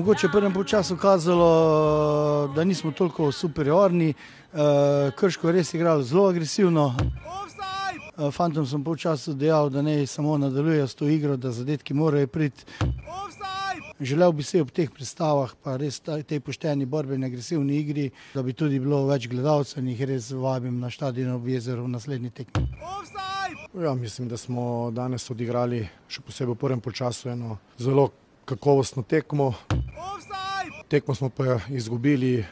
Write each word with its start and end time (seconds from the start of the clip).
Mogoče 0.00 0.26
je 0.26 0.32
prvem 0.32 0.64
času 0.64 0.96
kazalo, 0.96 2.52
da 2.54 2.64
nismo 2.64 2.92
toliko 2.92 3.32
superiorni, 3.32 4.08
eh, 4.08 5.10
Krško 5.16 5.48
je 5.48 5.52
res 5.52 5.74
igral 5.74 6.02
zelo 6.02 6.28
agresivno. 6.28 6.94
Eh, 8.18 8.30
Fantom 8.30 8.66
sem 8.66 8.84
po 8.84 8.96
času 8.96 9.34
dejal, 9.34 9.68
da 9.70 9.82
ne 9.82 10.06
samo 10.06 10.38
nadaljujejo 10.38 10.86
s 10.88 10.94
to 10.94 11.08
igro, 11.08 11.36
da 11.36 11.52
zadetki 11.52 11.94
morajo 11.94 12.26
priti. 12.26 12.64
Želel 14.00 14.32
bi 14.32 14.42
si 14.42 14.60
ob 14.60 14.70
teh 14.70 14.90
predstavah, 14.90 15.52
pa 15.62 15.76
res 15.76 16.00
ta- 16.00 16.22
tej 16.22 16.40
pošteni 16.40 16.86
borbeni 16.86 17.26
agresivni 17.26 17.76
igri, 17.76 18.10
da 18.34 18.42
bi 18.42 18.52
tudi 18.52 18.80
bilo 18.80 19.06
več 19.06 19.28
gledalcev 19.28 19.78
in 19.78 19.88
jih 19.88 20.02
res 20.08 20.30
vabim 20.30 20.80
na 20.80 20.90
stadion 20.90 21.30
ob 21.30 21.48
jezeru 21.48 21.84
v 21.84 21.88
naslednji 21.88 22.30
tekmi. 22.30 22.66
Ja, 23.82 23.94
mislim, 23.94 24.28
da 24.28 24.36
smo 24.36 24.90
danes 24.90 25.30
odigrali, 25.30 25.88
še 26.08 26.20
posebej 26.20 26.54
v 26.54 26.58
prvem 26.58 26.80
času, 26.92 27.28
eno 27.28 27.58
zelo 27.78 28.08
kakovostno 28.50 29.02
tekmo. 29.02 29.54
Tekmo 30.90 31.14
smo 31.14 31.28
pa 31.30 31.60
izgubili 31.68 32.38
eh, 32.38 32.46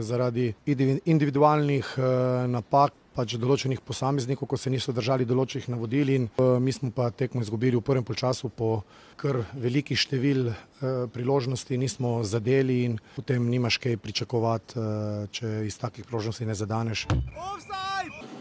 zaradi 0.00 0.52
indivi- 0.66 1.00
individualnih 1.04 1.94
eh, 1.96 2.46
napak, 2.48 2.92
pač 3.14 3.36
določenih 3.38 3.82
posameznikov, 3.84 4.48
ko 4.48 4.56
se 4.58 4.72
niso 4.72 4.92
držali 4.92 5.26
določenih 5.28 5.68
navodil. 5.70 6.08
In, 6.10 6.28
eh, 6.32 6.58
mi 6.60 6.72
smo 6.72 6.90
pa 6.90 7.10
tekmo 7.10 7.42
izgubili 7.44 7.76
v 7.76 7.84
prvem 7.84 8.04
času 8.04 8.48
po 8.48 8.82
kar 9.16 9.44
velikih 9.52 9.98
števil 9.98 10.48
eh, 10.48 10.56
priložnosti, 11.12 11.76
nismo 11.78 12.24
zadeli 12.24 12.84
in 12.84 12.98
potem 13.16 13.50
nimaš 13.50 13.78
kaj 13.78 14.00
pričakovati, 14.00 14.78
eh, 14.80 15.26
če 15.30 15.66
iz 15.66 15.78
takih 15.78 16.04
priložnosti 16.08 16.46
ne 16.46 16.54
zadaneš. 16.54 17.06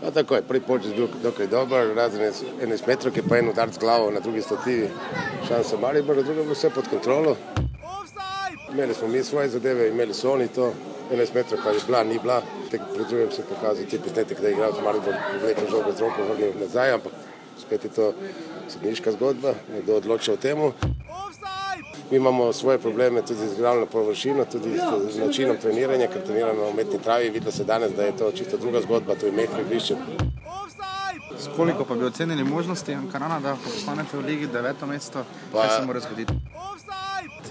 No, 0.03 0.11
tako 0.11 0.35
je, 0.35 0.41
prvi 0.41 0.59
polčas 0.59 0.93
bil 0.93 1.07
dokaj 1.23 1.47
dober, 1.47 1.93
razen 1.95 2.21
11 2.61 2.87
metrov, 2.87 3.13
pa 3.29 3.37
en 3.37 3.49
udarc 3.49 3.77
glavo 3.79 4.11
na 4.11 4.19
drugi 4.19 4.41
stativi, 4.41 4.89
šansa 5.47 5.77
Maribor, 5.77 6.15
drugo 6.15 6.39
je 6.39 6.43
bilo 6.43 6.53
vse 6.53 6.69
pod 6.69 6.89
kontrolo. 6.89 7.35
Imeli 8.73 8.93
smo 8.93 9.07
mi 9.07 9.23
svoje 9.23 9.49
zadeve, 9.49 9.89
imeli 9.89 10.13
so 10.13 10.33
oni 10.33 10.47
to, 10.47 10.73
11 11.11 11.35
metrov 11.35 11.59
pa 11.63 11.69
je 11.69 11.79
bila, 11.87 12.03
ni 12.03 12.19
bila. 12.19 12.41
Tek 12.71 12.81
pred 12.93 13.07
drugim 13.07 13.31
se 13.31 13.41
je 13.41 13.45
pokazal 13.45 13.85
ti 13.85 13.99
posnetek, 13.99 14.41
da 14.41 14.47
je 14.47 14.53
igral 14.53 14.73
Maribor, 14.83 15.13
vlekel 15.41 15.69
žogo 15.69 15.91
z 15.91 15.99
roko, 15.99 16.23
vrnil 16.29 16.51
nazaj, 16.59 16.91
ampak 16.91 17.13
spet 17.61 17.83
je 17.83 17.89
to 17.89 18.13
sodniška 18.69 19.11
zgodba, 19.11 19.53
nekdo 19.73 19.95
odloča 19.95 20.33
o 20.33 20.37
temu. 20.37 20.73
Mi 22.13 22.17
imamo 22.17 22.53
svoje 22.53 22.77
probleme 22.77 23.21
tudi 23.21 23.47
z 23.47 23.53
igralno 23.53 23.85
površino, 23.85 24.45
tudi 24.45 24.77
z 25.09 25.19
načinom 25.19 25.57
treniranja, 25.57 26.07
ker 26.07 26.21
treniramo 26.21 26.61
na 26.61 26.67
umetni 26.67 26.99
travi. 27.03 27.29
Videlo 27.29 27.51
se 27.51 27.63
danes, 27.63 27.91
da 27.91 28.03
je 28.03 28.17
to 28.17 28.31
čisto 28.31 28.57
druga 28.57 28.81
zgodba, 28.81 29.15
to 29.15 29.25
je 29.25 29.31
mehko 29.31 29.61
igrišče. 29.61 29.95
S 31.39 31.47
koliko 31.55 31.85
pa 31.85 31.95
bi 31.95 32.05
ocenili 32.05 32.43
možnosti 32.43 32.93
Ankarana, 32.93 33.39
da 33.39 33.55
postanete 33.63 34.17
v 34.17 34.25
ligi 34.25 34.47
deveto 34.47 34.87
mesto? 34.87 35.23
Pa- 35.51 35.61
Kaj 35.61 35.79
se 35.79 35.85
mora 35.85 35.99
zgoditi? 35.99 36.33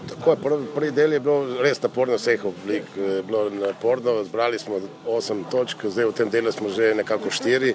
Tako 0.09 0.31
je, 0.31 0.37
prvi, 0.37 0.67
prvi 0.75 0.91
del 0.91 1.13
je 1.13 1.21
bilo 1.21 1.63
res 1.63 1.83
naporno, 1.83 2.17
vseh 2.17 2.45
oblik 2.45 2.85
je 2.97 3.23
bilo 3.23 3.51
naporno. 3.51 4.25
Zbrali 4.25 4.59
smo 4.59 4.81
8 5.07 5.45
točk, 5.51 5.87
zdaj 5.87 6.05
v 6.05 6.13
tem 6.13 6.31
delu 6.31 6.53
smo 6.53 6.69
že 6.69 6.95
nekako 6.95 7.31
4. 7.31 7.75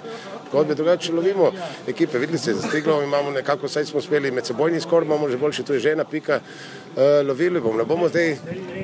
Kot 0.52 0.66
bi 0.66 0.74
drugače 0.74 1.12
lovimo 1.12 1.50
ekipe, 1.86 2.18
videli 2.18 2.38
ste, 2.38 2.54
zastiglo 2.54 3.02
imamo 3.02 3.30
nekako, 3.30 3.68
saj 3.68 3.84
smo 3.84 3.98
uspeli 3.98 4.30
med 4.30 4.46
sebojni 4.46 4.80
skor, 4.80 5.02
imamo 5.02 5.28
že 5.28 5.36
boljši, 5.36 5.62
tu 5.62 5.72
je 5.74 5.80
že 5.80 5.92
ena 5.92 6.04
pika. 6.04 6.40
Uh, 6.98 7.26
lovili 7.28 7.60
bomo, 7.60 7.78
ne 7.78 7.84
bomo 7.84 8.08
zdaj 8.08 8.36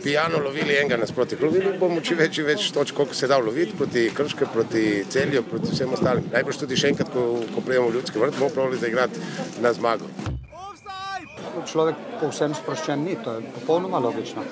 pijano 0.03 0.39
lovili 0.39 0.77
enega 0.77 0.97
nasproti. 0.97 1.37
Lovili 1.43 1.79
bomo 1.79 2.01
čim 2.01 2.19
več, 2.19 2.35
čim 2.35 2.47
več 2.47 2.71
točk, 2.71 2.95
koliko 2.95 3.15
se 3.15 3.27
da 3.27 3.39
loviti 3.39 3.77
proti 3.77 4.11
Krške, 4.15 4.47
proti 4.53 5.05
Celju, 5.11 5.43
proti 5.43 5.73
vsem 5.73 5.93
ostalim. 5.93 6.25
Najbrž 6.33 6.57
tudi 6.63 6.77
še 6.77 6.94
enkrat, 6.95 7.11
ko, 7.13 7.43
ko 7.55 7.61
prijemo 7.61 7.89
v 7.89 7.95
ljudski 7.99 8.19
vrt, 8.19 8.39
bomo 8.39 8.51
pravili 8.55 8.79
zaigrati 8.79 9.21
na 9.61 9.73
zmago. 9.73 10.07
človek 11.67 11.97
povsem 12.21 12.55
sproščen 12.55 13.05
ni, 13.05 13.17
to 13.25 13.39
je 13.39 13.51
popolnoma 13.55 13.99
logično. 13.99 14.43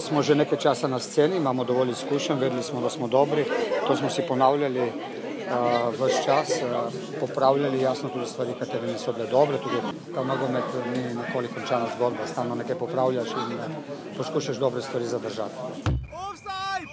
Smo 0.00 0.22
že 0.22 0.34
nekaj 0.34 0.58
časa 0.58 0.88
na 0.88 0.98
sceni, 0.98 1.36
imamo 1.36 1.64
dovolj 1.64 1.92
izkušenj, 1.92 2.38
vedeli 2.40 2.62
smo, 2.62 2.80
da 2.80 2.90
smo 2.90 3.08
dobri, 3.08 3.44
to 3.86 3.96
smo 3.96 4.10
si 4.10 4.22
ponavljali 4.28 4.86
uh, 4.88 5.90
vse 5.98 6.22
čas, 6.24 6.54
uh, 6.62 6.94
popravljali 7.20 7.82
jasno 7.82 8.08
tudi 8.08 8.26
stvari, 8.26 8.56
katere 8.58 8.92
niso 8.92 9.12
bile 9.12 9.26
dobre, 9.30 9.58
tudi 9.58 9.82
ta 10.14 10.24
nogomet 10.24 10.64
ni 10.94 11.02
nikoli 11.14 11.48
končana 11.54 11.86
zgodba, 11.96 12.26
stalno 12.26 12.54
nekaj 12.54 12.78
popravljaš 12.78 13.28
in 13.28 13.58
uh, 13.58 13.80
poskušaš 14.16 14.56
dobre 14.56 14.82
stvari 14.82 15.06
zadržati. 15.06 15.99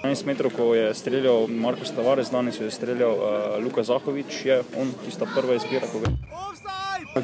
11 0.03 0.25
metrov, 0.25 0.51
ko 0.55 0.75
je 0.75 0.93
streljal 0.93 1.47
Marko 1.47 1.85
Stavarec, 1.85 2.29
danes 2.31 2.59
je 2.59 2.71
streljal 2.71 3.11
uh, 3.11 3.63
Luka 3.63 3.83
Zahovič, 3.83 4.45
je 4.45 4.61
on 4.79 4.93
tista 5.05 5.25
prva 5.35 5.55
izbira, 5.55 5.87
ko 5.91 5.99
gre. 5.99 6.13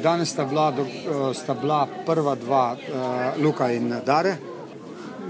Danes 0.02 0.28
sta 0.30 0.44
bila, 0.44 0.70
do- 0.70 0.82
eh, 0.82 1.34
sta 1.34 1.54
bila 1.54 1.86
prva 2.06 2.34
dva, 2.34 2.76
uh, 2.76 3.42
Luka 3.44 3.70
in 3.72 3.94
Dare. 4.06 4.36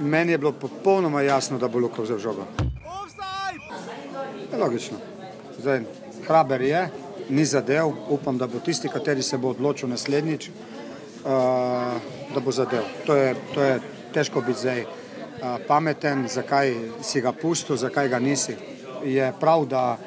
Meni 0.01 0.33
je 0.33 0.39
bilo 0.39 0.53
popolnoma 0.53 1.23
jasno, 1.23 1.59
da 1.59 1.69
bo 1.69 1.79
Luka 1.79 2.03
vzel 2.03 2.19
žogo. 2.19 2.47
Je 4.53 4.59
logično. 4.59 4.99
Zdaj, 5.59 5.83
hraber 6.27 6.63
je, 6.63 6.89
ni 7.29 7.45
zadev, 7.45 7.93
upam, 8.09 8.39
da 8.39 8.47
bo 8.47 8.59
tisti, 8.59 8.89
kateri 8.89 9.23
se 9.23 9.39
bo 9.39 9.49
odločil 9.49 9.89
naslednjič, 9.89 10.49
uh, 10.49 11.31
da 12.35 12.41
bo 12.41 12.51
zadev. 12.53 12.83
To 13.07 13.15
je, 13.15 13.35
to 13.55 13.63
je 13.63 13.81
težko 14.15 14.41
biti 14.41 14.61
zdaj 14.61 14.85
pameten, 15.69 16.29
zakaj 16.29 16.75
si 17.03 17.21
ga 17.21 17.33
pustil, 17.33 17.77
zakaj 17.77 18.09
ga 18.09 18.19
nisi. 18.19 18.57
Je 19.05 19.33
prav, 19.41 19.67
da, 19.67 19.99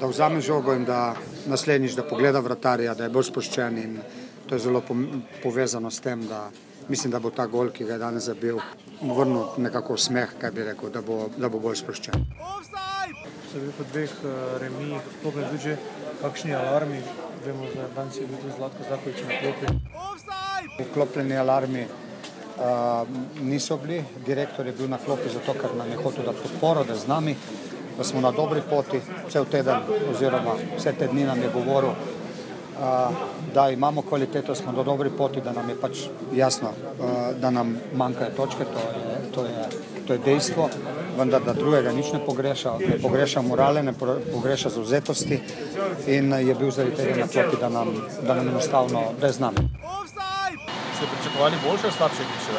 da 0.00 0.06
vzame 0.06 0.40
žogo 0.40 0.74
in 0.74 0.84
da 0.84 1.14
naslednjič, 1.46 1.94
da 1.96 2.04
pogleda 2.04 2.40
vratarja, 2.40 2.94
da 2.94 3.04
je 3.04 3.10
bolj 3.10 3.30
sproščen 3.30 3.78
in 3.78 3.98
to 4.48 4.54
je 4.54 4.66
zelo 4.66 4.82
povezano 5.42 5.90
s 5.90 6.00
tem, 6.00 6.26
da 6.28 6.50
mislim, 6.88 7.12
da 7.12 7.18
bo 7.18 7.30
ta 7.30 7.46
gol, 7.46 7.70
ki 7.72 7.84
ga 7.84 7.96
je 7.96 7.98
danes 7.98 8.28
zabil, 8.28 8.58
vrnil 9.00 9.56
nekako 9.56 9.96
smeh, 9.96 10.36
kaj 10.40 10.50
bi 10.50 10.64
rekel, 10.68 10.90
da 10.92 11.00
bo, 11.02 11.28
da 11.36 11.48
bo 11.48 11.58
bolj 11.58 11.80
sproščen. 11.80 12.26
So 13.52 13.60
bili 13.60 13.72
po 13.78 13.84
dveh 13.92 14.14
remijih, 14.60 15.10
sploh 15.18 15.36
ne 15.40 15.48
tudi 15.52 15.76
kakšni 16.20 16.54
alarmi. 16.54 17.00
Vemo, 17.44 17.68
da 17.74 17.88
danes 17.96 18.16
je 18.20 18.26
bil 18.26 18.40
tudi 18.40 18.56
Zlatko 18.56 18.88
Zakovič 18.88 19.24
na 19.24 19.40
klopi. 19.40 19.72
Vklopljeni 20.80 21.36
alarmi 21.36 21.86
uh, 22.58 23.08
niso 23.42 23.76
bili, 23.76 24.04
direktor 24.26 24.66
je 24.66 24.72
bil 24.72 24.88
na 24.88 24.98
klopi 24.98 25.28
zato, 25.28 25.54
ker 25.60 25.76
nam 25.76 25.90
je 25.90 25.96
hotel 25.96 26.24
dati 26.24 26.38
podporo, 26.42 26.84
da 26.84 26.92
je 26.92 26.98
z 26.98 27.06
nami, 27.06 27.36
da 27.98 28.04
smo 28.04 28.20
na 28.20 28.30
dobri 28.30 28.62
poti, 28.70 29.00
cel 29.30 29.44
teden 29.44 29.80
oziroma 30.10 30.56
vse 30.76 30.92
te 30.98 31.06
dni 31.06 31.24
nam 31.24 31.42
je 31.42 31.50
govoril, 31.54 31.90
uh, 31.90 33.14
da 33.54 33.70
imamo 33.70 34.02
kvaliteto, 34.02 34.54
smo 34.54 34.72
na 34.72 34.82
dobri 34.82 35.10
poti, 35.10 35.40
da 35.40 35.52
nam 35.52 35.68
je 35.68 35.80
pač 35.80 35.98
jasno, 36.34 36.68
uh, 36.68 37.06
da 37.40 37.50
nam 37.50 37.76
manjkajo 37.94 38.30
točke, 38.36 38.64
to 38.64 38.80
je, 38.80 39.32
to 39.34 39.44
je, 39.44 39.68
to 40.06 40.12
je 40.12 40.18
dejstvo, 40.18 40.68
vendar 41.18 41.42
da 41.42 41.52
drugega 41.52 41.92
nič 41.92 42.12
ne 42.12 42.20
pogreša, 42.26 42.78
ne 42.78 42.98
pogreša 43.02 43.42
morale, 43.42 43.82
ne 43.82 43.92
pogreša 44.32 44.68
zauzetosti 44.68 45.40
in 46.06 46.32
je 46.32 46.54
bil 46.54 46.70
zaradi 46.70 46.96
tega 46.96 47.20
na 47.20 47.28
klopi, 47.28 47.60
da 47.60 47.68
nam, 47.68 47.94
da 48.26 48.34
nam 48.34 48.48
enostavno, 48.48 49.02
da 49.20 49.26
je 49.26 49.32
z 49.32 49.40
nami. 49.40 49.68
Ste 50.96 51.06
pričakovali 51.12 51.56
boljše 51.66 51.84
ali 51.84 51.92
slabše 51.92 52.22
igrišče? 52.22 52.52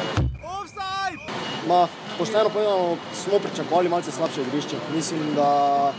Ma, 1.68 1.88
pošteno 2.18 2.48
povedano, 2.48 2.96
smo 3.14 3.38
pričakovali 3.38 3.88
malce 3.88 4.10
slabše 4.12 4.40
igrišče. 4.42 4.76
Mislim, 4.94 5.34
da, 5.34 5.92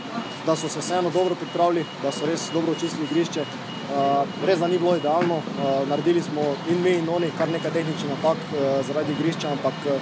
da 0.46 0.56
so 0.56 0.68
se 0.68 0.78
vseeno 0.78 1.10
dobro 1.10 1.34
pripravili, 1.34 1.84
da 2.02 2.12
so 2.12 2.26
res 2.26 2.50
dobro 2.52 2.72
očistili 2.72 3.04
igrišče. 3.10 3.40
Uh, 3.40 4.46
res, 4.46 4.58
da 4.58 4.66
ni 4.68 4.78
bilo 4.78 4.96
idealno, 4.96 5.36
uh, 5.36 5.88
naredili 5.88 6.22
smo 6.22 6.42
in 6.70 6.82
mi 6.82 6.90
in 6.90 7.08
oni 7.08 7.30
kar 7.38 7.48
nekaj 7.48 7.70
tehničnih 7.70 8.10
napak 8.10 8.36
uh, 8.36 8.86
zaradi 8.86 9.12
igrišča, 9.12 9.48
ampak 9.48 9.74
uh, 9.86 9.92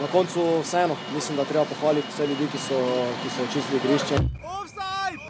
na 0.00 0.06
koncu 0.12 0.60
vseeno 0.62 0.96
mislim, 1.14 1.36
da 1.36 1.44
treba 1.44 1.64
pohvaliti 1.64 2.08
vse 2.08 2.26
ljudi, 2.26 2.48
ki 2.52 2.58
so, 2.58 2.78
ki 3.22 3.30
so 3.36 3.44
očistili 3.50 3.80
igrišče. 3.84 4.16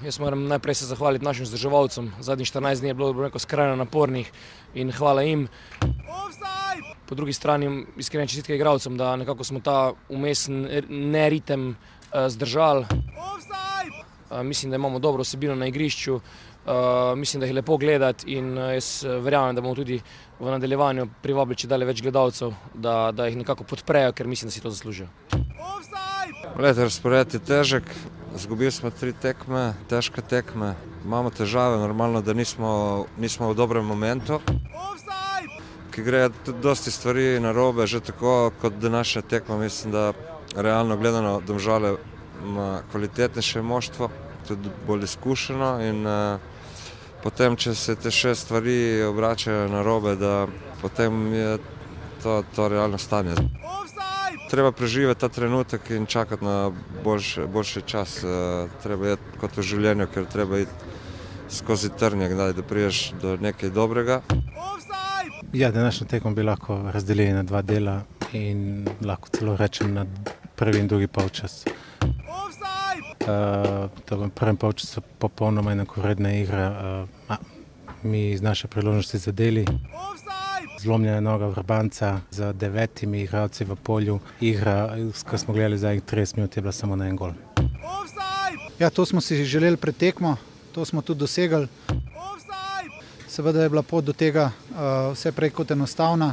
Jaz 0.03 0.19
moram 0.19 0.47
najprej 0.47 0.75
se 0.75 0.87
zahvaliti 0.87 1.25
našim 1.25 1.45
vzdrževalcem. 1.45 2.13
Zadnjih 2.21 2.49
14 2.49 2.81
dni 2.81 2.89
je 2.89 2.95
bilo 2.95 3.23
rekel, 3.23 3.39
skrajno 3.39 3.77
napornih 3.77 4.33
in 4.75 4.93
hvala 4.93 5.23
jim. 5.23 5.49
Po 7.09 7.15
drugi 7.15 7.33
strani 7.33 7.87
iskrene 7.97 8.27
čestitke 8.27 8.55
igralcem, 8.55 8.97
da 8.97 9.17
nekako 9.17 9.45
smo 9.45 9.61
ta 9.61 9.93
umesen 10.09 10.69
neritem 10.89 11.71
eh, 11.71 12.29
zdržali. 12.29 12.85
Eh, 14.31 14.43
Mislim, 14.43 14.71
da 14.71 14.77
imamo 14.77 14.99
dobro 14.99 15.21
osebino 15.21 15.55
na 15.55 15.67
igrišču, 15.67 16.15
eh, 16.17 16.71
mislim, 17.17 17.41
da 17.41 17.47
jih 17.47 17.51
je 17.51 17.55
lepo 17.55 17.77
gledati 17.77 18.33
in 18.33 18.57
jaz 18.57 19.05
verjamem, 19.21 19.55
da 19.55 19.61
bomo 19.61 19.75
tudi 19.75 20.01
v 20.41 20.51
nadaljevanju 20.51 21.09
privabili 21.23 21.57
če 21.57 21.69
dalje 21.69 21.87
več 21.89 22.03
gledalcev, 22.03 22.53
da, 22.75 23.11
da 23.13 23.27
jih 23.27 23.37
nekako 23.41 23.65
podprejo, 23.65 24.13
ker 24.13 24.27
mislim, 24.27 24.49
da 24.49 24.53
si 24.53 24.61
to 24.61 24.71
zaslužijo. 24.71 25.09
Glede, 26.57 26.85
razpored 26.85 27.35
je 27.35 27.41
težek, 27.41 27.89
izgubili 28.37 28.71
smo 28.73 28.91
tri 28.91 29.13
tekme, 29.13 29.73
težke 29.89 30.21
tekme, 30.23 30.75
imamo 31.05 31.31
težave, 31.31 31.79
normalno, 31.81 32.21
da 32.21 32.35
nismo, 32.35 33.07
nismo 33.17 33.49
v 33.49 33.57
dobrem 33.57 33.85
momentu. 33.85 34.43
Ki 35.99 36.05
gre 36.05 36.29
tudi 36.45 36.61
dosti 36.63 36.91
stvari 36.95 37.41
na 37.43 37.51
robe, 37.53 37.87
že 37.87 37.99
tako 38.01 38.53
kot 38.61 38.73
današnja 38.73 39.23
tekma, 39.23 39.57
mislim, 39.59 39.93
da 39.93 40.13
realno 40.57 40.97
gledano 40.97 41.41
domžale 41.47 41.97
ima 42.45 42.83
kvalitetnejše 42.91 43.63
moštvo, 43.63 44.09
tudi 44.49 44.71
bolj 44.87 45.05
izkušeno 45.05 45.81
in 45.83 46.07
uh, 46.07 46.39
potem, 47.23 47.57
če 47.57 47.75
se 47.75 47.97
te 47.99 48.13
še 48.15 48.37
stvari 48.39 49.03
obračajo 49.09 49.67
na 49.69 49.83
robe, 49.83 50.15
da 50.17 50.47
potem 50.83 51.35
je 51.35 51.59
to, 52.23 52.45
to 52.55 52.69
realno 52.69 52.99
stanje. 52.99 53.35
Treba 54.51 54.71
preživeti 54.73 55.21
ta 55.21 55.29
trenutek 55.29 55.91
in 55.91 56.07
čakati 56.07 56.45
na 56.45 56.71
boljši, 57.05 57.49
boljši 57.51 57.83
čas. 57.83 58.21
Uh, 58.23 58.71
treba 58.87 59.17
je 59.17 59.19
kot 59.41 59.59
v 59.59 59.67
življenju, 59.67 60.07
ker 60.15 60.31
treba 60.31 60.63
iti 60.63 60.95
skozi 61.51 61.91
trnje, 61.91 62.29
kdaj, 62.29 62.53
da 62.53 62.63
priješ 62.63 63.09
do 63.19 63.35
nekaj 63.41 63.75
dobrega. 63.75 64.23
Ja, 65.53 65.71
današnjo 65.71 66.07
tekmo 66.07 66.31
bi 66.31 66.43
lahko 66.43 66.91
razdelili 66.93 67.33
na 67.33 67.43
dva 67.43 67.63
dela 67.63 68.03
in 68.33 68.89
lahko 69.05 69.29
celo 69.29 69.57
rečem 69.57 69.95
na 69.95 70.07
prvi 70.57 70.79
in 70.79 70.89
drugi 70.89 71.07
polčas. 71.07 71.65
Uh, 71.67 71.73
v 74.11 74.31
prvem 74.35 74.57
polčasu 74.57 75.01
je 75.01 75.05
popolnoma 75.19 75.73
enakovredna 75.73 76.33
igra, 76.33 77.05
uh, 77.29 77.37
mi 78.03 78.31
iz 78.31 78.43
naše 78.43 78.69
priložnosti 78.69 79.19
zadeli. 79.19 79.67
Zlomljena 80.81 81.21
noga 81.21 81.47
vrbanca 81.47 82.21
z 82.31 82.53
devetimi 82.53 83.23
igralci 83.23 83.65
v 83.65 83.77
polju. 83.77 84.21
Igra, 84.41 84.97
ki 85.31 85.39
smo 85.39 85.55
gledali 85.55 85.79
zadnjih 85.79 86.03
30 86.03 86.37
minut, 86.37 86.57
je 86.57 86.63
bila 86.63 86.73
samo 86.73 86.97
na 86.97 87.09
en 87.09 87.17
gol. 87.17 87.33
Ja, 88.79 88.91
to 88.91 89.07
smo 89.07 89.21
si 89.21 89.45
želeli 89.45 89.77
pred 89.77 89.97
tekmo, 89.97 90.37
to 90.73 90.85
smo 90.85 91.03
tudi 91.03 91.19
dosegli. 91.19 91.67
Seveda 93.39 93.63
je 93.63 93.69
bila 93.69 93.83
pot 93.83 94.03
do 94.05 94.11
tega 94.13 94.51
uh, 94.51 95.13
vse 95.15 95.31
prej 95.33 95.53
kot 95.55 95.71
enostavna. 95.71 96.33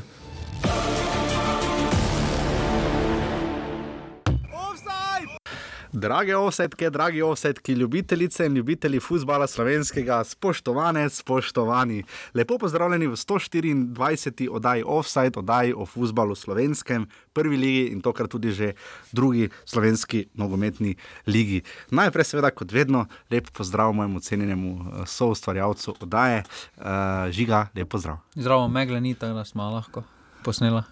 Drage 5.96 6.36
osetke, 6.36 6.90
dragi 6.90 7.22
osetki, 7.22 7.72
ljubitelice 7.74 8.46
in 8.46 8.56
ljubitelji 8.56 9.00
futbola 9.00 9.48
slovenskega, 9.48 10.24
spoštovane, 10.24 11.10
spoštovani. 11.10 12.04
Lepo 12.34 12.58
pozdravljeni 12.58 13.08
v 13.08 13.16
124. 13.16 14.50
oddaji 14.52 14.84
Offside, 14.86 15.40
oddaji 15.40 15.74
o 15.74 15.86
futbalu 15.86 16.36
slovenskem, 16.36 17.06
prvi 17.34 17.58
ligi 17.58 17.86
in 17.94 18.02
tokrat 18.02 18.30
tudi 18.30 18.52
že 18.52 18.74
drugi 19.12 19.50
slovenski 19.66 20.26
nogometni 20.34 20.96
ligi. 21.28 21.62
Najprej, 21.92 22.24
seveda, 22.26 22.52
kot 22.52 22.72
vedno, 22.72 23.06
lep 23.32 23.48
pozdrav 23.56 23.94
mojemu 23.94 24.20
cenjenemu 24.20 24.86
soustvarjalcu 25.06 25.96
oddaje, 26.00 26.44
uh, 26.44 26.84
Žiga, 27.32 27.68
lep 27.76 27.90
pozdrav. 27.90 28.18
Zdravo, 28.36 28.68
megle 28.68 29.02
ni 29.02 29.16
tako, 29.16 29.34
da 29.34 29.46
smo 29.46 29.70
lahko 29.70 30.04
posnela. 30.46 30.86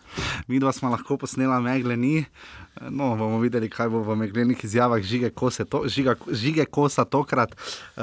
Mi 0.49 0.57
dva 0.59 0.73
smo 0.73 0.89
lahko 0.89 1.19
posnela, 1.21 1.61
megle 1.61 1.97
ni. 1.97 2.25
No, 2.89 3.11
bomo 3.13 3.37
videli, 3.37 3.69
kaj 3.69 3.91
bo 3.93 4.01
v 4.01 4.15
meglenih 4.17 4.57
izjavah 4.65 5.03
žige, 5.05 5.29
to, 5.69 5.83
žiga, 5.85 6.15
žige 6.33 6.65
kosa 6.65 7.05
tokrat. 7.05 7.53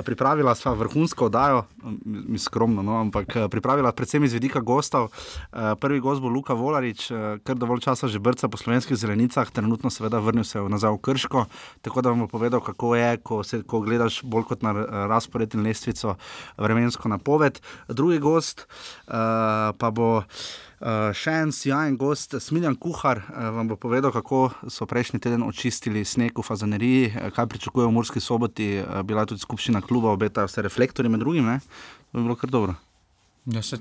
Pripravila 0.07 0.55
sva 0.55 0.77
vrhunsko 0.79 1.27
oddajo, 1.27 1.65
mi 2.07 2.39
skromno, 2.39 2.85
no, 2.87 3.01
ampak 3.03 3.51
pripravila 3.51 3.91
predvsem 3.93 4.25
iz 4.25 4.37
vidika 4.37 4.63
gostov. 4.63 5.11
Prvi 5.51 5.99
gost 6.01 6.23
bo 6.23 6.31
Luka 6.31 6.55
Volarič, 6.55 7.09
ker 7.43 7.59
dovolj 7.59 7.83
časa 7.89 8.07
že 8.07 8.23
brca 8.23 8.47
po 8.47 8.61
slovenskih 8.61 8.95
zelenicah, 8.95 9.51
trenutno 9.51 9.91
seveda 9.91 10.23
vrnil 10.23 10.47
se 10.47 10.63
nazaj 10.63 10.95
v 10.95 11.03
Krško, 11.03 11.45
tako 11.83 12.07
da 12.07 12.15
vam 12.15 12.23
bo 12.25 12.31
povedal, 12.31 12.63
kako 12.63 12.95
je, 12.95 13.11
ko, 13.27 13.43
se, 13.43 13.63
ko 13.67 13.83
gledaš 13.83 14.23
bolj 14.23 14.47
kot 14.55 14.63
na 14.63 14.73
razpored 15.11 15.51
in 15.59 15.67
lestvico 15.67 16.15
vremensko 16.55 17.11
napoved. 17.11 17.59
Drugi 17.91 18.23
gost 18.23 18.69
pa 19.11 19.91
bo. 19.91 20.23
Uh, 20.81 21.11
še 21.13 21.35
en 21.43 21.51
sjajen 21.53 21.99
gost, 22.01 22.33
Smiljan 22.41 22.73
Kuhar, 22.81 23.19
uh, 23.29 23.51
vam 23.53 23.69
bo 23.69 23.77
povedal, 23.77 24.09
kako 24.15 24.47
so 24.65 24.87
prejšnji 24.89 25.19
teden 25.21 25.43
očistili 25.45 26.07
sneg 26.09 26.33
v 26.33 26.45
Fazaneriji, 26.47 27.11
uh, 27.11 27.27
kaj 27.37 27.51
pričakujejo 27.53 27.91
v 27.91 27.95
Murski 27.99 28.23
soboti, 28.25 28.71
uh, 28.81 29.03
bila 29.05 29.27
je 29.27 29.35
tudi 29.35 29.45
skupščina 29.45 29.83
kluba, 29.85 30.15
obeta 30.17 30.47
vse 30.49 30.65
reflektorje 30.65 31.13
med 31.13 31.21
drugim, 31.21 31.45
ne? 31.53 31.59
to 32.09 32.17
bi 32.17 32.25
bilo 32.25 32.39
kar 32.41 32.49
dobro. 32.49 32.79
Ja, 33.53 33.61
se, 33.61 33.77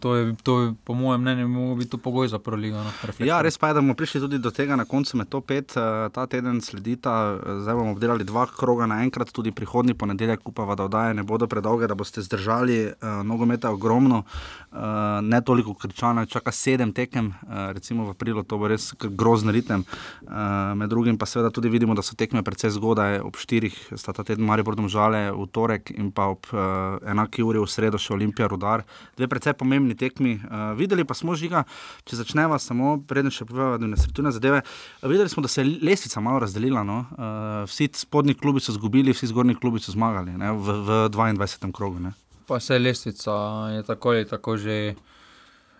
to, 0.00 0.14
je, 0.14 0.34
to 0.42 0.60
je, 0.60 0.74
po 0.84 0.94
mojem 0.94 1.20
mnenju, 1.20 1.48
lahko 1.48 1.74
biti 1.74 1.98
pogoj 1.98 2.28
za 2.28 2.38
proligo. 2.38 2.82
No, 2.82 2.90
ja, 3.18 3.40
res 3.42 3.58
pa 3.58 3.68
je, 3.68 3.74
da 3.74 3.80
bomo 3.80 3.94
prišli 3.94 4.20
tudi 4.20 4.38
do 4.38 4.50
tega 4.50 4.76
na 4.76 4.84
koncu 4.84 5.16
med 5.16 5.28
to 5.28 5.40
pet. 5.40 5.76
Uh, 5.76 6.10
ta 6.12 6.26
teden 6.26 6.60
sledita, 6.60 7.38
zdaj 7.62 7.74
bomo 7.78 7.92
obdelali 7.94 8.24
dva 8.24 8.46
kroga 8.46 8.86
naenkrat, 8.90 9.30
tudi 9.32 9.52
prihodnji 9.54 9.94
ponedeljek, 9.94 10.48
upava, 10.48 10.74
da 10.74 10.88
oddaje 10.90 11.14
ne 11.14 11.22
bodo 11.22 11.46
predolge, 11.46 11.86
da 11.86 11.94
boste 11.94 12.22
zdržali. 12.22 12.78
Uh, 12.86 13.22
nogometa 13.26 13.68
je 13.68 13.78
ogromno, 13.78 14.24
uh, 14.24 14.78
ne 15.22 15.40
toliko 15.40 15.74
kričano, 15.74 16.26
čaka 16.26 16.52
sedem 16.52 16.92
tekem, 16.92 17.30
uh, 17.30 17.70
recimo 17.72 18.06
v 18.06 18.16
aprilu, 18.16 18.42
to 18.42 18.58
bo 18.58 18.68
res 18.68 18.92
grozen 18.98 19.54
ritem. 19.54 19.86
Uh, 20.22 20.74
med 20.76 20.90
drugim 20.90 21.18
pa 21.18 21.26
seveda 21.26 21.50
tudi 21.50 21.70
vidimo, 21.70 21.94
da 21.94 22.02
so 22.02 22.18
tekme 22.18 22.42
precej 22.42 22.74
zgodaj, 22.74 23.20
ob 23.22 23.38
štirih 23.38 23.78
sta 23.94 24.12
ta 24.12 24.24
teden 24.26 24.44
Marijo 24.46 24.64
Bordom 24.64 24.88
žale 24.90 25.30
v 25.30 25.46
torek 25.52 25.94
in 25.94 26.10
pa 26.10 26.28
ob 26.34 26.50
uh, 26.50 26.98
enaki 27.06 27.42
uri 27.46 27.62
v 27.62 27.70
sredo 27.70 28.00
še 28.00 28.14
Olimpija 28.16 28.50
Rudar 28.50 28.82
dve 29.16 29.28
precej 29.30 29.51
pomembni 29.58 29.96
tekmi. 29.98 30.34
Uh, 30.36 30.72
videli 30.78 31.04
pa 31.04 31.14
smo 31.14 31.34
žiga, 31.38 31.64
če 32.08 32.18
začneva 32.20 32.58
samo, 32.62 32.96
preden 33.08 33.32
še 33.34 33.46
povemo, 33.48 33.78
da 33.80 33.90
ne 33.90 33.98
srečujemo 34.00 34.32
zadeve. 34.34 34.62
Videli 35.02 35.32
smo, 35.32 35.44
da 35.44 35.50
se 35.52 35.62
je 35.62 35.78
lestvica 35.82 36.20
malo 36.20 36.42
razdelila. 36.44 36.84
No? 36.86 37.04
Uh, 37.12 37.62
vsi 37.70 37.90
spodnji 38.02 38.34
klubi 38.38 38.60
so 38.60 38.74
izgubili, 38.74 39.14
vsi 39.14 39.30
zgornji 39.32 39.58
klubi 39.60 39.82
so 39.82 39.94
zmagali 39.94 40.36
ne? 40.38 40.52
v, 40.52 40.76
v 40.86 41.00
22. 41.14 41.72
krogu. 41.72 42.02
Ne? 42.02 42.14
Pa 42.46 42.60
se 42.60 42.78
lestvica 42.78 43.32
je 43.76 43.82
tako 43.86 44.16
ali 44.16 44.28
tako 44.28 44.56
že 44.56 44.94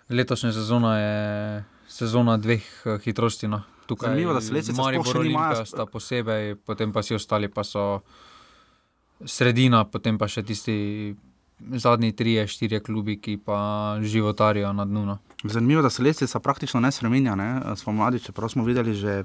letošnja 0.09 0.51
sezona, 0.53 0.97
je 0.99 1.63
sezona 1.87 2.37
dveh 2.37 2.65
hitrosti. 3.03 3.47
No? 3.47 3.63
Tukaj, 3.85 4.09
Zanimivo, 4.09 4.33
da 4.33 4.41
se 4.41 4.53
lestvica 4.53 4.83
sploh 4.83 5.15
ne 5.23 5.29
ima. 5.29 5.49
Posebej, 5.91 6.55
potem 6.65 6.93
pa 6.93 7.03
si 7.03 7.15
ostali, 7.15 7.49
pa 7.51 7.63
so 7.63 8.01
sredina, 9.25 9.83
potem 9.85 10.17
pa 10.17 10.27
še 10.27 10.43
tisti 10.43 10.75
zadnji 11.71 12.11
tri, 12.11 12.47
štiri 12.47 12.79
klubi, 12.79 13.17
ki 13.21 13.37
pa 13.45 13.97
životarijo 14.01 14.73
na 14.73 14.85
dnu. 14.85 15.05
No. 15.05 15.17
Zanimivo, 15.43 15.81
da 15.81 15.89
se 15.89 16.03
lestvica 16.03 16.39
praktično 16.39 16.79
ne 16.79 16.91
spremenja. 16.91 17.35
Smo 17.75 17.93
mladi, 17.93 18.19
čeprav 18.19 18.49
smo 18.49 18.63
videli 18.63 18.93
že 18.93 19.23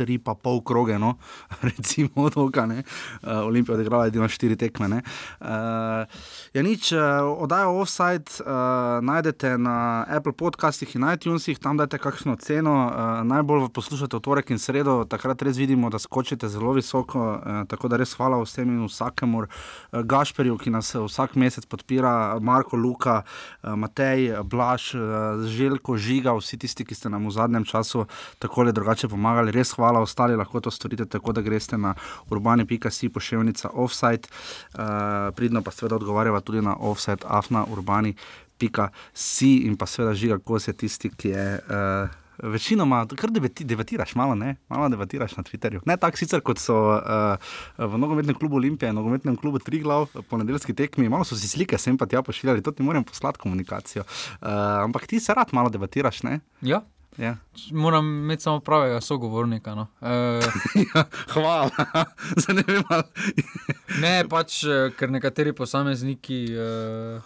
tri 0.00 0.16
pa 0.16 0.32
pol 0.34 0.62
kroge, 0.64 0.96
no, 0.98 1.16
recimo, 1.68 2.30
toka, 2.32 2.64
uh, 2.64 3.44
Olimpija 3.44 3.76
odigrala 3.76 4.08
edino 4.08 4.28
štiri 4.28 4.56
tekme. 4.56 5.02
Uh, 5.40 6.08
ja, 6.56 6.62
nič, 6.64 6.92
uh, 6.96 7.28
oddajo 7.44 7.76
offside 7.82 8.40
uh, 8.40 9.00
najdete 9.04 9.58
na 9.60 10.06
Apple 10.08 10.32
podcastih 10.32 10.96
in 10.96 11.04
iTunesih, 11.04 11.58
tam 11.60 11.76
dajte 11.76 12.00
kakšno 12.00 12.36
ceno. 12.40 12.74
Uh, 12.88 13.20
najbolj 13.28 13.68
poslušate 13.76 14.16
v 14.16 14.24
torek 14.24 14.52
in 14.54 14.62
sredo, 14.62 15.02
takrat 15.04 15.42
res 15.44 15.60
vidimo, 15.60 15.90
da 15.92 16.00
skočite 16.00 16.48
zelo 16.48 16.72
visoko. 16.76 17.20
Uh, 17.20 17.62
tako 17.68 17.92
da 17.92 18.00
res 18.00 18.14
hvala 18.16 18.40
vsem 18.40 18.70
in 18.72 18.86
vsakemu, 18.88 19.44
uh, 19.44 20.00
Gašperju, 20.00 20.56
ki 20.60 20.72
nas 20.72 20.94
vsak 20.94 21.36
mesec 21.36 21.66
podpira, 21.68 22.38
Marko, 22.40 22.80
Luka, 22.80 23.20
uh, 23.22 23.76
Matej, 23.76 24.32
Blaž, 24.48 24.94
uh, 24.94 25.44
Željko, 25.44 25.98
Žiga, 26.00 26.34
vsi 26.38 26.58
tisti, 26.60 26.88
ki 26.88 26.96
ste 26.96 27.12
nam 27.12 27.28
v 27.28 27.36
zadnjem 27.36 27.68
času 27.68 28.06
tako 28.38 28.60
ali 28.64 28.72
drugače 28.72 29.08
pomagali. 29.08 29.52
Res 29.52 29.74
hvala, 29.74 29.89
ostali 29.98 30.36
lahko 30.36 30.60
to 30.60 30.70
storite 30.70 31.04
tako, 31.04 31.32
da 31.32 31.40
greste 31.40 31.78
na 31.78 31.94
urbane.si 32.30 33.08
pošiljka 33.08 33.70
offside, 33.72 34.30
uh, 34.74 35.34
pridno 35.34 35.62
pa 35.62 35.70
seveda 35.70 35.96
odgovarjava 35.96 36.40
tudi 36.40 36.62
na 36.62 36.76
offside, 36.78 37.26
afna 37.26 37.64
urbani. 37.66 38.14
Pika 38.58 38.90
si 39.14 39.64
in 39.66 39.76
pa 39.76 39.86
seveda 39.86 40.14
žiga, 40.14 40.38
ko 40.38 40.58
si 40.60 40.72
tisti, 40.72 41.10
ki 41.10 41.28
je 41.28 41.44
uh, 41.58 42.20
večinoma, 42.42 43.06
kar 43.16 43.30
debatiraš, 43.58 44.14
malo 44.14 44.34
ne, 44.34 44.56
malo 44.68 44.88
debatiraš 44.88 45.36
na 45.36 45.42
Twitterju. 45.42 45.80
Ne 45.86 45.96
tako 45.96 46.16
sicer 46.16 46.40
kot 46.40 46.58
so 46.60 46.76
uh, 46.76 47.50
v 47.78 47.98
nogometnem 47.98 48.36
klubu 48.36 48.56
Olimpije, 48.56 48.92
nogometnem 48.92 49.36
klubu 49.36 49.58
Triglav, 49.58 50.08
ponedeljski 50.28 50.74
tekmi, 50.74 51.08
malo 51.08 51.24
so 51.24 51.36
si 51.36 51.48
slike 51.48 51.78
sem 51.78 51.98
pa 51.98 52.06
tja 52.06 52.22
pošiljali, 52.22 52.62
to 52.62 52.72
ti 52.72 52.82
moram 52.82 53.04
poslati 53.04 53.38
komunikacijo. 53.38 54.04
Uh, 54.04 54.48
ampak 54.84 55.06
ti 55.06 55.20
se 55.20 55.34
rad 55.34 55.48
malo 55.52 55.68
debatiraš, 55.68 56.22
ne? 56.22 56.40
Ja. 56.62 56.82
Ja. 57.18 57.36
Moram 57.72 58.06
imeti 58.06 58.42
samo 58.42 58.60
pravega 58.60 59.00
sogovornika. 59.00 59.74
No. 59.74 59.86
E, 60.00 60.40
Hvala, 61.32 61.70
ne 62.56 62.62
vem. 62.66 63.02
ne, 64.02 64.24
pač, 64.28 64.62
eh, 64.64 64.90
ker 64.96 65.10
nekateri 65.10 65.52
posamezniki 65.52 66.44
uh, 66.54 67.22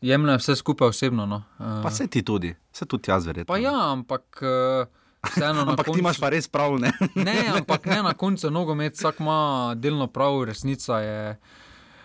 jemljajo 0.00 0.42
vse 0.42 0.56
skupaj 0.56 0.88
osebno. 0.88 1.26
No. 1.26 1.42
Uh, 1.58 1.82
pa 1.82 1.90
se 1.90 2.06
ti 2.06 2.22
tudi, 2.22 2.54
se 2.72 2.86
tudi 2.86 3.10
jaz 3.10 3.26
verjetno. 3.26 3.52
Pa 3.52 3.58
ja, 3.58 3.74
ampak. 3.92 4.42
Uh, 4.42 4.86
ampak 5.24 5.86
koncu, 5.86 5.92
ti 5.92 6.00
imaš 6.00 6.20
pa 6.20 6.28
res 6.28 6.48
prav. 6.48 6.76
Ne, 6.78 6.92
ne 7.14 7.38
ampak 7.56 7.86
ne 7.86 8.02
na 8.04 8.14
koncu 8.14 8.50
nogomet, 8.50 8.94
vsak 8.94 9.20
ima 9.24 9.74
delno 9.76 10.06
prav, 10.06 10.42
resnica 10.44 11.00
je. 11.00 11.36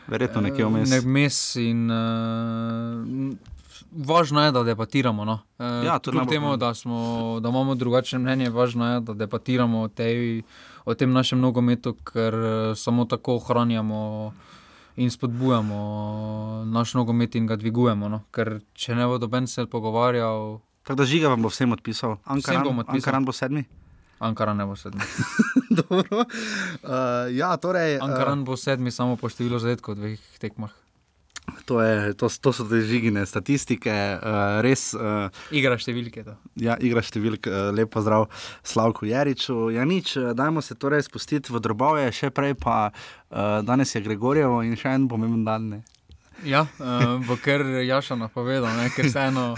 Verjetno 0.08 0.42
nekje 0.42 0.66
vmes. 0.66 0.90
Nek 0.90 1.06
mes 1.06 1.56
in 1.62 1.92
uh, 1.92 3.59
važno 3.92 4.44
je, 4.44 4.52
da 4.52 4.64
debatiramo. 4.64 5.26
No. 5.26 5.40
E, 5.60 5.70
ja, 5.86 6.00
tudi 6.00 6.26
temu, 6.30 6.58
da, 6.58 6.74
smo, 6.74 7.40
da 7.42 7.50
imamo 7.50 7.76
drugačne 7.76 8.20
mnenje, 8.20 8.50
važno 8.50 8.94
je, 8.94 9.00
da 9.00 9.14
debatiramo 9.14 9.82
o, 9.82 9.88
tej, 9.88 10.44
o 10.86 10.94
tem 10.94 11.14
našem 11.14 11.40
nogometu, 11.40 11.96
ker 12.12 12.34
e, 12.34 12.54
samo 12.76 13.06
tako 13.06 13.36
ohranjamo 13.42 14.34
in 15.00 15.12
spodbujamo 15.12 16.64
naš 16.68 16.94
nogomet 16.94 17.36
in 17.36 17.48
ga 17.48 17.56
dvigujemo. 17.56 18.10
No. 18.10 18.24
Ker 18.36 18.60
če 18.74 18.96
ne 18.96 19.08
bo 19.08 19.18
doben 19.18 19.48
se 19.48 19.66
pogovarjal. 19.66 20.60
Tako 20.84 20.98
da 21.00 21.06
žiga 21.06 21.30
vam 21.32 21.46
bo 21.46 21.52
vsem 21.52 21.72
odpisal. 21.72 22.18
Ankaran, 22.26 22.66
vsem 22.66 22.84
odpisal. 22.84 22.98
Ankaran 23.00 23.26
bo 23.26 23.36
sedmi. 23.36 23.64
Ankara 24.20 24.54
ne 24.54 24.66
bo 24.66 24.76
sedmi. 24.76 25.00
uh, 25.80 26.04
ja, 27.32 27.56
torej, 27.58 28.00
Ankaran 28.04 28.44
uh, 28.44 28.46
bo 28.46 28.58
sedmi 28.60 28.92
samo 28.92 29.16
po 29.16 29.32
številu 29.32 29.62
zadetkov 29.64 29.96
v 29.96 30.00
dveh 30.00 30.40
tekmah. 30.44 30.76
To, 31.66 31.82
je, 31.82 32.14
to, 32.14 32.30
to 32.30 32.54
so 32.54 32.66
te 32.70 32.82
žigine 32.86 33.26
statistike, 33.26 33.94
uh, 33.94 34.60
res. 34.66 34.90
Uh, 34.98 35.30
igra 35.54 35.78
številke. 35.82 36.24
To. 36.26 36.36
Ja, 36.62 36.78
igra 36.82 37.04
številke, 37.06 37.52
uh, 37.52 37.70
lepo 37.76 38.02
zdrav, 38.06 38.28
Slavko 38.66 39.06
Jariču. 39.10 39.70
Ja, 39.74 39.86
nič, 39.86 40.16
dajmo 40.38 40.64
se 40.66 40.78
torej 40.78 41.06
spustiti 41.08 41.54
v 41.54 41.62
drobove, 41.64 42.08
še 42.16 42.32
prej 42.34 42.58
pa 42.62 42.90
uh, 42.90 43.62
danes 43.66 43.94
je 43.96 44.04
Gregorjevo 44.06 44.64
in 44.66 44.78
še 44.80 44.96
en 44.98 45.10
pomemben 45.12 45.46
dan. 45.46 45.70
Ne? 45.76 45.82
Ja, 46.48 46.66
uh, 46.80 47.20
bo 47.28 47.38
kar 47.42 47.66
Jaša 47.66 48.18
napovedal, 48.18 48.86
ker 48.96 49.12
se 49.12 49.30
eno. 49.30 49.54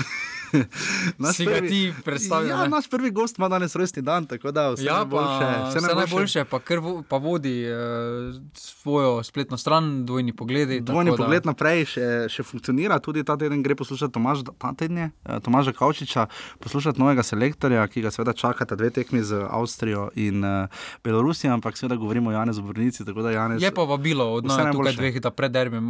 naš 1.23 1.35
si 1.35 1.45
prvi, 1.45 1.61
ga 1.61 1.67
ti 1.67 1.93
predstavljaš. 2.05 2.49
Ja, 2.49 2.67
naš 2.67 2.89
prvi 2.89 3.11
gost 3.11 3.37
ima 3.37 3.49
danes 3.49 3.75
rojstni 3.75 4.01
dan, 4.01 4.25
tako 4.25 4.51
da 4.51 4.69
vse 4.71 4.85
ja, 4.85 4.93
najboljše. 4.93 5.39
Pa, 5.39 5.69
vse, 5.69 5.79
vse 5.79 5.95
najboljše, 5.95 6.45
pa, 6.45 6.59
vo, 6.81 7.03
pa 7.09 7.17
vodi 7.17 7.65
uh, 7.65 8.35
svojo 8.53 9.23
spletno 9.23 9.57
stran, 9.57 10.05
dvojni 10.05 10.35
pogledi. 10.35 10.79
Dvojni 10.79 11.15
pogled 11.17 11.43
da... 11.43 11.51
naprej 11.51 11.85
še, 11.93 12.07
še 12.29 12.43
funkcionira, 12.43 12.99
tudi 12.99 13.23
ta 13.23 13.37
teden 13.37 13.63
gre 13.63 13.75
poslušati 13.75 14.13
Tomaž, 14.13 14.43
ta 14.57 14.73
tedne, 14.77 15.11
uh, 15.25 15.39
Tomaža 15.43 15.73
Kavčiča, 15.77 16.27
poslušati 16.59 17.01
novega 17.01 17.23
selektorja, 17.23 17.87
ki 17.87 18.05
ga 18.05 18.11
seveda 18.11 18.33
čakata 18.33 18.75
dve 18.75 18.91
tekmi 18.95 19.23
z 19.23 19.45
Avstrijo 19.49 20.09
in 20.15 20.43
uh, 20.43 20.83
Belorusijo, 21.03 21.53
ampak 21.53 21.77
seveda 21.77 21.95
govorimo 21.95 22.29
o 22.29 22.33
Janezu 22.33 22.61
Brnici. 22.61 23.03
Janez, 23.31 23.63
je 23.63 23.71
pa 23.71 23.83
vabilo 23.83 24.25
od 24.33 24.45
nas 24.45 24.71
tukaj 24.71 24.93
dveh, 24.93 25.19
da 25.21 25.31
pred 25.31 25.51
derbem, 25.51 25.89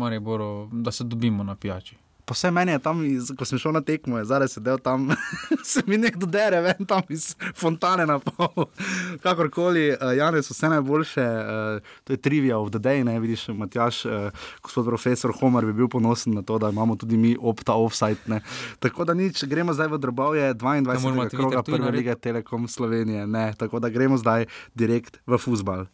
da 0.71 0.91
se 0.91 1.03
dobimo 1.03 1.43
na 1.43 1.55
pijači 1.55 1.95
pa 2.31 2.33
vse 2.33 2.51
meni 2.51 2.71
je 2.71 2.79
tam, 2.79 3.03
iz, 3.05 3.31
ko 3.35 3.45
sem 3.45 3.59
šel 3.59 3.73
na 3.75 3.81
tekmo, 3.83 4.21
zdaj 4.23 4.47
se 4.47 4.61
del 4.63 4.77
tam, 4.79 5.09
se 5.71 5.81
mi 5.87 5.97
nekdo 5.99 6.25
dere, 6.31 6.61
ven 6.63 6.87
tam 6.87 7.03
iz 7.11 7.33
fontane 7.59 8.05
na 8.07 8.19
pol. 8.23 8.69
Kakorkoli, 9.23 9.89
uh, 9.91 10.13
Janes, 10.15 10.47
vse 10.51 10.69
najboljše, 10.71 11.25
uh, 11.25 11.91
to 12.07 12.15
je 12.15 12.21
trivia 12.23 12.57
of 12.57 12.71
the 12.71 12.79
day, 12.79 13.03
ne 13.03 13.19
vidiš, 13.19 13.49
Matjaš, 13.51 14.05
uh, 14.05 14.45
gospod 14.63 14.87
profesor 14.87 15.35
Homer 15.41 15.67
bi 15.67 15.75
bil 15.75 15.91
ponosen 15.91 16.39
na 16.39 16.41
to, 16.41 16.55
da 16.57 16.71
imamo 16.71 16.95
tudi 16.95 17.17
mi 17.17 17.35
opta 17.35 17.75
offside. 17.75 18.23
Ne. 18.31 18.39
Tako 18.79 19.05
da 19.05 19.13
nič, 19.13 19.43
gremo 19.43 19.75
zdaj 19.75 19.91
v 19.91 19.99
drobovje 19.99 20.53
22. 20.55 21.29
kroga 21.35 21.63
prve 21.67 21.91
lige 21.91 22.15
Telekom 22.15 22.67
Slovenije, 22.67 23.27
ne, 23.27 23.51
tako 23.57 23.83
da 23.83 23.89
gremo 23.89 24.17
zdaj 24.17 24.47
direkt 24.73 25.19
v 25.27 25.37
fusbal. 25.37 25.85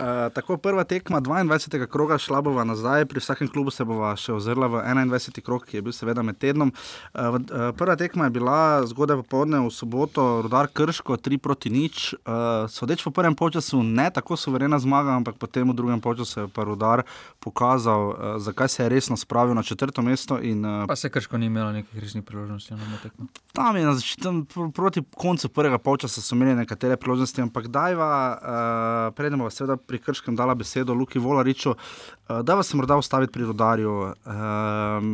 Eh, 0.00 0.30
tako 0.30 0.56
prva 0.56 0.84
tekma 0.84 1.20
22. 1.20 1.86
kroga 1.86 2.18
šla 2.18 2.40
bova 2.40 2.64
nazaj, 2.64 3.04
pri 3.04 3.20
vsakem 3.20 3.48
klubu 3.48 3.70
se 3.70 3.84
bova 3.84 4.14
še 4.16 4.32
ozrla 4.32 4.66
v 4.66 4.80
21. 4.80 5.42
krog, 5.44 5.66
ki 5.68 5.76
je 5.76 5.82
bil 5.84 5.92
seveda 5.92 6.22
med 6.24 6.38
tednom. 6.40 6.72
Uh, 7.12 7.36
uh, 7.36 7.66
prva 7.76 7.98
tekma 8.00 8.30
je 8.30 8.34
bila 8.38 8.86
zgodaj 8.88 9.20
popoldne 9.20 9.60
v 9.60 9.68
soboto, 9.74 10.24
rodar 10.46 10.70
Krško, 10.72 11.18
3 11.20 11.38
proti 11.38 11.72
nič. 11.74 12.14
Uh, 12.24 12.64
sodeč 12.72 13.04
po 13.04 13.12
prvem 13.12 13.36
času 13.36 13.82
ne 13.82 14.08
tako 14.10 14.36
suverena 14.40 14.78
zmaga, 14.80 15.18
ampak 15.20 15.36
potem 15.36 15.68
v 15.68 15.76
drugem 15.76 16.00
času 16.00 16.40
je 16.40 16.48
pa 16.48 16.64
rodar 16.64 17.04
pokazal, 17.40 18.08
uh, 18.08 18.16
zakaj 18.40 18.68
se 18.68 18.82
je 18.82 18.88
resno 18.88 19.16
spravil 19.20 19.54
na 19.54 19.62
četrto 19.62 20.02
mesto. 20.02 20.40
In, 20.40 20.64
uh, 20.64 20.88
pa 20.88 20.96
se 20.96 21.10
Krško 21.10 21.36
ni 21.36 21.52
imelo 21.52 21.72
nekih 21.76 22.00
resnih 22.00 22.24
priložnosti 22.24 22.72
na 22.72 22.98
tekmo. 23.02 23.28
Tam 23.52 23.76
je 23.76 23.84
na 23.84 23.92
začetku, 23.92 24.72
proti 24.72 25.02
koncu 25.14 25.48
prvega 25.48 25.76
časa 26.00 26.22
so 26.22 26.34
imeli 26.34 26.54
nekatere 26.54 26.96
priložnosti, 26.96 27.42
ampak 27.42 27.68
dajva, 27.68 28.08
uh, 28.32 29.14
predemo 29.14 29.44
pa 29.44 29.50
seveda 29.50 29.76
pri 29.90 29.98
Krškem 29.98 30.38
dala 30.38 30.54
besedo 30.54 30.94
Luki 30.94 31.18
Volariču, 31.18 31.74
uh, 31.74 32.40
da 32.46 32.54
vas 32.54 32.70
morda 32.78 32.98
ustaviti 33.00 33.34
pri 33.34 33.50
rodarju. 33.50 33.96
Um, 34.06 35.10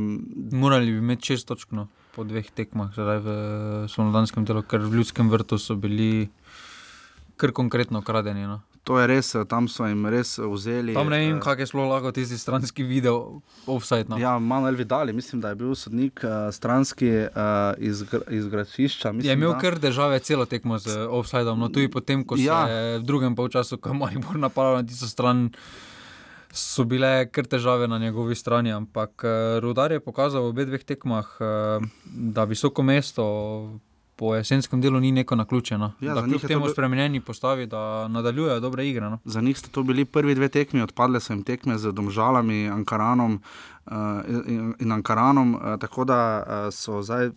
Morali 0.53 0.93
bi 0.93 1.01
imeti 1.01 1.33
čest 1.33 1.49
točk 1.49 1.73
no, 1.73 1.89
po 2.13 2.29
dveh 2.29 2.53
tekmah, 2.53 2.93
zdaj 2.93 3.21
v 3.25 3.37
slovenskem 3.89 4.45
delu, 4.45 4.61
ker 4.69 4.85
v 4.85 5.01
ljudskem 5.01 5.33
vrtu 5.33 5.57
so 5.57 5.79
bili 5.81 6.29
kar 7.41 7.57
konkretno 7.57 8.05
kradeni. 8.05 8.45
No. 8.45 8.61
To 8.87 9.01
je 9.03 9.07
res, 9.11 9.33
tam 9.51 9.67
so 9.67 9.83
jim 9.89 10.05
res 10.07 10.37
vzeli. 10.39 10.95
Tam 10.95 11.09
ne 11.11 11.19
vem, 11.19 11.39
kako 11.43 11.65
je 11.65 11.67
šlo 11.73 11.87
lahko 11.91 12.13
tisti 12.15 12.39
stranski 12.39 12.85
video, 12.87 13.41
offside. 13.67 14.07
No. 14.07 14.19
Ja, 14.23 14.37
Manuel 14.39 14.79
Vidal, 14.79 15.11
mislim, 15.11 15.41
da 15.43 15.51
je 15.51 15.59
bil 15.59 15.75
sodnik 15.75 16.23
uh, 16.23 16.55
stranski 16.55 17.09
uh, 17.27 17.75
iz, 17.83 18.05
iz 18.31 18.47
Gračišča. 18.53 19.11
Je 19.27 19.35
imel 19.35 19.57
da... 19.57 19.59
kar 19.59 19.79
države 19.83 20.21
celo 20.23 20.47
tekmo 20.47 20.79
z 20.79 20.95
offsideom, 21.11 21.59
no 21.59 21.69
tudi 21.69 21.91
potem, 21.91 22.23
ko 22.23 22.39
ja. 22.39 22.61
se 22.67 22.73
je 22.73 22.99
v 23.01 23.03
drugem 23.03 23.35
polčasu, 23.35 23.81
ko 23.83 23.91
je 23.91 23.99
Maribor 23.99 24.39
napadal 24.39 24.79
na 24.79 24.87
tisto 24.87 25.11
stran. 25.11 25.51
So 26.55 26.87
bile 26.87 27.27
kar 27.35 27.45
težave 27.51 27.89
na 27.91 27.99
njegovi 27.99 28.39
strani, 28.39 28.71
ampak 28.73 29.27
Rudar 29.61 29.93
je 29.93 30.01
pokazal 30.01 30.47
v 30.47 30.55
obeh 30.55 30.85
tekmah, 30.87 31.35
da 32.07 32.47
visoko 32.47 32.87
mesto 32.87 33.27
po 34.17 34.35
jesenskem 34.35 34.81
delu 34.81 35.01
ni 35.01 35.13
neko 35.13 35.37
naključeno. 35.37 35.93
Ja, 36.01 36.15
da 36.15 36.23
kljub 36.23 36.41
temu 36.41 36.69
spremenjeni 36.69 37.21
postavi, 37.21 37.67
da 37.67 38.09
nadaljujejo 38.09 38.61
dobre 38.61 38.89
igre. 38.89 39.11
No? 39.11 39.19
Za 39.25 39.41
njih 39.41 39.59
so 39.59 39.69
to 39.71 39.83
bili 39.83 40.05
prvi 40.05 40.35
dve 40.35 40.49
tekmi, 40.49 40.83
odpadle 40.83 41.21
so 41.21 41.33
jim 41.33 41.43
tekme 41.43 41.79
z 41.79 41.93
Domžalami, 41.93 42.69
Ankaranom 42.69 43.41
uh, 43.87 43.93
in, 44.49 44.75
in 44.81 44.93
Ankaranom, 44.93 45.55
uh, 45.55 45.61
tako 45.81 46.05
da 46.05 46.43
uh, 46.47 46.73
so 46.75 47.03
zdaj. 47.03 47.31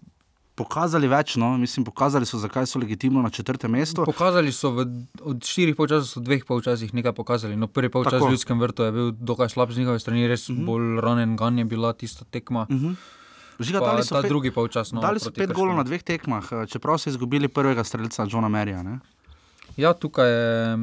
Pokazali 0.59 1.07
več, 1.07 1.37
no? 1.39 1.53
mislim, 1.57 1.85
pokazali 1.87 2.27
so, 2.27 2.37
zakaj 2.37 2.65
so 2.67 2.79
legitimno 2.79 3.21
na 3.23 3.29
četrtem 3.29 3.71
mestu. 3.71 4.03
Pokazali 4.05 4.51
so 4.51 4.73
v, 4.75 4.83
od 5.23 5.45
štirih 5.47 5.75
polčasov, 5.75 6.23
dveh 6.23 6.43
polčasih 6.43 6.91
nekaj 6.93 7.13
pokazali. 7.15 7.55
No, 7.55 7.69
prvi 7.71 7.87
polčas 7.89 8.19
v 8.19 8.33
ljudskem 8.33 8.59
vrtu 8.59 8.83
je 8.83 8.91
bil 8.91 9.13
dokaj 9.15 9.53
slab 9.55 9.71
z 9.71 9.79
njihove 9.79 10.03
strani, 10.03 10.27
res 10.27 10.49
uh 10.49 10.55
mhm. 10.55 10.61
-huh. 10.61 10.65
bolj 10.65 11.01
ranen, 11.01 11.37
gan 11.39 11.59
je 11.59 11.65
bila 11.65 11.93
tista 11.93 12.25
tekma. 12.25 12.67
Uh 12.69 12.75
mhm. 12.75 12.87
-huh. 12.87 13.18
Žiga, 13.59 13.79
dali 13.79 14.03
so 14.07 14.21
pet, 14.21 14.29
drugi 14.31 14.51
polčas. 14.55 14.91
No, 14.95 15.01
dali 15.03 15.19
so 15.19 15.31
pet 15.35 15.51
golov 15.51 15.75
na 15.75 15.83
dveh 15.83 16.03
tekmah, 16.03 16.47
čeprav 16.71 16.97
so 16.97 17.11
izgubili 17.11 17.51
prvega 17.51 17.83
streljca, 17.83 18.27
Johna 18.31 18.47
Merija. 18.47 18.83
Ja, 19.77 19.93
tukaj 19.93 20.31
je 20.31 20.77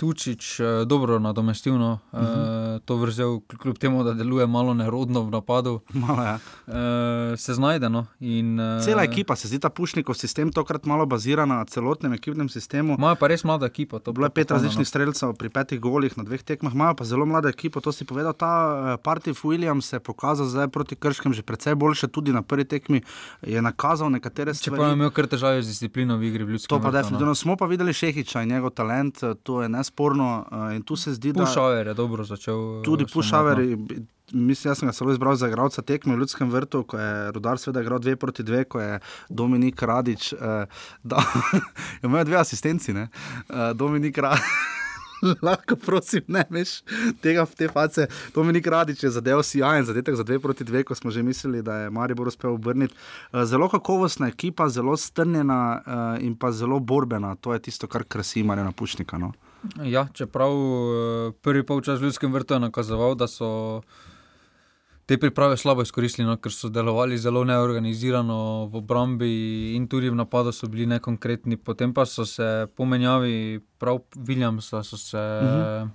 Tučič 0.00 0.60
eh, 0.60 0.64
dobro 0.88 1.18
nadomestil 1.18 1.76
no, 1.78 1.98
uh 2.12 2.20
-huh. 2.20 2.74
uh, 2.74 2.80
to 2.84 2.96
vrzel, 2.96 3.40
kljub 3.40 3.78
temu, 3.78 4.04
da 4.04 4.14
deluje 4.14 4.46
malo 4.46 4.74
nerodno 4.74 5.22
v 5.22 5.30
napadu. 5.30 5.80
Malo, 6.06 6.22
ja. 6.22 6.38
uh, 6.66 6.72
se 7.36 7.54
znajde. 7.54 7.88
No, 7.88 8.06
in, 8.20 8.58
Cela 8.84 9.02
ekipa, 9.02 9.36
se 9.36 9.48
zdi 9.48 9.58
ta 9.58 9.68
Pušnikov 9.70 10.14
sistem 10.14 10.52
tokrat 10.52 10.86
malo 10.86 11.06
bazira 11.06 11.46
na 11.46 11.64
celotnem 11.64 12.12
ekipnem 12.12 12.48
sistemu. 12.48 12.94
Imajo 12.98 13.16
pa 13.16 13.26
res 13.26 13.44
mlada 13.44 13.66
ekipa. 13.66 13.98
Bilo 14.12 14.26
je 14.26 14.30
pet 14.30 14.50
različnih 14.50 14.78
no. 14.78 14.84
streljcev 14.84 15.34
pri 15.34 15.48
petih 15.48 15.80
golih 15.80 16.18
na 16.18 16.24
dveh 16.24 16.42
tekmah, 16.42 16.74
imajo 16.74 16.94
pa 16.94 17.04
zelo 17.04 17.26
mlada 17.26 17.48
ekipa. 17.48 17.80
To 17.80 17.92
si 17.92 18.04
povedal, 18.04 18.32
ta 18.32 18.96
Partif 19.02 19.44
Williams 19.44 19.80
se 19.80 19.96
je 19.96 20.00
pokazal 20.00 20.46
zdaj 20.46 20.68
proti 20.68 20.96
Krškem 20.96 21.32
že 21.32 21.42
precej 21.42 21.74
boljše, 21.74 22.08
tudi 22.08 22.32
na 22.32 22.42
prvi 22.42 22.64
tekmi 22.64 23.02
je 23.42 23.62
nakazal 23.62 24.10
nekatere 24.10 24.54
stvari. 24.54 24.76
Če 24.76 24.82
pa 24.82 24.88
je 24.88 24.92
imel 24.92 25.10
kar 25.10 25.26
težave 25.26 25.62
z 25.62 25.66
disciplino 25.66 26.16
v 26.16 26.24
igri 26.24 26.44
v 26.44 26.50
ljudskem. 26.50 26.78
To 26.78 26.82
pa 26.82 26.90
definitivno. 26.90 27.30
No. 27.30 27.34
Smo 27.34 27.56
pa 27.56 27.66
videli 27.66 27.92
Šehiča 27.92 28.42
in 28.42 28.48
njegov 28.48 28.70
talent, 28.70 29.20
to 29.42 29.62
je 29.62 29.68
nesporno. 29.90 30.46
Uh, 30.50 30.74
in 30.74 30.82
tu 30.82 30.96
se 30.96 31.12
zdi, 31.12 31.32
da 31.32 31.44
Pušaver 31.44 31.86
je 31.86 31.94
dobro 31.94 32.24
začel. 32.24 32.82
Tudi 32.82 33.06
Pušaver, 33.12 33.58
mislim, 34.32 34.70
jaz 34.70 34.78
sem 34.78 34.88
ga 34.88 34.92
zelo 34.92 35.12
izbral 35.12 35.34
za 35.34 35.48
igralca 35.48 35.82
tekme 35.82 36.14
v 36.14 36.18
Ljudskem 36.18 36.50
vrtu, 36.50 36.84
ko 36.84 36.98
je 36.98 37.32
Rudar 37.32 37.58
sveda 37.58 37.80
igral 37.80 37.98
dve 37.98 38.16
proti 38.16 38.42
dve, 38.42 38.64
ko 38.64 38.80
je 38.80 39.00
Dominik 39.28 39.82
Radič, 39.82 40.32
uh, 40.32 40.38
da 41.02 41.16
je 41.16 41.60
imel 42.08 42.24
dve 42.24 42.36
asistenci, 42.36 42.92
uh, 42.92 43.08
Dominik 43.74 44.18
Radič. 44.18 44.44
Lahko 45.42 45.76
prosim, 45.76 46.22
ne 46.28 46.44
veš 46.50 46.80
tega 47.20 47.44
v 47.44 47.56
te 47.56 47.68
face. 47.68 48.06
To 48.34 48.44
mi 48.44 48.52
ni 48.52 48.62
kradič, 48.62 49.02
je 49.04 49.10
zadev 49.10 49.42
si 49.44 49.60
jajen, 49.60 49.84
zadetek 49.84 50.16
za 50.16 50.24
dve 50.24 50.38
proti 50.40 50.64
dve, 50.64 50.84
ko 50.84 50.94
smo 50.94 51.10
že 51.10 51.22
mislili, 51.22 51.62
da 51.62 51.76
je 51.84 51.90
Marijo 51.90 52.24
uspel 52.24 52.54
obrniti. 52.54 52.94
Zelo 53.44 53.68
kakovostna 53.68 54.28
ekipa, 54.28 54.68
zelo 54.68 54.96
strnjena 54.96 55.82
in 56.20 56.36
pa 56.36 56.52
zelo 56.52 56.80
borbena. 56.80 57.34
To 57.36 57.52
je 57.52 57.62
tisto, 57.68 57.86
kar 57.86 58.04
krasi 58.04 58.42
Marijo 58.42 58.72
Pušnika. 58.72 59.18
No? 59.18 59.32
Ja, 59.84 60.06
čeprav 60.12 60.52
eh, 60.52 61.32
prvi 61.42 61.66
polčas 61.66 62.00
v 62.00 62.08
Ljudskem 62.08 62.32
vrtu 62.32 62.54
je 62.54 62.60
nakazoval, 62.60 63.14
da 63.14 63.28
so 63.28 63.82
te 65.06 65.18
priprave 65.18 65.56
slabo 65.56 65.82
izkoristili, 65.82 66.26
no, 66.28 66.36
ker 66.38 66.52
so 66.54 66.70
delovali 66.70 67.18
zelo 67.18 67.42
neorganizirano 67.44 68.68
v 68.70 68.78
obrambi 68.78 69.30
in 69.74 69.88
tudi 69.90 70.10
v 70.10 70.16
napadu 70.16 70.52
so 70.54 70.68
bili 70.70 70.86
nekonkretni. 70.86 71.58
Potem 71.58 71.94
pa 71.94 72.06
so 72.06 72.24
se 72.24 72.68
pomenjavi, 72.76 73.60
prav 73.78 74.04
Williamsa, 74.16 74.84
so 74.84 74.96
se. 74.96 75.18
Uh 75.18 75.48
mhm. 75.48 75.60
-huh. 75.60 75.88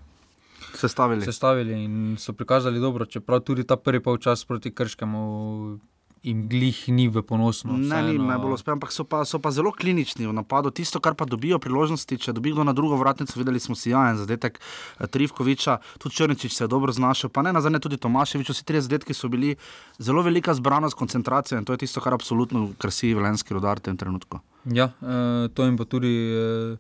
Sestavili. 0.76 1.22
sestavili 1.22 1.84
in 1.84 2.16
so 2.20 2.34
prikazali 2.34 2.80
dobro, 2.80 3.06
čeprav 3.06 3.40
tudi 3.40 3.64
ta 3.64 3.76
prvi 3.76 4.00
polčas 4.04 4.46
proti 4.46 4.72
Krškemu 4.76 5.80
jim 6.26 6.48
glih 6.50 6.78
ni 6.90 7.08
v 7.08 7.22
ponosno. 7.22 7.78
Ne, 7.78 8.02
ni 8.04 8.16
jim 8.16 8.26
najbolj 8.28 8.58
uspelo, 8.58 8.76
ampak 8.80 8.92
so 8.92 9.06
pa, 9.08 9.22
so 9.26 9.40
pa 9.40 9.52
zelo 9.54 9.72
klinični 9.72 10.28
v 10.28 10.34
napadu. 10.34 10.72
Tisto, 10.74 11.00
kar 11.00 11.16
pa 11.16 11.28
dobijo 11.30 11.60
priložnosti, 11.62 12.18
če 12.18 12.34
dobijo 12.34 12.66
na 12.66 12.74
drugo 12.74 12.98
vratnico, 12.98 13.38
videli 13.40 13.62
smo 13.62 13.78
si 13.78 13.94
jajen 13.94 14.18
zadetek 14.22 14.60
eh, 14.60 15.08
Trivkoviča, 15.08 15.78
tudi 16.02 16.16
Črnčič 16.16 16.58
se 16.58 16.64
je 16.64 16.72
dobro 16.72 16.92
znašel, 16.96 17.30
pa 17.30 17.46
ne 17.46 17.54
na 17.54 17.62
zadnje 17.62 17.84
tudi 17.86 18.02
Tomaševič. 18.02 18.50
Vsi 18.50 18.66
tri 18.66 18.82
zadetki 18.82 19.14
so 19.14 19.30
bili 19.30 19.56
zelo 20.00 20.26
velika 20.26 20.54
zbranost, 20.54 20.98
koncentracija 20.98 21.60
in 21.60 21.66
to 21.66 21.74
je 21.74 21.86
tisto, 21.86 22.02
kar 22.02 22.18
absolutno 22.18 22.72
krasi 22.82 23.14
velenski 23.14 23.54
rodar 23.54 23.80
v 23.80 23.92
tem 23.92 23.98
trenutku. 23.98 24.42
Ja, 24.66 24.92
eh, 25.02 25.48
to 25.54 25.66
jim 25.66 25.78
pa 25.78 25.86
tudi. 25.86 26.16
Eh, 26.34 26.78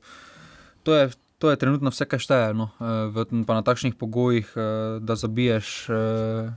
to 0.85 0.93
je 0.93 1.09
to 1.45 1.53
je 1.53 1.61
trenutno 1.61 1.93
vse, 1.93 2.05
kar 2.09 2.17
šteje. 2.19 2.57
No. 2.57 2.73
Eh, 2.81 3.53
na 3.53 3.61
takšnih 3.61 3.93
pogojih, 3.93 4.49
eh, 4.57 4.61
da 4.99 5.13
zabiješ, 5.15 5.89
eh, 5.89 6.49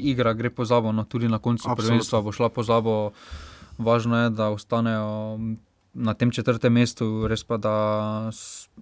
igra 0.00 0.32
gre 0.32 0.48
po 0.50 0.64
zabo, 0.64 0.92
no. 0.92 1.04
tudi 1.04 1.28
na 1.28 1.38
koncu 1.38 1.68
prvenstva 1.76 2.24
bo 2.24 2.32
šla 2.32 2.48
po 2.48 2.64
zabo. 2.64 3.12
Važno 3.76 4.16
je, 4.24 4.30
da 4.30 4.48
ostanejo 4.48 5.36
na 5.96 6.14
tem 6.14 6.30
četrtem 6.30 6.72
mestu, 6.72 7.26
res 7.28 7.44
pa 7.44 7.56
da 7.56 7.74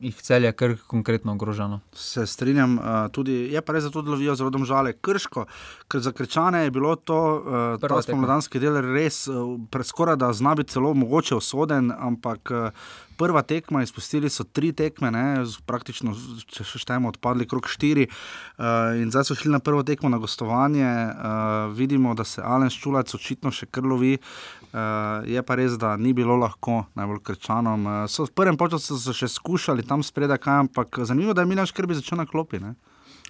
jih 0.03 0.17
celje 0.23 0.51
kar 0.53 0.75
konkretno 0.91 1.33
ogroženo. 1.33 1.81
Se 1.95 2.27
strinjam, 2.27 2.79
uh, 2.79 3.07
tudi 3.15 3.37
je 3.53 3.63
pa 3.63 3.77
res, 3.77 3.87
da 3.87 3.93
tudi 3.95 4.11
lovijo 4.11 4.35
zelo 4.35 4.51
domžale 4.51 4.93
krško, 4.99 5.47
ker 5.89 6.03
za 6.03 6.13
krčane 6.13 6.65
je 6.65 6.75
bilo 6.75 6.97
to 6.97 7.21
uh, 7.39 7.81
ta 7.81 8.03
spomladanski 8.03 8.63
del 8.63 8.81
res 8.83 9.25
uh, 9.29 9.57
preskoraj 9.71 10.19
da 10.21 10.33
zna 10.33 10.55
biti 10.59 10.75
celo 10.75 10.95
mogoče 10.95 11.39
usoden, 11.39 11.93
ampak 11.95 12.51
uh, 12.51 12.87
prva 13.17 13.43
tekma, 13.43 13.83
izpustili 13.83 14.31
so 14.31 14.45
tri 14.45 14.73
tekme, 14.73 15.11
ne, 15.15 15.25
praktično, 15.67 16.15
če 16.51 16.67
štejemo, 16.67 17.13
odpadli 17.15 17.47
krok 17.47 17.69
štiri. 17.71 18.09
Uh, 18.09 18.99
in 19.01 19.13
zdaj 19.15 19.31
so 19.31 19.39
šli 19.39 19.53
na 19.55 19.63
prvo 19.63 19.85
tekmo 19.87 20.11
na 20.11 20.19
gostovanje. 20.19 20.85
Uh, 20.85 21.71
vidimo, 21.77 22.15
da 22.15 22.27
se 22.27 22.43
Alen 22.43 22.73
Ščulac 22.75 23.15
očitno 23.15 23.55
še 23.55 23.71
krlovi. 23.71 24.19
Uh, 24.75 25.23
je 25.31 25.43
pa 25.47 25.55
res, 25.55 25.77
da 25.79 25.93
ni 25.95 26.11
bilo 26.11 26.35
lahko 26.35 26.81
najbolj 26.99 27.21
krčanom. 27.23 27.87
Uh, 27.87 27.99
so 28.11 28.27
v 28.27 28.35
prvem 28.35 28.59
času 28.59 28.99
so 28.99 29.13
še 29.15 29.29
skušali 29.31 29.87
tam 29.87 30.03
spredaj, 30.03 30.41
kaj, 30.43 30.59
ampak 30.67 30.99
zanimivo 31.07 31.31
je, 31.31 31.35
da 31.39 31.45
je 31.45 31.47
Milan 31.47 31.69
Škrbi 31.71 31.95
začel 31.95 32.19
na 32.19 32.27
klopi. 32.27 32.59
Ne? 32.59 32.75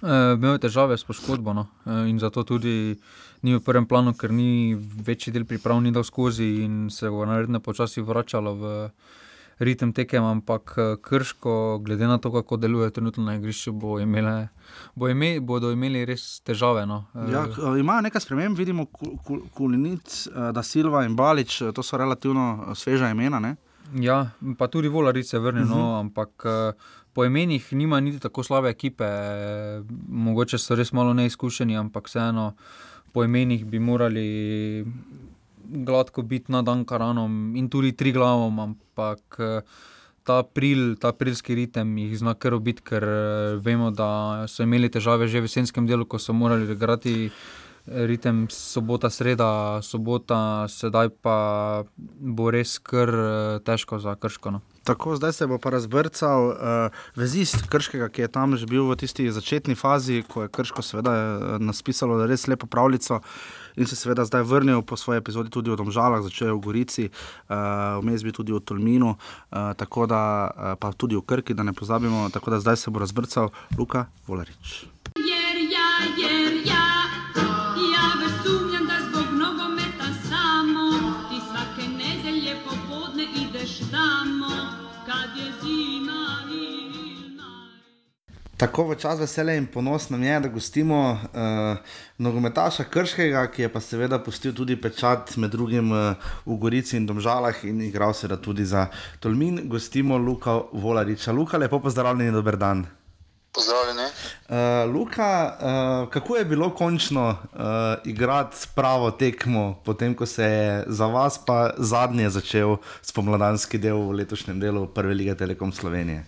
Imel 0.01 0.57
je 0.57 0.65
težave 0.65 0.97
s 0.97 1.05
poškodbo 1.07 1.53
no? 1.55 1.67
in 1.85 2.17
zato 2.19 2.43
tudi 2.43 2.97
ni 3.45 3.53
v 3.55 3.61
prvem 3.63 3.85
planu, 3.85 4.11
ker 4.17 4.33
ni 4.33 4.75
večji 4.75 5.31
del 5.31 5.45
priprav 5.45 5.79
ni 5.81 5.93
dal 5.93 6.03
skozi 6.03 6.65
in 6.65 6.89
se 6.89 7.09
bo 7.09 7.23
naredno 7.25 7.61
počasi 7.63 8.01
vračalo 8.01 8.55
v 8.59 8.73
ritem 9.59 9.93
tekem, 9.93 10.23
ampak 10.23 10.73
eh, 10.77 10.95
krško, 11.01 11.79
glede 11.83 12.07
na 12.07 12.17
to, 12.17 12.31
kako 12.31 12.57
deluje 12.57 12.91
trenutno 12.91 13.23
na 13.23 13.35
igrišču, 13.35 13.71
bo 13.71 13.99
imele, 13.99 14.47
bo 14.95 15.09
ime, 15.09 15.39
bodo 15.39 15.71
imeli 15.71 16.05
res 16.05 16.39
težave. 16.43 16.85
No. 16.85 17.05
Eh, 17.15 17.31
ja, 17.31 17.45
eh, 17.45 17.79
imajo 17.79 18.01
nekaj 18.01 18.21
sprememb, 18.21 18.57
vidimo, 18.57 18.85
Kulinic, 19.53 20.27
da 20.51 20.63
Silva 20.63 21.05
in 21.05 21.15
Balič, 21.15 21.61
to 21.75 21.83
so 21.83 21.97
relativno 21.97 22.75
sveža 22.75 23.09
imena. 23.09 23.39
Ne? 23.39 23.55
Ja, 24.01 24.31
pa 24.57 24.67
tudi 24.67 24.87
Volaric 24.87 25.33
je 25.33 25.39
vrnil, 25.39 25.63
uh 25.63 25.69
-huh. 25.69 25.77
no, 25.77 25.85
mhm. 25.89 25.99
ampak 25.99 26.45
po 27.13 27.25
imenih 27.25 27.73
nima 27.73 27.99
niti 27.99 28.19
tako 28.19 28.43
slabe 28.43 28.69
ekipe, 28.69 29.05
mogoče 30.07 30.57
so 30.57 30.75
res 30.75 30.91
malo 30.91 31.13
neizkušeni, 31.13 31.77
ampak 31.77 32.07
vseeno 32.07 32.53
po 33.13 33.23
imenih 33.23 33.65
bi 33.65 33.79
morali 33.79 34.85
gladko 35.69 36.21
biti 36.21 36.51
nad 36.51 36.69
Ankaranom 36.69 37.55
in 37.55 37.69
tudi 37.69 37.91
tri 37.91 38.11
glavom, 38.11 38.59
ampak 38.59 39.39
eh, 39.39 39.61
ta, 40.23 40.39
april, 40.39 40.95
ta 40.95 41.13
aprilski 41.13 41.55
ritem 41.55 41.97
jih 41.97 42.17
zna 42.19 42.33
kar 42.33 42.57
obiti, 42.57 42.83
ker 42.85 43.03
eh, 43.03 43.59
vemo, 43.61 43.91
da 43.91 44.45
so 44.47 44.63
imeli 44.63 44.89
težave 44.89 45.27
že 45.27 45.43
v 45.43 45.49
jesenskem 45.49 45.87
delu, 45.87 46.05
ko 46.05 46.19
so 46.19 46.33
morali 46.33 46.71
igrati. 46.71 47.29
Ritem 47.85 48.47
sobota, 48.49 49.11
sreda, 49.13 49.77
sobota, 49.85 50.65
sedaj 50.65 51.11
pa 51.21 51.83
bo 51.95 52.47
res 52.49 52.79
kar 52.81 53.11
eh, 53.13 53.59
težko 53.61 53.99
za 54.01 54.15
krško. 54.17 54.55
No. 54.57 54.61
Tako, 54.85 55.13
zdaj 55.17 55.33
se 55.33 55.47
bo 55.49 55.57
pa 55.57 55.71
razbrcal 55.73 56.49
uh, 56.49 56.97
vezist 57.17 57.65
Krškega, 57.73 58.05
ki 58.13 58.21
je 58.21 58.27
tam 58.29 58.53
že 58.53 58.69
bil 58.69 58.85
v 58.85 58.97
tisti 59.01 59.25
začetni 59.33 59.73
fazi, 59.73 60.21
ko 60.29 60.45
je 60.45 60.51
Krško 60.53 60.85
seveda 60.85 61.13
naspisalo 61.57 62.21
res 62.29 62.45
lepo 62.45 62.69
pravljico. 62.69 63.17
Uh, 63.17 63.64
in 63.75 63.85
se 63.85 63.95
seveda 63.95 64.25
zdaj 64.25 64.43
vrnil 64.43 64.81
po 64.81 64.97
svoji 64.97 65.17
epizodi 65.17 65.49
tudi 65.49 65.71
v 65.71 65.75
Domžalah, 65.75 66.23
začel 66.23 66.55
v 66.55 66.63
Gorici, 66.63 67.05
uh, 67.09 67.99
vmes 68.01 68.23
bi 68.23 68.31
tudi 68.31 68.55
v 68.55 68.59
Tolminu, 68.59 69.15
uh, 69.15 69.73
tako 69.77 70.07
da 70.07 70.21
uh, 70.47 70.73
pa 70.79 70.93
tudi 70.93 71.15
v 71.15 71.25
Krki, 71.25 71.53
da 71.53 71.63
ne 71.63 71.73
pozabimo, 71.73 72.29
tako 72.33 72.55
da 72.55 72.59
zdaj 72.59 72.77
se 72.77 72.91
bo 72.91 72.99
razbrcal 72.99 73.49
Luka 73.77 74.07
Volarič. 74.27 74.94
Tako 88.57 88.85
v 88.87 88.95
čas 88.95 89.19
veselja 89.19 89.57
in 89.59 89.65
ponos 89.67 90.07
nam 90.09 90.23
je, 90.23 90.39
da 90.39 90.47
gostimo 90.47 90.99
uh, 91.11 91.77
nogometaša 92.17 92.85
Krškega, 92.87 93.41
ki 93.51 93.65
je 93.65 93.69
pa 93.73 93.81
seveda 93.83 94.19
pustil 94.23 94.53
tudi 94.55 94.77
pečat 94.79 95.35
med 95.35 95.51
drugim 95.51 95.91
uh, 95.91 96.29
v 96.45 96.55
Gorici 96.55 96.95
in 96.95 97.07
Domžalah 97.07 97.65
in 97.67 97.81
igral 97.83 98.13
se 98.13 98.27
da 98.31 98.37
tudi 98.39 98.65
za 98.65 98.87
Tolmin. 99.19 99.59
Gostimo 99.67 100.17
Luka 100.17 100.61
Volariča. 100.71 101.31
Luka, 101.35 101.57
lepo 101.57 101.79
pozdravljeni, 101.83 102.31
dober 102.31 102.55
dan. 102.55 102.85
Pozdravljeni. 103.51 104.07
Uh, 104.47 104.93
Luka, 104.93 105.57
uh, 105.59 106.09
kako 106.09 106.35
je 106.35 106.45
bilo 106.45 106.69
končno 106.69 107.27
uh, 107.29 107.59
igrati 108.05 108.67
pravo 108.75 109.11
tekmo, 109.11 109.81
potem 109.85 110.15
ko 110.15 110.25
se 110.25 110.43
je 110.43 110.83
za 110.87 111.05
vas 111.05 111.41
pa 111.45 111.73
zadnje 111.77 112.29
začel 112.29 112.77
spomladanski 113.01 113.77
del 113.77 113.99
v 113.99 114.21
letošnjem 114.23 114.59
delu 114.59 114.87
Prve 114.87 115.13
lige 115.13 115.35
Telekom 115.35 115.75
Slovenije? 115.75 116.23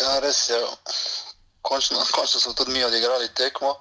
Ja, 0.00 0.18
res 0.20 0.48
je. 0.48 0.58
Končno, 1.62 2.02
končno 2.12 2.40
smo 2.40 2.52
tudi 2.52 2.72
mi 2.72 2.84
odigrali 2.84 3.28
tekmo. 3.34 3.76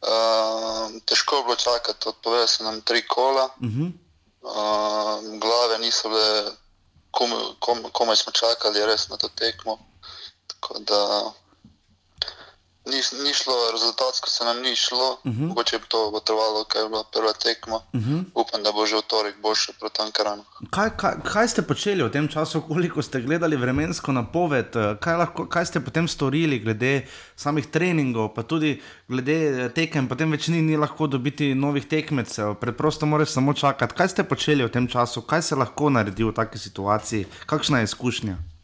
Uh, 0.00 1.00
težko 1.04 1.36
je 1.36 1.42
bilo 1.42 1.56
čakati, 1.56 2.08
odpovedali 2.08 2.48
so 2.48 2.64
nam 2.64 2.80
tri 2.80 3.06
kola. 3.06 3.44
Uh 3.44 3.68
-huh. 3.68 3.92
uh, 4.42 5.38
glave 5.40 5.78
niso 5.78 6.08
bile, 6.08 6.52
komaj 7.10 7.38
kom, 7.58 7.82
kom 7.92 8.16
smo 8.16 8.32
čakali, 8.32 8.86
res 8.86 9.08
na 9.08 9.16
to 9.16 9.28
tekmo. 9.28 9.78
Tako 10.46 10.78
da 10.78 11.32
ni, 12.90 13.00
ni 13.24 13.32
šlo, 13.34 13.54
rezultatsko 13.72 14.30
se 14.30 14.44
nam 14.44 14.62
ni 14.62 14.76
šlo, 14.76 15.08
uh 15.24 15.30
mhm. 15.30 15.42
-huh. 15.42 15.48
mogoče 15.48 15.78
bi 15.78 15.84
to 15.88 16.10
potrebovalo, 16.10 16.64
kaj 16.64 16.82
je 16.82 16.88
bila 16.88 17.04
prva 17.12 17.32
tekma. 17.32 17.76
Uh 17.76 18.00
mhm. 18.00 18.14
-huh. 18.14 18.24
Upam, 18.34 18.62
da 18.62 18.72
bo 18.72 18.86
že 18.86 18.96
v 18.96 19.02
torek 19.02 19.34
boljše 19.42 19.72
proti 19.80 20.02
Ankaranu. 20.02 20.44
Kaj, 20.70 20.90
kaj, 20.96 21.14
kaj 21.32 21.48
ste 21.48 21.62
počeli 21.62 22.02
v 22.02 22.10
tem 22.10 22.28
času, 22.28 22.60
koliko 22.60 23.02
ste 23.02 23.20
gledali 23.20 23.56
vremensko 23.56 24.12
napoved, 24.12 24.70
kaj, 25.00 25.16
lahko, 25.16 25.46
kaj 25.46 25.66
ste 25.66 25.80
potem 25.80 26.08
storili 26.08 26.58
glede 26.58 27.06
samih 27.36 27.66
treningov, 27.66 28.34
pa 28.34 28.42
tudi 28.42 28.82
glede 29.08 29.68
tekem, 29.74 30.08
potem 30.08 30.30
več 30.30 30.48
ni, 30.48 30.62
ni 30.62 30.76
lahko 30.76 31.06
dobiti 31.06 31.54
novih 31.54 31.86
tekmecev, 31.86 32.54
preprosto 32.54 33.06
moraš 33.06 33.28
samo 33.28 33.54
čakati. 33.54 33.94
Kaj 33.94 34.08
ste 34.08 34.24
počeli 34.24 34.64
v 34.64 34.68
tem 34.68 34.88
času, 34.88 35.22
kaj 35.22 35.42
se 35.42 35.54
lahko 35.54 35.90
naredi 35.90 36.24
v 36.24 36.32
taki 36.32 36.58
situaciji, 36.58 37.26
kakšna 37.46 37.78
je 37.78 37.84
izkušnja? 37.84 38.57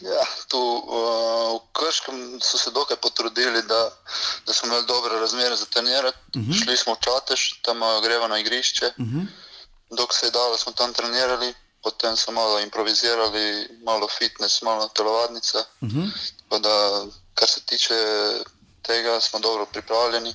Ja, 0.00 0.24
tu 0.48 0.58
uh, 0.58 1.58
v 1.58 1.60
Krškem 1.72 2.40
so 2.42 2.58
se 2.58 2.70
dokaj 2.70 2.96
potrudili, 2.96 3.62
da, 3.62 3.90
da 4.46 4.52
smo 4.52 4.68
imeli 4.68 4.86
dobre 4.86 5.18
razmere 5.18 5.56
za 5.56 5.64
trenirati. 5.64 6.18
Uh 6.34 6.42
mhm. 6.42 6.52
-huh. 6.52 6.64
Šli 6.64 6.76
smo 6.76 6.94
v 6.94 7.00
Čatež, 7.00 7.52
tam 7.62 7.80
gremo 8.02 8.28
na 8.28 8.38
igrišče. 8.38 8.86
Uh 8.98 9.06
mhm. 9.06 9.20
-huh. 9.20 9.26
Dok 9.96 10.14
se 10.14 10.26
je 10.26 10.30
dalo, 10.30 10.56
smo 10.56 10.72
tam 10.72 10.94
trenirali, 10.94 11.54
potem 11.82 12.16
smo 12.16 12.32
malo 12.32 12.60
improvizirali, 12.60 13.68
malo 13.82 14.08
fitness, 14.08 14.62
malo 14.62 14.88
telovadnice. 14.88 15.58
Uh 15.80 15.88
mhm. 15.88 16.00
-huh. 16.00 16.60
da, 16.60 17.04
kar 17.34 17.48
se 17.48 17.60
tiče 17.60 17.94
tega, 18.82 19.20
smo 19.20 19.38
dobro 19.38 19.66
pripravljeni. 19.66 20.34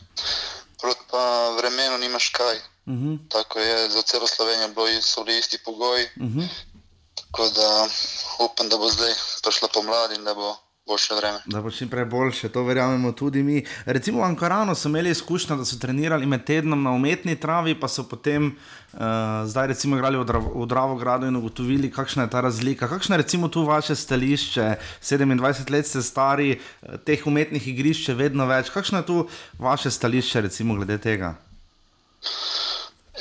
Proti 0.82 1.02
pa 1.12 1.50
vremenu 1.50 1.98
nimaš 1.98 2.30
kaj. 2.30 2.56
Uh 2.58 2.94
-huh. 2.94 3.18
Tako 3.30 3.60
je 3.60 3.90
za 3.90 4.02
celo 4.02 4.28
Slovenijo, 4.28 4.68
bili 4.68 5.02
so 5.02 5.24
bili 5.24 5.40
isti 5.40 5.58
pogoji. 5.58 6.06
Uh 6.16 6.28
-huh. 6.28 6.48
Tako 7.32 7.44
da 7.56 7.88
upam, 8.46 8.70
da 8.70 8.78
bo 8.78 8.90
zdaj 8.90 9.14
prišla 9.44 9.68
pomlad 9.74 10.12
in 10.18 10.24
da 10.24 10.34
bo 10.34 10.56
boljše 10.90 11.16
vreme. 11.16 11.40
Da 11.46 11.62
bo 11.62 11.72
čim 11.72 11.90
prej 11.90 12.06
boljše, 12.06 12.50
to 12.50 12.64
verjamemo 12.64 13.12
tudi 13.12 13.44
mi. 13.44 13.66
Recimo 13.86 14.20
v 14.20 14.24
Ankaranu 14.24 14.76
so 14.76 14.90
imeli 14.90 15.12
izkušnjo, 15.14 15.56
da 15.56 15.66
so 15.66 15.78
trenirali 15.78 16.26
med 16.26 16.44
tednom 16.46 16.84
na 16.84 16.92
umetni 16.92 17.36
travi, 17.40 17.76
pa 17.80 17.88
so 17.88 18.04
potem 18.10 18.48
uh, 18.48 19.00
zdaj 19.46 19.68
recimo 19.68 19.98
igrali 19.98 20.18
v, 20.18 20.26
Drav 20.26 20.48
v 20.56 20.66
Dravogradu 20.66 21.30
in 21.30 21.36
ugotovili, 21.36 21.92
kakšna 21.92 22.26
je 22.26 22.30
ta 22.30 22.42
razlika. 22.42 22.90
Kakšno 22.90 23.16
je 23.16 23.22
recimo 23.22 23.48
tu 23.48 23.64
vaše 23.64 23.96
stališče? 23.96 24.76
27 25.02 25.72
let 25.72 25.88
ste 25.88 26.02
stari, 26.02 26.52
eh, 26.58 26.98
teh 27.06 27.28
umetnih 27.28 27.68
igrišč 27.68 28.10
je 28.10 28.16
vedno 28.16 28.50
več. 28.50 28.74
Kakšno 28.74 29.04
je 29.04 29.06
tu 29.06 29.28
vaše 29.60 29.92
stališče 29.92 30.42
recimo 30.42 30.76
glede 30.76 30.98
tega? 30.98 31.36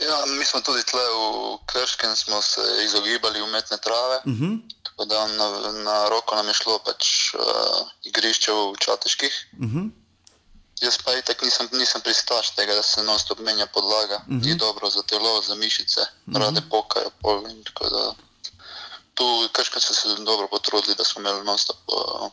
Ja, 0.00 0.26
mi 0.26 0.44
smo 0.44 0.60
tudi 0.60 0.82
tle 0.82 1.02
v 1.02 1.58
Krškem 1.66 2.16
se 2.16 2.60
izogibali 2.84 3.42
umetne 3.42 3.76
trave. 3.76 4.16
Uh 4.24 4.32
mhm. 4.32 4.52
-huh. 4.96 5.36
na, 5.36 5.72
na 5.72 6.08
roko 6.08 6.36
nam 6.36 6.48
je 6.48 6.54
šlo 6.54 6.78
pač 6.78 7.34
uh, 7.34 7.88
igrišče 8.02 8.52
v 8.52 8.76
Čateških. 8.78 9.34
Uh 9.52 9.58
mhm. 9.58 9.78
-huh. 9.78 9.90
Jaz 10.80 10.98
pa 11.04 11.14
itak 11.18 11.42
nisem, 11.42 11.68
nisem 11.72 12.00
pristaš 12.00 12.50
tega, 12.50 12.74
da 12.74 12.82
se 12.82 13.02
non-stop 13.02 13.38
menja 13.38 13.66
podlaga. 13.66 14.16
Uh 14.16 14.22
-huh. 14.22 14.42
Ni 14.42 14.50
mhm. 14.50 14.58
dobro 14.58 14.90
za 14.90 15.02
telo, 15.02 15.42
za 15.42 15.54
mišice, 15.54 16.00
uh 16.00 16.34
-huh. 16.34 16.38
rade 16.38 16.60
pokajo. 16.70 17.10
Pol, 17.22 17.42
tu 19.14 19.48
Krškem 19.52 19.82
so 19.82 19.94
se 19.94 20.08
dobro 20.08 20.48
potrudili, 20.48 20.94
da 20.94 21.04
smo 21.04 21.20
imeli 21.20 21.44
non-stop 21.44 21.78
uh, 21.86 22.30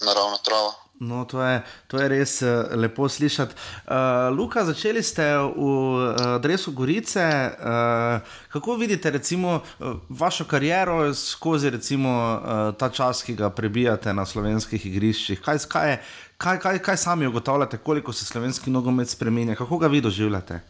naravno 0.00 0.38
travo. 0.38 0.85
No, 1.00 1.24
to 1.24 1.42
je, 1.42 1.62
to 1.86 1.98
je 2.00 2.08
res 2.08 2.42
uh, 2.42 2.72
lepo 2.72 3.08
slišati. 3.08 3.52
Uh, 3.52 4.32
Luka, 4.32 4.64
začeli 4.64 5.02
ste 5.04 5.22
v 5.36 5.60
uh, 5.60 6.40
Dresu 6.40 6.72
Gorice. 6.72 7.20
Uh, 7.20 8.24
kako 8.48 8.76
vidite 8.80 9.10
recimo, 9.10 9.60
uh, 9.78 10.00
vašo 10.08 10.44
kariero 10.44 11.14
skozi 11.14 11.70
recimo, 11.70 12.08
uh, 12.10 12.74
ta 12.78 12.88
čas, 12.88 13.20
ki 13.22 13.34
ga 13.36 13.50
prebijate 13.50 14.14
na 14.14 14.24
slovenskih 14.26 14.86
igriščih? 14.86 15.40
Kaj, 15.44 15.58
kaj, 15.68 15.98
kaj, 16.40 16.58
kaj, 16.64 16.78
kaj 16.78 16.96
sami 16.96 17.26
ugotavljate, 17.26 17.76
koliko 17.78 18.12
se 18.12 18.24
slovenski 18.24 18.70
nogomet 18.70 19.08
spremenja? 19.08 19.54
Kako 19.54 19.78
ga 19.78 19.86
vi 19.86 20.00
doživljate? 20.00 20.60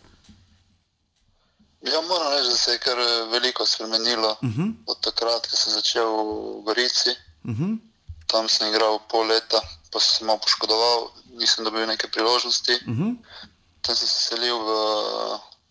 Ja, 1.87 2.01
moram 2.03 2.33
reči, 2.35 2.51
da 2.51 2.57
se 2.57 2.71
je 2.73 2.79
kar 2.79 2.99
veliko 3.33 3.67
spremenilo 3.67 4.31
uh 4.43 4.49
Mhm. 4.49 4.63
-huh. 4.63 4.73
od 4.87 5.01
takrat, 5.01 5.47
ko 5.47 5.57
sem 5.57 5.73
začel 5.73 6.11
v 6.11 6.63
Gorici. 6.67 7.11
Uh 7.45 7.55
-huh. 7.55 7.79
Tam 8.27 8.49
sem 8.49 8.69
igral 8.75 8.99
pol 9.11 9.27
leta, 9.27 9.61
pa 9.97 10.01
sem 10.05 10.13
se 10.21 10.25
malo 10.29 10.39
poškodoval, 10.45 10.99
nisem 11.41 11.65
dobil 11.65 11.87
neke 11.89 12.07
priložnosti. 12.13 12.75
Uh 12.85 12.93
-huh. 12.97 13.17
Tam 13.81 13.97
sem 13.97 14.09
se 14.09 14.21
selil 14.29 14.59
v 14.61 14.69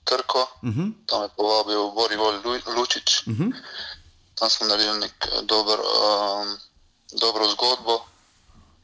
Krko, 0.03 0.41
Uh 0.65 0.69
-huh. 0.69 0.89
tam 1.05 1.21
je 1.23 1.29
povabil 1.37 1.91
Borivol 1.91 2.33
Lu- 2.43 2.73
Lučič. 2.75 3.27
Uh 3.27 3.33
-huh. 3.33 3.51
Tam 4.35 4.49
smo 4.49 4.67
naredili 4.67 4.99
nek 4.99 5.13
eh, 5.31 5.41
dober, 5.41 5.79
um, 5.79 6.57
dobro 7.21 7.47
zgodbo. 7.53 8.05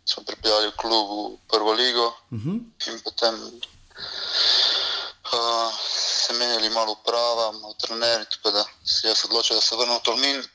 Smo 0.06 0.24
pripeljali 0.24 0.68
v 0.68 0.76
klub 0.78 1.08
v 1.10 1.38
prvo 1.50 1.72
ligo 1.74 2.08
Uh 2.32 2.40
-huh. 2.40 2.58
in 2.88 3.02
potem 3.04 3.36
uh, 5.34 5.72
se 6.26 6.34
menjali 6.34 6.70
malo 6.70 6.92
uprava, 6.92 7.52
malo 7.52 7.74
trenerji, 7.74 8.26
tako 8.30 8.52
da 8.52 8.64
se 8.86 9.08
jaz 9.08 9.26
odločil, 9.26 9.56
da 9.56 9.62
se 9.62 9.76
vrnem 9.76 9.98
v 9.98 10.04
Tolmin. 10.04 10.38
Uh 10.40 10.46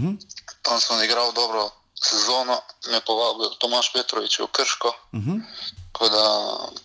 -huh. 0.00 0.14
Tam 0.62 0.80
sem 0.80 1.02
igral 1.04 1.32
dobro 1.32 1.70
sezono, 2.02 2.60
me 2.90 3.00
povabil 3.00 3.48
Tomaš 3.58 3.92
Petrovič 3.92 4.38
v 4.38 4.46
Krško. 4.46 4.88
Uh 5.12 5.20
-huh. 5.20 5.38
Tako 5.92 6.08
da 6.08 6.24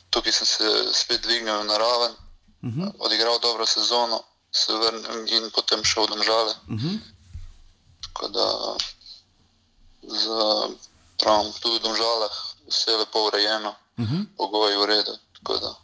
tukaj 0.09 0.31
sem 0.31 0.45
se 0.47 0.93
spet 0.93 1.21
dvignil 1.21 1.63
na 1.63 1.77
raven, 1.77 2.15
Uh 2.61 2.73
-huh. 2.73 2.91
odigral 2.99 3.39
dobro 3.39 3.65
sezono, 3.65 4.23
se 4.51 4.73
vrnil 4.73 5.27
in 5.33 5.51
potem 5.51 5.83
šel 5.83 6.03
v 6.03 6.09
Domžale. 6.09 6.53
Uh 6.67 6.75
-huh. 6.81 6.99
Tako 8.01 8.27
da 8.27 8.75
za, 10.03 10.69
pravim, 11.17 11.53
tudi 11.61 11.77
v 11.77 11.81
Domžalah 11.81 12.31
vse 12.67 12.91
je 12.91 12.97
lepo 12.97 13.23
urejeno, 13.23 13.75
Uh 13.97 14.05
-huh. 14.05 14.25
pogoji 14.37 14.77
v 14.77 14.85
redu. 14.85 15.17
tako 15.33 15.57
da. 15.57 15.75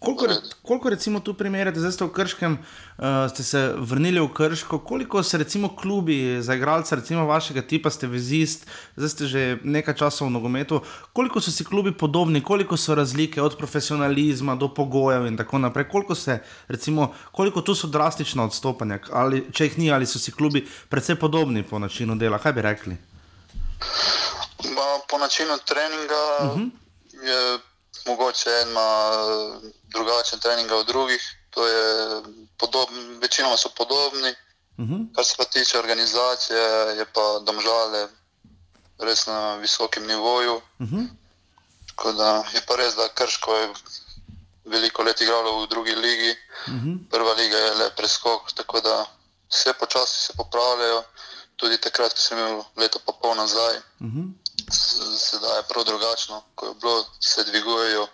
Koliko, 0.00 0.26
koliko 0.62 0.90
recimo 0.90 1.20
tu 1.20 1.34
primerjate, 1.34 1.80
zdaj 1.80 1.92
ste 1.92 2.04
v 2.04 2.12
Krškem, 2.12 2.52
uh, 2.56 3.04
ste 3.28 3.44
se 3.44 3.60
vrnili 3.76 4.20
v 4.20 4.30
Krško, 4.32 4.78
koliko 4.78 5.22
se 5.22 5.38
recimo 5.38 5.76
klubi 5.76 6.40
za 6.42 6.54
igralce, 6.54 6.96
recimo 6.96 7.26
vašega 7.26 7.62
tipa, 7.62 7.90
ste 7.90 8.08
vezist, 8.08 8.64
zdaj 8.96 9.08
ste 9.08 9.26
že 9.28 9.42
nekaj 9.64 9.94
časa 10.00 10.24
v 10.24 10.32
nogometu, 10.32 10.80
koliko 11.12 11.40
so 11.40 11.52
si 11.52 11.64
klubi 11.68 11.92
podobni, 11.92 12.40
koliko 12.40 12.76
so 12.80 12.94
razlike 12.96 13.42
od 13.42 13.58
profesionalizma 13.60 14.56
do 14.56 14.72
pogojev 14.74 15.26
in 15.26 15.36
tako 15.36 15.58
naprej, 15.58 15.88
koliko, 15.92 16.14
se, 16.14 16.38
recimo, 16.68 17.12
koliko 17.32 17.60
tu 17.60 17.74
so 17.74 17.86
drastična 17.86 18.44
odstopanja, 18.44 18.98
ali, 19.12 19.44
če 19.52 19.68
jih 19.68 19.78
ni, 19.78 19.92
ali 19.92 20.06
so 20.08 20.18
si 20.18 20.32
klubi 20.32 20.64
predvsej 20.88 21.20
podobni 21.20 21.62
po 21.62 21.78
načinu 21.78 22.16
dela, 22.16 22.38
kaj 22.38 22.52
bi 22.52 22.62
rekli? 22.62 22.96
Ma, 24.64 24.88
po 25.08 25.18
načinu 25.18 25.60
treninga 25.68 26.24
uh 26.40 26.56
Mhm. 26.56 26.64
-huh. 26.64 26.70
je 27.28 27.58
mogoče 28.06 28.50
en 28.62 28.70
ima 28.70 28.88
eh, 29.64 29.79
drugačen 29.92 30.40
trening 30.40 30.72
od 30.72 30.86
drugih. 30.86 31.22
To 31.50 31.66
je 31.66 32.22
podobn, 32.58 33.18
večinoma 33.22 33.56
so 33.56 33.68
podobni. 33.76 34.34
Uh 34.78 34.86
-huh. 34.86 35.14
Kar 35.14 35.24
se 35.24 35.34
pa 35.38 35.44
tiče 35.44 35.78
organizacije, 35.78 36.60
je 36.98 37.04
pa 37.04 37.38
domžale 37.46 38.08
res 38.98 39.26
na 39.26 39.56
visokem 39.56 40.06
nivoju. 40.06 40.56
Uh 40.56 40.88
-huh. 40.88 41.06
Tako 41.88 42.12
da 42.12 42.44
je 42.54 42.60
pa 42.66 42.76
res, 42.76 42.94
da 42.94 43.08
Krško 43.08 43.54
je 43.56 43.68
veliko 44.64 45.02
let 45.02 45.20
igralo 45.20 45.62
v 45.62 45.68
drugi 45.68 45.94
ligi. 45.94 46.36
Uh 46.66 46.72
-huh. 46.72 47.10
Prva 47.10 47.32
liga 47.32 47.56
je 47.56 47.74
le 47.74 47.90
preskok, 47.96 48.52
tako 48.52 48.80
da 48.80 49.06
vse 49.50 49.72
počasi 49.72 50.26
se 50.26 50.32
popravljajo. 50.36 51.02
Tudi 51.56 51.78
takrat, 51.78 52.12
ko 52.12 52.20
sem 52.20 52.38
imel 52.38 52.62
leto 52.76 52.98
pa 53.06 53.12
pol 53.12 53.34
nazaj, 53.34 53.76
Uh 53.76 54.06
-huh. 54.06 54.32
sedaj 55.18 55.56
je 55.56 55.62
prav 55.68 55.84
drugačno, 55.84 56.42
ko 56.54 56.66
je 56.66 56.74
bilo, 56.80 57.06
se 57.20 57.44
dvigujejo, 57.44 58.08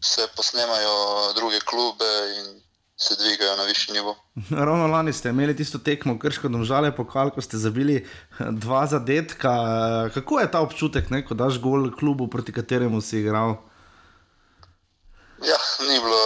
se 0.00 0.26
posnemajo 0.36 0.94
druge 1.34 1.60
klube 1.60 2.04
in 2.38 2.60
se 2.96 3.14
dvigajo 3.16 3.56
na 3.56 3.62
višji 3.62 3.94
nivo. 3.94 4.16
Ravno 4.66 4.86
lani 4.86 5.12
ste 5.12 5.28
imeli 5.28 5.56
tisto 5.56 5.78
tekmo, 5.78 6.18
krško 6.18 6.48
domžale, 6.48 6.96
pokal, 6.96 7.30
ko 7.30 7.40
ste 7.40 7.56
zabili 7.56 7.96
eh, 7.96 8.06
dva 8.52 8.86
zadetka. 8.86 9.52
Eh, 10.06 10.14
Kako 10.14 10.40
je 10.40 10.50
ta 10.50 10.60
občutek, 10.60 11.10
ne, 11.10 11.24
ko 11.24 11.34
daš 11.34 11.58
gol 11.58 11.90
klubu, 11.92 12.28
proti 12.28 12.52
kateremu 12.52 13.00
si 13.00 13.18
igral? 13.18 13.56
Ja, 15.38 15.58
ni 15.80 15.94
bilo, 16.00 16.22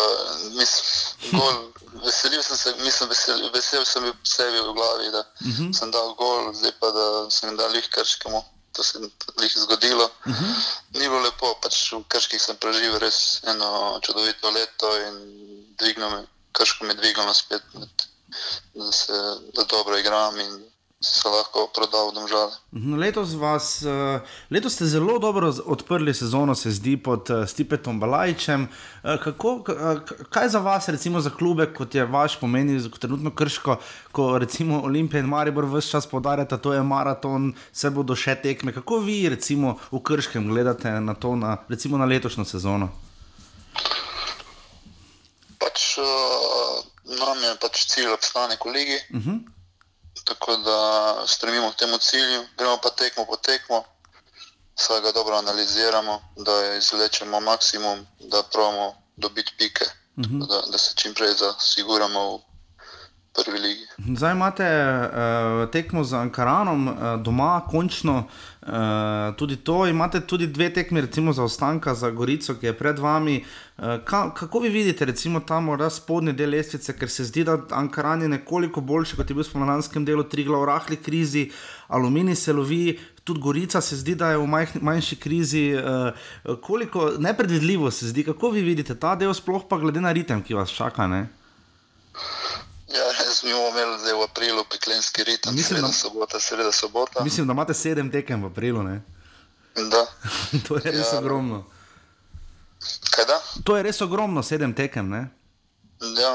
mislim, 0.56 1.40
gol, 1.40 1.56
veselil 2.06 2.42
sem 2.42 2.56
se, 2.56 2.70
mislim, 2.80 3.08
vesel, 3.08 3.50
vesel 3.54 3.84
sem 3.84 4.02
bil 4.02 4.14
sebi 4.24 4.56
v 4.58 4.72
glavi, 4.72 5.10
da 5.12 5.20
uh 5.20 5.46
Mhm. 5.46 5.62
-huh. 5.68 5.72
sem 5.78 5.90
dal 5.90 6.14
gol, 6.14 6.52
zdaj 6.54 6.72
pa 6.80 6.90
da 6.90 7.30
sem 7.30 7.56
dal 7.56 7.70
lih 7.70 7.88
krškemu. 7.90 8.40
To 8.72 8.82
se 8.84 8.98
je 9.42 9.48
zgodilo. 9.56 10.04
Uh 10.04 10.32
Mhm. 10.32 10.44
-huh. 10.44 10.54
Ni 10.92 11.08
bilo 11.08 11.20
lepo, 11.20 11.54
pač 11.62 11.92
v 11.92 12.04
Krških 12.08 12.42
sem 12.42 12.56
preživel 12.56 12.98
res 12.98 13.40
eno 13.44 13.98
čudovito 14.02 14.50
leto 14.50 14.96
in 14.96 15.14
dvignil 15.78 16.10
me, 16.10 16.26
Krško 16.52 16.84
me 16.84 16.90
je 16.92 16.94
dvignilo 17.00 17.34
spet, 17.34 17.62
da, 18.74 18.92
se, 18.92 19.12
da 19.52 19.62
dobro 19.64 19.98
igram 19.98 20.40
in 20.40 20.71
se 21.02 21.28
lahko 21.28 21.66
prodal 21.74 22.10
v 22.10 22.14
domžale. 22.14 22.52
Mhm, 22.72 22.94
Letos, 22.94 23.34
vas, 23.34 23.82
eh, 23.82 24.20
letos 24.50 24.74
ste 24.74 24.86
zelo 24.86 25.18
dobro 25.18 25.50
odprli 25.66 26.14
sezono, 26.14 26.54
se 26.54 26.70
zdi, 26.70 26.96
pod 26.96 27.30
eh, 27.30 27.46
Stipetom 27.46 28.00
Balajčem. 28.00 28.68
Eh, 29.04 29.18
Kako, 29.18 29.64
kaj 30.30 30.48
za 30.48 30.58
vas, 30.58 30.88
recimo 30.88 31.20
za 31.20 31.30
klube, 31.30 31.66
kot 31.74 31.94
je 31.94 32.04
vaš, 32.04 32.38
pomeni 32.40 32.78
kot 32.90 33.00
trenutno 33.00 33.34
krško, 33.34 33.76
ko 34.12 34.38
recimo 34.38 34.82
Olimpija 34.82 35.20
in 35.20 35.26
Maribor 35.26 35.64
vse 35.66 35.90
čas 35.90 36.06
podarjata, 36.06 36.56
to 36.56 36.72
je 36.72 36.82
maraton, 36.82 37.52
vse 37.72 37.90
bodo 37.90 38.14
še 38.14 38.38
tekme. 38.42 38.72
Kako 38.72 39.02
vi, 39.02 39.28
recimo 39.28 39.78
v 39.90 40.02
Krškem, 40.02 40.46
gledate 40.48 41.00
na 41.00 41.14
to, 41.14 41.34
na, 41.36 41.56
recimo 41.68 41.98
na 41.98 42.04
letošnjo 42.06 42.44
sezono? 42.44 42.88
Pač 45.58 45.98
uh, 45.98 46.78
nam 47.18 47.42
je 47.42 47.52
pač 47.60 47.86
cilj 47.90 48.14
obstanek 48.14 48.64
v 48.64 48.70
ligi. 48.70 48.98
Uh 49.10 49.26
-huh. 49.26 49.61
Tako 50.34 50.56
da 50.56 50.78
stremimo 51.26 51.70
k 51.70 51.76
temu 51.76 51.98
cilju, 51.98 52.44
gremo 52.58 52.78
pa 52.82 52.90
tekmo 52.90 53.24
po 53.24 53.36
tekmo, 53.36 53.84
vsega 54.74 55.12
dobro 55.12 55.36
analiziramo, 55.36 56.20
da 56.36 56.74
izvlečemo 56.76 57.40
maksimum, 57.40 58.06
da 58.20 58.42
pravimo 58.52 58.94
dobiti 59.16 59.54
pike, 59.58 59.84
Uh 60.16 60.24
-huh. 60.24 60.48
da, 60.48 60.70
da 60.72 60.78
se 60.78 60.94
čim 60.96 61.14
prej 61.14 61.32
zasiguramo 61.32 62.36
v 62.36 62.40
prvi 63.34 63.58
ligi. 63.58 63.86
Zdaj 64.16 64.32
imate 64.32 64.64
uh, 64.64 65.70
tekmo 65.70 66.04
z 66.04 66.12
Ankaranom 66.12 66.88
uh, 66.88 66.94
doma, 67.22 67.60
končno 67.70 68.24
uh, 68.66 69.34
tudi 69.36 69.56
to. 69.56 69.86
Imate 69.86 70.20
tudi 70.20 70.46
dve 70.46 70.70
tekmi, 70.74 71.00
recimo 71.00 71.32
za 71.32 71.42
ostanka, 71.44 71.94
za 71.94 72.10
Gorico, 72.10 72.54
ki 72.54 72.66
je 72.66 72.72
pred 72.78 72.98
vami. 72.98 73.44
Uh, 73.78 73.84
ka, 74.04 74.30
kako 74.34 74.58
vi 74.58 74.68
vidite, 74.68 75.04
recimo 75.04 75.40
tam 75.40 75.64
morda 75.64 75.90
spodnji 75.90 76.32
del 76.32 76.50
lestvice, 76.50 76.96
ker 76.98 77.10
se 77.10 77.24
zdi, 77.24 77.44
da 77.44 77.58
Ankaran 77.70 78.22
je 78.22 78.28
nekoliko 78.28 78.80
boljši, 78.80 79.16
kot 79.16 79.30
je 79.30 79.34
bil 79.34 79.44
v 79.44 79.48
spomladanskem 79.50 80.04
delu, 80.04 80.24
tri 80.24 80.44
glav 80.44 80.62
v 80.62 80.70
rahli 80.70 80.96
krizi, 80.96 81.50
aluminij 81.88 82.36
se 82.36 82.52
lovi. 82.52 82.98
Tudi 83.24 83.40
Gorica 83.40 83.80
se 83.80 83.96
zdi, 83.96 84.16
da 84.18 84.32
je 84.32 84.38
v 84.38 84.46
majhni, 84.50 84.80
manjši 84.82 85.16
krizi, 85.16 85.68
uh, 85.78 86.56
koliko 86.60 87.12
nepredvidljivo 87.18 87.90
se 87.90 88.08
zdi. 88.08 88.24
Kako 88.24 88.50
vi 88.50 88.62
vidite 88.62 88.94
ta 88.94 89.14
del, 89.14 89.34
sploh 89.34 89.68
pa 89.68 89.78
glede 89.78 90.00
na 90.00 90.12
ritem, 90.12 90.42
ki 90.42 90.54
vas 90.58 90.74
čaka? 90.74 91.06
Ne? 91.06 91.28
Mi 93.42 93.52
bomo 93.52 93.68
imeli 93.70 93.98
zdaj 93.98 94.12
v 94.12 94.22
aprilu 94.22 94.64
peklenski 94.64 95.24
ritem, 95.24 95.54
Mislim, 95.54 95.76
sreda 95.76 95.86
da- 95.86 95.92
sobota, 95.94 96.40
sreda 96.40 96.72
sobota. 96.72 97.24
Mislim, 97.24 97.46
da 97.46 97.52
imate 97.52 97.74
sedem 97.74 98.08
tekem 98.08 98.42
v 98.42 98.46
aprilu. 98.46 98.82
Ne? 98.82 99.02
Da. 99.74 100.06
to 100.66 100.76
je 100.76 100.92
res 100.92 101.08
Ja. 101.08 101.18
ogromno. 101.18 101.64
Kaj 103.10 103.24
da? 103.24 103.40
To 103.64 103.76
je 103.76 103.82
res 103.82 104.00
ogromno, 104.00 104.42
sedem 104.42 104.72
tekem. 104.72 105.08
Ne? 105.08 105.28
Ja, 106.00 106.30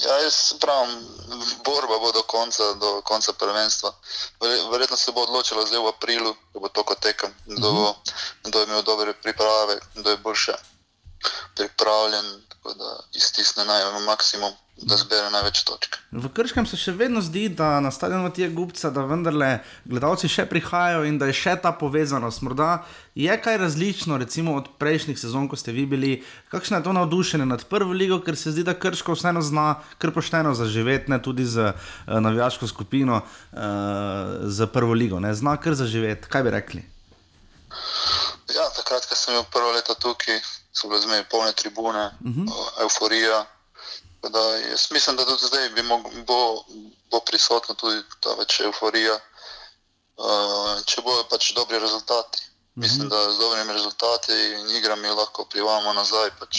ja 0.00 0.14
jaz 0.18 0.34
pravim, 0.54 0.90
borba 1.60 1.98
bo 1.98 2.12
do 2.12 2.22
konca, 2.24 2.74
do 2.74 3.02
konca 3.02 3.32
prvenstva. 3.32 3.92
Verje- 4.40 4.70
Verjetno 4.70 4.96
se 4.96 5.12
bo 5.12 5.22
odločilo 5.22 5.62
zdaj 5.62 5.78
v 5.80 5.88
aprilu, 5.88 6.34
ko 6.52 6.60
bo 6.60 6.68
to 6.68 6.82
tekem, 6.96 7.30
kdo, 7.46 7.72
bo, 7.72 7.94
kdo 8.42 8.62
imel 8.62 8.82
dobre 8.82 9.14
priprave, 9.14 9.78
kdo 9.94 10.10
je 10.10 10.16
boljše 10.18 10.52
pripravljen, 11.54 12.24
tako 12.48 12.74
da 12.78 12.96
iztisne 13.14 13.64
naj 13.64 13.82
maksimum, 14.06 14.52
da 14.76 14.96
zbere 14.96 15.30
največ 15.30 15.62
točk. 15.64 15.96
V 16.10 16.28
Krškem 16.34 16.66
se 16.66 16.76
še 16.78 16.92
vedno 16.98 17.20
zdi, 17.22 17.46
da 17.48 17.78
na 17.80 17.92
stadionu 17.94 18.32
tega 18.34 18.50
gubca, 18.56 18.90
da 18.90 19.04
vendarle 19.06 19.60
gledalci 19.86 20.28
še 20.28 20.48
prihajajo 20.50 21.04
in 21.06 21.18
da 21.20 21.28
je 21.30 21.36
še 21.38 21.54
ta 21.62 21.70
povezanost. 21.78 22.42
Morda 22.42 22.82
je 23.14 23.36
kaj 23.40 23.60
različno, 23.62 24.18
recimo 24.18 24.56
od 24.58 24.72
prejšnjih 24.82 25.18
sezon, 25.20 25.46
ko 25.48 25.56
ste 25.56 25.72
vi 25.76 25.86
bili. 25.86 26.12
Kakšno 26.50 26.80
je 26.80 26.86
to 26.88 26.96
navdušenje 26.96 27.46
nad 27.46 27.62
prvo 27.70 27.94
ligo, 27.94 28.18
ker 28.24 28.38
se 28.38 28.50
zdi, 28.50 28.66
da 28.66 28.74
Krško 28.74 29.14
vseeno 29.14 29.44
zna 29.46 29.68
kar 30.02 30.10
pošteno 30.16 30.56
zaživeti, 30.58 31.12
ne 31.14 31.20
tudi 31.22 31.46
z 31.46 31.70
uh, 31.70 32.18
navijaško 32.18 32.66
skupino, 32.66 33.22
uh, 33.22 33.62
z 34.50 34.66
prvo 34.74 34.98
ligo, 34.98 35.22
ne 35.22 35.30
zna 35.38 35.54
kar 35.62 35.78
zaživeti. 35.78 36.26
Kaj 36.28 36.42
bi 36.42 36.56
rekli? 36.58 36.82
Ja, 38.54 38.66
takrat, 38.74 39.06
ko 39.06 39.14
sem 39.18 39.38
bil 39.38 39.46
prvo 39.54 39.70
leto 39.74 39.94
tukaj, 40.02 40.42
so 40.74 40.88
bile 40.88 41.00
zmeraj 41.00 41.24
polne 41.30 41.52
tribune, 41.52 42.04
uh 42.06 42.26
Mhm. 42.26 42.46
-huh. 42.48 42.82
euforija. 42.82 43.46
Tako 44.20 44.32
Da 44.32 44.40
jaz 44.70 44.90
mislim, 44.92 45.16
da 45.16 45.24
tudi 45.24 45.46
zdaj 45.46 45.68
bi 45.68 45.82
mog, 45.82 46.00
bo, 46.26 46.64
bo 47.10 47.20
prisotna 47.20 47.74
tudi 47.74 48.02
ta 48.20 48.30
več 48.38 48.60
euforija, 48.60 49.14
uh, 50.16 50.84
če 50.86 51.02
bojo 51.02 51.24
pač 51.30 51.52
dobri 51.54 51.78
rezultati. 51.78 52.38
Mislim, 52.74 53.08
da 53.08 53.30
z 53.32 53.38
dobrimi 53.38 53.72
rezultati 53.72 54.32
in 54.32 54.76
igrami 54.76 55.08
lahko 55.08 55.44
privamo 55.44 55.92
nazaj 55.92 56.30
pač 56.40 56.58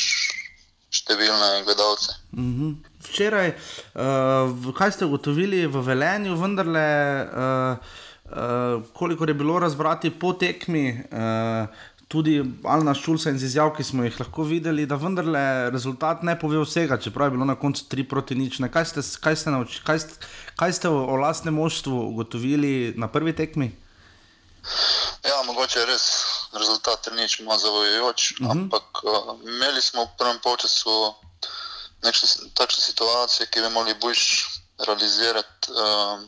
številne 0.90 1.64
gledalce. 1.66 2.14
Mhm. 2.32 2.72
včeraj, 3.04 3.50
uh, 3.50 4.74
kaj 4.74 4.92
ste 4.92 5.06
ugotovili 5.06 5.66
v 5.68 5.82
Velenju, 5.82 6.36
vendarle, 6.36 6.88
uh, 7.26 7.78
uh, 8.26 8.84
koliko 8.94 9.26
je 9.26 9.34
bilo 9.34 9.60
razbrati 9.60 10.10
po 10.20 10.34
tekmi. 10.34 11.04
Uh, 11.12 11.68
Tudi 12.08 12.44
Alna 12.64 12.94
Šulca 12.94 13.32
in 13.34 13.40
izjav, 13.42 13.72
ki 13.74 13.84
smo 13.84 14.04
jih 14.06 14.20
lahko 14.20 14.44
videli, 14.46 14.86
da 14.86 14.98
vendarle 15.02 15.72
rezultat 15.74 16.22
ne 16.24 16.36
pove 16.40 16.60
vsega, 16.62 17.00
čeprav 17.02 17.28
je 17.28 17.36
bilo 17.38 17.46
na 17.50 17.56
koncu 17.58 17.86
3 17.90 18.06
proti 18.10 18.36
nič. 18.38 18.60
Kaj 18.74 18.86
ste, 18.92 19.02
kaj 19.22 19.40
ste, 19.42 19.54
nauči, 19.56 19.82
kaj 19.86 20.04
ste, 20.04 20.30
kaj 20.60 20.76
ste 20.78 20.92
o, 20.94 21.00
o 21.02 21.16
lastnem 21.18 21.58
moštvu 21.58 22.04
ugotovili 22.12 22.94
na 22.98 23.10
prvi 23.10 23.34
tekmi? 23.34 23.72
Ja, 25.26 25.42
mogoče 25.46 25.80
je 25.80 25.86
res 25.90 26.06
rezultat 26.54 27.10
nič 27.18 27.40
malo 27.42 27.58
zavojujoč, 27.60 28.32
uh 28.32 28.40
mhm. 28.40 28.46
-huh. 28.48 28.52
ampak 28.52 29.04
uh, 29.04 29.42
imeli 29.42 29.82
smo 29.82 30.06
v 30.06 30.18
prvem 30.18 30.40
času 30.62 31.14
takšne 32.54 32.82
situacije, 32.82 33.48
ki 33.50 33.62
bi 33.62 33.70
morali 33.70 33.98
bolj 34.02 34.22
realizirati. 34.78 35.72
Uh, 35.74 36.22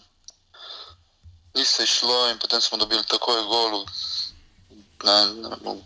ni 1.57 1.65
se 1.65 1.83
išlo 1.83 2.29
in 2.29 2.39
potem 2.39 2.61
smo 2.61 2.77
dobili 2.77 3.03
takoj 3.03 3.41
gol 3.43 3.85
v 3.85 4.16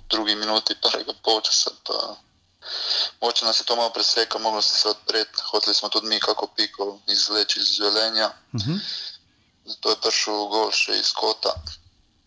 drugi 0.09 0.35
minuti 0.35 0.75
prvega 0.81 1.13
polčasa. 1.23 1.71
Moče 3.21 3.45
nas 3.45 3.59
je 3.59 3.65
to 3.65 3.75
malo 3.75 3.89
presekalo, 3.89 4.43
moglo 4.43 4.61
se 4.61 4.89
odpreti, 4.89 5.41
hoteli 5.51 5.75
smo 5.75 5.89
tudi 5.89 6.07
mi, 6.07 6.19
kako 6.19 6.47
piko 6.55 6.99
izleči 7.07 7.59
iz 7.59 7.65
življenja. 7.65 8.31
Uh 8.53 8.61
mhm. 8.61 8.71
-huh. 8.71 8.79
Zato 9.65 9.89
je 9.89 10.01
prišel 10.01 10.47
gol 10.47 10.71
še 10.71 10.97
iz 10.97 11.11
kota. 11.13 11.53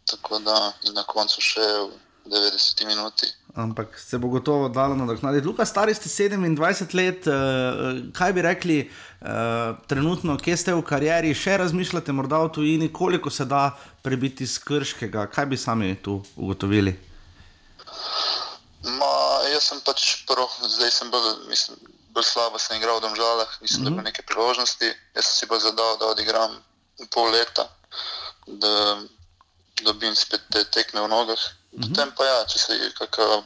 Tako 0.07 0.39
da 0.39 0.73
in 0.83 0.95
na 0.95 1.03
koncu 1.03 1.41
še 1.41 1.61
v 1.61 1.91
90 2.27 2.87
minuti. 2.87 3.33
Ampak 3.55 3.99
se 3.99 4.19
bo 4.19 4.29
gotovo 4.29 4.69
dalo 4.69 4.97
nadoknaditi. 4.99 5.47
Luka, 5.47 5.65
stari 5.65 5.95
ste 5.95 6.09
27 6.09 6.95
let, 6.95 7.27
uh, 7.27 8.11
kaj 8.13 8.33
bi 8.33 8.43
rekli, 8.43 8.79
uh, 8.83 9.79
trenutno, 9.87 10.35
kje 10.43 10.57
ste 10.57 10.75
v 10.75 10.83
karieri, 10.83 11.31
še 11.39 11.61
razmišljate, 11.63 12.13
morda 12.13 12.43
v 12.43 12.51
tujini, 12.57 12.91
koliko 12.93 13.31
se 13.31 13.47
da 13.47 13.71
prebiti 14.03 14.43
iz 14.43 14.59
krškega, 14.59 15.29
kaj 15.31 15.47
bi 15.47 15.57
sami 15.57 15.95
tu 16.03 16.19
ugotovili? 16.35 16.97
Ma, 18.99 19.15
jaz 19.55 19.71
sem 19.71 19.79
pač 19.87 20.27
prvo, 20.27 20.51
zdaj 20.67 20.91
sem 20.91 21.15
bolj, 21.15 21.47
mislim, 21.47 21.79
bolj 22.11 22.27
slabo, 22.27 22.59
sem 22.59 22.83
igral 22.83 22.99
v 22.99 23.07
Domžalah, 23.07 23.55
nisem 23.63 23.81
mm 23.81 23.87
-hmm. 23.87 23.91
dobil 23.91 24.05
neke 24.11 24.23
priložnosti. 24.27 24.91
Jaz 25.15 25.25
sem 25.31 25.35
si 25.39 25.47
pa 25.47 25.63
zadal, 25.63 25.95
da 26.03 26.11
odigram 26.11 26.59
pol 27.15 27.31
leta, 27.31 27.71
da 28.47 28.99
dobim 29.83 30.15
spet 30.15 30.41
te 30.51 30.65
tekme 30.65 31.01
v 31.01 31.09
nogah. 31.09 31.39
Mm 31.39 31.79
-hmm. 31.79 31.89
Potem 31.89 32.13
pa 32.17 32.25
ja, 32.25 32.45
če 32.47 32.59
se, 32.59 32.73
kaka, 32.99 33.43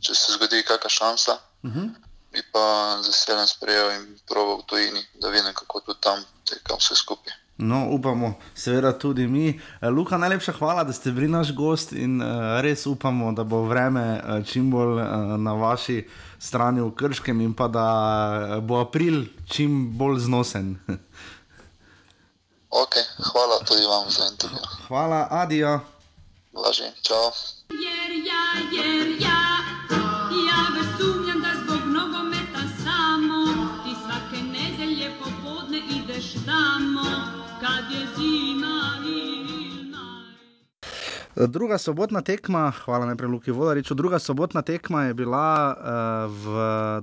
če 0.00 0.14
se 0.14 0.32
zgodi 0.32 0.62
kakšna 0.62 0.90
šansa, 0.90 1.38
mm 1.62 1.70
-hmm. 1.70 1.88
bi 2.32 2.42
pa 2.52 2.98
z 3.02 3.06
veseljem 3.08 3.46
sprejel 3.46 3.90
in 3.90 4.20
proval 4.26 4.58
v 4.58 4.66
tujini, 4.66 5.06
da 5.20 5.28
vidim, 5.28 5.54
kako 5.54 5.80
tu 5.80 5.94
tam 5.94 6.24
teka 6.44 6.76
vse 6.76 6.96
skupaj. 6.96 7.32
No, 7.56 7.88
upamo, 7.90 8.34
seveda 8.54 8.98
tudi 8.98 9.26
mi. 9.26 9.60
Eh, 9.80 9.88
Luka, 9.88 10.18
najlepša 10.18 10.52
hvala, 10.52 10.84
da 10.84 10.92
ste 10.92 11.10
bili 11.10 11.28
naš 11.28 11.54
gost 11.54 11.92
in 11.92 12.22
uh, 12.22 12.60
res 12.60 12.86
upamo, 12.86 13.32
da 13.32 13.44
bo 13.44 13.62
vreme 13.62 14.20
uh, 14.24 14.46
čim 14.46 14.70
bolj 14.70 15.02
uh, 15.02 15.38
na 15.38 15.52
vaši 15.52 16.08
strani 16.38 16.80
v 16.80 16.90
Krškem 16.94 17.40
in 17.40 17.54
pa 17.54 17.68
da 17.68 18.58
bo 18.60 18.80
april 18.80 19.24
čim 19.46 19.98
bolj 19.98 20.18
znosen. 20.18 20.76
ok, 22.82 22.94
hvala 23.32 23.56
tudi 23.68 23.86
vam 23.86 24.06
za 24.10 24.24
intervju. 24.32 24.64
Hvala, 24.88 25.28
adijo. 25.30 25.80
Lažje, 26.52 26.92
čau. 27.02 27.30
Jer 27.84 28.10
ja, 28.30 28.44
jer 28.76 29.08
ja, 29.26 29.42
ja 30.48 30.62
sumnjam 30.98 31.40
da 31.42 31.52
zbog 31.62 31.82
nogometa 31.98 32.62
samo 32.84 33.40
ti 33.84 33.92
svake 34.02 34.40
nedelje 34.56 35.10
popodne 35.18 35.80
ideš 35.98 36.32
tamo 36.46 37.06
kad 37.60 37.84
je 37.92 38.06
zima 38.16 38.74
Druga 41.36 41.78
sobotna 41.78 42.20
tekma, 42.22 42.72
hvala 42.84 43.06
najprej 43.06 43.28
Luki 43.28 43.50
Vodariču, 43.50 43.94
druga 43.94 44.18
sobotna 44.18 44.62
tekma 44.62 45.04
je 45.04 45.14
bila 45.14 45.74
uh, 45.74 46.30
v 46.30 46.46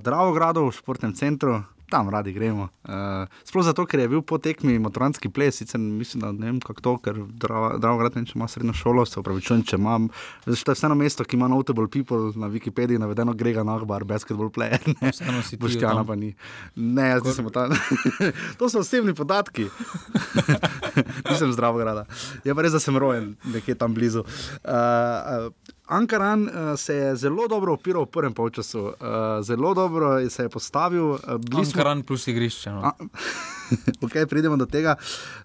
Dravogradu, 0.00 0.64
v 0.68 0.72
športnem 0.72 1.12
centru, 1.14 1.60
tam 1.92 2.08
radi 2.08 2.32
gremo. 2.32 2.68
Uh, 2.88 3.28
sploh 3.44 3.64
zato, 3.64 3.84
ker 3.84 4.00
je 4.00 4.08
bil 4.08 4.22
po 4.24 4.38
tekmi 4.40 4.78
motoranski 4.80 5.28
ples, 5.28 5.58
sicer 5.60 5.80
mislim, 5.80 6.22
da 6.24 6.30
ne 6.32 6.48
vem 6.48 6.60
kako 6.64 6.80
to, 6.80 6.94
ker 7.04 7.18
Drago 7.36 7.98
Grad 8.00 8.16
ne 8.16 8.24
ima 8.34 8.48
srednjo 8.48 8.72
šolo, 8.72 9.04
se 9.06 9.20
upravičujem, 9.20 9.64
če 9.68 9.76
imam. 9.76 10.08
Zdaj, 10.46 10.62
to 10.64 10.72
je 10.72 10.80
vseeno 10.80 10.96
mesto, 10.96 11.26
ki 11.28 11.36
ima 11.36 11.50
notable 11.52 11.90
people 11.92 12.32
na 12.40 12.48
Wikipediji, 12.48 13.00
navedeno 13.02 13.34
Grega 13.36 13.64
Nahbar, 13.68 14.06
basketball 14.08 14.48
player. 14.48 14.80
Vseeno 15.02 15.42
si 15.42 15.58
ti. 15.58 15.60
Boštjana 15.60 16.06
pa 16.08 16.16
ni. 16.16 16.32
Ne, 16.76 17.10
jaz 17.12 17.28
nisem 17.28 17.50
tam. 17.52 17.76
to 18.58 18.72
so 18.72 18.80
osebni 18.80 19.12
podatki. 19.14 19.68
nisem 21.30 21.52
zdrav 21.52 21.76
grada. 21.76 22.06
Je 22.44 22.56
pa 22.56 22.64
res, 22.64 22.72
da 22.72 22.80
sem 22.80 22.96
rojen 22.96 23.34
nekje 23.52 23.76
tam 23.76 23.92
blizu. 23.94 24.24
Uh, 24.24 24.72
uh, 24.72 25.78
Ankaran 25.86 26.42
uh, 26.42 26.50
se 26.76 26.94
je 26.94 27.16
zelo 27.16 27.48
dobro 27.48 27.72
opiral 27.72 28.02
v 28.02 28.10
prvem 28.10 28.34
polčasu, 28.34 28.80
uh, 28.80 28.94
zelo 29.42 29.74
dobro 29.74 30.30
se 30.30 30.42
je 30.42 30.48
postavil. 30.48 31.04
Uh, 31.04 31.18
Ankaran 31.58 31.98
smo... 31.98 32.06
plus 32.06 32.28
igrišče. 32.28 32.70
No. 32.70 32.92
ok, 34.04 34.26
pridemo 34.28 34.56
do 34.56 34.66
tega. 34.66 34.96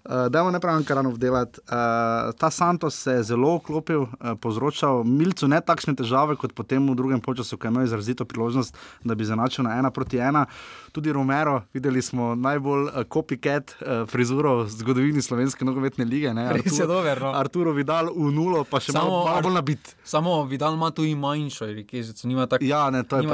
Uh, 0.04 0.28
Dajmo 0.32 0.50
najprej 0.50 0.74
Ankaranov 0.74 1.18
delati. 1.18 1.60
Uh, 1.64 2.32
ta 2.38 2.50
Santos 2.50 2.94
se 2.94 3.12
je 3.18 3.22
zelo 3.22 3.54
uklopil, 3.54 4.00
uh, 4.00 4.34
povzročal 4.40 5.04
Milcu 5.04 5.48
ne 5.48 5.60
takšne 5.60 5.94
težave 5.98 6.36
kot 6.36 6.52
potem 6.52 6.82
v 6.90 6.96
drugem 6.96 7.20
času, 7.20 7.56
ko 7.56 7.66
je 7.66 7.70
imel 7.70 7.84
izrazito 7.84 8.24
priložnost, 8.24 8.76
da 9.04 9.14
bi 9.14 9.24
zanačil 9.24 9.64
na 9.64 9.78
ena 9.78 9.90
proti 9.90 10.18
ena. 10.18 10.46
Tudi 10.92 11.12
Romero, 11.12 11.62
videli 11.72 12.02
smo 12.02 12.34
najbolj 12.34 12.84
uh, 12.88 13.04
copycat 13.04 13.76
uh, 13.80 14.08
frizuro 14.08 14.64
v 14.64 14.68
zgodovini 14.68 15.22
slovenske 15.22 15.64
nogometne 15.64 16.04
lige. 16.04 16.28
Je 16.28 16.86
dober. 16.86 17.20
No. 17.20 17.32
Arturo 17.34 17.72
Vidal 17.72 18.10
v 18.14 18.30
nulo, 18.32 18.64
pa 18.64 18.80
še 18.80 18.92
samo, 18.92 19.24
malo, 19.24 19.42
bolj 19.42 19.54
nabit. 19.54 19.94
Samo 20.04 20.44
Vidal 20.48 20.74
ima 20.74 20.90
tu 20.90 21.04
in 21.04 21.18
manjšo, 21.18 21.70
rekežico, 21.82 22.28
nima 22.28 22.46
tako 22.46 22.64
ja, 22.64 22.88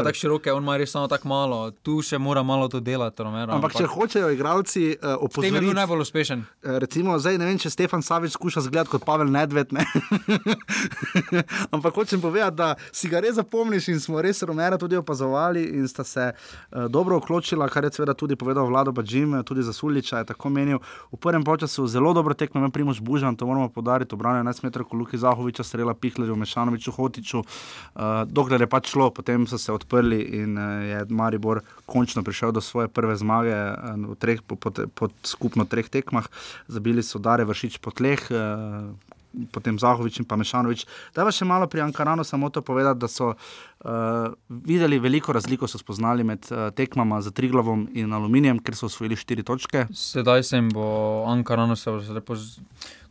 tak 0.05 0.18
široke, 0.18 0.53
on 0.53 0.62
ima 0.62 0.77
res 0.77 0.92
samo 0.92 1.09
tako 1.09 1.29
malo, 1.29 1.59
tu 1.83 2.01
še 2.03 2.18
mora 2.18 2.42
malo 2.42 2.68
to 2.68 2.81
delati. 2.81 3.23
Romero, 3.23 3.55
ampak, 3.55 3.75
ampak 3.75 3.81
če 3.81 3.90
hočejo 3.94 4.31
igralci 4.35 4.84
uh, 4.92 4.99
eh, 5.03 5.14
opozoriti. 5.14 5.53
Tem 5.53 5.62
je 5.62 5.66
bil 5.68 5.79
najbolj 5.79 6.05
uspešen. 6.05 6.44
Uh, 6.44 6.77
recimo, 6.85 7.18
zdaj 7.18 7.38
ne 7.40 7.49
vem, 7.49 7.59
če 7.59 7.73
Stefan 7.73 8.03
Savič 8.03 8.37
skuša 8.37 8.64
zgledati 8.68 8.92
kot 8.92 9.05
Pavel 9.07 9.33
Nedved. 9.33 9.73
Ne? 9.73 9.87
Ampak 11.75 11.94
hočem 11.94 12.20
povedati, 12.20 12.57
da 12.57 12.75
si 12.92 13.09
ga 13.09 13.23
res 13.25 13.38
zapomniš 13.38 13.88
in 13.92 14.01
smo 14.01 14.23
res 14.23 14.42
Romera 14.42 14.79
tudi 14.79 14.97
opazovali 14.97 15.64
in 15.79 15.88
sta 15.88 16.05
se 16.05 16.31
uh, 16.33 16.87
dobro 16.92 17.16
okločila, 17.16 17.68
kar 17.68 17.85
je 17.85 17.94
seveda 17.99 18.14
tudi 18.14 18.37
povedal 18.37 18.66
Vlado 18.66 18.92
Bađim, 18.92 19.42
tudi 19.44 19.62
za 19.62 19.73
Suliča 19.73 20.23
je 20.23 20.31
tako 20.33 20.51
menil. 20.51 20.79
V 21.12 21.16
prvem 21.16 21.44
času 21.59 21.87
zelo 21.87 22.12
dobro 22.12 22.35
tekmo, 22.35 22.61
ima 22.61 22.70
Primož 22.70 23.01
Bužan, 23.01 23.37
to 23.37 23.47
moramo 23.47 23.68
podariti, 23.68 24.14
obrane 24.14 24.42
11 24.42 24.64
metrov, 24.64 24.87
Luki 24.92 25.18
Zahoviča, 25.18 25.64
Strela 25.64 25.94
Pihlerju, 25.94 26.37
Mešanoviču, 26.37 26.92
Hotiču. 26.92 27.38
Uh, 27.38 28.03
dokler 28.27 28.61
je 28.61 28.66
pač 28.66 28.90
šlo, 28.90 29.11
potem 29.11 29.47
so 29.47 29.59
se 29.59 29.73
odprli 29.73 30.20
in 30.42 30.59
uh, 30.59 30.83
je 30.85 31.05
Maribor 31.09 31.61
končno 31.87 32.23
prišel 32.23 32.53
do 32.53 32.61
svoje 32.61 32.88
prve 32.88 33.16
zmage 33.16 33.55
uh, 33.55 33.94
v 34.11 34.16
treh, 34.18 34.42
po, 34.42 34.57
po, 34.64 34.72
po 34.72 35.12
skupno 35.29 35.68
treh 35.68 35.92
tekmah, 35.92 36.29
zabili 36.68 37.05
so 37.05 37.20
Dare 37.20 37.44
vršič 37.44 37.79
po 37.85 37.92
tleh. 37.92 38.24
Uh, 38.33 38.94
Potem 39.50 39.74
Zahovič 39.74 40.22
in 40.22 40.27
pa 40.31 40.38
Mešanovič. 40.38 40.87
Da 41.11 41.27
še 41.35 41.42
malo 41.42 41.66
pri 41.66 41.83
Ankaranu 41.83 42.22
samo 42.22 42.55
to 42.55 42.62
povedati, 42.62 43.03
da 43.03 43.11
so 43.11 43.33
uh, 43.35 44.31
videli 44.46 45.00
veliko 45.03 45.35
razliko, 45.35 45.66
so 45.66 45.74
spoznali 45.74 46.22
med 46.22 46.46
uh, 46.55 46.70
tekmama 46.70 47.18
za 47.18 47.35
Triglavom 47.35 47.88
in 47.98 48.14
Aluminijem, 48.14 48.62
ker 48.62 48.79
so 48.79 48.87
osvojili 48.87 49.18
štiri 49.18 49.42
točke. 49.42 49.88
Sedaj 49.90 50.46
se 50.46 50.61
jim 50.62 50.70
bo 50.70 50.87
Ankaranu 51.27 51.74
se 51.74 51.90
lepo. 51.90 52.38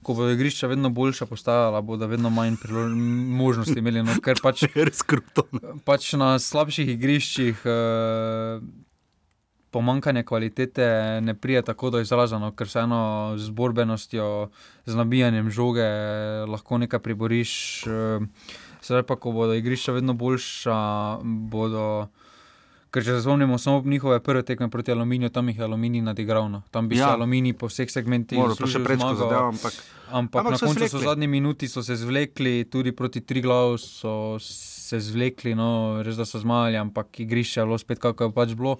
Ko 0.03 0.15
bo 0.15 0.25
igrišča 0.27 0.67
vedno 0.67 0.89
boljša 0.91 1.25
postajala, 1.27 1.79
bodo 1.81 2.07
vedno 2.11 2.27
manj 2.31 2.57
možnosti 3.39 3.75
imeli. 3.79 4.03
No, 4.03 4.17
ker 4.23 4.39
pač, 4.43 4.65
pač 5.87 6.09
na 6.19 6.35
slabših 6.39 6.95
igriščih. 6.95 7.67
Uh, 7.67 8.82
pomankanje 9.73 10.23
kvalitete 10.23 10.85
ne 11.21 11.33
prije 11.33 11.61
tako 11.61 11.89
do 11.89 11.99
izraženo, 11.99 12.51
ker 12.55 12.69
se 12.69 12.79
eno 12.79 13.33
z 13.37 13.49
borbenostjo, 13.49 14.49
z 14.85 14.95
nabijanjem 14.95 15.49
žoge 15.49 15.87
lahko 16.47 16.77
nekaj 16.77 16.99
priboriš. 16.99 17.53
Eh, 17.87 19.01
pa, 19.07 19.15
ko 19.15 19.31
bodo 19.31 19.53
igrišča 19.57 19.95
vedno 19.97 20.13
boljša, 20.13 20.77
bodo. 21.23 22.07
Ker 22.93 23.01
če 23.01 23.15
se 23.15 23.21
spomnimo 23.25 23.57
samo 23.57 23.81
njihove 23.89 24.19
prve 24.21 24.43
tekme 24.45 24.69
proti 24.69 24.93
aluminiju, 24.93 25.31
tam 25.33 25.47
jih 25.49 25.57
je 25.57 25.63
aluminij 25.65 26.03
nadigral. 26.05 26.45
No. 26.51 26.61
Tam 26.71 26.89
bi 26.89 26.99
ja. 26.99 27.07
se 27.07 27.17
aluminij 27.17 27.55
po 27.57 27.65
vseh 27.71 27.89
segmentih 27.89 28.37
zmagal. 28.37 29.15
Zadev, 29.17 29.47
ampak 29.47 29.79
ampak, 30.13 30.45
ampak 30.45 30.61
na 30.61 30.67
koncu 30.67 30.89
so 30.89 31.01
zadnji 31.01 31.27
minuti 31.27 31.67
so 31.67 31.83
se 31.83 31.95
zvlekli, 31.95 32.65
tudi 32.69 32.91
proti 32.91 33.21
tri 33.21 33.41
glavu 33.41 33.77
so 33.77 34.37
se 34.39 34.99
zvlekli, 34.99 35.55
no, 35.55 36.03
res 36.05 36.19
da 36.19 36.25
so 36.25 36.39
zmagali, 36.39 36.77
ampak 36.77 37.19
igrišče 37.25 37.61
je 37.61 37.65
bilo 37.65 37.77
spet 37.81 37.99
kako 38.03 38.29
je 38.29 38.35
pač 38.35 38.53
bilo. 38.57 38.77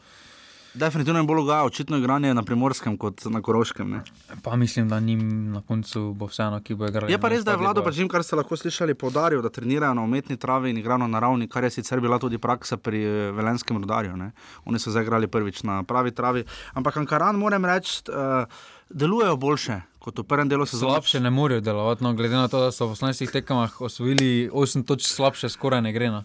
Definitivno 0.74 1.20
je 1.20 1.24
bolj 1.24 1.38
logajo, 1.38 1.66
očitno 1.66 1.98
igranje 1.98 2.34
na 2.34 2.44
primorskem 2.44 2.98
kot 2.98 3.26
na 3.26 3.42
koroškem. 3.42 3.92
Ne? 3.92 4.02
Pa 4.44 4.56
mislim, 4.56 4.90
da 4.90 5.00
njim 5.00 5.52
na 5.52 5.62
koncu 5.62 6.14
bo 6.14 6.26
vseeno, 6.26 6.62
ki 6.64 6.76
bo 6.76 6.88
igral. 6.88 7.12
Je 7.12 7.20
pa 7.22 7.30
res, 7.30 7.44
da 7.46 7.54
je 7.54 7.62
vlado, 7.62 7.84
pač 7.86 8.00
jim, 8.02 8.10
kar 8.10 8.24
ste 8.26 8.36
lahko 8.36 8.58
slišali, 8.58 8.96
podaril, 8.98 9.42
da 9.46 9.52
trenirajo 9.54 9.94
na 9.94 10.02
umetni 10.02 10.38
travi 10.38 10.74
in 10.74 10.82
igrajo 10.82 11.08
na 11.08 11.20
ravni, 11.20 11.48
kar 11.48 11.64
je 11.64 11.70
sicer 11.78 12.02
bila 12.02 12.18
tudi 12.20 12.42
praksa 12.42 12.78
pri 12.78 13.04
eh, 13.04 13.32
Velenskem 13.38 13.78
rodarju. 13.78 14.18
Ne? 14.18 14.32
Oni 14.66 14.82
so 14.82 14.92
zaigrali 14.92 15.28
prvič 15.28 15.62
na 15.64 15.84
pravi 15.84 16.12
travi. 16.12 16.44
Ampak 16.74 16.98
Ankaran, 16.98 17.38
moram 17.38 17.66
reči, 17.66 18.02
uh, 18.10 18.50
delujejo 18.90 19.38
boljše. 19.38 19.82
Kot 20.04 20.20
v 20.20 20.26
prvem 20.28 20.50
delu 20.50 20.66
sezone. 20.66 20.98
Slabše 20.98 21.20
ne 21.20 21.30
morejo 21.30 21.62
delovati, 21.62 22.04
no, 22.04 22.14
glede 22.14 22.36
na 22.36 22.48
to, 22.48 22.60
da 22.60 22.72
so 22.72 22.90
v 22.90 22.98
18 22.98 23.32
tekmah 23.32 23.82
osvojili 23.82 24.50
8 24.50 24.84
točk, 24.84 25.08
slabše 25.08 25.50
skoraj 25.54 25.82
ne 25.86 25.94
gre. 25.94 26.10
No. 26.12 26.24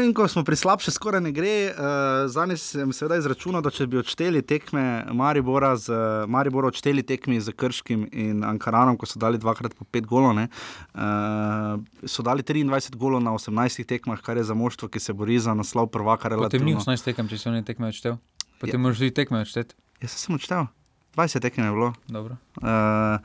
In 0.00 0.14
ko 0.16 0.24
smo 0.28 0.40
pri 0.40 0.56
slabšem, 0.56 0.94
skoraj 0.94 1.20
ne 1.20 1.32
gre. 1.36 1.68
Uh, 1.68 1.76
eh, 1.76 2.28
Zdaj 2.32 2.56
sem 2.56 2.92
seveda 2.96 3.18
izračunal, 3.20 3.60
da 3.64 3.68
če 3.72 3.84
bi 3.90 3.98
odšteli 4.00 4.40
tekme 4.40 5.04
Maribora, 5.12 5.74
z, 5.76 5.92
Maribora 6.32 6.70
odšteli 6.72 7.04
tekmi 7.04 7.40
z 7.44 7.52
Krškim 7.52 8.06
in 8.08 8.40
Ankaranom, 8.46 8.96
ko 8.96 9.04
so 9.06 9.20
dali 9.20 9.40
dvakrat 9.42 9.76
po 9.76 9.84
pet 9.84 10.08
golov, 10.08 10.38
uh, 10.40 11.76
so 12.08 12.24
dali 12.24 12.40
23 12.40 12.96
golov 12.96 13.20
na 13.20 13.36
18 13.36 13.84
tekmah, 13.84 14.20
kar 14.24 14.40
je 14.40 14.48
za 14.48 14.56
moštvo, 14.56 14.88
ki 14.88 15.00
se 15.00 15.12
bori 15.12 15.36
za 15.36 15.52
naslov 15.54 15.92
prvaka. 15.92 16.32
Potem 16.40 16.64
ni 16.64 16.76
18 16.76 17.12
tekem, 17.12 17.28
če 17.28 17.40
so 17.40 17.52
oni 17.52 17.64
tekme 17.66 17.92
odštel. 17.92 18.16
Potem 18.62 18.78
ja. 18.78 18.82
moraš 18.82 19.04
tudi 19.04 19.12
tekme 19.12 19.44
odšteti. 19.44 19.76
Jaz 20.00 20.16
sem 20.16 20.38
odštel. 20.38 20.70
20 21.16 21.40
tekem 21.40 21.64
je 21.64 21.72
bilo. 21.72 21.92
Uh, 22.08 23.20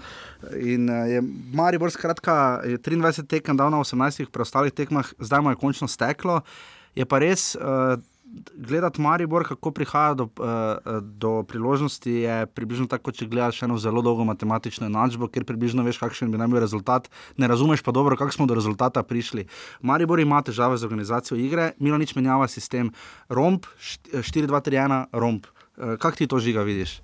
in 0.60 0.90
uh, 0.90 1.08
je 1.08 1.22
Maribor, 1.54 1.92
skratka, 1.92 2.62
je 2.68 2.80
23 2.80 3.28
tekem 3.28 3.58
dal 3.58 3.72
na 3.72 3.80
18 3.80 4.28
preostalih 4.32 4.74
tekmah, 4.76 5.08
zdaj 5.20 5.42
mu 5.42 5.56
je 5.56 5.62
končno 5.62 5.88
steklo. 5.88 6.42
Je 6.96 7.06
pa 7.06 7.20
res. 7.24 7.56
Uh, 7.56 7.96
Gledati 8.54 9.02
Maribor, 9.02 9.48
kako 9.48 9.72
prihaja 9.72 10.14
do, 10.14 10.28
uh, 10.36 11.00
do 11.02 11.44
priložnosti, 11.48 12.12
je 12.12 12.46
približno 12.52 12.84
tako, 12.92 13.14
če 13.16 13.26
gledaš 13.26 13.62
eno 13.64 13.78
zelo 13.80 14.04
dolgo 14.04 14.26
matematično 14.28 14.90
enačbo, 14.92 15.30
ker 15.32 15.48
približno 15.48 15.86
veš, 15.88 16.02
kakšen 16.04 16.32
bi 16.32 16.38
naj 16.38 16.52
bil 16.52 16.60
rezultat. 16.60 17.08
Ne 17.40 17.48
razumeš 17.48 17.82
pa 17.88 17.96
dobro, 17.96 18.20
kako 18.20 18.36
smo 18.36 18.46
do 18.46 18.60
rezultata 18.60 19.04
prišli. 19.04 19.48
Maribor 19.80 20.20
ima 20.20 20.44
težave 20.44 20.78
z 20.78 20.84
organizacijo 20.84 21.40
igre, 21.40 21.72
Milo 21.80 21.98
nič 21.98 22.18
menjava 22.20 22.52
sistem. 22.52 22.92
Romp, 23.30 23.66
4-2-3-1, 23.80 25.06
romp. 25.16 25.48
Uh, 25.78 25.96
kako 25.96 26.18
ti 26.20 26.28
to 26.28 26.44
žiga 26.44 26.68
vidiš? 26.68 27.00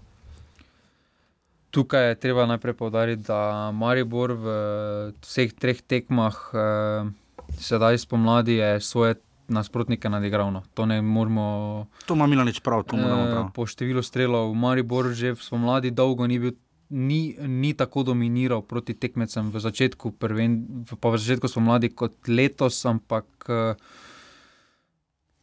Tukaj 1.74 2.08
je 2.10 2.16
treba 2.22 2.46
najprej 2.46 2.76
povdariti, 2.78 3.26
da 3.26 3.72
Maribor 3.74 4.36
v 4.38 4.48
vseh 5.26 5.54
treh 5.58 5.82
tekmah, 5.82 6.36
eh, 6.54 7.10
sedaj 7.58 7.98
spomladi, 7.98 8.62
je 8.62 8.82
svoje 8.82 9.16
nasprotnike 9.50 10.10
nadigral. 10.10 10.54
No. 10.54 10.62
To 10.74 10.86
ne 10.86 11.02
moramo. 11.02 11.88
To 12.06 12.14
ima 12.14 12.28
Milanič 12.28 12.62
prav, 12.62 12.86
to 12.86 12.96
moramo 12.96 13.26
prav. 13.26 13.50
Po 13.58 13.66
številu 13.66 14.06
strelov, 14.06 14.54
Maribor 14.54 15.10
že 15.18 15.34
v 15.34 15.42
spomladi 15.42 15.90
dolgo 15.92 16.28
ni 16.30 16.40
bil. 16.40 16.54
Ni, 16.94 17.34
ni 17.42 17.74
tako 17.74 18.04
dominiral 18.06 18.62
proti 18.62 18.94
tekmecem 18.94 19.50
v 19.50 19.58
začetku, 19.58 20.14
prven, 20.14 20.86
pa 21.02 21.10
v 21.10 21.18
začetku 21.18 21.50
smo 21.50 21.74
mladi 21.74 21.90
kot 21.90 22.30
letos, 22.30 22.86
ampak 22.86 23.26
uh, 23.50 23.74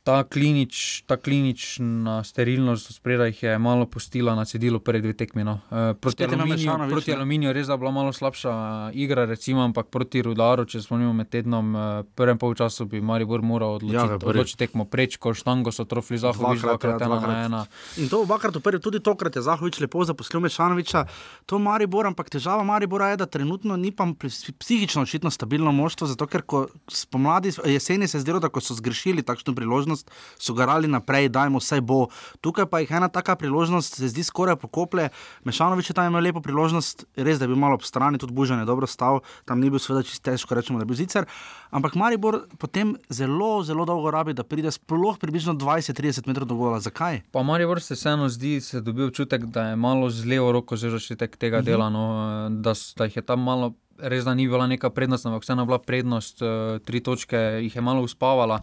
ta, 0.03 0.25
klinič, 0.25 1.03
ta 1.07 1.17
klinična 1.17 2.25
sterilnost 2.25 2.93
spredaj 2.95 3.35
je 3.41 3.59
malo 3.59 3.87
postila 3.87 4.35
na 4.35 4.45
cedilu 4.45 4.81
pred 4.81 5.03
dve 5.03 5.13
tekmi. 5.13 5.45
No. 5.45 5.61
E, 5.71 5.95
proti 5.95 6.25
aluminiju, 6.25 6.73
proti 6.91 7.13
aluminiju 7.13 7.51
je 7.51 7.55
res 7.55 7.67
bila 7.67 7.91
malo 7.91 8.13
slabša 8.13 8.91
igra, 8.95 9.25
recimo, 9.25 9.63
ampak 9.63 9.87
proti 9.93 10.23
rudaru, 10.23 10.65
če 10.65 10.81
imeli 10.91 11.13
med 11.15 11.29
tednom, 11.31 11.73
v 11.75 11.85
eh, 12.01 12.09
prvem 12.17 12.39
polčasu 12.39 12.87
bi 12.89 13.01
Maribor 13.01 13.43
moral 13.43 13.77
odločiti, 13.77 14.17
ja, 14.17 14.19
odločiti 14.33 14.59
tekmo 14.65 14.85
preč, 14.89 15.19
ko 15.21 15.35
štango 15.37 15.73
so 15.73 15.85
trofli 15.85 16.19
Zahovič, 16.19 16.65
dvakrat, 16.65 16.99
dvakrat, 16.99 17.07
ena 17.07 17.21
na 17.21 17.45
ena. 17.45 17.63
In 18.01 18.09
to 18.09 18.23
obakrat, 18.25 18.57
tudi 18.83 19.03
tokrat 19.05 19.37
je 19.37 19.45
Zahovič 19.45 19.81
lepo 19.85 20.05
zaposlil 20.05 20.43
Mešanoviča, 20.49 21.05
to 21.47 21.61
Maribor, 21.61 22.09
ampak 22.09 22.33
težava 22.33 22.65
Maribora 22.65 23.13
je, 23.13 23.21
da 23.21 23.29
trenutno 23.29 23.77
ni 23.77 23.93
pa 23.93 24.09
psihično 24.17 25.03
očitno 25.03 25.31
stabilno 25.31 25.73
moštvo, 25.73 26.09
zato 26.11 26.27
ker 26.27 26.43
spomladi, 26.89 27.53
jeseni 27.69 28.09
se 28.09 28.19
je 28.19 28.25
zdelo, 28.25 28.41
da 28.41 28.49
so 28.61 28.75
zgrešili 28.75 29.23
takšno 29.23 29.55
priložnost 29.55 29.90
priložnost, 29.91 30.11
so 30.39 30.55
garali 30.55 30.89
naprej, 30.89 31.29
da 31.29 31.45
jim 31.45 31.57
vse 31.57 31.81
bo. 31.81 32.09
Tukaj 32.41 32.67
pa 32.67 32.81
jih 32.81 32.91
ena 32.91 33.09
taka 33.09 33.37
priložnost, 33.37 33.97
se 33.97 34.09
zdi 34.09 34.23
skoraj 34.23 34.57
pokople. 34.57 35.11
Mešanovič 35.45 35.91
je 35.91 35.95
tam 35.95 36.07
imel 36.07 36.23
lepo 36.23 36.41
priložnost, 36.41 37.05
res 37.17 37.39
da 37.39 37.45
je 37.45 37.49
bil 37.49 37.59
malo 37.59 37.75
ob 37.75 37.83
strani, 37.83 38.19
tudi 38.19 38.33
Bužan 38.33 38.61
je 38.61 38.67
dobro 38.67 38.87
stal, 38.87 39.21
tam 39.45 39.61
ni 39.61 39.71
bil 39.71 39.79
seveda 39.79 40.03
čisto 40.03 40.31
težko, 40.31 40.55
rečemo, 40.55 40.79
da 40.79 40.85
je 40.85 40.91
bil 40.91 40.97
zicer. 40.97 41.27
Ampak 41.71 41.95
Maribor 41.95 42.47
potem 42.59 42.97
zelo, 43.09 43.63
zelo 43.63 43.85
dolgo 43.85 44.11
rabi, 44.11 44.35
da 44.35 44.43
pride 44.45 44.71
sploh 44.71 45.19
približno 45.19 45.55
20-30 45.55 46.27
metrov 46.27 46.47
do 46.47 46.55
gola. 46.55 46.81
Zakaj? 46.81 47.23
Pa 47.33 47.43
Maribor 47.43 47.81
se 47.81 47.95
vseeno 47.95 48.29
zdi, 48.29 48.61
se 48.61 48.81
dobil 48.81 49.11
občutek, 49.11 49.47
da 49.47 49.71
je 49.71 49.77
malo 49.77 50.11
z 50.11 50.27
levo 50.27 50.53
roko 50.53 50.77
že 50.77 50.91
začetek 50.91 51.37
tega 51.37 51.61
mhm. 51.61 51.67
dela, 51.67 51.91
no, 51.91 52.05
da, 52.51 52.75
da 52.97 53.05
jih 53.07 53.17
je 53.17 53.23
tam 53.23 53.43
malo. 53.43 53.75
Res 54.01 54.25
da 54.25 54.33
ni 54.33 54.47
bila 54.49 54.65
neka 54.65 54.89
prednost, 54.97 55.27
ampak 55.29 55.45
vseeno 55.45 55.67
bila 55.69 55.77
prednost, 55.77 56.41
uh, 56.41 56.81
tri 56.81 57.03
točke 57.05 57.61
jih 57.61 57.75
je 57.77 57.83
malo 57.85 58.01
uspavala. 58.01 58.63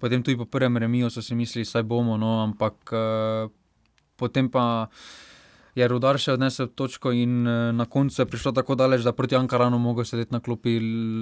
Potem 0.00 0.22
tudi 0.24 0.38
po 0.40 0.48
prvem 0.48 0.76
remiju 0.76 1.10
so 1.10 1.22
si 1.22 1.34
mislili, 1.34 1.68
da 1.68 1.82
bomo, 1.82 2.16
no, 2.16 2.40
ampak 2.42 2.92
uh, 2.92 3.50
potem 4.16 4.48
pa 4.48 4.88
je 5.74 5.86
rudar 5.86 6.18
še 6.18 6.34
odnesel 6.34 6.70
točko 6.74 7.12
in 7.14 7.44
uh, 7.46 7.70
na 7.76 7.86
koncu 7.86 8.22
je 8.22 8.26
prišlo 8.26 8.52
tako 8.56 8.74
daleč, 8.78 9.04
da 9.06 9.12
proti 9.16 9.36
Ankaranu 9.38 9.78
mogo 9.78 10.04
sedeti 10.04 10.34
na 10.34 10.40
klopi 10.42 10.76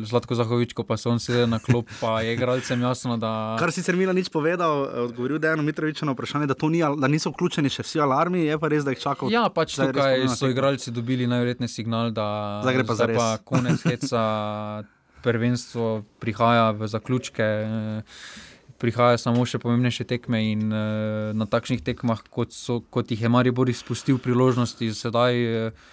Zlatko 0.09 0.39
Zahovičko, 0.39 0.85
pa 0.89 0.97
se 0.97 1.09
on 1.11 1.21
sedel 1.23 1.49
na 1.51 1.61
klop, 1.63 1.91
pa 2.01 2.19
je 2.25 2.35
igralcem 2.37 2.81
jasno, 2.83 3.19
da. 3.21 3.33
Kar 3.61 3.73
si 3.75 3.83
sicer 3.83 3.99
Mila 3.99 4.17
nič 4.17 4.33
povedal, 4.33 4.87
eh, 4.89 5.07
odgovoril 5.11 5.43
Dejano 5.43 5.67
Mitrovič 5.67 6.03
na 6.07 6.17
vprašanje, 6.17 6.49
da, 6.49 6.57
ni, 6.73 6.81
da 6.81 7.11
niso 7.13 7.33
vključeni 7.35 7.73
še 7.73 7.85
vsi 7.85 8.03
alarmi, 8.05 8.47
je 8.49 8.59
pa 8.59 8.73
res, 8.73 8.87
da 8.89 8.95
jih 8.97 9.03
čakajo. 9.05 9.33
Ja, 9.33 9.47
pač 9.53 9.77
tukaj 9.77 10.29
so 10.33 10.51
igralci 10.51 10.95
dobili 10.95 11.29
najverjetnejši 11.29 11.83
signal, 11.83 12.15
da 12.17 12.63
zdaj 12.65 12.87
pa 12.89 12.99
za 12.99 13.11
pa 13.13 13.29
konec 13.45 13.85
heca. 13.85 14.23
Prvenstvo 15.19 16.05
prihaja 16.23 16.71
v 16.79 16.87
zaključke. 16.87 17.43
Eh, 17.43 18.57
prihajajo 18.79 19.19
samo 19.19 19.45
še 19.47 19.61
pomembnejše 19.63 20.07
tekme 20.09 20.41
in 20.53 20.69
uh, 20.71 21.35
na 21.35 21.47
takšnih 21.51 21.83
tekmah, 21.85 22.23
kot, 22.31 22.55
so, 22.55 22.81
kot 22.95 23.11
jih 23.11 23.27
je 23.27 23.31
Maribor 23.33 23.71
izpustil 23.71 24.21
priložnosti, 24.23 24.93
sedaj 24.95 25.43
uh, 25.45 25.87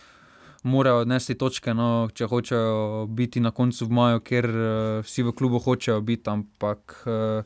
morajo 0.66 1.04
odnesti 1.06 1.36
točke, 1.38 1.74
no, 1.78 2.08
če 2.14 2.30
hočejo 2.30 3.06
biti 3.10 3.42
na 3.42 3.52
koncu 3.54 3.86
v 3.86 3.98
maju, 4.00 4.24
ker 4.26 4.50
uh, 4.50 4.70
vsi 5.06 5.26
v 5.26 5.34
klubu 5.38 5.62
hočejo 5.62 6.00
biti, 6.06 6.30
ampak 6.30 6.98
uh, 7.06 7.46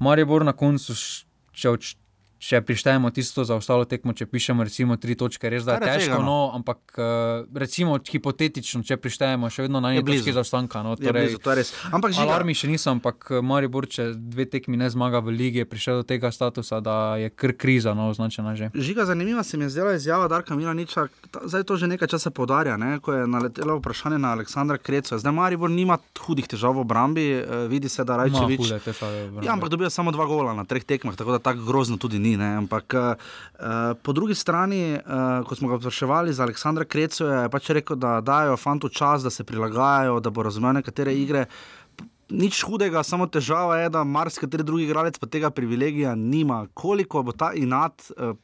Maribor 0.00 0.44
na 0.48 0.56
koncu, 0.56 0.96
če, 1.52 1.76
če 2.38 2.60
prištejemo 2.62 3.10
tisto 3.10 3.42
za 3.44 3.56
ostalo 3.58 3.84
tekmo, 3.84 4.12
če 4.14 4.26
pišemo 4.30 4.62
recimo 4.62 4.96
tri 4.96 5.16
točke, 5.18 5.50
res 5.50 5.64
da 5.66 5.74
je 5.74 5.86
težko, 5.86 6.20
no? 6.22 6.26
no, 6.26 6.38
ampak 6.54 6.94
uh, 6.94 7.48
recimo 7.58 7.98
hipotetično, 7.98 8.84
če 8.86 8.96
prištejemo 9.02 9.50
še 9.50 9.66
vedno 9.66 9.82
na 9.82 9.90
nekaj 9.90 10.06
bližje 10.06 10.34
zaostanka. 10.36 10.84
No, 10.86 10.94
torej, 10.94 11.34
je 11.34 11.38
blizu, 11.38 11.42
je 11.42 11.64
ampak 11.90 12.14
že 12.14 12.22
alarmi 12.22 12.54
še 12.54 12.70
niso, 12.70 12.92
ampak 12.94 13.26
eh, 13.32 13.42
Maribor, 13.42 13.88
če 13.90 14.12
dve 14.14 14.46
tekmi 14.46 14.78
ne 14.78 14.86
zmaga 14.86 15.18
v 15.24 15.34
ligi, 15.34 15.64
je 15.64 15.68
prišel 15.68 16.02
do 16.02 16.06
tega 16.06 16.30
statusa, 16.30 16.78
da 16.84 17.18
je 17.18 17.32
kr 17.34 17.56
kriza 17.58 17.96
no, 17.98 18.06
označena 18.14 18.54
že. 18.54 18.70
Žiga, 18.70 19.08
zanimiva 19.10 19.42
se 19.42 19.58
mi 19.58 19.66
je 19.66 19.74
zdela 19.74 19.96
izjava 19.98 20.30
Darka 20.30 20.54
Milaniča, 20.54 21.08
zdaj 21.42 21.66
to 21.66 21.74
že 21.74 21.90
nekaj 21.90 22.14
časa 22.14 22.30
podarja, 22.30 22.78
ne, 22.78 23.00
ko 23.02 23.18
je 23.18 23.26
naletelo 23.26 23.80
vprašanje 23.82 24.22
na 24.22 24.36
Aleksandra 24.38 24.78
Kreca. 24.78 25.18
Zdaj 25.18 25.34
Maribor 25.34 25.74
nima 25.74 25.98
hudih 26.22 26.46
težav 26.46 26.78
v 26.78 26.86
obrambi, 26.86 27.26
uh, 27.42 27.66
vidi 27.66 27.90
se, 27.90 28.06
da 28.06 28.22
Rajčevič. 28.22 28.70
Ja, 29.42 29.58
ampak 29.58 29.74
dobijo 29.74 29.90
samo 29.90 30.14
dva 30.14 30.28
gola 30.30 30.54
na 30.54 30.62
treh 30.68 30.86
tekmah, 30.86 31.18
tako 31.18 31.34
da 31.34 31.42
tako 31.42 31.66
grozno 31.66 31.98
tudi 31.98 32.22
ni 32.22 32.27
ni. 32.28 32.36
Ne? 32.36 32.50
Ampak 32.62 32.94
uh, 32.94 33.14
po 34.02 34.12
drugi 34.12 34.34
strani, 34.34 34.98
uh, 34.98 35.46
ko 35.48 35.56
smo 35.56 35.72
ga 35.72 35.80
vprašali 35.80 36.32
za 36.32 36.44
Aleksandra 36.44 36.84
Krecu, 36.84 37.24
je 37.24 37.48
pač 37.52 37.72
rekel, 37.76 37.96
da 37.96 38.18
dajo 38.20 38.56
fantu 38.56 38.88
čas, 38.88 39.24
da 39.24 39.30
se 39.30 39.44
prilagajajo, 39.44 40.20
da 40.20 40.30
bo 40.30 40.44
razumel 40.46 40.78
nekatere 40.78 41.14
igre. 41.16 41.46
Nič 42.28 42.60
hudega, 42.68 43.02
samo 43.02 43.26
težava 43.26 43.78
je, 43.80 43.88
da 43.88 44.04
marsikateri 44.04 44.66
drugi 44.66 44.84
igralec 44.84 45.16
pa 45.18 45.26
tega 45.26 45.50
privilegija 45.50 46.14
nima. 46.14 46.66
Koliko 46.74 47.22
bo 47.22 47.32
ta 47.32 47.54
inat. 47.56 48.10
Uh, 48.16 48.36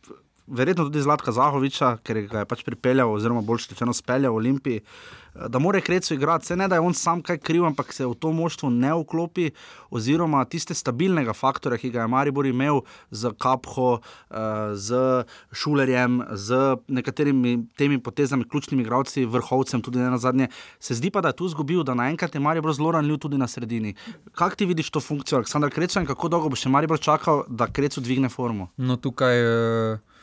Verjetno 0.47 0.85
tudi 0.85 1.03
Zlatka 1.03 1.33
Zahoviča, 1.33 1.97
ker 2.05 2.25
ga 2.29 2.43
je 2.43 2.49
pač 2.49 2.65
pripeljal, 2.67 3.13
oziroma 3.13 3.41
bolj 3.41 3.71
rečeno, 3.71 3.95
speljal 3.97 4.35
v 4.35 4.43
Olimpiji, 4.43 4.83
uh, 4.83 5.25
da 5.49 5.59
mora 5.59 5.81
Krecu 5.81 6.15
igrati. 6.15 6.47
Se 6.47 6.57
ne 6.57 6.69
da 6.69 6.75
je 6.75 6.81
on 6.81 6.95
sam 6.95 7.23
kaj 7.23 7.39
kriv, 7.39 7.65
ampak 7.65 7.93
se 7.93 8.07
v 8.07 8.15
to 8.15 8.33
moštvo 8.33 8.71
ne 8.71 8.93
vklopi, 8.95 9.51
oziroma 9.91 10.45
tiste 10.45 10.75
stabilnega 10.75 11.33
faktorja, 11.33 11.79
ki 11.79 11.91
ga 11.91 12.05
je 12.05 12.09
Maribor 12.09 12.47
imel 12.47 12.81
z 13.11 13.33
Kapho, 13.39 13.99
eh, 14.31 14.37
z 14.75 15.25
Šulerjem, 15.53 16.23
z 16.33 16.77
nekaterimi 16.89 17.67
temi 17.77 17.99
potezami, 17.99 18.49
ključnimi 18.49 18.83
igralci, 18.83 19.27
vrhovcem, 19.27 19.83
tudi 19.83 19.99
na 19.99 20.19
zadnje. 20.19 20.49
Se 20.81 20.95
zdi 20.95 21.11
pa, 21.11 21.21
da 21.21 21.29
je 21.29 21.37
tu 21.37 21.47
izgubil, 21.47 21.83
da 21.83 21.95
naenkrat 21.95 22.35
je 22.35 22.41
Maribor 22.41 22.73
zelo 22.73 22.93
ranljiv 22.93 23.19
tudi 23.19 23.39
na 23.39 23.49
sredini. 23.49 23.95
Kako 24.35 24.57
ti 24.57 24.67
vidiš 24.67 24.91
to 24.91 25.01
funkcijo, 25.01 25.39
Aleksandar 25.39 25.71
Krecu, 25.71 26.01
in 26.01 26.07
kako 26.07 26.29
dolgo 26.29 26.49
bo 26.49 26.57
še 26.57 26.69
Maribor 26.69 27.01
čakal, 27.01 27.45
da 27.49 27.67
Krecu 27.67 28.01
dvigne 28.01 28.29
formo? 28.29 28.71
No, 28.77 28.97
tukaj. 28.97 29.43
Uh... 29.45 30.14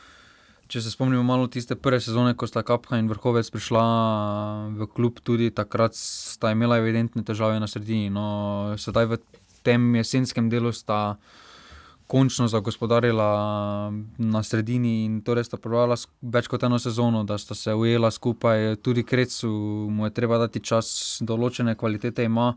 Če 0.72 0.80
se 0.80 0.88
spomnimo 0.88 1.20
malo 1.20 1.50
tiste 1.52 1.76
prve 1.76 1.98
sezone, 2.00 2.32
ko 2.32 2.46
sta 2.48 2.62
Kapha 2.64 2.96
in 2.96 3.04
Vrhovec 3.10 3.50
prišla 3.52 3.80
v 4.72 4.86
klub, 4.88 5.18
tudi 5.20 5.50
takrat 5.52 5.92
sta 5.92 6.48
imela 6.54 6.78
evidentne 6.80 7.20
težave 7.28 7.58
na 7.60 7.68
sredini. 7.68 8.08
No, 8.08 8.72
sedaj 8.80 9.10
v 9.10 9.18
tem 9.68 9.84
jesenskem 10.00 10.48
delu 10.48 10.72
sta 10.72 11.18
končno 12.08 12.48
zagospodarila 12.48 13.28
na 14.16 14.40
sredini 14.40 15.04
in 15.04 15.20
torej 15.20 15.50
sta 15.50 15.60
prebrala 15.60 16.00
več 16.24 16.48
kot 16.48 16.64
eno 16.64 16.80
sezono, 16.80 17.20
da 17.28 17.36
sta 17.36 17.52
se 17.52 17.76
ujela 17.76 18.08
skupaj. 18.08 18.80
Tudi 18.80 19.04
Krecu 19.04 19.52
mu 19.92 20.08
je 20.08 20.16
treba 20.16 20.40
dati 20.40 20.64
čas, 20.64 21.20
določene 21.20 21.76
kvalitete 21.76 22.24
ima. 22.24 22.54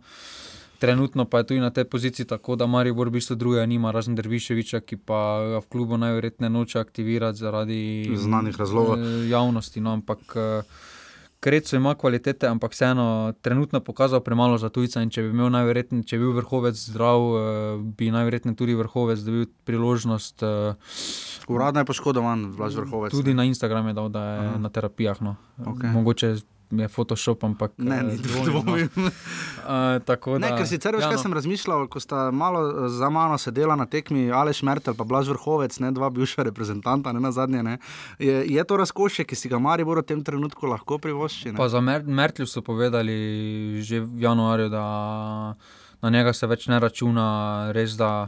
Trenutno 0.80 1.26
pa 1.26 1.38
je 1.38 1.48
tudi 1.48 1.60
na 1.60 1.70
tej 1.70 1.86
poziciji 1.86 2.26
tako, 2.26 2.56
da 2.56 2.68
Marijo 2.68 2.94
v 2.94 3.10
bistvu 3.10 3.36
druge 3.36 3.68
nima, 3.68 3.92
razen 3.92 4.16
Derviševiča, 4.16 4.80
ki 4.80 4.98
pa 4.98 5.20
ga 5.50 5.60
v 5.64 5.70
klubu 5.72 5.98
najverjetneje 5.98 6.50
noče 6.50 6.80
aktivirati 6.80 7.38
zaradi 7.38 8.12
znanih 8.16 8.60
razlogov. 8.60 9.00
Eh, 9.00 9.30
javnosti. 9.30 9.82
No, 9.82 9.94
ampak 9.94 10.36
Krecu 11.46 11.76
ima 11.76 11.96
kvalitete, 11.96 12.48
ampak 12.48 12.72
vseeno 12.72 13.34
trenutno 13.42 13.80
pokazal 13.80 14.20
premalo 14.20 14.58
za 14.58 14.70
tujca. 14.70 15.04
Če 15.06 15.22
bi 15.22 15.30
imel 15.30 15.52
najverjetneje, 15.54 16.04
če 16.10 16.18
bi 16.18 16.26
bil 16.26 16.34
vrhovec 16.40 16.80
zdrav, 16.80 17.22
eh, 17.22 17.84
bi 18.00 18.10
najverjetneje 18.10 18.58
tudi 18.58 18.74
vrhovec 18.74 19.22
dobil 19.22 19.46
priložnost. 19.70 20.42
Eh, 20.42 20.74
Uradno 21.48 21.84
je 21.84 21.86
poškodovan, 21.86 22.48
vlaž 22.58 22.80
vrhovec. 22.82 23.14
Tudi 23.14 23.38
ne? 23.38 23.44
na 23.44 23.46
Instagramu 23.46 23.94
je 23.94 23.94
dal, 23.94 24.10
da 24.10 24.24
je 24.24 24.40
Aha. 24.48 24.58
na 24.58 24.70
terapijah. 24.70 25.22
No. 25.22 25.36
Okay. 25.60 25.94
Mogoče 25.94 26.36
je 26.80 26.88
Photoshop, 26.88 27.44
ampak 27.44 27.72
ne, 27.78 28.04
ni 28.04 28.18
dvomim. 28.18 28.90
No. 28.96 29.12
uh, 30.02 30.40
ne, 30.40 30.52
ker 30.58 30.68
sicer 30.68 30.96
veš, 30.96 31.06
ja, 31.06 31.10
no. 31.10 31.16
kaj 31.16 31.22
sem 31.24 31.34
razmišljal, 31.34 31.88
ko 31.92 32.00
sta 32.00 32.30
malo 32.32 32.64
eh, 32.68 32.90
za 32.90 33.10
mano 33.10 33.38
sedela 33.42 33.76
na 33.76 33.86
tekmi 33.86 34.28
Aleš 34.32 34.64
Mertel, 34.68 34.96
pa 34.98 35.08
Blaž 35.08 35.30
Vrhovec, 35.34 35.78
ne, 35.84 35.92
dva 35.96 36.10
bivša 36.14 36.48
reprezentanta, 36.50 37.14
ne 37.16 37.24
na 37.24 37.32
zadnje. 37.36 37.64
Ne. 37.64 37.78
Je, 38.20 38.44
je 38.48 38.64
to 38.64 38.78
razkošje, 38.78 39.26
ki 39.26 39.40
si 39.40 39.52
ga 39.52 39.60
Maribor 39.60 40.02
v 40.04 40.08
tem 40.14 40.24
trenutku 40.24 40.68
lahko 40.70 41.00
privošči? 41.02 41.56
Pa 41.58 41.70
za 41.72 41.82
Mer 41.82 42.06
Mertlju 42.06 42.48
so 42.50 42.62
povedali 42.66 43.16
že 43.82 44.02
v 44.02 44.26
januarju, 44.26 44.70
da 44.70 44.86
na 46.02 46.10
njega 46.10 46.34
se 46.34 46.48
več 46.48 46.68
ne 46.72 46.80
računa, 46.80 47.28
res 47.76 47.98
da. 47.98 48.28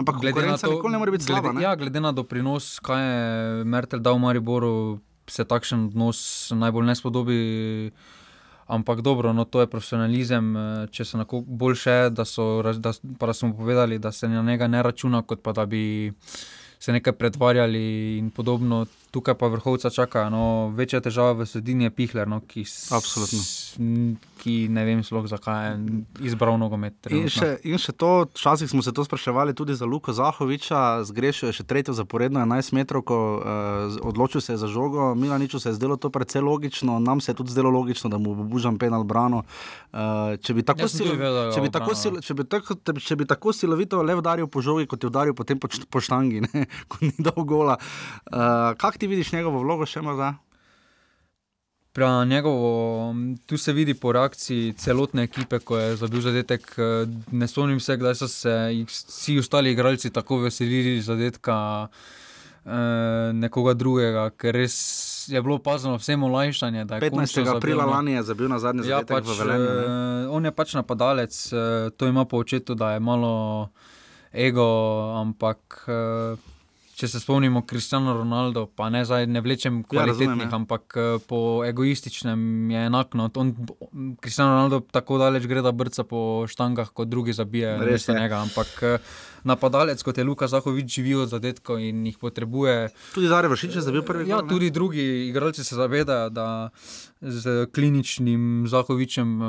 Ampak 0.00 0.20
glede 0.22 0.46
na 0.46 0.56
to, 0.56 0.70
nikoli 0.72 0.92
ne 0.92 0.98
more 1.00 1.12
biti 1.12 1.26
slaba. 1.28 1.52
Ja, 1.60 1.74
glede 1.76 2.00
na 2.00 2.12
doprinos, 2.12 2.78
kaj 2.84 3.04
je 3.04 3.64
Mertel 3.64 4.00
dal 4.00 4.18
Mariboru 4.22 5.00
se 5.30 5.44
takšen 5.44 5.86
odnos 5.90 6.52
najbolj 6.54 6.86
ne 6.86 6.94
spodobi. 6.94 7.38
Ampak 8.70 9.00
dobro, 9.02 9.32
no, 9.34 9.44
to 9.44 9.64
je 9.64 9.66
profesionalizem. 9.66 10.52
Če 10.94 11.04
se 11.04 11.18
lahko 11.18 11.40
boljše, 11.42 12.10
da 12.14 12.24
so, 12.24 12.62
da, 12.62 12.92
da 13.02 13.32
smo 13.34 13.50
povedali, 13.56 13.98
da 13.98 14.12
se 14.12 14.28
na 14.28 14.42
njega 14.46 14.68
ne 14.70 14.82
računa, 14.82 15.22
kot 15.22 15.42
pa 15.42 15.52
da 15.52 15.66
bi 15.66 16.12
se 16.78 16.92
nekaj 16.92 17.12
pretvarjali 17.12 18.18
in 18.18 18.30
podobno. 18.30 18.86
Tukaj 19.10 19.34
pa 19.34 19.50
vrhovca 19.50 19.90
čaka. 19.90 20.28
No, 20.30 20.70
večja 20.76 21.00
težava 21.02 21.32
v 21.42 21.46
sredini 21.46 21.88
je 21.88 21.90
Pihler, 21.90 22.28
no, 22.28 22.40
ki, 22.46 22.64
s, 22.64 22.92
ki 24.40 24.54
ne 24.72 24.84
vem, 24.88 25.02
sploh, 25.04 25.26
zakaj 25.28 25.68
je 25.70 26.30
izbral 26.30 26.56
nogomet. 26.60 26.96
In 27.12 27.28
še, 27.32 27.58
in 27.68 27.76
še 27.80 27.92
to, 27.92 28.24
včasih 28.32 28.70
smo 28.70 28.80
se 28.84 28.94
to 28.96 29.04
spraševali 29.04 29.52
tudi 29.56 29.76
za 29.76 29.84
Luka 29.88 30.14
Zahoviča, 30.16 31.04
zgrešil 31.08 31.50
je 31.50 31.58
še 31.60 31.66
tretjo 31.68 31.94
zaporedno 31.96 32.40
11 32.40 32.72
metrov, 32.76 33.04
ko 33.04 33.18
uh, 33.36 34.00
odločil 34.06 34.40
se 34.40 34.56
je 34.56 34.62
za 34.62 34.70
žogo. 34.70 35.12
Milaniču 35.14 35.60
se 35.60 35.70
je 35.70 35.76
zdelo 35.76 36.00
to 36.00 36.08
precej 36.10 36.40
logično, 36.40 36.98
nam 36.98 37.20
se 37.20 37.34
je 37.34 37.38
tudi 37.38 37.52
zdelo 37.52 37.70
logično, 37.70 38.08
da 38.10 38.18
mu 38.18 38.34
bo 38.34 38.48
Bužan 38.48 38.80
penal 38.80 39.04
brano. 39.04 39.44
Uh, 39.92 40.36
če, 40.40 40.56
bi 40.56 40.64
tako 40.64 40.88
silo, 40.88 41.14
če, 41.52 41.60
bi 41.60 41.72
tako 41.72 41.96
sil, 42.00 42.20
če, 42.24 42.36
bi 42.40 42.48
tako, 42.48 42.78
če 42.80 43.20
bi 43.20 43.28
tako 43.28 43.56
silovito 43.56 44.00
le 44.02 44.16
udaril 44.16 44.48
po 44.48 44.64
žogi, 44.64 44.88
kot 44.88 45.04
je 45.04 45.12
udaril 45.12 45.36
potem 45.36 45.60
po, 45.60 45.68
po 45.68 46.00
štangi, 46.00 46.42
ne, 46.48 46.68
ko 46.88 47.04
ni 47.04 47.12
dal 47.20 47.44
gola. 47.44 47.76
Uh, 48.32 48.96
ti 49.00 49.08
vidiš 49.08 49.32
njegovo 49.32 49.62
vlogo 49.64 49.86
še 49.88 50.02
morda? 50.04 50.34
Njegovo, 52.26 53.14
tu 53.46 53.58
se 53.58 53.72
vidi 53.72 53.94
po 53.94 54.12
reakciji 54.12 54.72
celotne 54.72 55.22
ekipe, 55.22 55.58
ko 55.58 55.78
je 55.78 55.96
zabil 55.96 56.20
zadetek. 56.20 56.76
Ne 57.32 57.48
spomnim 57.48 57.80
se, 57.80 57.96
kdaj 57.96 58.14
so 58.14 58.28
se 58.28 58.54
vsi 58.86 59.38
ostali 59.38 59.72
igralci 59.72 60.10
tako 60.10 60.38
veselili 60.38 61.00
zadetka 61.02 61.88
eh, 62.64 63.32
nekoga 63.32 63.74
drugega, 63.74 64.30
ker 64.30 64.54
res 64.54 64.76
je 65.28 65.42
bilo 65.42 65.54
opazno 65.54 65.96
vsem 65.98 66.22
olajšanje. 66.22 66.84
15. 66.84 67.56
aprila 67.56 67.86
lani 67.86 68.12
je 68.12 68.22
zabil 68.22 68.48
na 68.48 68.58
zadnji 68.58 68.88
ja, 68.88 69.00
zadetek 69.00 69.16
pač, 69.16 69.26
v 69.26 69.38
Velenju. 69.38 69.66
Eh, 69.66 70.28
on 70.30 70.44
je 70.44 70.52
pač 70.52 70.74
napadalec, 70.74 71.34
eh, 71.52 71.90
to 71.96 72.06
ima 72.06 72.24
po 72.24 72.38
očetu, 72.38 72.74
da 72.74 72.92
je 72.92 73.00
malo 73.00 73.68
ego, 74.32 74.70
ampak. 75.20 75.84
Eh, 75.88 76.50
če 77.00 77.08
se 77.08 77.20
spomnimo 77.22 77.62
Kristjana 77.64 78.12
Ronaldo, 78.12 78.66
pa 78.76 78.90
ne, 78.92 79.00
zdaj, 79.08 79.24
ne 79.30 79.40
vlečem 79.40 79.80
ja, 79.80 79.86
kvalitetnih, 79.88 80.48
ja, 80.50 80.56
ampak 80.58 80.96
eh, 81.00 81.14
po 81.28 81.62
egoističnem 81.64 82.42
je 82.74 82.82
enako. 82.90 83.28
Kristjana 84.20 84.58
Ronaldo 84.58 84.82
tako 84.92 85.16
daleč 85.22 85.48
gre, 85.48 85.64
da 85.64 85.72
brca 85.72 86.04
po 86.04 86.44
štangah, 86.50 86.92
kot 86.92 87.08
drugi 87.08 87.32
zabije. 87.36 87.78
Res 87.88 88.08
je 88.08 88.18
njega. 88.18 88.42
Ampak 88.44 88.84
eh, 88.84 89.12
napadalec, 89.44 90.02
kot 90.02 90.18
je 90.18 90.24
Luka 90.24 90.48
Zahovič, 90.48 90.94
živi 90.94 91.14
od 91.14 91.28
zadetkov 91.28 91.80
in 91.80 92.06
jih 92.06 92.18
potrebuje. 92.18 92.90
Tudi 93.14 93.28
Zare 93.28 93.48
Vršič 93.48 93.80
je 93.80 93.84
zabil 93.84 94.02
prvi. 94.02 94.28
Ja, 94.30 94.42
tudi 94.42 94.70
drugi 94.70 95.28
igralci 95.28 95.64
se 95.64 95.74
zavedajo, 95.74 96.30
da 96.30 96.70
z 97.20 97.66
kliničnim 97.74 98.64
Zahovičem 98.68 99.42
uh, 99.42 99.48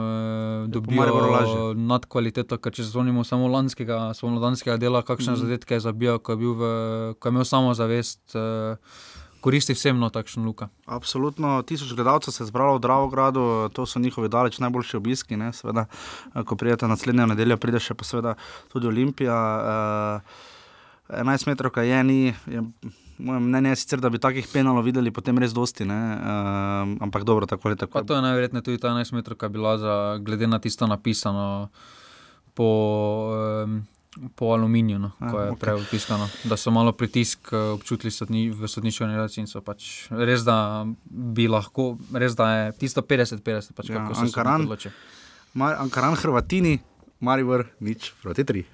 dobijo 0.68 1.74
nad 1.76 2.06
kvaliteto, 2.06 2.58
ker 2.58 2.74
če 2.74 2.84
se 2.84 2.90
spomnimo 2.92 3.24
samo 3.24 3.48
lanskega, 3.48 4.12
spomladanskega 4.18 4.78
dela, 4.78 5.04
kakšne 5.08 5.34
mm. 5.34 5.42
zadetke 5.44 5.80
je 5.80 5.86
zabijal, 5.88 6.20
ko 6.20 6.36
je, 6.36 6.38
bil 6.38 6.54
v, 6.60 6.72
ko 7.20 7.30
je 7.30 7.36
imel 7.36 7.48
samo 7.48 7.74
zavest. 7.74 8.38
Koristi 9.42 9.74
vsem 9.74 9.98
no 10.00 10.12
takšno 10.14 10.46
luka. 10.46 10.70
Absolutno, 10.86 11.58
tisoč 11.66 11.96
gledalcev 11.98 12.34
se 12.34 12.44
je 12.44 12.48
zbralo 12.48 12.78
v 12.78 12.84
Dravogradu, 12.86 13.70
to 13.74 13.86
so 13.86 14.00
njihovi 14.00 14.30
daleč 14.30 14.60
najboljši 14.62 14.98
obiski. 14.98 15.38
Ne, 15.38 15.50
seveda, 15.54 15.88
eh, 15.90 16.44
ko 16.46 16.56
pridete 16.56 16.88
naslednjo 16.88 17.26
nedeljo, 17.34 17.58
pride 17.58 17.82
še 17.82 17.98
pa 17.98 18.06
seveda 18.06 18.36
tudi 18.74 18.88
Olimpija. 18.88 19.38
Uh, 20.22 20.50
11 21.12 21.48
metrov, 21.48 21.74
kaj 21.76 21.90
je, 21.90 22.04
ni. 22.04 22.20
Je, 22.48 22.62
moje 23.22 23.40
mnenje 23.40 23.70
je 23.70 23.76
sicer, 23.76 24.00
da 24.00 24.10
bi 24.10 24.20
takih 24.20 24.48
penalov 24.54 24.86
videli 24.88 25.12
potem 25.12 25.38
res 25.38 25.54
dosti, 25.54 25.84
uh, 25.84 25.92
ampak 27.04 27.26
dobro, 27.28 27.46
tako 27.46 27.70
ali 27.70 27.78
tako. 27.78 28.00
Pa 28.00 28.06
to 28.08 28.16
je 28.16 28.22
najverjetneje 28.22 28.64
tudi 28.64 28.82
ta 28.82 28.94
11 28.96 29.14
metrov, 29.14 29.38
ki 29.38 29.46
je 29.46 29.56
bila 29.58 29.78
za, 29.78 29.96
glede 30.24 30.48
na 30.48 30.60
tisto 30.60 30.88
napisano 30.88 31.70
po, 32.56 32.70
um, 33.66 33.82
po 34.36 34.52
aluminiju, 34.54 35.00
no, 35.00 35.12
ko 35.20 35.40
je 35.40 35.52
okay. 35.52 35.60
prej 35.60 35.74
opisano, 35.74 36.28
da 36.44 36.58
so 36.58 36.72
malo 36.72 36.92
pritisk 36.92 37.54
eh, 37.54 37.58
občutili 37.58 38.12
sodni, 38.12 38.50
v 38.52 38.68
sodniški 38.68 39.04
organizaciji 39.04 39.46
in 39.46 39.48
so 39.48 39.62
pač 39.64 40.10
res, 40.12 40.44
da 40.48 40.86
bi 41.06 41.48
lahko, 41.48 41.96
res 42.14 42.36
da 42.36 42.50
je 42.52 42.68
tisto 42.84 43.02
50-50, 43.02 43.72
pač 43.78 43.90
ja, 43.90 44.02
kako 44.02 44.20
se 44.20 44.28
Ankaran, 44.28 44.68
Ankaran, 45.56 46.20
Hrvatini, 46.20 46.80
Marivor, 47.24 47.68
nič 47.80 48.12
proti 48.24 48.44
tri. 48.44 48.68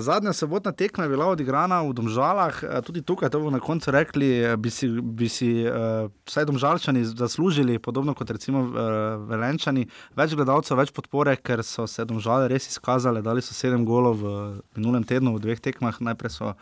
Zadnja 0.00 0.32
sobotna 0.32 0.72
tekma 0.72 1.04
je 1.04 1.10
bila 1.10 1.26
odigrana 1.26 1.82
v 1.82 1.92
Domžalah, 1.92 2.62
eh, 2.62 2.82
tudi 2.86 3.02
tukaj, 3.02 3.30
to 3.30 3.38
bomo 3.38 3.50
na 3.50 3.60
koncu 3.60 3.90
rekli, 3.90 4.28
eh, 4.38 4.56
bi 4.56 4.70
si, 4.70 4.86
bi 4.88 5.28
si 5.28 5.66
uh, 5.66 6.06
vsaj 6.26 6.44
Domžalčani 6.44 7.04
zaslužili, 7.04 7.78
podobno 7.78 8.14
kot 8.14 8.30
recimo 8.30 8.62
uh, 8.62 8.76
Velenčani, 9.26 9.88
več 10.14 10.36
gledalcev, 10.38 10.78
več 10.78 10.92
podpore, 10.94 11.34
ker 11.36 11.64
so 11.66 11.86
se 11.86 12.04
Domžale 12.04 12.48
res 12.48 12.68
izkazale, 12.70 13.22
dali 13.22 13.42
so 13.42 13.54
sedem 13.54 13.84
golov 13.84 14.22
v 14.22 14.62
minulem 14.76 15.04
tednu 15.04 15.34
v 15.34 15.42
dveh 15.42 15.60
tekmah. 15.60 15.98
Najprej 15.98 16.30
so 16.30 16.54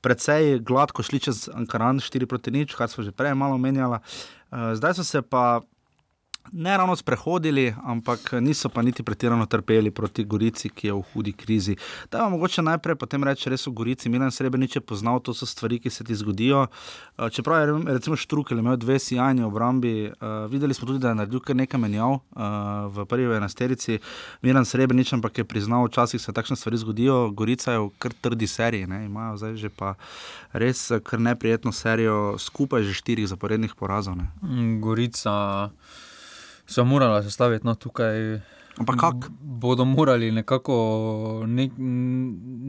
precej 0.00 0.60
gladko 0.64 1.02
šli 1.02 1.20
čez 1.20 1.48
Ankaran, 1.52 2.00
4 2.00 2.24
proti 2.24 2.54
nič, 2.54 2.72
kar 2.78 2.88
smo 2.88 3.04
že 3.04 3.12
prej 3.12 3.36
malo 3.36 3.58
menjali. 3.60 4.00
Uh, 4.48 4.72
zdaj 4.72 4.96
so 4.96 5.04
se 5.04 5.20
pa 5.20 5.60
ne 6.52 6.76
ravno 6.76 6.96
sprehodili, 6.96 7.74
ampak 7.84 8.32
niso 8.32 8.68
pa 8.68 8.82
niti 8.82 9.02
pretirano 9.02 9.46
trpeli 9.46 9.90
proti 9.90 10.24
Gorici, 10.24 10.68
ki 10.68 10.86
je 10.86 10.92
v 10.92 11.02
hudi 11.12 11.32
krizi. 11.32 11.76
Da 12.10 12.22
vam 12.22 12.32
mogoče 12.32 12.62
najprej 12.62 12.96
potem 12.96 13.24
reči, 13.24 13.50
res 13.50 13.66
v 13.66 13.72
Gorici, 13.72 14.08
Milan 14.08 14.30
Srebrenic 14.30 14.76
je 14.76 14.80
poznal, 14.80 15.20
to 15.20 15.34
so 15.34 15.46
stvari, 15.46 15.78
ki 15.80 15.90
se 15.90 16.04
ti 16.04 16.14
zgodijo. 16.14 16.66
Eh, 17.18 17.30
čeprav 17.30 17.60
je 17.60 17.94
recimo 17.94 18.16
Štrukel 18.16 18.58
imel 18.58 18.76
dve 18.76 18.98
sijajni 18.98 19.42
obrambi, 19.42 20.10
uh, 20.10 20.50
videli 20.50 20.74
smo 20.74 20.86
tudi, 20.86 20.98
da 20.98 21.08
je 21.08 21.14
naredil 21.14 21.40
kar 21.40 21.56
nekaj 21.56 21.80
menjav 21.80 22.10
uh, 22.10 22.20
v 22.92 23.04
prvi 23.04 23.36
enesterici. 23.36 23.98
Milan 24.42 24.64
Srebrenic, 24.64 25.12
ampak 25.12 25.38
je 25.38 25.44
priznal, 25.44 25.86
včasih 25.86 26.20
se 26.20 26.32
takšne 26.32 26.56
stvari 26.56 26.76
zgodijo. 26.76 27.30
Gorica 27.30 27.72
je 27.72 27.78
v 27.78 27.90
kar 27.98 28.12
trdi 28.20 28.46
seriji, 28.46 28.86
ne? 28.86 29.04
imajo 29.04 29.36
zdaj 29.36 29.56
že 29.56 29.68
pa 29.68 29.94
res 30.52 30.92
kar 31.04 31.20
neprijetno 31.20 31.72
serijo, 31.72 32.36
skupaj 32.38 32.82
že 32.82 32.94
štirih 32.94 33.28
zaporednih 33.28 33.74
porazov. 33.74 34.16
Ne? 34.16 34.28
Gorica 34.80 35.70
so 36.66 36.84
morali 36.84 37.24
sestaviti 37.24 37.66
no, 37.66 37.74
tukaj. 37.74 38.40
Ampak 38.76 38.96
kako? 39.00 39.28
Bodo 39.40 39.84
morali 39.84 40.28
nekako, 40.32 41.44
nek, 41.46 41.72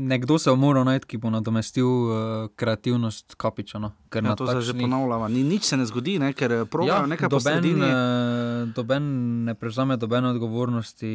nekdo 0.07 0.37
se 0.39 0.49
bo 0.49 0.55
moral 0.55 0.85
najti, 0.87 1.07
ki 1.07 1.17
bo 1.19 1.29
nadomestil 1.29 1.87
uh, 1.87 2.13
kreativnost 2.55 3.35
kapiča. 3.35 3.79
No. 3.79 3.91
Ja, 4.15 4.35
to 4.35 4.47
se 4.47 4.61
že 4.61 4.73
ponavlja, 4.73 5.27
Ni, 5.27 5.43
nič 5.43 5.67
se 5.67 5.77
ne 5.77 5.85
zgodi, 5.85 6.15
ne, 6.19 6.31
ker 6.33 6.63
pravijo 6.71 6.93
ja, 6.93 7.05
nekaj 7.05 7.29
posebnega. 7.29 7.91
Uh, 7.91 8.71
doben 8.75 9.03
ne 9.43 9.55
prevzame 9.55 9.97
dobene 9.97 10.31
odgovornosti, 10.31 11.11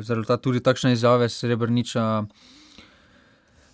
zaradi 0.00 0.26
tega 0.26 0.40
tudi 0.40 0.64
takšne 0.64 0.96
izjave 0.96 1.28
srebrniča. 1.28 2.24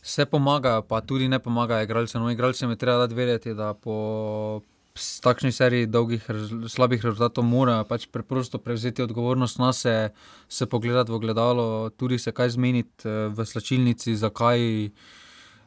Vse 0.03 0.27
pomaga, 0.27 0.81
pa 0.83 1.01
tudi 1.07 1.29
ne 1.31 1.39
pomaga, 1.39 1.85
igralcem. 1.87 2.19
No, 2.19 2.31
igralcem 2.35 2.71
je 2.75 2.77
treba 2.77 3.07
vedeti, 3.07 3.55
da 3.55 3.75
po 3.79 4.63
s 4.95 5.21
takšni 5.21 5.53
seriji 5.53 5.87
dolgih, 5.87 6.25
slabih 6.69 7.05
rezultatov 7.05 7.45
mora 7.45 7.81
pač 7.89 8.07
preprosto 8.13 8.59
prevzeti 8.59 9.03
odgovornost 9.03 9.59
na 9.59 9.73
se, 9.73 10.13
se 10.49 10.67
pogledati 10.67 11.13
v 11.13 11.19
gledalo, 11.19 11.91
tudi 11.91 12.19
se 12.19 12.33
kaj 12.33 12.51
zmeniti 12.57 13.09
eh, 13.09 13.29
v 13.33 13.47
slačilnici, 13.47 14.17
zakaj 14.17 14.91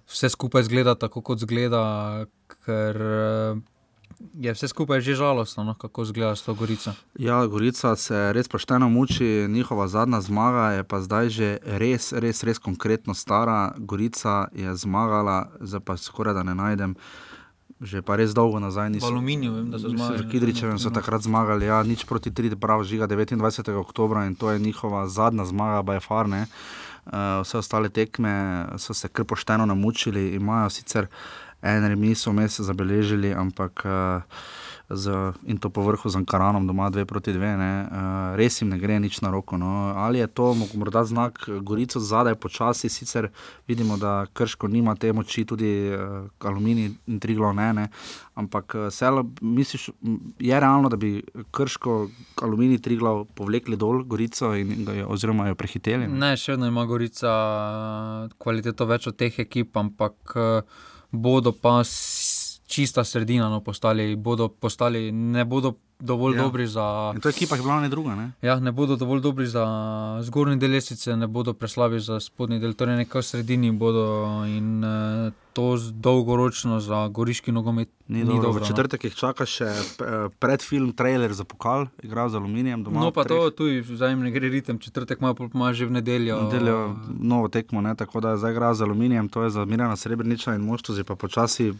vse 0.06 0.30
skupaj 0.30 0.64
zgleda 0.70 0.96
tako, 0.96 1.22
kot 1.22 1.42
zgleda. 1.42 2.26
Ker 2.66 3.02
eh, 3.02 3.64
je 4.34 4.54
vse 4.54 4.68
skupaj 4.68 5.02
že 5.02 5.16
žalostno, 5.16 5.64
no, 5.64 5.74
kako 5.74 6.04
izgleda 6.04 6.36
s 6.36 6.42
to 6.42 6.54
Gorico. 6.54 6.94
Ja, 7.20 7.46
Gorica 7.46 7.96
se 7.96 8.34
res 8.34 8.48
pošteno 8.48 8.90
muči, 8.90 9.48
njihova 9.50 9.88
zadnja 9.88 10.22
zmaga 10.22 10.72
je 10.72 10.84
pa 10.84 11.02
zdaj 11.02 11.30
že 11.30 11.58
res, 11.66 12.14
res, 12.14 12.44
res 12.44 12.60
konkretno 12.60 13.14
stara. 13.14 13.74
Gorica 13.78 14.48
je 14.54 14.76
zmagala, 14.76 15.50
zdaj 15.60 15.80
pa 15.82 15.98
skoraj 15.98 16.34
da 16.34 16.44
ne 16.44 16.56
najdem. 16.56 16.96
Že 17.82 18.00
pa 18.08 18.16
res 18.16 18.32
dolgo 18.32 18.60
nazaj 18.64 18.88
nismo. 18.88 19.12
Aluminij, 19.12 19.52
vem, 19.52 19.68
da 19.68 19.80
so 19.80 19.92
zmagali. 19.92 20.24
Z 20.24 20.32
Kidričevem 20.32 20.80
so 20.80 20.90
takrat 20.96 21.28
zmagali, 21.28 21.68
ja, 21.68 21.84
nič 21.84 22.08
proti 22.08 22.32
3, 22.32 22.56
prav 22.56 22.84
žiga 22.88 23.04
29. 23.04 23.36
oktober 23.76 24.24
in 24.24 24.36
to 24.36 24.52
je 24.52 24.60
njihova 24.60 25.08
zadnja 25.12 25.44
zmaga, 25.44 25.84
pa 25.84 26.00
je 26.00 26.00
farne. 26.00 26.42
Uh, 27.06 27.44
vse 27.44 27.60
ostale 27.60 27.92
tekme 27.92 28.66
so 28.80 28.96
se 28.96 29.12
kar 29.12 29.28
pošteno 29.28 29.66
namučili, 29.68 30.40
imajo 30.40 30.70
sicer 30.72 31.12
en 31.62 31.84
remi 31.88 32.16
so 32.16 32.32
vmes 32.32 32.60
zabeležili, 32.64 33.34
ampak 33.36 33.84
uh, 33.86 34.24
z, 34.90 35.34
in 35.46 35.58
to 35.58 35.70
povrhu 35.70 36.10
z 36.10 36.16
Ankaranom, 36.16 36.68
doma 36.68 36.90
dve 36.90 37.06
proti 37.06 37.34
dve, 37.34 37.56
ne, 37.58 37.72
uh, 37.86 38.36
res 38.38 38.62
jim 38.62 38.70
ne 38.70 38.78
gre 38.80 39.00
nič 39.00 39.22
na 39.22 39.32
roko. 39.34 39.58
No. 39.58 39.94
Ali 39.98 40.20
je 40.20 40.28
to 40.28 40.54
morda 40.54 41.04
znak 41.06 41.50
Gorico 41.62 42.00
zadaj 42.00 42.36
počasi, 42.36 42.90
sicer 42.90 43.30
vidimo, 43.68 43.98
da 43.98 44.26
krško 44.34 44.68
nima 44.68 44.96
te 44.96 45.14
moči, 45.14 45.46
tudi 45.46 45.90
uh, 45.90 46.30
aluminij 46.40 46.92
in 47.08 47.20
triglo 47.20 47.54
ne. 47.54 47.74
ne. 47.74 47.88
Ampak 48.36 48.76
selo, 48.92 49.24
misliš, 49.42 49.90
je 50.40 50.60
realno, 50.60 50.90
da 50.90 50.98
bi 50.98 51.24
krško 51.52 52.10
aluminij 52.44 52.82
triglo 52.84 53.26
povlekli 53.26 53.78
dol 53.78 54.04
Gorico 54.04 54.54
in 54.54 54.86
jo, 54.86 55.08
oziroma 55.10 55.48
jo 55.48 55.56
prehiteli? 55.56 56.08
Ne, 56.08 56.20
ne 56.20 56.34
še 56.38 56.54
vedno 56.54 56.70
ima 56.70 56.86
Gorica 56.86 57.32
kvaliteto 58.38 58.86
več 58.86 59.08
od 59.10 59.18
teh 59.18 59.40
ekip, 59.46 59.78
ampak. 59.78 60.38
Bodo 61.16 61.54
pa 61.56 61.80
čista 62.66 63.04
sredina, 63.04 63.50
no, 63.50 63.62
postali, 63.64 64.16
bodo 64.16 64.50
postali, 64.50 65.12
ne 65.12 65.46
bodo 65.46 65.78
dovolj 66.00 66.36
ja. 66.36 66.44
dobri 66.44 66.68
za. 66.68 67.12
In 67.16 67.22
to 67.22 67.30
je 67.30 67.34
ekipa, 67.34 67.56
ki 67.56 67.60
je 67.60 67.64
bila 67.64 67.80
ne 67.82 67.90
druga. 67.90 68.16
Ne? 68.16 68.32
Ja, 68.42 68.60
ne 68.60 68.72
bodo 68.72 68.96
dovolj 68.96 69.22
dobri 69.22 69.48
za 69.48 69.66
zgornji 70.22 70.58
del 70.60 70.72
lesice, 70.72 71.16
ne 71.16 71.28
bodo 71.28 71.54
preslabi 71.54 72.00
za 72.00 72.20
spodnji 72.20 72.60
del, 72.60 72.74
torej 72.74 72.96
nekaj 73.06 73.22
v 73.22 73.26
sredini 73.26 73.72
bodo 73.72 74.06
in 74.48 74.84
uh, 74.84 75.32
to 75.56 75.78
dolgoročno 75.92 76.80
za 76.80 77.08
goriški 77.08 77.52
nogomet. 77.52 77.90
Ni, 78.08 78.24
ni 78.24 78.26
dobro. 78.26 78.52
V 78.52 78.60
no. 78.60 78.68
četrtek 78.68 79.04
jih 79.04 79.16
čaka 79.16 79.48
še 79.50 79.66
eh, 79.66 80.28
predfilm, 80.40 80.92
trailer 80.94 81.34
za 81.34 81.42
pokal, 81.48 81.88
igra 82.04 82.28
z 82.30 82.38
aluminijem. 82.38 82.84
Doma, 82.84 83.00
no, 83.08 83.14
pa 83.16 83.24
to 83.26 83.50
tudi 83.50 83.80
zdaj 83.82 84.14
ne 84.20 84.34
gre 84.36 84.52
ritem, 84.52 84.78
četrtek 84.80 85.24
ima 85.24 85.34
pa 85.34 85.72
že 85.74 85.88
v 85.88 85.96
nedeljo. 85.98 86.42
Nedeljo 86.44 86.78
novo 87.08 87.48
tekmo, 87.48 87.82
ne? 87.82 87.96
tako 87.96 88.22
da 88.22 88.36
zdaj 88.38 88.54
igra 88.54 88.74
z 88.74 88.86
aluminijem, 88.86 89.30
to 89.30 89.48
je 89.48 89.56
za 89.56 89.66
Mirjana 89.66 89.96
Srebrniča 89.96 90.54
in 90.60 90.62
moštvo, 90.62 91.00
zdaj 91.00 91.08
pa 91.08 91.16
počasi 91.16 91.72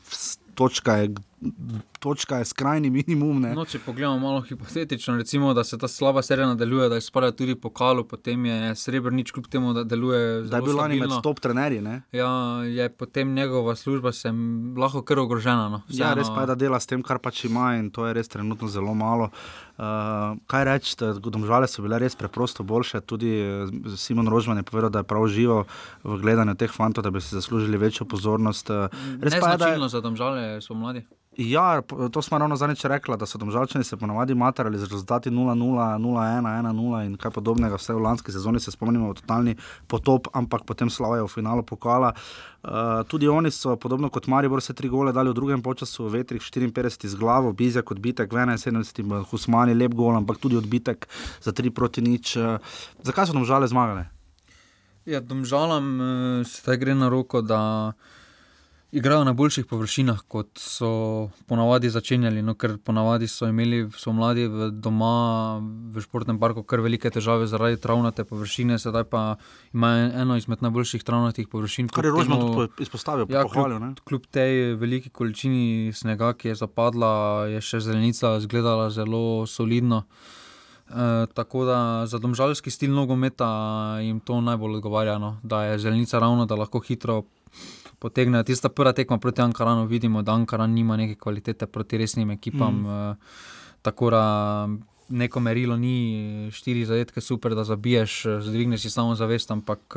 točka 0.56 0.96
je, 1.04 1.10
točka 2.00 2.38
je 2.38 2.46
skrajni 2.46 2.90
minimum. 2.90 3.42
No, 3.56 3.66
če 3.66 3.80
pogledamo 3.86 4.20
malo 4.20 4.42
hipotetično, 4.42 5.18
recimo, 5.18 5.54
da 5.54 5.64
se 5.64 5.78
ta 5.78 5.88
slaba 5.88 6.22
serija 6.22 6.48
nadaljuje, 6.48 6.90
da 6.90 6.98
izpada 6.98 7.32
tudi 7.32 7.56
pokalo, 7.56 8.04
potem 8.04 8.46
je 8.46 8.76
srebrnič 8.76 9.32
kljub 9.32 9.48
temu, 9.52 9.74
da 9.74 9.84
deluje. 9.84 10.44
Da 10.50 10.62
je 10.62 10.68
bil 10.68 10.78
lani 10.78 11.00
med 11.00 11.18
top 11.24 11.40
trenerji. 11.40 11.82
Ja, 12.12 12.30
je 12.64 12.90
potem 12.90 13.34
njegova 13.34 13.76
služba 13.76 14.12
lahko 14.78 15.02
kar 15.02 15.20
ogrožena. 15.20 15.70
No. 15.70 15.82
Ja, 15.90 16.14
res 16.14 16.28
pa 16.30 16.46
je, 16.46 16.52
da 16.54 16.56
dela 16.56 16.80
s 16.80 16.88
tem, 16.88 17.04
kar 17.04 17.20
pač 17.20 17.46
ima 17.46 17.74
in 17.80 17.90
to 17.92 18.08
je 18.08 18.14
res 18.14 18.30
trenutno 18.32 18.68
zelo 18.68 18.94
malo. 18.94 19.30
Uh, 19.76 20.40
kaj 20.48 20.64
reči, 20.64 20.96
domžale 21.20 21.68
so 21.68 21.84
bile 21.84 22.00
res 22.00 22.16
preprosto 22.16 22.64
boljše. 22.64 23.02
Tudi 23.04 23.28
eh, 23.44 23.68
Simon 24.00 24.32
Rožman 24.32 24.64
je 24.64 24.64
povedal, 24.64 24.88
da 24.88 25.04
je 25.04 25.10
prav 25.10 25.28
živo 25.28 25.66
v 26.04 26.16
gledanju 26.24 26.56
teh 26.56 26.72
fantov, 26.72 27.04
da 27.04 27.12
bi 27.12 27.20
si 27.20 27.36
zaslužili 27.36 27.76
večjo 27.78 28.08
pozornost. 28.08 28.72
Uh, 28.72 28.88
res 29.20 29.36
pa 29.36 29.52
je, 29.52 29.58
da 29.60 29.76
je 29.76 29.90
za 29.92 30.00
domžale 30.00 30.64
so 30.64 30.74
mladi. 30.74 31.04
Ja, 31.36 31.82
to 31.84 32.22
smo 32.22 32.38
ravno 32.40 32.56
zadnjič 32.56 32.86
rekli, 32.88 33.18
da 33.20 33.28
so 33.28 33.36
domžalčani 33.38 33.84
se 33.84 33.98
ponovadi 34.00 34.36
materali 34.36 34.80
z 34.80 34.88
rezultati 34.88 35.30
0-0, 35.30 36.00
0-1, 36.00 36.48
1-0 36.48 37.06
in 37.06 37.18
kaj 37.20 37.32
podobnega. 37.36 37.76
Vse 37.76 37.94
v 37.94 38.00
lanski 38.00 38.32
sezoni 38.32 38.60
se 38.64 38.72
spomnimo, 38.72 39.12
totalni 39.14 39.58
potop, 39.92 40.32
ampak 40.32 40.64
potem 40.64 40.90
slavajo 40.90 41.28
v 41.28 41.36
finalu 41.36 41.68
pokala. 41.68 42.16
Uh, 42.16 42.55
tudi 43.08 43.28
oni 43.28 43.52
so, 43.52 43.76
podobno 43.76 44.10
kot 44.10 44.28
Maribor, 44.28 44.62
se 44.62 44.74
tri 44.74 44.90
gole 44.90 45.14
dali 45.14 45.30
v 45.30 45.34
drugem 45.34 45.62
času, 45.62 46.08
vetrih 46.10 46.42
54 46.42 47.08
z 47.08 47.16
glavo, 47.16 47.54
Bizjak 47.54 47.92
odbitek, 47.92 48.32
71, 48.32 49.24
Husmani 49.30 49.74
lep 49.74 49.94
gol, 49.94 50.16
ampak 50.16 50.38
tudi 50.38 50.58
odbitek 50.58 51.08
za 51.42 51.52
3 51.52 51.70
proti 51.70 52.02
nič. 52.02 52.36
Uh, 52.38 52.58
zakaj 53.04 53.28
so 53.28 53.34
domžale 53.34 53.68
zmagale? 53.68 54.10
Ja, 55.06 55.20
domžalam 55.22 55.86
uh, 56.00 56.08
se 56.48 56.78
gre 56.78 56.96
na 56.96 57.10
roko, 57.10 57.42
da 57.42 57.94
igrajo 58.96 59.24
na 59.24 59.34
boljših 59.34 59.66
površinah, 59.66 60.22
kot 60.32 60.60
so 60.62 60.90
ponavadi 61.50 61.90
začenjali. 61.92 62.42
No, 62.46 62.54
ker 62.56 62.78
ponavadi 62.80 63.28
so 63.28 63.50
imeli 63.52 63.82
so 64.00 64.14
mladi 64.16 64.48
v 64.48 64.70
doma 64.72 65.60
v 65.92 66.04
športnem 66.04 66.40
parku 66.40 66.64
kar 66.64 66.80
velike 66.86 67.12
težave 67.12 67.50
zaradi 67.52 67.82
travnate 67.82 68.24
površine, 68.30 68.80
sedaj 68.80 69.04
pa 69.12 69.24
imajo 69.74 70.08
eno 70.24 70.40
izmed 70.40 70.64
najboljših 70.64 71.04
travnatih 71.04 71.52
površin. 71.52 71.92
Kar 71.92 72.08
je 72.08 72.16
rožno 72.16 72.40
izpostavil, 72.80 73.28
ja, 73.30 73.44
pohvalil, 73.44 73.84
kljub, 73.84 74.02
kljub 74.08 74.32
tej 74.32 74.74
veliki 74.80 75.12
količini 75.12 75.92
snega, 75.94 76.32
ki 76.34 76.54
je 76.54 76.60
zapadla, 76.64 77.12
je 77.52 77.62
še 77.62 77.84
zelenica 77.84 78.38
izgledala 78.40 78.90
zelo 78.96 79.44
solidno. 79.44 80.06
E, 80.88 81.26
tako 81.36 81.66
da 81.68 81.80
za 82.08 82.22
domžalski 82.24 82.72
stil 82.72 82.96
nogometa 82.96 83.50
jim 84.00 84.20
to 84.24 84.40
najbolj 84.42 84.80
odgovarja, 84.80 85.18
no? 85.20 85.40
da 85.44 85.66
je 85.66 85.80
zelenica 85.84 86.20
ravno, 86.20 86.46
da 86.46 86.56
lahko 86.56 86.80
hitro 86.80 87.24
potegnejo. 88.00 88.44
Tista 88.44 88.70
prva 88.70 88.94
tekma 88.94 89.18
proti 89.18 89.42
Ankaranu, 89.42 89.86
vidimo, 89.86 90.22
da 90.22 90.34
Ankaran 90.34 90.74
nima 90.74 90.98
neke 90.98 91.16
kvalitete 91.16 91.66
proti 91.66 91.98
resnim 91.98 92.32
ekipam. 92.32 92.82
Mm. 92.82 93.16
Tako 93.82 94.10
da 94.10 94.68
neko 95.10 95.40
merilo 95.40 95.78
ni 95.78 96.50
štiri 96.52 96.86
zadetke, 96.86 97.22
super, 97.22 97.56
da 97.56 97.64
zabiješ, 97.64 98.24
zdvigneš 98.42 98.82
si 98.82 98.90
samo 98.90 99.16
zavest, 99.16 99.52
ampak 99.52 99.96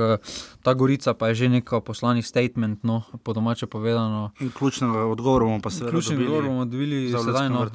ta 0.62 0.74
gorica 0.74 1.14
pa 1.14 1.28
je 1.28 1.34
že 1.34 1.48
neko 1.48 1.80
poslani 1.80 2.22
statement, 2.22 2.84
no, 2.84 3.02
po 3.22 3.32
domače 3.32 3.66
povedano. 3.66 4.30
In 4.40 4.50
ključnega 4.50 5.06
odgovora 5.08 5.44
bomo 5.44 5.60
pa 5.60 5.70
seveda 5.70 5.92
dobili. 5.92 6.02
Ključnega 6.02 6.22
odgovora 6.22 6.48
bomo 6.48 6.64
dobili 6.64 7.08
sedaj. 7.08 7.48
No, 7.48 7.66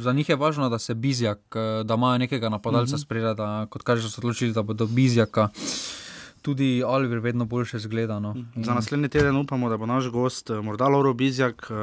za 0.00 0.12
njih 0.12 0.28
je 0.28 0.36
važno, 0.36 0.68
da 0.68 0.78
se 0.78 0.94
bizjak, 0.94 1.56
da 1.84 1.94
imajo 1.94 2.18
nekega 2.18 2.48
napadalca 2.48 2.96
mm 2.96 2.98
-hmm. 2.98 3.02
spreda, 3.02 3.34
da 3.34 3.66
kot 3.70 3.82
kaže, 3.82 4.02
so 4.02 4.08
se 4.08 4.20
odločili, 4.20 4.52
da 4.52 4.62
bodo 4.62 4.86
bizjaka 4.86 5.48
tudi 6.44 6.82
Oliver 6.86 7.18
vedno 7.18 7.44
boljše 7.44 7.78
zgleda. 7.78 8.18
No. 8.20 8.34
Za 8.56 8.74
naslednji 8.74 9.08
teden 9.08 9.36
upamo, 9.36 9.68
da 9.68 9.76
bo 9.76 9.86
naš 9.86 10.10
gost, 10.12 10.50
eh, 10.50 10.60
morda 10.60 10.88
Lauro 10.88 11.14
Bizjak, 11.14 11.66
eh, 11.70 11.74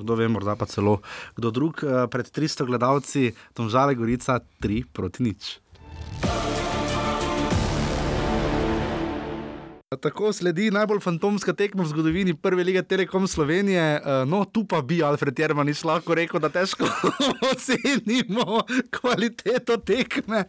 kdo 0.00 0.14
ve, 0.14 0.28
morda 0.28 0.56
pa 0.56 0.66
celo 0.66 0.98
kdo 1.36 1.50
drug, 1.50 1.84
eh, 1.84 2.06
pred 2.10 2.30
300 2.30 2.66
gledalci, 2.66 3.32
tam 3.54 3.70
žale 3.70 3.94
Gorica 3.94 4.40
3 4.60 4.84
proti 4.92 5.22
nič. 5.22 5.58
Tako 9.88 10.32
sledi 10.32 10.66
najbolj 10.70 10.98
fantomska 11.00 11.54
tekma 11.56 11.80
v 11.80 11.88
zgodovini 11.88 12.34
Prve 12.36 12.64
lige 12.64 12.82
Telekom 12.82 13.24
Slovenije. 13.24 13.80
Eh, 13.96 14.24
no, 14.28 14.44
tu 14.44 14.66
pa 14.68 14.82
bi 14.84 14.98
Alfred 15.02 15.38
Jermanič 15.38 15.80
lahko 15.80 16.12
rekel, 16.14 16.36
da 16.44 16.50
težko 16.52 16.84
ocenimo 17.52 18.60
kvaliteto 18.92 19.78
tekme, 19.80 20.42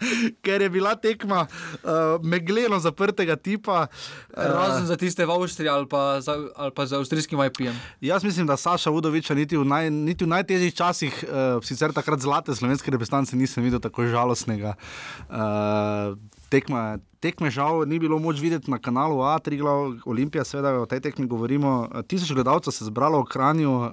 ker 0.44 0.62
je 0.62 0.70
bila 0.70 0.92
tekma 1.00 1.46
uh, 1.48 2.20
megleno 2.20 2.82
zaprtega 2.84 3.38
tipa. 3.40 3.88
Uh, 4.36 4.44
Razen 4.44 4.92
za 4.92 5.00
tiste 5.00 5.24
v 5.24 5.32
Avstriji 5.32 5.72
ali 5.72 5.88
pa 5.88 6.20
za, 6.20 6.36
ali 6.56 6.76
pa 6.76 6.86
za 6.86 7.00
avstrijskim 7.00 7.40
IP-jem. 7.40 7.80
Jaz 8.02 8.28
mislim, 8.28 8.44
da 8.48 8.58
Saša 8.60 8.92
Udoviča 8.92 9.40
niti 9.40 9.56
v, 9.56 9.64
naj, 9.64 9.88
niti 9.90 10.28
v 10.28 10.36
najtežjih 10.36 10.76
časih, 10.76 11.24
uh, 11.24 11.64
sicer 11.64 11.96
takrat 11.96 12.20
zlate 12.20 12.52
slovenske 12.52 12.92
reprezentance, 12.92 13.40
nisem 13.40 13.64
videl 13.64 13.80
tako 13.80 14.04
žalostnega. 14.04 14.76
Uh, 15.32 16.20
tekma, 16.52 16.98
tekme 17.20 17.52
žal 17.52 17.84
ni 17.86 18.00
bilo 18.00 18.20
moč 18.20 18.40
videti 18.40 18.72
na 18.72 18.80
kanalu 18.80 19.22
A, 19.22 19.40
tri 19.40 19.58
glavne 19.58 20.00
olimpije, 20.06 20.46
seveda 20.46 20.74
o 20.80 20.86
tej 20.86 21.02
tekmi 21.04 21.28
govorimo. 21.28 21.88
Tisoč 22.08 22.32
gledalcev 22.34 22.74
se 22.74 22.84
je 22.84 22.88
zbralo 22.88 23.22
v 23.22 23.28
Kranju, 23.30 23.72
uh, 23.72 23.92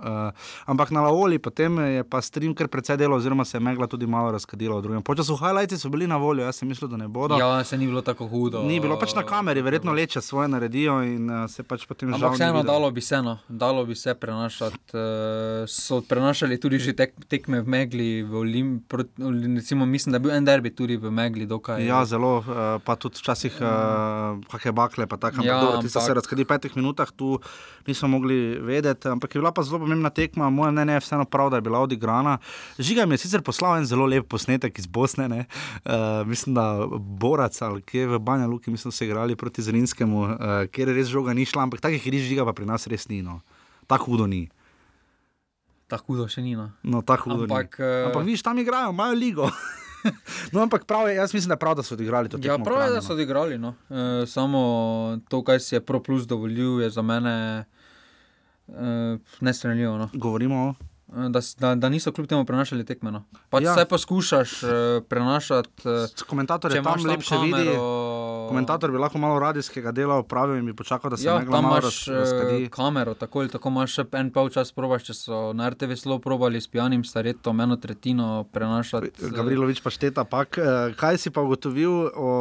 ampak 0.66 0.91
na 0.91 1.03
Laoli, 1.03 1.39
potem 1.39 1.79
je 1.79 2.05
pa 2.05 2.22
stream 2.22 2.55
kar 2.55 2.68
precej 2.68 2.97
delo, 2.97 3.16
oziroma 3.16 3.45
se 3.45 3.57
je 3.57 3.61
megla 3.61 3.87
tudi 3.87 4.07
malo 4.07 4.31
razkadila 4.31 4.79
v 4.79 4.83
drugem. 4.83 5.03
Počasno 5.03 5.37
highlights 5.37 5.83
so 5.83 5.89
bili 5.89 6.07
na 6.07 6.16
voljo, 6.16 6.45
jaz 6.47 6.62
sem 6.62 6.68
mislil, 6.68 6.91
da 6.91 6.97
ne 6.97 7.09
bodo. 7.09 7.39
Ja, 7.39 7.64
se 7.64 7.79
ni 7.79 7.87
bilo 7.87 8.03
tako 8.03 8.29
hudo. 8.31 8.62
Ni 8.62 8.81
bilo 8.81 8.99
pač 8.99 9.14
na 9.14 9.27
kameri, 9.27 9.62
verjetno 9.62 9.93
leče 9.93 10.20
svoje 10.20 10.49
naredijo 10.49 11.01
in 11.03 11.31
uh, 11.31 11.51
se 11.51 11.62
pač 11.62 11.87
potem 11.87 12.09
že. 12.09 12.14
Ampak 12.14 12.39
vseeno 12.39 12.62
dalo 12.62 12.91
bi 12.91 13.03
se, 13.03 13.22
no, 13.22 13.39
dalo 13.49 13.85
bi 13.85 13.95
se 13.95 14.14
prenašati. 14.14 14.95
Uh, 14.95 15.66
so 15.66 16.01
prenašali 16.01 16.61
tudi 16.61 16.79
že 16.79 16.95
tek, 16.95 17.14
tekme 17.29 17.61
v 17.61 17.68
megli, 17.68 18.22
v 18.22 18.35
Olimpiji, 18.35 19.11
recimo, 19.57 19.87
mislim, 19.87 20.12
da 20.12 20.16
je 20.16 20.24
bil 20.29 20.35
en 20.37 20.45
derbi 20.45 20.70
tudi 20.70 20.97
v 20.97 21.11
megli. 21.11 21.47
Dokaj, 21.47 21.83
ja, 21.87 22.05
zelo, 22.05 22.39
uh, 22.39 22.79
pa 22.85 22.97
tudi 22.97 23.16
tudi 23.17 23.25
včasih 23.25 23.55
uh, 23.61 24.45
kakšne 24.53 24.73
bakle, 24.77 25.07
pa 25.09 25.17
tako. 25.17 25.41
Ja, 25.45 25.81
ti 25.81 25.89
so 25.89 26.01
se 26.05 26.14
razkadi 26.14 26.45
v 26.45 26.49
petih 26.53 26.77
minutah, 26.77 27.09
tu 27.09 27.41
nismo 27.87 28.09
mogli 28.09 28.59
vedeti, 28.61 29.09
ampak 29.09 29.35
je 29.35 29.41
bila 29.41 29.53
pa 29.53 29.64
zelo 29.64 29.81
pomembna 29.81 30.11
tekma, 30.11 30.51
moje 30.51 30.73
mnenje 30.73 31.01
je 31.01 31.05
vseeno 31.07 31.25
prav, 31.25 31.51
da 31.51 31.57
je 31.57 31.64
bila 31.64 31.81
odigrana. 31.81 32.39
Žiga 32.79 33.07
mi 33.07 33.14
je 33.14 33.25
sicer 33.25 33.43
poslal 33.43 33.79
en 33.79 33.87
zelo 33.87 34.07
lep 34.07 34.29
posnetek 34.29 34.79
iz 34.79 34.87
Bosne, 34.87 35.27
uh, 35.29 36.27
mislim, 36.27 36.55
da 36.55 36.87
Borac 36.97 37.57
ali 37.62 37.83
kje 37.83 38.07
v 38.07 38.19
Banja 38.19 38.47
Luki, 38.47 38.71
mislim, 38.71 38.93
se 38.93 39.07
igrali 39.07 39.37
proti 39.37 39.62
Zrinskemu, 39.62 40.21
uh, 40.21 40.37
kjer 40.71 40.89
je 40.89 40.95
res 40.95 41.09
žoga 41.09 41.33
ni 41.33 41.47
šla, 41.47 41.62
ampak 41.62 41.81
takih 41.81 42.03
riž 42.07 42.29
žiga 42.29 42.45
pa 42.45 42.53
pri 42.53 42.67
nas 42.67 42.87
res 42.87 43.09
ni, 43.09 43.23
no. 43.23 43.41
tako 43.87 44.12
hudo 44.12 44.27
ni. 44.27 44.49
Tako 45.87 46.12
hudo 46.12 46.29
še 46.29 46.43
ni. 46.43 46.57
No, 46.59 46.71
no 46.83 47.03
tako 47.07 47.31
hudo. 47.31 47.47
Ampak, 47.47 47.79
uh... 47.79 48.11
ampak 48.11 48.27
viš, 48.27 48.43
tam 48.43 48.59
igrajo, 48.59 48.91
imajo 48.91 49.14
ligo. 49.14 49.51
no, 50.53 50.63
ampak 50.63 50.85
prav 50.85 51.09
je, 51.09 51.15
jaz 51.15 51.35
mislim, 51.35 51.49
da 51.49 51.57
prav, 51.57 51.75
da 51.75 51.83
so 51.83 51.95
odigrali 51.95 52.29
to. 52.29 52.39
Ja, 52.43 52.59
prav 52.59 52.89
je, 52.89 52.95
da 52.95 53.03
so 53.03 53.13
odigrali. 53.13 53.59
No. 53.59 53.75
E, 53.91 54.27
samo 54.27 55.19
to, 55.29 55.45
kar 55.45 55.61
si 55.61 55.75
je 55.75 55.81
Pro 55.81 56.03
Plus 56.03 56.27
dovolil, 56.27 56.81
je 56.81 56.91
za 56.91 57.03
mene 57.03 57.65
e, 58.69 59.19
nestranljivo. 59.41 59.99
No. 59.99 60.11
Govorimo 60.15 60.69
o. 60.69 60.75
Da, 61.07 61.41
da, 61.59 61.75
da 61.75 61.89
niso 61.89 62.13
kljub 62.13 62.27
temu 62.29 62.45
prenašali 62.45 62.85
tekme. 62.85 63.11
No. 63.11 63.23
Pač 63.51 63.63
ja. 63.63 63.75
Vse 63.75 63.85
poskušaš 63.89 64.63
uh, 64.63 64.71
prenašati. 65.09 65.89
Uh, 65.89 66.27
komentatorje 66.27 66.83
tam 66.83 67.07
lepše 67.07 67.39
vidijo 67.45 68.17
komentator 68.49 68.91
bi 68.91 68.99
lahko 68.99 69.19
malo 69.19 69.39
radijskega 69.39 69.93
dela 69.93 70.15
opravil 70.15 70.57
in 70.57 70.67
bi 70.67 70.75
počakal, 70.75 71.11
da 71.11 71.17
se 71.17 71.27
ja, 71.27 71.39
tam 71.51 71.65
imaš 71.65 72.09
uh, 72.09 72.15
kamero, 72.71 73.15
tako 73.15 73.41
ali 73.41 73.49
tako 73.49 73.69
imaš 73.69 73.95
še 73.95 74.05
en 74.13 74.31
pol 74.33 74.51
čas 74.51 74.73
probaš, 74.73 75.07
če 75.09 75.15
so 75.15 75.41
na 75.57 75.71
RTV 75.71 75.99
zelo 76.01 76.19
probali 76.23 76.61
s 76.61 76.71
pijanim 76.71 77.05
staretom 77.05 77.61
eno 77.61 77.77
tretjino 77.77 78.45
prenašati. 78.53 79.13
Gavrilovič 79.37 79.83
pa 79.83 79.91
šteta, 79.91 80.25
pak, 80.25 80.59
kaj 80.99 81.21
si 81.21 81.31
pa 81.31 81.45
ugotovil, 81.47 82.11
o, 82.15 82.33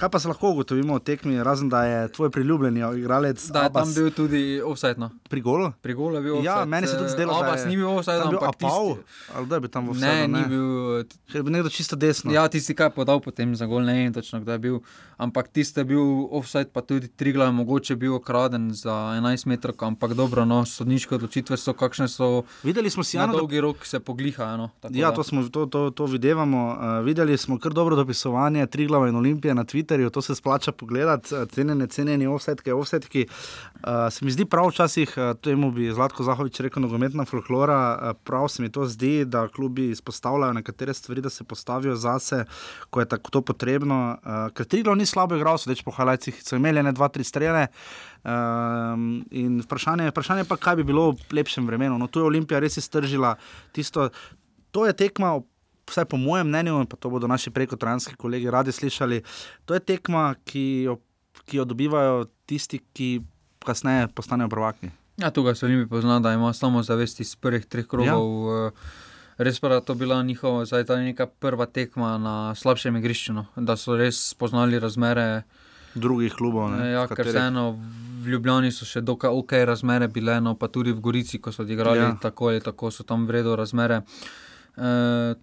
kaj 0.00 0.10
pa 0.10 0.20
se 0.22 0.30
lahko 0.30 0.54
ugotovimo 0.54 0.98
o 0.98 1.02
tekmi, 1.02 1.42
razen 1.42 1.68
da 1.72 1.84
je 1.84 2.08
tvoj 2.12 2.30
priljubljeni 2.34 2.84
igralec. 2.98 3.46
Da 3.54 3.66
je 3.68 3.74
tam 3.74 3.94
bil 3.94 4.10
tudi 4.14 4.44
offside. 4.64 4.98
No. 4.98 5.10
Pri 5.30 5.40
golu? 5.44 5.72
Pri 5.82 5.94
golu 5.94 6.18
je 6.20 6.24
bil 6.26 6.36
offside. 6.38 6.50
Ja, 6.50 6.64
meni 6.64 6.90
se 6.90 6.98
tudi 6.98 7.10
zdelo, 7.14 7.38
da 7.42 7.56
je. 7.58 7.66
ni 7.66 7.76
bil 7.76 7.88
offside, 7.88 8.03
ampak 8.08 8.48
Apau, 8.48 8.96
ali 9.34 9.46
da 9.46 9.60
bi 9.60 9.68
tam 9.68 9.88
offside. 9.88 10.06
Ne, 10.06 10.28
ne, 10.28 10.42
ni 10.42 10.48
bil. 10.48 11.04
Ker 11.32 11.42
bi 11.42 11.50
nekdo 11.50 11.72
čisto 11.72 11.96
desno. 11.96 12.32
Ja, 12.32 12.48
ti 12.48 12.60
si 12.60 12.74
kaj 12.74 12.90
podal 12.94 13.20
potem 13.24 13.56
za 13.56 13.66
gol, 13.66 13.84
ne 13.84 13.94
vem 13.94 14.12
točno, 14.12 14.40
kdaj 14.40 14.54
je 14.54 14.58
bil. 14.58 14.78
Ampak 15.16 15.48
tiste 15.48 15.80
je 15.80 15.88
bil 15.94 16.02
offside, 16.34 16.70
pa 16.74 16.82
tudi 16.82 17.08
tri 17.08 17.32
glave, 17.32 17.52
mogoče 17.52 17.96
bil 17.96 18.16
ukraden 18.16 18.70
za 18.74 19.14
11 19.14 19.46
metrov, 19.46 19.76
ampak 19.80 20.14
dobro, 20.18 20.44
no, 20.44 20.64
sodniške 20.66 21.14
odločitve 21.14 21.56
so 21.56 21.72
kakšne 21.72 22.08
so. 22.10 22.42
Videli 22.62 22.90
smo 22.90 23.04
si, 23.04 23.18
da 23.18 23.26
na 23.26 23.36
dolgi 23.36 23.60
rok 23.62 23.86
se 23.86 24.00
pogliha. 24.00 24.56
No, 24.56 24.70
ja, 24.90 25.12
to, 25.14 25.22
smo, 25.22 25.46
to, 25.48 25.66
to, 25.66 25.90
to 25.90 26.06
videvamo. 26.10 26.64
Uh, 26.68 27.04
videli 27.06 27.38
smo 27.38 27.58
kar 27.58 27.72
dobro 27.72 27.96
dopisovanje 27.96 28.66
tri 28.66 28.86
glave 28.86 29.08
in 29.08 29.16
olimpije 29.16 29.54
na 29.54 29.64
Twitterju, 29.64 30.10
to 30.10 30.22
se 30.22 30.34
splača 30.34 30.72
pogledati, 30.72 31.34
uh, 31.34 31.48
cenjene, 31.48 31.86
cenjene 31.86 32.28
offside, 32.28 32.72
offside. 32.72 33.06
Uh, 33.06 34.10
se 34.10 34.24
mi 34.24 34.30
zdi 34.30 34.44
prav 34.44 34.68
včasih, 34.68 35.14
uh, 35.16 35.36
temu 35.40 35.70
bi 35.70 35.92
Zlatko 35.92 36.24
Zahovič 36.24 36.60
rekel, 36.60 36.82
nogometna 36.82 37.24
folklora, 37.24 37.93
prav 38.24 38.48
se 38.48 38.62
mi 38.62 38.70
to 38.72 38.86
zdi, 38.86 39.24
da 39.24 39.48
klubi 39.48 39.90
izpostavljajo 39.90 40.52
nekatere 40.52 40.94
stvari, 40.94 41.20
da 41.20 41.30
se 41.30 41.44
postavijo 41.44 41.96
zase, 41.96 42.44
ko 42.90 43.00
je 43.00 43.08
tako 43.08 43.42
potrebno. 43.42 44.18
Uh, 44.22 44.52
ker 44.54 44.66
tri 44.66 44.82
glave 44.82 44.98
ni 44.98 45.06
slabo 45.06 45.36
igral, 45.36 45.58
so 45.58 45.70
več 45.70 45.82
po 45.84 45.92
Halajcih, 45.94 46.42
so 46.42 46.56
imeli 46.56 46.82
ne 46.82 46.92
dva, 46.92 47.08
tri 47.08 47.24
strele. 47.24 47.66
Um, 48.24 49.24
in 49.30 49.60
vprašanje, 49.64 50.10
vprašanje 50.10 50.46
pa, 50.48 50.56
kaj 50.56 50.80
bi 50.80 50.88
bilo 50.88 51.10
v 51.12 51.40
lepšem 51.40 51.66
vremenu. 51.66 51.98
No, 51.98 52.08
tu 52.08 52.22
je 52.22 52.28
Olimpija 52.28 52.60
res 52.60 52.78
iztržila 52.80 53.34
tisto. 53.72 54.08
To 54.74 54.86
je 54.86 54.96
tekma, 54.96 55.36
vsaj 55.90 56.08
po 56.10 56.16
mojem 56.16 56.48
mnenju, 56.48 56.86
pa 56.90 56.96
to 56.96 57.10
bodo 57.12 57.28
naši 57.30 57.50
prekotranski 57.50 58.16
kolegi 58.16 58.50
radi 58.50 58.72
slišali. 58.72 59.22
To 59.64 59.76
je 59.76 59.80
tekma, 59.80 60.34
ki 60.44 60.64
jo, 60.88 60.98
ki 61.44 61.60
jo 61.60 61.68
dobivajo 61.68 62.24
tisti, 62.46 62.80
ki 62.92 63.20
kasneje 63.64 64.08
postanejo 64.14 64.48
prvaki. 64.48 64.90
Ja, 65.16 65.30
tukaj 65.30 65.54
se 65.54 65.66
jim 65.66 65.88
pozna, 65.88 66.20
da 66.20 66.32
ima 66.32 66.52
samo 66.52 66.82
zavest 66.82 67.20
iz 67.20 67.36
prvih 67.36 67.66
treh 67.66 67.86
krogov. 67.86 68.22
Ja. 68.50 68.66
Uh, 68.66 68.72
Res 69.38 69.58
pa 69.60 69.68
je 69.68 69.80
to 69.80 69.94
bila 69.94 70.22
njihova, 70.22 70.64
zdaj 70.64 70.84
ta 70.84 70.96
neka 70.96 71.26
prva 71.26 71.66
tekma 71.66 72.18
na 72.18 72.54
slabšem 72.54 72.96
igrišču, 72.96 73.32
no. 73.32 73.46
da 73.56 73.74
so 73.76 73.96
res 73.98 74.20
spoznali 74.30 74.78
razmere 74.78 75.42
drugih 75.94 76.34
klubov. 76.38 76.70
Ne, 76.70 76.92
ja, 76.92 77.06
ker 77.10 77.26
vseeno 77.26 77.72
v 78.22 78.30
Ljubljani 78.30 78.70
so 78.72 78.86
še 78.86 79.02
dokaj 79.02 79.34
ok 79.34 79.56
razmere 79.66 80.06
bile, 80.08 80.38
no 80.40 80.54
pa 80.54 80.68
tudi 80.70 80.94
v 80.94 81.02
Gorici, 81.02 81.42
ko 81.42 81.50
so 81.52 81.64
odigrali 81.66 82.02
ja. 82.02 82.12
tako 82.22 82.52
ali 82.52 82.62
tako, 82.62 82.92
so 82.94 83.02
tam 83.02 83.26
vredno 83.26 83.56
razmere. 83.58 84.02
E, 84.76 85.34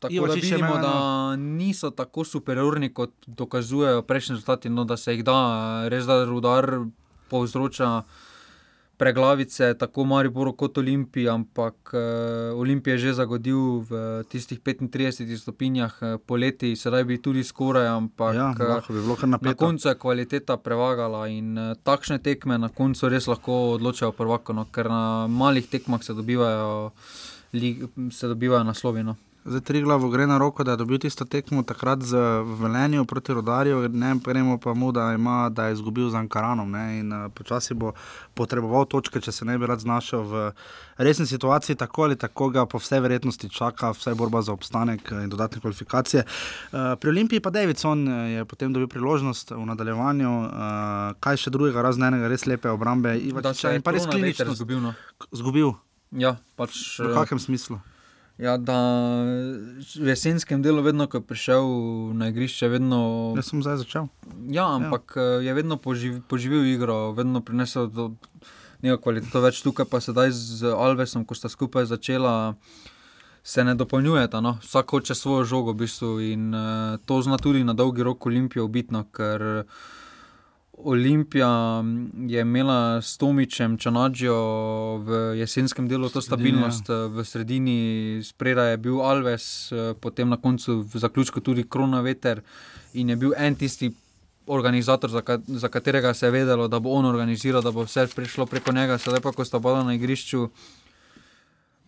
tako 0.00 0.14
Ivo, 0.14 0.28
da 0.28 0.36
vidimo, 0.36 0.76
da 0.84 0.94
niso 1.36 1.90
tako 1.96 2.24
superiorni, 2.24 2.92
kot 2.92 3.12
dokazujejo 3.26 4.04
prejšnji 4.04 4.36
rezultati, 4.36 4.68
no 4.68 4.84
da 4.84 5.00
se 5.00 5.16
jih 5.16 5.24
da, 5.24 5.40
res 5.88 6.04
da 6.04 6.22
rudar 6.28 6.68
povzroča 7.32 8.02
preglavice, 9.00 9.74
tako 9.80 10.04
Maribor 10.04 10.50
kot 10.56 10.78
Olimpij, 10.78 11.28
ampak 11.32 11.94
uh, 11.94 12.58
Olimpij 12.60 12.92
je 12.92 12.98
že 12.98 13.12
zagodil 13.20 13.80
v 13.88 14.20
tistih 14.28 14.60
35 14.60 15.36
stopinjah 15.40 15.94
uh, 16.02 16.18
poleti, 16.20 16.74
sedaj 16.76 17.06
bi 17.08 17.16
tudi 17.16 17.44
skoraj, 17.44 17.88
ampak 17.88 18.34
ja, 18.36 18.50
eh, 18.52 18.84
bi 19.40 19.48
na 19.48 19.54
koncu 19.56 19.88
je 19.88 19.94
kvaliteta 19.94 20.58
prevagala 20.60 21.24
in 21.32 21.56
uh, 21.56 21.72
takšne 21.80 22.20
tekme 22.20 22.60
na 22.60 22.68
koncu 22.68 23.08
res 23.08 23.24
lahko 23.26 23.80
odločajo 23.80 24.12
prvako, 24.12 24.52
no, 24.52 24.68
ker 24.68 24.92
na 24.92 25.26
malih 25.26 25.64
tekmah 25.64 26.04
se 26.04 26.12
dobivajo, 26.12 26.92
li, 27.56 27.78
se 28.12 28.28
dobivajo 28.28 28.68
naslovino. 28.68 29.16
Zdaj, 29.50 29.60
tri 29.66 29.80
glavo 29.82 30.08
gre 30.08 30.26
na 30.30 30.38
roko, 30.38 30.62
da 30.64 30.70
je 30.70 30.78
dobil 30.78 30.98
tisto 31.02 31.24
tekmo 31.26 31.62
takrat 31.66 32.02
z 32.06 32.18
Velenjem 32.60 33.06
proti 33.06 33.34
Rodarju, 33.34 33.88
ne 33.88 34.12
prejmo 34.24 34.58
pa 34.62 34.74
mu, 34.74 34.92
da, 34.92 35.08
ima, 35.12 35.48
da 35.50 35.66
je 35.66 35.72
izgubil 35.72 36.06
z 36.10 36.14
Ankaranom 36.14 36.70
ne, 36.70 36.84
in 37.00 37.10
uh, 37.12 37.24
počasi 37.34 37.74
bo 37.74 37.90
potreboval 38.38 38.86
točke, 38.86 39.18
če 39.20 39.34
se 39.34 39.44
ne 39.44 39.58
bi 39.58 39.66
rad 39.66 39.82
znašel 39.82 40.22
v 40.22 40.44
resni 41.02 41.26
situaciji, 41.26 41.76
tako 41.82 42.06
ali 42.06 42.16
tako 42.16 42.48
ga 42.54 42.66
po 42.66 42.78
vsej 42.78 43.02
verjetnosti 43.02 43.50
čaka 43.50 43.90
vse 43.90 44.14
borba 44.14 44.42
za 44.42 44.54
obstanek 44.54 45.10
in 45.18 45.26
dodatne 45.28 45.58
kvalifikacije. 45.58 46.22
Uh, 46.22 46.94
pri 46.94 47.10
Olimpiji 47.10 47.42
pa 47.42 47.50
Davidson 47.50 48.06
je 48.30 48.46
potem 48.46 48.70
dobil 48.72 48.86
priložnost 48.86 49.50
v 49.50 49.66
nadaljevanju, 49.66 50.34
uh, 50.46 50.50
kaj 51.18 51.42
še 51.42 51.50
drugega, 51.50 51.82
razen 51.82 52.06
enega 52.06 52.30
res 52.30 52.46
lepe 52.46 52.70
obrambe. 52.70 53.18
Ivačiča, 53.18 53.74
in 53.74 53.82
pa 53.82 53.98
res 53.98 54.06
klinično 54.06 54.54
zgubil. 54.54 54.78
No. 54.78 54.94
Zgubil. 55.34 55.74
Ja, 56.14 56.38
pač, 56.54 57.00
v 57.02 57.16
kakšnem 57.18 57.48
smislu? 57.50 57.82
Ja, 58.40 58.56
da 58.56 58.76
v 60.00 60.08
jesenskem 60.08 60.62
delu, 60.64 60.80
vedno 60.82 61.04
ko 61.04 61.20
je 61.20 61.26
prišel 61.28 61.64
na 62.16 62.30
igrišče, 62.32 62.70
vedno. 62.72 63.00
Jaz 63.36 63.50
sem 63.52 63.60
zdaj 63.60 63.82
začel. 63.82 64.08
Ja, 64.48 64.64
ampak 64.78 65.12
ja. 65.16 65.44
je 65.44 65.54
vedno 65.54 65.76
poživ, 65.76 66.22
poživil 66.24 66.64
igro, 66.64 67.12
vedno 67.12 67.44
prinesel 67.44 67.90
neko 68.80 69.02
kvaliteto 69.04 69.44
več 69.44 69.60
tukaj, 69.60 69.84
pa 69.92 70.00
sedaj 70.00 70.32
z 70.32 70.72
Alvesom, 70.72 71.28
ko 71.28 71.36
sta 71.36 71.52
skupaj 71.52 71.90
začela. 71.92 72.54
Se 73.44 73.64
ne 73.64 73.72
dopolnjujeta, 73.72 74.40
no? 74.44 74.58
vsak 74.60 74.92
hoče 74.92 75.14
svojo 75.16 75.44
žogo, 75.48 75.72
v 75.72 75.84
bistvu, 75.84 76.08
in 76.20 76.50
uh, 76.52 76.98
to 77.08 77.22
zna 77.24 77.38
tudi 77.40 77.64
na 77.64 77.72
dolgi 77.72 78.04
rok 78.04 78.26
Olimpijo 78.28 78.66
ubitno, 78.68 79.06
ker 79.16 79.44
uh, 79.64 79.86
Olimpija 80.84 81.84
je 82.26 82.40
imela 82.40 83.02
s 83.02 83.16
Tomičem, 83.18 83.78
Čanadžijo 83.78 84.36
v 84.96 85.18
jesenskem 85.38 85.88
delu 85.88 86.08
to 86.08 86.20
stabilnost, 86.20 86.88
ja. 86.88 87.06
v 87.06 87.24
sredini 87.24 88.20
spreda 88.24 88.64
je 88.70 88.76
bil 88.76 89.00
Alves, 89.02 89.72
potem 90.00 90.28
na 90.28 90.36
koncu 90.36 90.80
v 90.80 90.98
zaključku 90.98 91.40
tudi 91.40 91.68
Krona 91.68 92.00
Veter 92.00 92.42
in 92.94 93.08
je 93.08 93.16
bil 93.16 93.32
en 93.36 93.54
tisti 93.54 93.92
organizator, 94.46 95.10
za, 95.10 95.22
ka, 95.22 95.38
za 95.46 95.68
katerega 95.68 96.14
se 96.14 96.26
je 96.26 96.30
vedelo, 96.30 96.68
da 96.68 96.78
bo 96.78 96.90
on 96.90 97.06
organiziral, 97.06 97.62
da 97.62 97.70
bo 97.70 97.84
vse 97.84 98.06
prišlo 98.16 98.46
preko 98.46 98.72
njega, 98.72 98.98
sedaj 98.98 99.20
pa 99.20 99.32
ko 99.32 99.44
sta 99.44 99.58
bila 99.58 99.84
na 99.84 99.94
igrišču, 99.94 100.48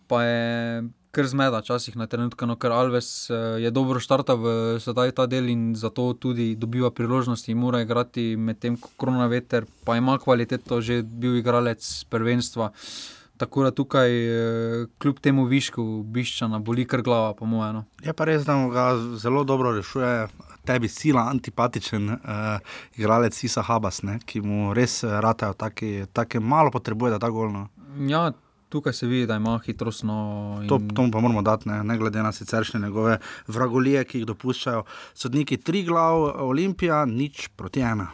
pa 0.07 0.23
je 0.23 0.83
kar 1.13 1.27
zmeda, 1.29 1.61
včasih 1.61 1.95
na 1.95 2.07
trenutke, 2.09 2.47
no, 2.49 2.55
ker 2.57 2.73
Alves 2.73 3.29
uh, 3.29 3.61
je 3.61 3.69
dobro 3.71 4.01
štartal 4.01 4.39
v 4.41 4.53
sedaj 4.81 5.13
ta 5.13 5.27
del 5.29 5.51
in 5.53 5.75
zato 5.77 6.07
tudi 6.17 6.55
dobiva 6.57 6.89
priložnosti 6.89 7.51
in 7.53 7.59
mora 7.61 7.83
igrati 7.85 8.33
med 8.37 8.57
tem, 8.59 8.77
ko 8.81 8.89
krona 8.97 9.27
veter, 9.29 9.67
pa 9.85 9.99
ima 9.99 10.17
kvaliteto, 10.17 10.81
že 10.81 11.03
bil 11.05 11.37
igralec 11.37 11.85
prvenstva. 12.09 12.71
Tako 13.37 13.63
da 13.63 13.71
tukaj, 13.71 14.09
eh, 14.09 14.85
kljub 14.97 15.19
temu 15.21 15.45
višku, 15.45 15.83
biščana, 16.15 16.59
boli 16.59 16.85
kar 16.85 17.01
glava, 17.05 17.33
po 17.37 17.45
mojem. 17.45 17.75
No. 17.75 17.85
Je 18.01 18.13
pa 18.13 18.25
res, 18.29 18.45
da 18.45 18.57
ga 18.73 18.87
zelo 19.17 19.43
dobro 19.43 19.73
rešuje. 19.77 20.27
Tebi 20.63 20.87
sila, 20.87 21.25
antipatičen 21.27 22.07
uh, 22.09 22.75
igralec 22.95 23.35
Sisa 23.35 23.61
Habas, 23.67 23.99
ne, 24.07 24.15
ki 24.25 24.39
mu 24.41 24.71
res 24.73 25.01
ratajo, 25.03 25.57
tako 25.59 26.39
malo 26.39 26.71
potrebuje, 26.71 27.11
da 27.11 27.19
ta 27.19 27.29
golno. 27.29 27.67
Ja, 28.07 28.29
tukaj 28.73 28.93
se 28.93 29.07
vidi, 29.07 29.27
da 29.29 29.37
ima 29.37 29.59
hitrost. 29.65 30.03
No, 30.09 30.17
in... 30.61 30.67
to, 30.67 30.79
to 30.95 31.07
pa 31.13 31.21
moramo 31.21 31.45
dati, 31.45 31.69
ne, 31.69 31.83
ne 31.83 31.97
glede 31.97 32.23
na 32.25 32.31
siceršnje 32.33 32.81
njegove 32.87 33.19
vragolije, 33.47 34.03
ki 34.09 34.23
jih 34.23 34.29
dopuščajo 34.33 34.83
sodniki. 35.13 35.61
Tri 35.61 35.85
glav, 35.85 36.25
Olimpija, 36.49 37.05
nič 37.05 37.47
proti 37.55 37.85
ena. 37.85 38.09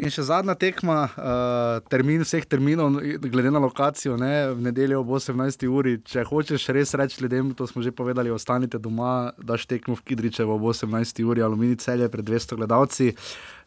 In 0.00 0.08
še 0.08 0.22
zadnja 0.24 0.54
tekma, 0.56 0.94
uh, 1.12 1.82
termin 1.92 2.22
vseh 2.24 2.46
terminov, 2.48 2.94
glede 3.20 3.50
na 3.52 3.60
lokacijo, 3.60 4.14
ne, 4.16 4.48
v 4.54 4.64
nedeljo 4.64 5.02
ob 5.02 5.10
18. 5.18 5.66
uri. 5.68 5.98
Če 6.08 6.24
hočeš 6.24 6.70
res 6.72 6.94
reči 6.96 7.20
ljudem, 7.20 7.50
to 7.52 7.66
smo 7.68 7.84
že 7.84 7.92
povedali, 7.92 8.32
ostanite 8.32 8.80
doma, 8.80 9.34
daš 9.36 9.66
tekmo 9.68 9.98
v 9.98 10.04
Kidriče 10.08 10.48
ob 10.48 10.64
18. 10.72 11.20
uri, 11.20 11.44
aluminij 11.44 11.82
celje 11.84 12.08
pred 12.08 12.24
200 12.24 12.56
gledalci. 12.56 13.12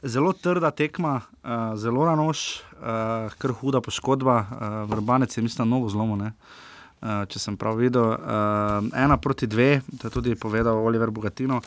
Zelo 0.02 0.34
trda 0.34 0.74
tekma, 0.74 1.20
uh, 1.22 1.78
zelo 1.78 2.10
na 2.10 2.18
nož, 2.18 2.64
uh, 2.82 3.30
kar 3.38 3.54
huda 3.62 3.86
poškodba, 3.86 4.38
uh, 4.42 4.78
vrbanec 4.90 5.38
je, 5.38 5.46
mislim, 5.46 5.70
novo 5.70 5.94
zlomo. 5.94 6.18
Uh, 6.18 7.28
če 7.30 7.38
sem 7.46 7.62
prav 7.62 7.78
videl, 7.78 8.10
uh, 8.10 8.82
ena 8.98 9.22
proti 9.22 9.46
dve, 9.46 9.84
to 10.00 10.10
je 10.10 10.18
tudi 10.18 10.34
povedal 10.34 10.82
Oliver 10.82 11.14
Bogatino. 11.14 11.62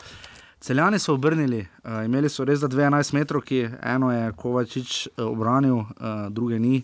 Celjani 0.59 0.99
so 0.99 1.13
obrnili, 1.13 1.67
uh, 1.83 2.05
imeli 2.05 2.29
so 2.29 2.45
res 2.45 2.59
za 2.59 2.67
12 2.67 3.13
metrov, 3.13 3.43
ki 3.45 3.67
eno 3.81 4.11
je 4.11 4.31
Kovačič 4.37 5.07
uh, 5.07 5.25
obranil, 5.27 5.75
uh, 5.77 6.29
druge 6.33 6.59
ni. 6.59 6.81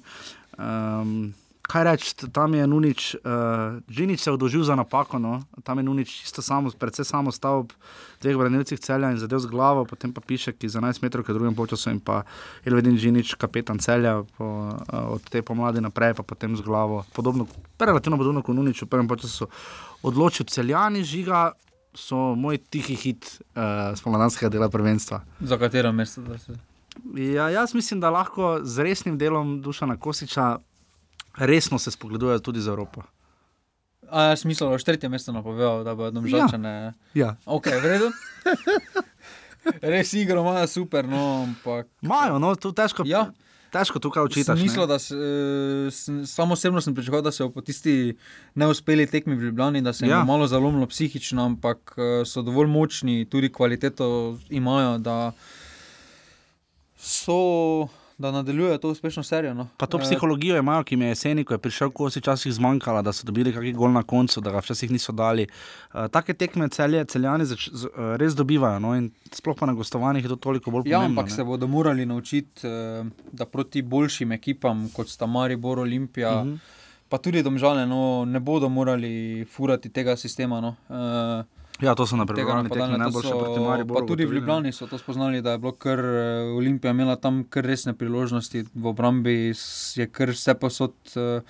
Um, 0.58 1.34
kaj 1.64 1.84
reči, 1.84 2.14
tam 2.32 2.54
je 2.54 2.68
Nunič, 2.68 3.16
uh, 3.16 3.80
Žinič 3.90 4.22
se 4.22 4.30
je 4.30 4.34
odložil 4.34 4.64
za 4.64 4.76
napako, 4.76 5.20
no? 5.20 5.42
tam 5.64 5.78
je 5.78 5.84
Nunič 5.84 6.12
čisto 6.22 6.42
samo, 6.42 6.70
predvsem 6.80 7.06
samo 7.06 7.32
stal 7.32 7.64
ob 7.64 7.74
dveh 8.22 8.38
branilcih 8.38 8.80
celja 8.80 9.10
in 9.12 9.18
zadev 9.18 9.40
z 9.40 9.50
glavo, 9.50 9.86
potem 9.86 10.14
pa 10.14 10.22
piše, 10.22 10.54
ki 10.54 10.70
za 10.70 10.82
11 10.82 11.02
metrov, 11.02 11.26
ki 11.26 11.32
je 11.32 11.38
drugem 11.40 11.58
času 11.68 11.90
in 11.90 12.00
pa 12.00 12.24
Elvedin 12.66 12.98
Žinič, 12.98 13.36
kapetan 13.36 13.80
celja 13.80 14.22
po, 14.38 14.46
uh, 14.46 15.18
od 15.18 15.24
te 15.30 15.42
pomladi 15.42 15.82
naprej, 15.82 16.14
pa 16.14 16.24
potem 16.24 16.56
z 16.56 16.62
glavo. 16.62 17.06
Podobno, 17.16 17.48
relativno 17.80 18.18
podobno 18.18 18.42
kot 18.42 18.56
Nunič, 18.56 18.84
v 18.84 18.92
prvem 18.92 19.10
času 19.10 19.48
odločil 20.04 20.46
celjani 20.46 21.04
žiga 21.04 21.54
so 21.96 22.36
moj 22.36 22.58
tihi 22.58 22.96
hit 22.96 23.30
uh, 23.56 23.94
spomladanskega 23.98 24.50
dela 24.50 24.70
prvenstva. 24.70 25.22
Za 25.40 25.58
katero 25.58 25.92
mesto? 25.92 26.22
Ja, 27.16 27.50
jaz 27.50 27.74
mislim, 27.74 28.00
da 28.00 28.10
lahko 28.10 28.60
z 28.64 28.84
resnim 28.84 29.18
delom 29.18 29.62
Dušana 29.62 29.98
Kosiča 29.98 30.58
resno 31.38 31.80
se 31.80 31.92
spogledujejo 31.92 32.40
tudi 32.40 32.62
z 32.62 32.68
Evropo. 32.68 33.02
A 34.10 34.24
jaz 34.24 34.46
mislim, 34.46 34.70
da 34.70 34.76
je 34.76 34.84
tretje 34.84 35.10
mesto 35.10 35.32
napovedal, 35.32 35.84
da 35.84 35.96
bo 35.96 36.06
jedno 36.06 36.22
žrčane. 36.28 36.70
Ja. 36.70 36.94
ja. 37.14 37.36
Ok, 37.46 37.66
v 37.66 37.86
redu. 37.86 38.12
Res 39.82 40.14
igro 40.14 40.42
imajo 40.42 40.68
super, 40.68 41.08
no, 41.08 41.44
ampak. 41.44 41.88
Imajo, 42.02 42.40
no, 42.40 42.56
to 42.56 42.72
težko. 42.72 43.04
Ja 43.06 43.32
težko 43.74 44.00
tukaj 44.00 44.24
učiti. 44.24 44.52
Mislim, 44.52 44.88
da 44.88 45.00
se, 45.00 45.16
uh, 45.16 46.28
samo 46.28 46.54
osebno 46.54 46.82
sem 46.82 46.96
pričakoval, 46.96 47.26
da 47.26 47.32
se 47.32 47.50
po 47.54 47.62
tisti 47.62 48.16
neuspeli 48.56 49.08
tekmi 49.08 49.36
v 49.36 49.50
Ljubljani, 49.50 49.82
da 49.82 49.94
se 49.94 50.06
jim 50.06 50.12
ja. 50.12 50.24
malo 50.24 50.48
zalomilo 50.48 50.88
psihično, 50.88 51.46
ampak 51.46 51.96
uh, 51.98 52.28
so 52.28 52.42
dovolj 52.42 52.70
močni, 52.72 53.26
tudi 53.26 53.52
kvaliteto 53.52 54.38
imajo, 54.50 54.98
da 54.98 55.32
so 56.98 57.88
da 58.18 58.32
nadaljujejo 58.32 58.78
to 58.78 58.90
uspešno 58.90 59.24
serijo. 59.24 59.54
No. 59.54 59.68
Pa 59.78 59.86
to 59.86 59.98
eh, 59.98 60.02
psihologijo 60.02 60.58
imajo, 60.58 60.84
ki 60.84 60.96
mi 60.96 61.06
je 61.06 61.10
jeseni, 61.10 61.44
ko 61.44 61.54
je 61.54 61.58
prišel, 61.58 61.92
ko 61.92 62.10
si 62.10 62.20
včasih 62.20 62.54
zmanjkala, 62.54 63.02
da 63.02 63.14
so 63.14 63.26
dobili 63.26 63.54
kakšen 63.54 63.76
gol 63.76 63.92
na 63.92 64.04
koncu, 64.04 64.42
da 64.42 64.52
ga 64.52 64.62
včasih 64.62 64.92
niso 64.92 65.12
dali. 65.12 65.48
Uh, 65.94 66.08
take 66.12 66.34
tekme 66.34 66.70
celje, 66.70 67.06
celjani 67.06 67.46
zač, 67.46 67.70
z, 67.72 67.90
uh, 67.90 68.14
res 68.22 68.36
dobivajo. 68.36 68.80
No, 68.80 68.94
sploh 69.34 69.58
pa 69.60 69.66
na 69.66 69.74
gostovanjih 69.74 70.26
je 70.26 70.36
to 70.36 70.36
toliko 70.36 70.72
bolj 70.72 70.84
pomembno. 70.84 71.00
Ja, 71.00 71.10
ampak 71.10 71.32
ne. 71.32 71.36
se 71.36 71.44
bodo 71.44 71.68
morali 71.68 72.06
naučiti, 72.06 72.68
uh, 72.68 73.08
da 73.32 73.46
proti 73.46 73.82
boljšim 73.82 74.32
ekipam, 74.32 74.90
kot 74.94 75.10
sta 75.10 75.26
Maribor, 75.26 75.80
Olimpija. 75.80 76.40
Uh 76.42 76.46
mhm. 76.46 76.54
-huh. 76.54 76.80
Pa 77.10 77.18
tudi 77.18 77.44
domžale, 77.44 77.86
no, 77.86 78.26
ne 78.26 78.40
bodo 78.40 78.70
morali 78.70 79.46
furati 79.46 79.90
tega 79.90 80.16
sistema. 80.18 80.62
No. 80.62 80.76
Uh, 80.90 81.63
Ja, 81.84 81.96
to 81.96 82.08
so 82.08 82.16
na 82.16 82.26
primer 82.26 82.64
najboljše 82.98 83.30
proti 83.30 83.60
Mariboru. 83.60 84.00
Pa 84.00 84.08
tudi 84.08 84.26
v 84.26 84.34
Ljubljani 84.34 84.72
so 84.72 84.88
to 84.88 84.98
spoznali, 84.98 85.42
da 85.42 85.52
je 85.52 85.58
bilo 85.58 85.72
kar 85.72 86.00
eh, 86.00 86.48
Olimpija 86.56 86.92
imela 86.92 87.16
tam 87.16 87.44
kar 87.50 87.66
resne 87.66 87.94
priložnosti 87.94 88.66
v 88.74 88.88
obrambi, 88.88 89.54
je 89.96 90.08
kar 90.08 90.32
vse 90.32 90.56
posod. 90.56 90.96
Uh, 91.16 91.42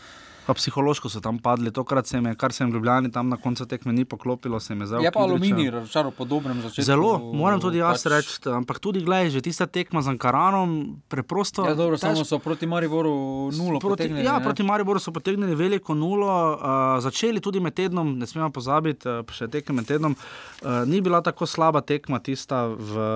Pa 0.44 0.54
psihološko 0.54 1.08
so 1.10 1.22
tam 1.24 1.38
padli, 1.40 1.72
tokrat 1.72 2.08
se 2.08 2.18
je, 2.18 2.36
kar 2.36 2.52
se 2.52 2.64
jim 2.64 2.74
ljubljeni 2.74 3.12
tam 3.12 3.30
na 3.30 3.38
koncu 3.38 3.66
tekme 3.66 3.94
ni 3.94 4.06
poklopilo, 4.06 4.60
se 4.60 4.74
je 4.74 4.86
zdaj. 4.86 5.04
Je 5.04 5.12
pa 5.12 5.20
aluminij, 5.20 5.70
razočaral 5.72 6.12
po 6.12 6.26
dobrem 6.26 6.62
začetku. 6.62 6.84
Zelo, 6.84 7.18
moram 7.34 7.62
tudi 7.62 7.78
jaz 7.78 8.04
pač... 8.04 8.12
reči, 8.12 8.50
ampak 8.52 8.80
tudi 8.80 9.00
gledaj, 9.00 9.30
že 9.30 9.42
tista 9.42 9.68
tekma 9.68 10.02
z 10.02 10.12
Ankaranom, 10.12 11.00
preprosto. 11.08 11.64
Ja, 11.64 11.76
dobro, 11.80 11.96
tež... 11.96 12.02
samo 12.02 12.26
so 12.28 12.40
proti 12.44 12.68
Mariboru 12.68 13.14
nulo 13.56 13.80
proti, 13.80 14.04
potegnili. 14.04 14.26
Ja, 14.26 14.40
ne? 14.40 14.44
proti 14.44 14.64
Mariboru 14.68 15.00
so 15.00 15.16
potegnili 15.16 15.56
veliko 15.56 15.96
nulo, 15.96 16.28
uh, 16.28 17.00
začeli 17.00 17.40
tudi 17.40 17.64
med 17.64 17.80
tednom, 17.80 18.18
ne 18.20 18.28
smemo 18.28 18.52
pozabiti, 18.52 19.08
uh, 19.08 19.24
še 19.32 19.48
tekme 19.48 19.80
med 19.80 19.88
tednom. 19.88 20.18
Uh, 20.60 20.84
ni 20.84 21.00
bila 21.00 21.24
tako 21.24 21.48
slaba 21.48 21.80
tekma 21.80 22.20
tista 22.20 22.66
v, 22.68 23.08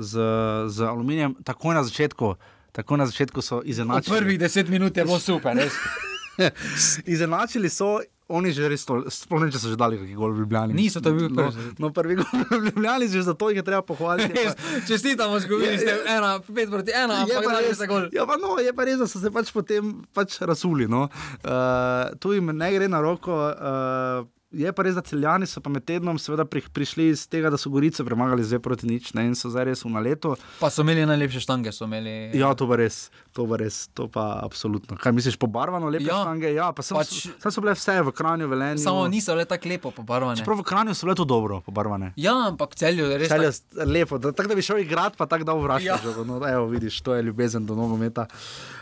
z, 0.00 0.30
z 0.72 0.88
aluminijem, 0.88 1.36
takoj 1.44 1.76
na 1.76 1.84
začetku. 1.84 2.34
Tako 2.72 2.96
na 2.96 3.04
začetku 3.10 3.42
so 3.42 3.60
izenačili. 3.66 4.16
Prvih 4.16 4.38
deset 4.38 4.70
minut 4.70 4.96
je 4.96 5.04
bilo 5.04 5.18
super, 5.18 5.58
res. 5.58 5.74
Izenačili 7.14 7.68
so. 7.72 7.98
Oni 8.30 8.52
že 8.54 8.68
res, 8.70 8.84
sploh 8.86 9.40
ne, 9.42 9.48
če 9.50 9.58
so 9.58 9.72
že 9.72 9.74
dali 9.74 9.96
neki 9.98 10.14
gol 10.14 10.30
v 10.30 10.44
Ljubljani. 10.44 10.70
Niso 10.70 11.00
to 11.02 11.10
bili 11.10 11.32
prvi. 11.34 11.50
No, 11.50 11.72
no, 11.82 11.88
prvi 11.90 12.14
gol 12.20 12.44
v 12.46 12.60
Ljubljani, 12.68 13.08
že 13.10 13.24
zato 13.26 13.48
jih 13.50 13.58
je 13.58 13.64
treba 13.66 13.82
pohvaliti. 13.82 14.44
Čestitamo, 14.86 15.40
zgubili 15.42 15.74
ste 15.82 15.96
ena, 16.06 16.36
pet 16.38 16.70
proti 16.70 16.94
ena, 16.94 17.24
ampak 17.26 17.42
pa 17.42 17.58
res, 17.58 17.82
gol. 17.90 18.06
Ja, 18.14 18.30
pa 18.30 18.38
no, 18.38 18.54
je 18.62 18.70
pa 18.70 18.86
res, 18.86 19.02
da 19.02 19.10
so 19.10 19.18
se 19.18 19.34
pač 19.34 19.50
potem 19.50 19.96
pač 20.14 20.38
rasuli. 20.46 20.86
No. 20.86 21.08
Uh, 21.42 22.14
tu 22.22 22.38
jim 22.38 22.54
ne 22.54 22.70
gre 22.70 22.86
na 22.86 23.02
roko. 23.02 23.34
Uh, 23.34 24.30
Je 24.50 24.66
pa 24.74 24.82
res, 24.82 24.96
da 24.98 25.02
celjani 25.06 25.46
so 25.46 25.60
pa 25.62 25.70
med 25.70 25.84
tednom 25.86 26.16
pri, 26.50 26.60
prišli 26.74 27.04
iz 27.14 27.20
tega, 27.30 27.52
da 27.54 27.58
so 27.58 27.70
Gorice 27.70 28.02
premagali 28.02 28.42
zdaj 28.42 28.58
proti 28.58 28.88
nič 28.90 29.12
ne, 29.14 29.28
in 29.30 29.36
so 29.38 29.46
zdaj 29.46 29.68
res 29.68 29.84
v 29.86 29.92
naletu. 29.94 30.34
Pa 30.58 30.66
so 30.74 30.82
imeli 30.82 31.04
najlepše 31.06 31.44
štange. 31.44 31.70
Imeli... 31.70 32.34
Ja, 32.34 32.50
to 32.58 32.66
pa 32.66 32.80
res, 32.80 33.12
to 33.30 33.46
pa 33.46 33.60
res, 33.62 33.86
to 33.94 34.08
pa 34.10 34.42
absolutno. 34.42 34.98
Kaj 34.98 35.14
misliš, 35.14 35.38
pobarvano 35.38 35.86
lepe 35.86 36.10
ja. 36.10 36.18
štange? 36.26 36.50
Ja, 36.50 36.72
pa 36.74 36.82
sem, 36.82 36.98
pač... 36.98 37.30
so, 37.30 37.52
so 37.54 37.62
bile 37.62 37.76
vse 37.78 37.94
v 38.02 38.10
kranju, 38.10 38.50
velenje. 38.50 38.82
Samo 38.82 39.06
niso 39.12 39.38
bile 39.38 39.46
tako 39.46 39.70
lepo 39.70 39.94
pobarvane. 39.94 40.42
Čeprav 40.42 40.58
v 40.58 40.66
kranju 40.66 40.98
so 40.98 41.06
bile 41.06 41.14
to 41.22 41.28
dobro 41.30 41.60
pobarvane. 41.62 42.10
Ja, 42.18 42.34
ampak 42.50 42.74
celju 42.74 43.06
je 43.06 43.22
res. 43.22 43.30
Celju 43.30 43.52
je 43.52 43.54
tak... 43.54 43.86
lepo, 43.86 44.18
tako 44.18 44.50
da 44.50 44.58
bi 44.58 44.66
šel 44.66 44.82
igrati, 44.82 45.14
pa 45.14 45.30
tako 45.30 45.46
da 45.46 45.54
vračaš. 45.62 46.10
Ja. 46.10 46.26
No, 46.26 46.42
evo, 46.42 46.66
vidiš, 46.74 46.98
to 47.06 47.14
je 47.14 47.22
ljubezen 47.22 47.70
do 47.70 47.78
nogometa. 47.78 48.26
Uh, 48.26 48.79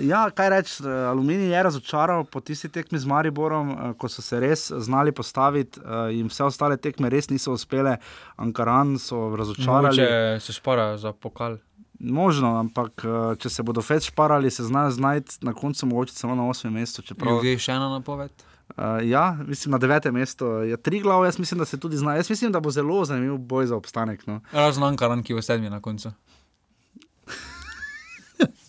ja, 0.00 0.30
kaj 0.30 0.50
reči, 0.50 0.82
uh, 0.82 0.88
Aluminij 1.10 1.50
je 1.50 1.62
razočaral 1.62 2.24
po 2.24 2.40
tisti 2.40 2.68
tekmi 2.68 2.98
z 2.98 3.06
Mariborom, 3.06 3.70
uh, 3.70 3.94
ko 3.98 4.08
so 4.08 4.22
se 4.22 4.40
res 4.40 4.68
znali 4.70 5.12
postaviti 5.12 5.80
uh, 5.80 6.14
in 6.14 6.30
vse 6.30 6.44
ostale 6.46 6.76
tekme 6.76 7.10
res 7.10 7.30
niso 7.30 7.52
uspele. 7.52 7.96
Ankaran 8.36 8.98
so 9.02 9.34
razočarali. 9.36 9.98
Če 9.98 10.38
se 10.40 10.54
špara 10.54 10.96
za 10.98 11.12
pokal. 11.12 11.58
Možno, 11.98 12.54
ampak 12.60 13.02
uh, 13.02 13.34
če 13.38 13.50
se 13.50 13.66
bodo 13.66 13.82
več 13.82 14.12
šparali, 14.12 14.50
se 14.50 14.62
znajo 14.62 14.94
znajti 14.94 15.42
na 15.42 15.52
koncu 15.52 15.90
mogoče 15.90 16.14
samo 16.14 16.38
na 16.38 16.46
osmem 16.46 16.78
mestu. 16.78 17.02
Čeprav... 17.02 17.42
Je 17.42 17.58
še 17.58 17.74
ena 17.74 17.90
napoved? 17.90 18.30
Uh, 18.76 19.02
ja, 19.02 19.32
mislim 19.42 19.74
na 19.74 19.82
devetem 19.82 20.14
mestu. 20.14 20.46
Je 20.68 20.76
tri 20.78 21.02
glav, 21.02 21.24
jaz 21.26 21.38
mislim, 21.42 21.58
da 21.58 21.66
se 21.66 21.80
tudi 21.80 21.98
zna. 21.98 22.14
Jaz 22.14 22.30
mislim, 22.30 22.54
da 22.54 22.60
bo 22.62 22.70
zelo 22.70 23.02
zanimiv 23.04 23.40
boj 23.42 23.72
za 23.72 23.76
obstanek. 23.76 24.22
No. 24.30 24.38
Razen 24.52 24.86
Ankaran, 24.86 25.26
ki 25.26 25.34
je 25.34 25.40
v 25.40 25.46
sedmi 25.50 25.72
na 25.72 25.82
koncu 25.82 26.14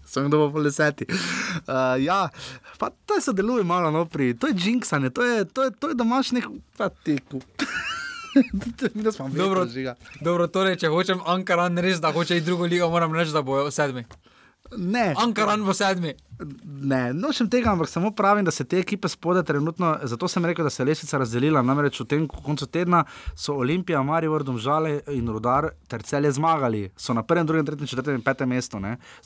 sem 0.10 0.28
kdo 0.28 0.49
po 0.51 0.64
deseti. 0.64 1.05
Uh, 1.10 1.95
ja, 2.01 2.30
pa 2.78 2.89
to 3.05 3.22
se 3.22 3.34
deluje 3.34 3.64
malo 3.64 3.91
naprej, 3.91 4.34
to 4.41 4.47
je 4.47 4.57
jinxanje, 4.57 5.10
to 5.10 5.24
je, 5.24 5.45
to 5.45 5.64
je, 5.64 5.72
to 5.72 5.89
je 5.89 5.95
da 5.95 6.03
imaš 6.03 6.32
nek 6.32 6.49
patiku. 6.78 7.41
dobro, 9.34 9.66
dobro, 10.22 10.47
torej, 10.47 10.78
če 10.82 10.89
hočem 10.93 11.22
Ankaran 11.26 11.78
res, 11.78 12.01
da 12.01 12.12
hoče 12.14 12.38
iti 12.38 12.45
drugo 12.45 12.66
ligo, 12.70 12.89
moram 12.89 13.14
reči, 13.16 13.34
da 13.34 13.41
bojo 13.41 13.72
sedmi. 13.72 14.05
Ne. 14.78 15.13
Ankaran 15.17 15.63
v 15.65 15.74
sedmi. 15.74 16.13
Ne, 16.63 17.13
nočem 17.13 17.49
tega, 17.49 17.72
ampak 17.74 17.89
samo 17.89 18.11
pravim, 18.15 18.45
da 18.45 18.51
se 18.51 18.63
te 18.63 18.78
ekipe 18.80 19.09
spode 19.09 19.43
trenutno. 19.43 19.97
Zato 20.03 20.28
sem 20.28 20.45
rekel, 20.45 20.63
da 20.63 20.70
se 20.70 20.84
je 20.84 20.86
lesnica 20.88 21.17
razdelila. 21.17 21.61
Namreč 21.61 21.99
v 21.99 22.05
tem 22.05 22.28
koncu 22.28 22.65
tedna 22.65 23.03
so 23.36 23.57
Olimpija, 23.59 24.03
Marijo, 24.03 24.39
Žale 24.57 25.01
in 25.11 25.28
Rudar 25.28 25.70
ter 25.88 26.03
celje 26.03 26.32
zmagali. 26.32 26.91
So 26.97 27.13
na 27.13 27.24
prvem, 27.24 27.45
drugem, 27.45 27.65
tretjem, 27.65 27.88
četrtem 27.88 28.15
in 28.15 28.22
petem 28.22 28.49
mestu. 28.49 28.78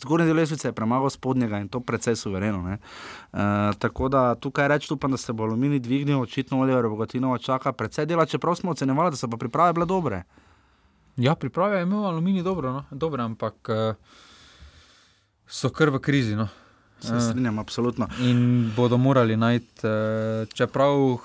Zgornji 0.01 0.27
del 0.27 0.35
lesnice 0.35 0.67
je 0.67 0.73
premagal 0.73 1.09
spodnjega 1.09 1.59
in 1.59 1.67
to 1.67 1.79
precej 1.79 2.15
suvereno. 2.15 2.63
Uh, 2.63 3.39
tako 3.79 4.09
da 4.09 4.35
tukaj 4.35 4.67
rečem, 4.67 4.95
upam, 4.95 5.11
da 5.11 5.17
se 5.17 5.33
bo 5.33 5.43
Alumini 5.43 5.79
dvignil, 5.79 6.21
očitno 6.21 6.59
Oliver 6.59 6.87
Bogatinova 6.87 7.37
čaka 7.37 7.73
precej 7.73 8.05
dela, 8.05 8.25
čeprav 8.25 8.55
smo 8.55 8.71
ocenjevali, 8.71 9.11
da 9.11 9.17
so 9.17 9.27
pa 9.27 9.37
priprave 9.37 9.73
bile 9.73 9.85
dobre. 9.85 10.23
Ja, 11.17 11.35
priprave 11.35 11.77
je 11.77 11.83
imel 11.83 12.05
Alumini 12.05 12.43
dobro, 12.43 12.71
no? 12.71 12.85
dobro 12.91 13.23
ampak. 13.23 13.69
Uh 13.69 14.31
so 15.53 15.69
kar 15.69 15.93
v 15.93 16.01
krizi. 16.01 16.35
No. 16.35 16.49
Se 17.03 17.19
strinjam, 17.19 17.59
absolutno. 17.59 18.07
In 18.23 18.71
bodo 18.75 18.97
morali 18.97 19.35
najti, 19.37 19.87
čeprav 20.53 21.17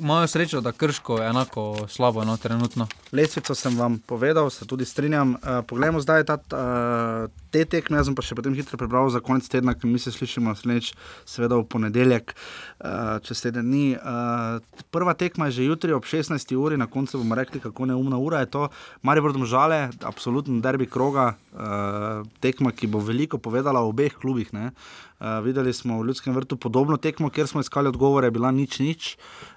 imajo 0.00 0.26
srečo, 0.26 0.60
da 0.60 0.72
krško 0.72 1.18
je 1.18 1.28
enako 1.28 1.86
slabo, 1.88 2.24
no, 2.24 2.36
trenutno. 2.36 2.86
Lesvico 3.12 3.54
sem 3.54 3.78
vam 3.78 3.98
povedal, 3.98 4.50
se 4.50 4.66
tudi 4.66 4.84
strinjam. 4.84 5.30
Uh, 5.30 5.38
poglejmo 5.66 6.00
zdaj 6.00 6.24
ta, 6.24 6.34
uh, 6.34 7.30
te 7.50 7.64
tekme, 7.64 7.98
jaz 7.98 8.08
sem 8.08 8.16
pa 8.16 8.24
še 8.24 8.36
potem 8.38 8.54
hitro 8.56 8.78
prebral 8.80 9.10
za 9.12 9.20
konec 9.20 9.48
tedna, 9.50 9.74
ki 9.74 9.90
mi 9.90 9.98
se 9.98 10.12
slišimo 10.14 10.52
naslednjič, 10.52 10.92
seveda 11.28 11.58
v 11.60 11.66
ponedeljek, 11.68 12.32
uh, 12.32 13.18
čez 13.26 13.44
teden 13.44 13.68
dni. 13.68 13.98
Uh, 13.98 14.82
prva 14.94 15.14
tekma 15.18 15.50
je 15.50 15.60
že 15.60 15.68
jutri 15.68 15.92
ob 15.96 16.08
16. 16.08 16.56
uri, 16.56 16.80
na 16.80 16.88
koncu 16.90 17.20
bomo 17.20 17.38
rekli, 17.38 17.60
kako 17.60 17.90
neumna 17.92 18.18
ura 18.18 18.40
je 18.44 18.50
to. 18.56 18.68
Mari 19.02 19.20
Brodom 19.20 19.46
žale, 19.46 19.90
absolutno 20.02 20.62
derbi 20.64 20.88
kroga, 20.88 21.34
uh, 21.52 22.24
tekma, 22.40 22.72
ki 22.72 22.88
bo 22.88 23.04
veliko 23.04 23.38
povedala 23.38 23.84
o 23.84 23.92
obeh 23.92 24.16
klubih. 24.16 24.50
Uh, 24.50 25.38
videli 25.44 25.72
smo 25.76 26.00
v 26.00 26.08
Ljudskem 26.08 26.34
vrtu 26.34 26.56
podobno 26.56 26.96
tekmo, 26.96 27.28
kjer 27.30 27.46
smo 27.46 27.60
iskali 27.60 27.92
odgovore, 27.92 28.30
bila 28.30 28.50
nič 28.50 28.80
nič. 28.80 29.14
Uh, 29.14 29.49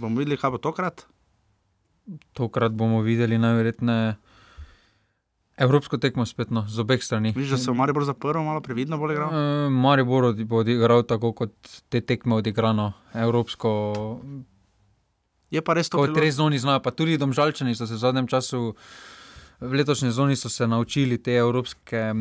bomo 0.00 0.18
videli, 0.18 0.40
kaj 0.40 0.54
bo 0.56 0.60
tokrat? 0.62 1.06
Tokrat 2.36 2.72
bomo 2.72 3.02
videli 3.04 3.38
najverjetneje 3.38 4.14
evropsko 5.56 5.98
tekmo 5.98 6.26
spet 6.26 6.50
no, 6.50 6.64
z 6.68 6.80
obeh 6.80 7.02
strani. 7.04 7.32
Viš, 7.36 7.54
da 7.54 7.58
se 7.58 7.70
je 7.70 7.74
Maribor 7.74 8.04
zaprl, 8.04 8.42
malo 8.42 8.60
previdno 8.60 8.98
bo 8.98 9.10
igral? 9.12 9.28
Uh, 9.28 9.72
Maribor 9.72 10.32
bo 10.44 10.62
odigral 10.64 11.04
tako, 11.06 11.32
kot 11.32 11.54
te 11.88 12.00
tekme 12.00 12.34
odigrano, 12.40 12.92
evropsko. 13.14 13.70
Je 15.52 15.62
pa 15.62 15.76
res 15.76 15.92
to. 15.92 16.00
Kot 16.00 16.16
res 16.16 16.38
zoni 16.40 16.58
znajo, 16.58 16.80
pa 16.82 16.90
tudi 16.90 17.18
domžalčani 17.20 17.76
so 17.76 17.86
se 17.86 17.94
v 17.94 18.02
zadnjem 18.02 18.26
času 18.26 18.72
v 19.62 19.72
letošnji 19.78 20.08
sezoni 20.08 20.36
so 20.36 20.48
se 20.48 20.66
naučili 20.66 21.18
te 21.22 21.34
evropske, 21.36 22.12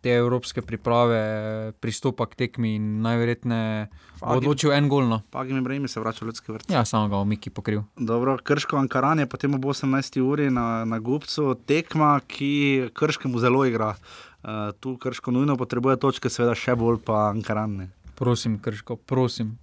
te 0.00 0.10
evropske 0.10 0.62
priprave, 0.62 1.72
pristopa 1.80 2.26
k 2.26 2.34
tekmi 2.34 2.74
in 2.74 3.00
najverjetneje 3.02 3.86
odločil 4.20 4.72
en 4.72 4.88
gol. 4.88 5.06
No. 5.08 5.20
Pagi 5.30 5.54
mi 5.54 5.62
brejmi 5.62 5.88
se 5.88 6.00
vrača 6.00 6.24
v 6.24 6.28
ljudske 6.28 6.52
vrste. 6.52 6.74
Ja, 6.74 6.84
samo 6.84 7.08
ga 7.08 7.16
omiki 7.16 7.50
pokril. 7.50 7.82
Dobro, 7.96 8.38
Krško 8.42 8.76
Ankaran 8.76 9.18
je 9.18 9.26
potem 9.26 9.54
ob 9.54 9.64
18. 9.64 10.20
uri 10.20 10.50
na, 10.50 10.84
na 10.84 10.98
Gupcu 10.98 11.54
tekma, 11.66 12.18
ki 12.26 12.90
Krškemu 12.94 13.38
zelo 13.38 13.64
igra. 13.64 13.94
Uh, 14.42 14.70
tu 14.80 14.96
Krško 14.96 15.30
nujno 15.30 15.56
potrebuje 15.56 15.96
točke, 15.96 16.30
seveda 16.30 16.54
še 16.54 16.74
bolj 16.78 17.02
pa 17.04 17.28
Ankaran. 17.30 17.88
Prosim, 18.18 18.58
krško, 18.62 18.96
prosim. 18.96 19.58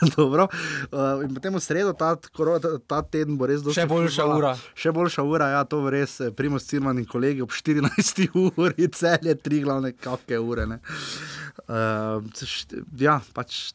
Dobro. 0.16 0.48
Uh, 0.90 1.22
in 1.24 1.34
potem 1.34 1.54
v 1.54 1.60
sredo, 1.62 1.92
ta, 1.92 2.16
ta, 2.16 2.70
ta 2.86 3.02
teden 3.06 3.36
bo 3.38 3.46
res 3.46 3.62
došel. 3.62 3.84
Še 3.84 3.90
boljša 3.90 4.24
futbola. 4.24 4.38
ura. 4.40 4.52
Še 4.74 4.92
boljša 4.96 5.24
ura, 5.28 5.50
ja, 5.54 5.62
to 5.68 5.82
je 5.84 5.92
res. 5.94 6.16
Eh, 6.24 6.32
Primoš 6.34 6.66
Cirman 6.72 6.98
in 6.98 7.06
kolegi 7.06 7.44
ob 7.44 7.54
14. 7.54 8.24
uri, 8.64 8.88
celje 8.96 9.36
tri 9.38 9.62
glavne 9.62 9.92
kakšne 9.94 10.40
ure. 10.42 10.66
Uh, 11.68 12.18
ja, 12.98 13.20
pač 13.36 13.70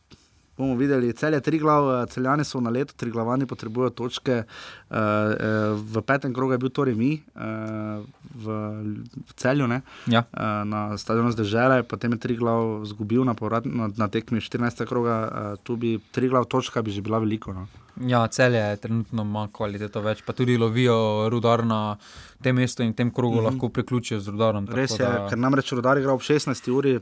bomo 0.58 0.76
videli, 0.76 1.14
cel 1.14 1.34
je 1.34 1.42
tri 1.42 1.60
glav, 1.60 1.90
eh, 2.02 2.06
celjani 2.10 2.46
so 2.46 2.60
na 2.60 2.70
leto, 2.70 2.94
tri 2.98 3.12
glavani 3.12 3.46
potrebujejo 3.46 3.90
točke. 3.90 4.44
Uh, 4.86 4.98
uh, 4.98 5.80
v 5.82 6.02
petem 6.06 6.34
krogu 6.34 6.54
je 6.54 6.58
bil 6.62 6.70
torej 6.70 6.96
mi, 6.96 7.24
uh, 7.36 8.04
v, 8.36 8.58
v 9.18 9.34
celju, 9.36 9.68
ja. 10.08 10.22
uh, 10.22 10.62
na 10.64 10.98
stadionu 10.98 11.32
zdržele, 11.34 11.84
potem 11.84 12.14
je 12.14 12.20
tri 12.22 12.38
glav 12.38 12.86
zgubil 12.86 13.26
na, 13.26 13.34
povrat, 13.34 13.66
na, 13.66 13.90
na 13.98 14.08
tekmi 14.08 14.40
14. 14.40 14.86
kroga, 14.86 15.16
uh, 15.26 15.64
tu 15.64 15.76
bi 15.76 15.98
tri 16.12 16.30
glav 16.30 16.46
točka 16.46 16.82
bi 16.82 16.92
že 16.92 17.02
bila 17.02 17.20
veliko. 17.20 17.54
No. 17.54 17.68
Ja, 18.08 18.28
cel 18.28 18.56
je 18.56 18.78
trenutno 18.78 19.24
ima 19.24 19.48
kvaliteto 19.52 20.02
več, 20.06 20.22
pa 20.26 20.34
tudi 20.34 20.58
lovijo 20.58 21.30
rudar 21.32 21.66
na 21.66 21.98
tem 22.44 22.56
mestu 22.56 22.84
in 22.84 22.94
tem 22.94 23.12
krogu 23.12 23.36
mm 23.36 23.40
-hmm. 23.40 23.46
lahko 23.46 23.70
priključijo 23.70 24.20
z 24.20 24.28
rudarom. 24.28 24.68
Res 24.68 25.00
je, 25.00 25.06
da... 25.06 25.28
ker 25.30 25.38
namreč 25.38 25.72
rudar 25.72 25.98
igra 25.98 26.14
ob 26.14 26.22
16. 26.22 26.72
uri 26.72 27.00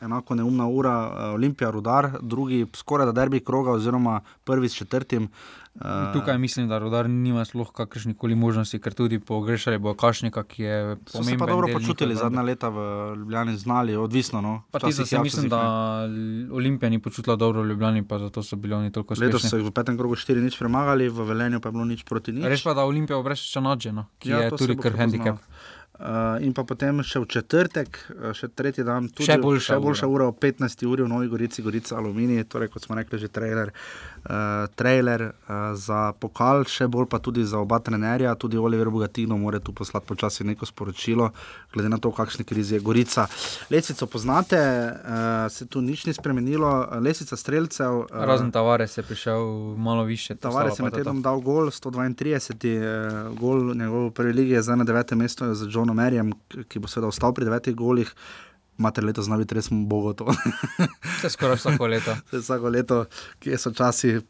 enako 0.00 0.34
neumna 0.34 0.68
ura, 0.68 0.96
uh, 1.06 1.34
Olimpija, 1.34 1.70
Rudar, 1.70 2.10
drugi 2.20 2.66
skoraj 2.74 3.06
da 3.06 3.12
derbi 3.12 3.40
kroga, 3.40 3.72
oziroma 3.72 4.20
prvi 4.44 4.68
s 4.68 4.74
četrtim. 4.74 5.28
Uh, 5.74 5.78
Tukaj 6.12 6.38
mislim, 6.38 6.68
da 6.68 6.78
Rudar 6.78 7.10
nima 7.10 7.44
sploh 7.44 7.70
kakršne 7.72 8.14
koli 8.14 8.34
možnosti, 8.34 8.80
ker 8.82 8.94
tudi 8.94 9.20
pogrešali 9.20 9.78
bo 9.78 9.94
Kašnika, 9.94 10.42
ki 10.42 10.62
je 10.62 10.78
pomemben. 10.82 11.06
So 11.06 11.22
se 11.22 11.38
pa 11.38 11.46
dobro 11.46 11.68
počutili 11.72 12.16
zadnja 12.16 12.42
leta 12.42 12.68
v 12.68 12.80
Ljubljani, 13.16 13.56
znali, 13.56 13.96
odvisno. 13.96 14.40
No. 14.40 14.62
Pa 14.70 14.78
ti 14.78 14.92
se 14.92 15.18
mislim, 15.18 15.48
da 15.48 15.60
Olimpija 16.52 16.90
ni 16.90 16.98
počutila 16.98 17.36
dobro 17.36 17.62
v 17.62 17.68
Ljubljani, 17.68 18.02
pa 18.08 18.18
zato 18.18 18.42
so 18.42 18.56
bili 18.56 18.74
oni 18.74 18.92
toliko 18.92 19.14
uspešni. 19.14 19.26
Letos 19.26 19.50
so 19.50 19.56
jih 19.56 19.66
v 19.66 19.70
petem 19.70 19.98
krogu 19.98 20.16
štiri 20.16 20.42
nič 20.42 20.58
premagali, 20.58 21.08
v 21.08 21.28
Velenju 21.30 21.60
pa 21.60 21.68
je 21.68 21.72
bilo 21.72 21.84
nič 21.84 22.02
proti 22.02 22.32
nič. 22.32 22.44
Res 22.44 22.62
pa, 22.62 22.74
da 22.74 22.82
Olimpija 22.82 23.18
obreš 23.18 23.46
še 23.52 23.62
nadženo, 23.62 24.08
ki 24.18 24.34
ja, 24.34 24.42
je 24.48 24.58
tudi 24.58 24.76
kar 24.82 24.98
handicap. 24.98 25.38
Uh, 25.98 26.38
in 26.46 26.52
pa 26.54 26.62
potem 26.62 27.00
še 27.02 27.18
v 27.18 27.26
četrtek, 27.26 27.96
uh, 28.14 28.30
še 28.30 28.46
tretji 28.54 28.84
dan, 28.86 29.08
tudi 29.10 29.26
še 29.26 29.34
boljša, 29.42 29.72
še 29.74 29.78
boljša 29.82 30.06
ura. 30.06 30.14
ura, 30.14 30.26
ob 30.30 30.36
15. 30.38 30.84
uri 30.86 31.02
v 31.02 31.10
Novi 31.10 31.26
Gorici, 31.26 31.64
Gorica 31.64 31.96
Aluminij, 31.98 32.44
torej 32.46 32.70
kot 32.70 32.86
smo 32.86 32.94
rekli, 32.94 33.18
že 33.18 33.26
trailer, 33.26 33.72
trailer 34.78 35.22
uh, 35.22 35.56
za 35.74 36.12
pokal, 36.20 36.62
še 36.68 36.86
bolj 36.88 37.08
pa 37.10 37.18
tudi 37.18 37.42
za 37.44 37.58
oba 37.58 37.80
trenerja. 37.82 38.34
Tudi 38.38 38.58
Oliver 38.58 38.90
Bogatino 38.90 39.38
mora 39.38 39.58
tu 39.58 39.74
poslati 39.74 40.06
počasi 40.06 40.46
neko 40.46 40.66
sporočilo, 40.66 41.30
glede 41.74 41.90
na 41.90 41.98
to, 41.98 42.12
kakšne 42.14 42.46
krize 42.46 42.78
je 42.78 42.80
Gorica. 42.80 43.26
Lesico 43.70 44.06
poznate, 44.06 44.62
uh, 44.62 45.50
se 45.50 45.66
tu 45.66 45.82
nič 45.82 46.06
ni 46.06 46.14
spremenilo, 46.14 46.70
lesica 47.02 47.36
streljcev. 47.36 48.04
Uh, 48.06 48.24
Razen 48.30 48.54
Tavares 48.54 48.98
je 48.98 49.02
prišel 49.02 49.74
malo 49.76 50.06
više. 50.06 50.36
Tavares 50.36 50.78
je 50.78 50.86
med 50.86 50.94
tednom 50.94 51.22
dal 51.22 51.42
gol, 51.42 51.72
132, 51.74 52.78
uh, 52.78 53.34
gol 53.38 53.74
njegov 53.74 54.10
prvi 54.14 54.32
lige 54.32 54.54
je 54.54 54.62
za 54.62 54.76
na 54.78 54.86
devetem 54.86 55.18
mestu 55.18 55.54
za 55.54 55.66
John. 55.66 55.88
Bruno 55.88 56.02
Merjem, 56.02 56.32
ki 56.68 56.82
bo 56.84 56.88
seveda 56.90 57.08
ostal 57.08 57.32
pri 57.32 57.46
devetih 57.48 57.74
golih. 57.74 58.10
Mater 58.78 59.04
leto 59.04 59.22
znavi, 59.22 59.46
res 59.50 59.66
smo 59.70 59.80
bogoto. 59.90 60.26
Se 61.20 61.30
skoraj 61.34 61.56
vsako 61.58 61.86
leto. 61.86 62.14
Vsako 62.32 62.68
leto, 62.68 62.98
ki 63.42 63.56
so 63.58 63.72
časi 63.74 64.14
uh, 64.16 64.22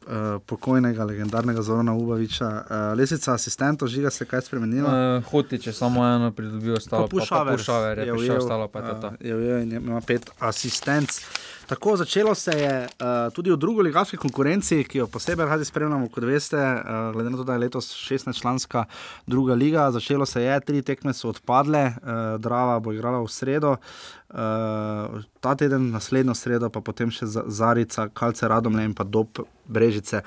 pokojnega, 0.46 1.04
legendarnega 1.04 1.62
Zorona 1.62 1.92
Ubaviča. 1.92 2.48
Uh, 2.48 2.76
lesica 2.98 3.34
asistentov, 3.34 3.88
žiga 3.92 4.10
se 4.10 4.24
kaj 4.24 4.46
spremenilo? 4.48 4.88
Uh, 4.88 5.28
Hoti, 5.30 5.60
če 5.60 5.72
samo 5.76 6.06
eno 6.06 6.32
pridobijo, 6.32 6.80
ostalo 6.80 7.08
pa 7.08 7.20
je 7.20 7.20
pušaver, 7.58 7.98
je 8.06 8.16
prišel, 8.16 8.36
ostalo 8.38 8.68
pa 8.72 8.80
je 8.80 8.96
to. 9.00 9.12
Je, 9.20 9.36
je, 9.36 9.62
ima 9.76 10.00
pet 10.00 10.30
asistentov. 10.38 11.20
Tako 11.68 11.96
začelo 11.96 12.34
se 12.34 12.50
je 12.50 12.88
uh, 12.88 13.32
tudi 13.32 13.50
v 13.52 13.56
drugi 13.60 13.82
ligaški 13.82 14.16
konkurenci, 14.16 14.86
ki 14.88 15.02
jo 15.02 15.06
posebej 15.06 15.50
radi 15.50 15.66
spremljamo, 15.68 16.06
kot 16.08 16.24
veste, 16.24 16.56
uh, 16.56 17.10
glede 17.12 17.30
na 17.30 17.36
to, 17.36 17.44
da 17.44 17.52
je 17.52 17.58
letos 17.66 17.90
16-članska 17.92 18.84
druga 19.26 19.54
liga. 19.54 19.90
Začelo 19.92 20.26
se 20.26 20.42
je, 20.42 20.60
tri 20.60 20.80
tekme 20.82 21.12
so 21.12 21.28
odpadle, 21.28 21.82
uh, 21.84 22.40
Drava 22.40 22.78
bo 22.80 22.96
igrala 22.96 23.20
v 23.20 23.28
sredo. 23.28 23.76
Uh, 24.28 25.22
ta 25.40 25.54
teden, 25.54 25.90
naslednjo 25.90 26.34
sredo, 26.36 26.68
pa 26.68 26.82
potem 26.84 27.08
še 27.08 27.24
Zarica, 27.26 28.10
Kalce, 28.12 28.48
Radomlje 28.48 28.84
in 28.84 28.92
pa 28.92 29.06
Dob 29.08 29.40
Brežice. 29.68 30.22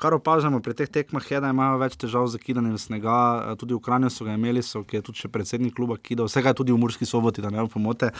Kar 0.00 0.16
opažamo 0.16 0.60
pri 0.64 0.74
teh 0.74 0.88
tekmah, 0.88 1.24
je, 1.24 1.40
da 1.40 1.52
imajo 1.52 1.76
več 1.80 1.96
težav 2.00 2.26
z 2.32 2.40
kidanjem 2.40 2.76
snega. 2.80 3.54
Tudi 3.60 3.76
v 3.76 3.80
Kranju 3.84 4.08
so 4.12 4.24
ga 4.24 4.36
imeli, 4.36 4.64
so, 4.64 4.80
ki 4.84 4.98
je 4.98 5.04
tudi 5.04 5.20
še 5.20 5.28
predsednik 5.32 5.76
kluba 5.76 5.98
kidal, 6.00 6.28
vsega 6.28 6.54
tudi 6.56 6.72
v 6.72 6.80
Murski 6.80 7.08
soboti, 7.08 7.44
da 7.44 7.52
ne 7.52 7.60
bo 7.60 7.68
pomote. 7.72 8.10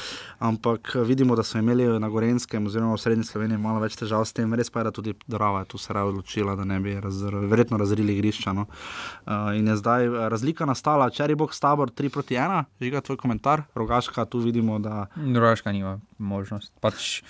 Ampak 0.44 0.92
vidimo, 1.08 1.36
da 1.36 1.44
so 1.44 1.60
imeli 1.60 1.88
na 2.00 2.10
Gorenskem 2.12 2.68
oziroma 2.68 2.96
v 2.96 3.02
Srednji 3.04 3.24
Sloveniji 3.28 3.60
malo 3.60 3.80
več 3.80 3.96
težav 3.96 4.24
s 4.28 4.36
tem. 4.36 4.52
Res 4.52 4.68
pa 4.68 4.84
je, 4.84 4.88
da 4.90 4.94
tudi 4.96 5.16
Drava 5.28 5.64
je 5.64 5.72
tu 5.72 5.80
se 5.80 5.96
raje 5.96 6.12
odločila, 6.12 6.56
da 6.56 6.68
ne 6.68 6.76
bi 6.84 6.96
razr 7.00 7.36
verjetno 7.48 7.80
razrili 7.80 8.16
igrišča. 8.16 8.52
No. 8.52 8.68
Uh, 8.68 9.56
in 9.56 9.72
je 9.72 9.76
zdaj 9.80 10.08
razlika 10.36 10.68
nastala, 10.68 11.08
če 11.08 11.28
je 11.32 11.36
Bog 11.40 11.56
stabor 11.56 11.92
3 11.92 12.12
proti 12.12 12.36
1, 12.36 12.68
žiga 12.80 13.00
tvoj 13.04 13.20
komentar, 13.24 13.64
rogaška 13.76 14.28
tu 14.28 14.44
vidimo, 14.44 14.76
da. 14.80 15.08
Rogaška 15.34 15.72
nima 15.72 16.00
možnost. 16.18 16.72
Pač 16.80 17.22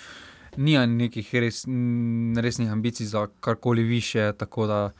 nima 0.57 0.85
nekih 0.85 1.29
res, 1.33 1.65
resnih 2.41 2.71
ambicij 2.71 3.05
za 3.05 3.27
karkoli 3.39 3.83
više, 3.83 4.31
tako 4.37 4.67
da 4.67 4.91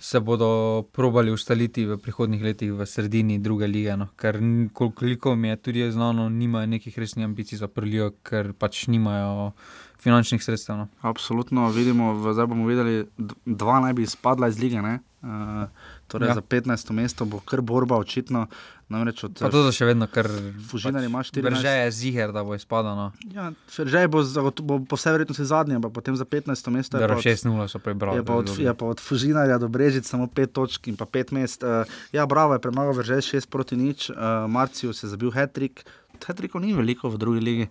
se 0.00 0.20
bodo 0.20 0.82
probali 0.92 1.30
ustaliti 1.30 1.84
v 1.86 1.98
prihodnih 1.98 2.42
letih 2.42 2.72
v 2.72 2.86
sredini 2.86 3.38
druge 3.38 3.66
lige. 3.66 3.96
No. 3.96 4.08
Ker 4.16 4.38
koliko 4.74 5.36
mi 5.36 5.48
je 5.48 5.56
tudi 5.56 5.92
znano, 5.92 6.28
nimajo 6.28 6.66
nekih 6.66 6.98
resnih 6.98 7.24
ambicij 7.24 7.58
za 7.58 7.68
prilijo, 7.68 8.10
ker 8.22 8.52
pač 8.52 8.86
nimajo. 8.86 9.52
Finančnih 10.00 10.40
sredstev. 10.40 10.76
No. 10.76 10.86
Absolutno, 11.04 11.68
vidimo, 11.70 12.14
zdaj 12.32 12.46
bomo 12.46 12.64
videli, 12.64 13.04
dva 13.44 13.80
naj 13.84 13.92
bi 13.92 14.06
izpadla 14.08 14.48
iz 14.48 14.56
lige. 14.58 14.80
Uh, 14.80 15.68
torej 16.10 16.32
ja. 16.32 16.36
Za 16.38 16.42
15. 16.42 16.92
mesto 16.92 17.24
bo 17.24 17.40
kar 17.40 17.62
borba, 17.62 17.96
očitno. 18.02 18.48
Namreč 18.90 19.22
od 19.22 19.36
tega, 19.38 19.50
da 19.54 19.70
še 19.70 19.86
vedno 19.86 20.08
kar 20.10 20.26
fužinari 20.66 21.06
pač, 21.06 21.12
imaš 21.12 21.28
14. 21.30 21.62
Že 21.62 21.74
je 21.78 21.90
ziger, 21.94 22.32
da 22.34 22.42
bo 22.42 22.56
izpadlo. 22.58 22.96
No. 22.98 23.06
Ja, 23.30 23.52
že 23.70 24.02
bo, 24.10 24.24
bo 24.66 24.80
po 24.82 24.98
vsej 24.98 25.14
verjetnosti 25.14 25.46
zadnji, 25.46 25.78
ampak 25.78 25.94
potem 25.94 26.18
za 26.18 26.26
15. 26.26 26.58
mesto 26.74 26.98
je. 26.98 27.06
6-0 27.06 27.70
so 27.70 27.78
prebrali. 27.78 28.18
Je 28.18 28.26
pa 28.26 28.34
od, 28.34 28.50
je 28.50 28.74
pa 28.74 28.90
od 28.90 28.98
fužinarja 28.98 29.62
do 29.62 29.70
brežic 29.70 30.10
samo 30.10 30.26
5 30.26 30.50
točk 30.50 30.90
in 30.90 30.98
pa 30.98 31.06
5 31.06 31.38
mest. 31.38 31.62
Uh, 31.62 31.86
ja, 32.10 32.26
bravo 32.26 32.58
je 32.58 32.66
premagal, 32.66 32.98
že 33.06 33.22
6 33.38 33.46
proti 33.46 33.78
nič. 33.78 34.10
Uh, 34.10 34.50
Marcijo 34.50 34.90
se 34.90 35.06
je 35.06 35.14
zabil 35.14 35.30
hetrik. 35.30 35.86
Hetrikov 36.28 36.62
ni 36.64 36.72
veliko 36.76 37.10
v 37.10 37.20
drugi 37.20 37.40
ligi. 37.40 37.66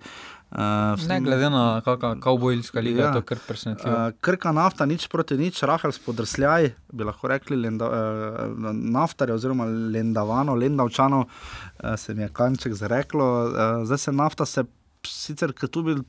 Uh, 0.49 0.97
ne 1.09 1.19
glede 1.21 1.49
na 1.53 1.81
kavbojska 1.85 2.81
liga, 2.81 3.03
ja. 3.03 3.13
to 3.13 3.21
kar 3.21 3.37
preseneča. 3.47 3.89
Uh, 3.89 4.13
krka 4.25 4.51
nafta, 4.55 4.87
nič 4.89 5.05
proti 5.11 5.37
nič, 5.37 5.61
rahel 5.69 5.93
spodrsljaj, 5.93 6.71
bi 6.93 7.05
lahko 7.05 7.29
rekli, 7.29 7.57
lenda, 7.57 7.89
uh, 7.89 8.69
naftarje 8.73 9.37
oziroma 9.37 9.67
lendavano, 9.69 10.55
lendavčano, 10.57 11.25
uh, 11.27 11.93
se 11.97 12.17
mi 12.17 12.25
je 12.25 12.31
kanček 12.33 12.73
zareklo. 12.73 13.27
Uh, 13.49 13.83
zdaj 13.85 13.97
se 14.07 14.15
nafta 14.15 14.45
se 14.45 14.65
sicer, 15.05 15.53
ker 15.53 15.69
tu 15.69 15.85
bi 15.85 15.99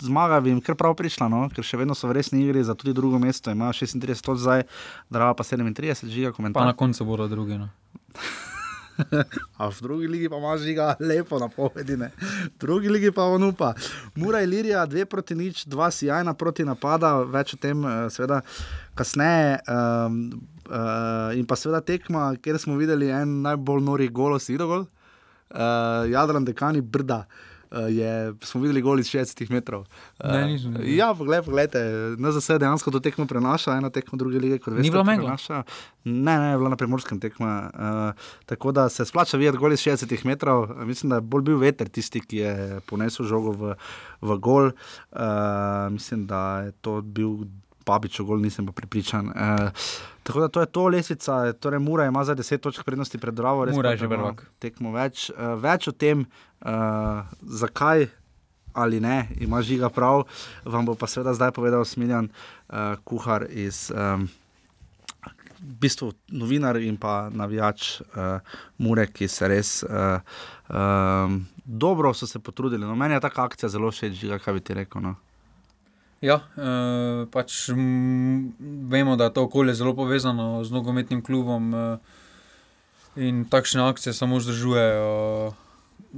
zmaga 0.00 0.40
bi 0.40 0.50
jim 0.50 0.60
kar 0.60 0.76
prav 0.78 0.94
prišla, 0.98 1.28
no? 1.32 1.46
ker 1.54 1.64
še 1.64 1.80
vedno 1.80 1.96
so 1.96 2.10
v 2.10 2.18
resni 2.18 2.44
igri 2.44 2.62
za 2.64 2.76
tudi 2.78 2.94
drugo 2.94 3.18
mesto, 3.18 3.50
ima 3.50 3.72
36 3.72 4.24
točk 4.24 4.44
zdaj, 4.44 4.66
drava 5.10 5.34
pa 5.34 5.46
37, 5.46 6.06
žiga 6.12 6.32
komentar. 6.36 6.62
Pa 6.62 6.68
na 6.70 6.76
koncu 6.76 7.08
bodo 7.08 7.28
drugi. 7.30 7.58
No. 7.58 7.72
A 9.60 9.68
v 9.70 9.78
drugi 9.82 10.06
ligi 10.06 10.28
pa 10.28 10.38
imaš 10.38 10.60
žiga 10.66 10.96
lepo 11.00 11.38
na 11.38 11.48
povedine, 11.48 12.10
v 12.54 12.58
drugi 12.58 12.88
ligi 12.88 13.10
pa 13.14 13.28
on 13.30 13.42
upa. 13.50 13.74
Mura 14.14 14.42
Ilirija, 14.42 14.86
dve 14.86 15.06
proti 15.06 15.34
nič, 15.34 15.66
dva 15.66 15.90
sjajna 15.90 16.34
proti 16.34 16.66
napada, 16.66 17.22
več 17.22 17.54
o 17.54 17.58
tem, 17.60 17.84
eh, 17.84 18.06
seveda, 18.10 18.42
kasneje. 18.98 19.60
Um, 19.70 20.30
uh, 20.66 21.30
in 21.38 21.46
pa 21.46 21.54
seveda 21.54 21.78
tekma, 21.80 22.32
kjer 22.42 22.58
smo 22.58 22.74
videli 22.74 23.12
en 23.14 23.38
najbolj 23.46 23.84
nori 23.84 24.08
golos, 24.10 24.48
videl, 24.50 24.82
uh, 24.82 26.02
Jadran 26.10 26.44
Dekani 26.44 26.82
Brda. 26.82 27.22
Uh, 27.22 27.57
je, 27.70 28.34
smo 28.42 28.60
videli 28.60 28.82
goli 28.82 29.00
iz 29.00 29.10
60 29.12 29.50
metrov. 29.50 29.84
Ne, 30.24 30.46
nisem. 30.46 30.76
Ja, 30.84 31.14
pogled, 31.14 31.44
poglejte, 31.44 31.82
na 32.18 32.32
zase 32.32 32.58
dejansko 32.58 32.90
to 32.90 33.00
tekmo 33.00 33.26
prenaša, 33.26 33.76
ena 33.76 33.90
tekma 33.90 34.18
druge 34.18 34.38
lige, 34.38 34.58
kot 34.58 34.74
veste. 34.74 34.82
Ni 34.82 34.90
bilo 34.90 35.04
megla. 35.04 35.36
Ne, 36.04 36.38
ne, 36.38 36.56
bila 36.56 36.72
na 36.72 36.80
primorskem 36.80 37.20
tekma. 37.20 37.70
Uh, 37.74 38.26
tako 38.46 38.72
da 38.72 38.88
se 38.88 39.04
splača 39.04 39.36
videti 39.36 39.58
goli 39.58 39.74
iz 39.74 39.86
60 39.86 40.24
metrov. 40.24 40.68
Mislim, 40.86 41.10
da 41.10 41.20
je 41.20 41.26
bolj 41.28 41.48
bil 41.50 41.58
veter 41.58 41.88
tisti, 41.88 42.20
ki 42.20 42.44
je 42.44 42.80
ponesel 42.86 43.26
žogo 43.26 43.52
v, 43.52 43.74
v 44.20 44.38
gol. 44.38 44.70
Uh, 45.12 45.88
mislim, 45.90 46.26
da 46.26 46.60
je 46.68 46.72
to 46.80 47.00
bil 47.02 47.44
Babič, 47.88 48.20
gol 48.20 48.40
nisem 48.40 48.66
pa 48.68 48.72
pripričan. 48.76 49.32
Uh, 49.32 49.68
Tako 50.28 50.40
da 50.40 50.48
to 50.48 50.60
je 50.60 50.66
to 50.66 50.88
lesvica, 50.88 51.52
torej 51.52 51.78
Mura 51.80 52.06
ima 52.06 52.24
za 52.24 52.34
10 52.36 52.58
točk 52.60 52.84
prednosti 52.84 53.18
pred 53.18 53.34
Dravo, 53.34 53.64
res 53.64 53.76
je 53.76 53.96
že 53.96 54.06
vrlo. 54.06 54.34
Tekmo 54.58 54.92
več, 54.92 55.30
uh, 55.30 55.54
več 55.56 55.88
o 55.88 55.92
tem, 55.92 56.26
uh, 56.60 57.26
zakaj 57.42 58.06
ali 58.78 59.00
ne, 59.00 59.28
ima 59.40 59.62
žiga 59.62 59.88
prav, 59.90 60.22
vam 60.64 60.86
bo 60.86 60.94
pa 60.94 61.06
seveda 61.10 61.34
zdaj 61.34 61.50
povedal 61.56 61.84
Smiljan, 61.84 62.28
uh, 62.68 62.94
kuhar 63.04 63.46
iz. 63.50 63.90
Um, 63.94 64.28
V 65.58 65.74
bistvu 65.82 66.12
novinar 66.30 66.76
in 66.78 66.94
pa 66.96 67.32
navijač 67.34 67.98
uh, 68.00 68.38
Mure, 68.78 69.08
ki 69.10 69.26
se 69.28 69.48
res 69.50 69.82
uh, 69.82 70.20
um, 70.70 71.40
dobro 71.66 72.14
so 72.14 72.26
se 72.30 72.38
potrudili. 72.38 72.86
No, 72.86 72.94
meni 72.94 73.14
je 73.14 73.20
ta 73.20 73.30
akcija 73.34 73.68
zelo 73.68 73.90
všeč, 73.90 74.22
kaj 74.44 74.54
bi 74.54 74.60
ti 74.60 74.74
rekel. 74.78 75.02
No. 75.02 75.16
Ja, 76.18 76.40
eh, 76.58 77.26
pač 77.30 77.68
m, 77.70 78.50
vemo, 78.90 79.14
da 79.16 79.28
je 79.28 79.36
to 79.38 79.44
okolje 79.46 79.74
zelo 79.78 79.94
povezano 79.94 80.64
z 80.64 80.74
nogometnim 80.74 81.22
klubom 81.22 81.74
eh, 81.74 81.98
in 83.16 83.44
takšne 83.46 83.86
akcije 83.86 84.12
samo 84.12 84.40
združujejo 84.42 85.12
eh, 85.46 85.67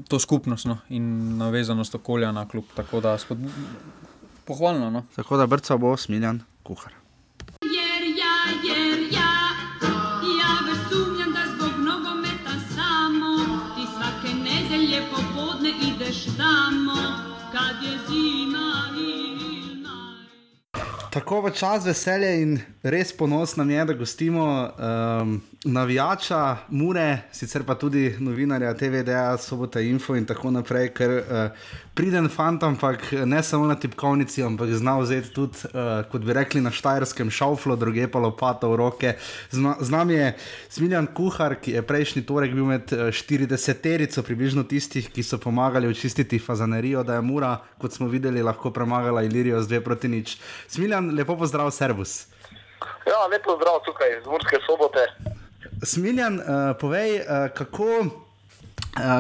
to 0.09 0.19
skupnost 0.19 0.67
no, 0.67 0.79
in 0.89 1.37
navezanost 1.39 1.95
okolja 1.95 2.33
na 2.33 2.49
klub. 2.49 2.65
Tako 2.75 3.01
da 3.01 3.19
spod... 3.19 3.39
pohvalno. 4.45 4.91
No. 4.91 5.05
Tako 5.17 5.37
da 5.37 5.47
brca 5.47 5.77
bo 5.77 5.97
smiljan 5.97 6.41
kuhar. 6.63 7.00
Tako 21.11 21.41
v 21.43 21.51
čas 21.51 21.83
veselje 21.83 22.29
in 22.39 22.51
res 22.87 23.11
ponos 23.11 23.57
nam 23.59 23.71
je, 23.71 23.85
da 23.85 23.95
gostimo 23.99 24.45
um, 24.47 25.33
navijača, 25.65 26.71
mure, 26.71 27.25
sicer 27.35 27.65
pa 27.67 27.75
tudi 27.75 28.13
novinarja 28.23 28.71
TVD-a, 28.79 29.35
Sobota 29.43 29.83
Info 29.83 30.15
in 30.15 30.27
tako 30.27 30.53
naprej, 30.55 30.93
ker 30.95 31.17
uh, 31.19 31.51
priden 32.01 32.31
fant, 32.33 32.63
ampak 32.65 33.13
ne 33.29 33.43
samo 33.45 33.67
na 33.69 33.75
tipkovnici, 33.77 34.41
ampak 34.43 34.71
znal 34.73 35.03
vzeti 35.05 35.29
tudi, 35.37 35.59
uh, 35.69 36.01
kot 36.09 36.23
bi 36.25 36.33
rekli, 36.33 36.63
na 36.65 36.73
štajerskem 36.73 37.29
šauflu, 37.29 37.77
druge 37.77 38.07
pa 38.09 38.23
lopato 38.25 38.71
v 38.73 38.79
roke. 38.81 39.11
Z 39.53 39.91
nami 39.93 40.17
je 40.17 40.31
Smiljan 40.73 41.11
Kuhar, 41.13 41.59
ki 41.61 41.75
je 41.77 41.83
prejšnji 41.85 42.23
torek 42.25 42.55
bil 42.57 42.65
med 42.71 42.89
40-terico, 42.89 44.25
približno 44.25 44.65
tistih, 44.65 45.11
ki 45.13 45.21
so 45.21 45.37
pomagali 45.37 45.91
očistiti 45.93 46.41
fazanerijo, 46.41 47.05
da 47.05 47.19
je 47.19 47.27
mura, 47.27 47.53
kot 47.77 47.93
smo 47.93 48.09
videli, 48.09 48.41
lahko 48.41 48.73
premagala 48.73 49.27
Ilirijo 49.29 49.61
z 49.61 49.69
dve 49.69 49.83
proti 49.85 50.09
nič. 50.09 50.39
Smiljan, 50.73 51.13
lepo 51.13 51.37
pozdrav, 51.37 51.69
servus. 51.69 52.31
Ja, 53.05 53.27
lepo 53.29 53.61
zdrav 53.61 53.85
tukaj 53.85 54.17
iz 54.17 54.25
Murske 54.25 54.63
sobote. 54.65 55.05
Smiljan, 55.85 56.41
uh, 56.41 56.73
povej, 56.81 57.21
uh, 57.21 57.53
kako, 57.53 58.09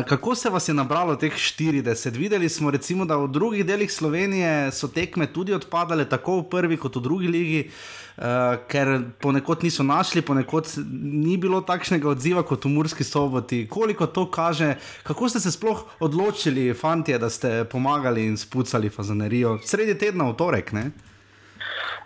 kako 0.09 0.35
se 0.35 0.51
vas 0.51 0.69
je 0.69 0.75
nabralo 0.75 1.17
teh 1.17 1.33
40? 1.33 2.17
Videli 2.17 2.49
smo, 2.49 2.71
recimo, 2.71 3.05
da 3.05 3.17
v 3.17 3.29
drugih 3.29 3.67
delih 3.67 3.93
Slovenije 3.93 4.73
so 4.73 4.89
tekme 4.89 5.27
tudi 5.33 5.55
odpadale, 5.55 6.09
tako 6.09 6.41
v 6.41 6.49
prvi 6.51 6.77
kot 6.77 6.97
v 6.97 7.01
drugi 7.01 7.29
ligi, 7.29 7.71
uh, 8.17 8.25
ker 8.69 9.01
ponekod 9.21 9.63
niso 9.63 9.83
našli, 9.83 10.23
ponekod 10.23 10.67
ni 11.03 11.37
bilo 11.37 11.61
takšnega 11.61 12.09
odziva 12.09 12.43
kot 12.43 12.65
v 12.65 12.69
Murski 12.69 13.05
soboti. 13.05 13.69
Koliko 13.69 14.07
to 14.07 14.31
kaže, 14.31 14.75
kako 15.03 15.29
ste 15.29 15.41
se 15.41 15.53
sploh 15.53 15.85
odločili, 16.01 16.75
fanti, 16.75 17.19
da 17.19 17.31
ste 17.31 17.65
pomagali 17.65 18.27
in 18.27 18.37
spucali 18.37 18.91
fazanerijo 18.91 19.59
sredi 19.65 19.95
tedna 19.99 20.31
v 20.31 20.37
torek? 20.37 20.73
Ne? 20.73 20.91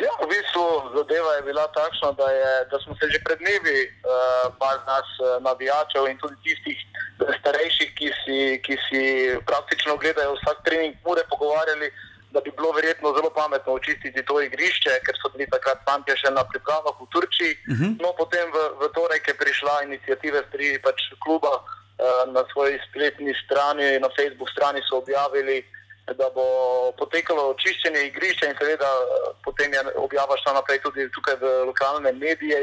Ja, 0.02 0.10
v 0.20 0.26
bistvu 0.26 0.66
zadeva 0.96 1.32
je 1.38 1.42
bila 1.42 1.64
takšna, 1.70 2.12
da, 2.12 2.28
je, 2.30 2.52
da 2.70 2.76
smo 2.84 2.94
se 2.98 3.08
že 3.08 3.22
pred 3.24 3.38
dnevi, 3.38 3.88
uh, 3.88 4.52
par 4.58 4.82
nas 4.84 5.08
uh, 5.22 5.38
navijačev 5.42 6.10
in 6.10 6.18
tudi 6.18 6.36
tistih 6.42 6.78
starejših, 7.18 7.90
ki 7.98 8.08
si, 8.22 8.38
ki 8.64 8.76
si 8.88 9.02
praktično 9.46 9.96
gledajo 9.96 10.34
vsak 10.38 10.64
trening, 10.64 10.96
mure 11.06 11.22
pogovarjali, 11.30 11.90
da 12.34 12.40
bi 12.40 12.50
bilo 12.50 12.72
verjetno 12.72 13.12
zelo 13.14 13.30
pametno 13.30 13.72
očistiti 13.78 14.24
to 14.26 14.40
igrišče, 14.42 14.98
ker 15.06 15.14
so 15.20 15.30
bili 15.34 15.46
takrat 15.50 15.84
fanti 15.86 16.16
še 16.18 16.32
na 16.34 16.42
pripravah 16.50 16.98
v 16.98 17.06
Turčiji. 17.12 17.54
Uh 17.54 17.74
mhm. 17.74 17.84
-huh. 17.84 18.02
No, 18.02 18.08
potem 18.18 18.50
v, 18.50 18.58
v 18.80 18.90
torek 18.96 19.28
je 19.28 19.34
prišla 19.34 19.82
inicijativa 19.82 20.42
strani 20.48 20.78
pač 20.82 20.98
kluba 21.24 21.52
uh, 21.62 22.32
na 22.34 22.42
svoji 22.52 22.78
spletni 22.88 23.34
strani, 23.44 23.98
na 23.98 24.08
Facebook 24.16 24.50
strani 24.50 24.80
so 24.88 24.98
objavili 24.98 25.64
da 26.12 26.28
bo 26.34 26.92
potekalo 26.98 27.48
očiščenje 27.54 28.02
igrišča 28.06 28.50
in 28.50 28.56
seveda 28.58 28.88
eh, 29.00 29.28
potem 29.44 29.72
je 29.72 29.80
objava 29.96 30.36
šla 30.42 30.52
naprej 30.58 30.82
tudi 30.84 31.08
tukaj 31.16 31.38
v 31.40 31.52
lokalne 31.70 32.12
medije. 32.12 32.60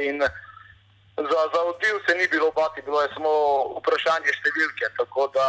Za, 1.18 1.42
za 1.54 1.62
odziv 1.70 1.96
se 2.08 2.16
ni 2.16 2.28
bilo 2.28 2.52
bati, 2.52 2.82
bilo 2.82 3.02
je 3.02 3.10
samo 3.14 3.32
vprašanje 3.80 4.32
številke. 4.40 4.86
Tako 4.98 5.28
da, 5.36 5.48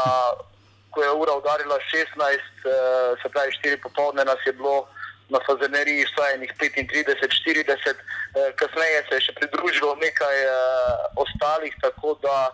ko 0.91 1.03
je 1.03 1.11
ura 1.23 1.37
udarila 1.39 1.79
16, 1.91 2.43
eh, 2.67 3.15
se 3.23 3.29
pravi 3.29 3.55
4 3.63 3.79
popoldne, 3.83 4.25
nas 4.25 4.43
je 4.47 4.53
bilo 4.53 4.89
na 5.31 5.39
Fazeneriji 5.47 6.05
vsaj 6.11 6.37
35-40, 6.61 7.97
eh, 8.35 8.53
kasneje 8.59 9.05
se 9.09 9.15
je 9.15 9.25
še 9.29 9.33
pridružilo 9.39 9.95
nekaj 10.03 10.37
ostalih. 11.17 11.75
Tako 11.81 12.19
da, 12.23 12.51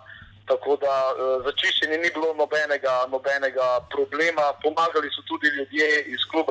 Tako 0.48 0.76
da 0.80 0.94
uh, 1.12 1.44
za 1.44 1.52
čiščenje 1.60 1.98
ni 2.00 2.10
bilo 2.14 2.32
nobenega, 2.40 2.94
nobenega 3.12 3.66
problema, 3.92 4.46
pomagali 4.62 5.10
so 5.12 5.22
tudi 5.28 5.48
ljudje 5.56 5.88
iz 6.14 6.24
kluba, 6.30 6.47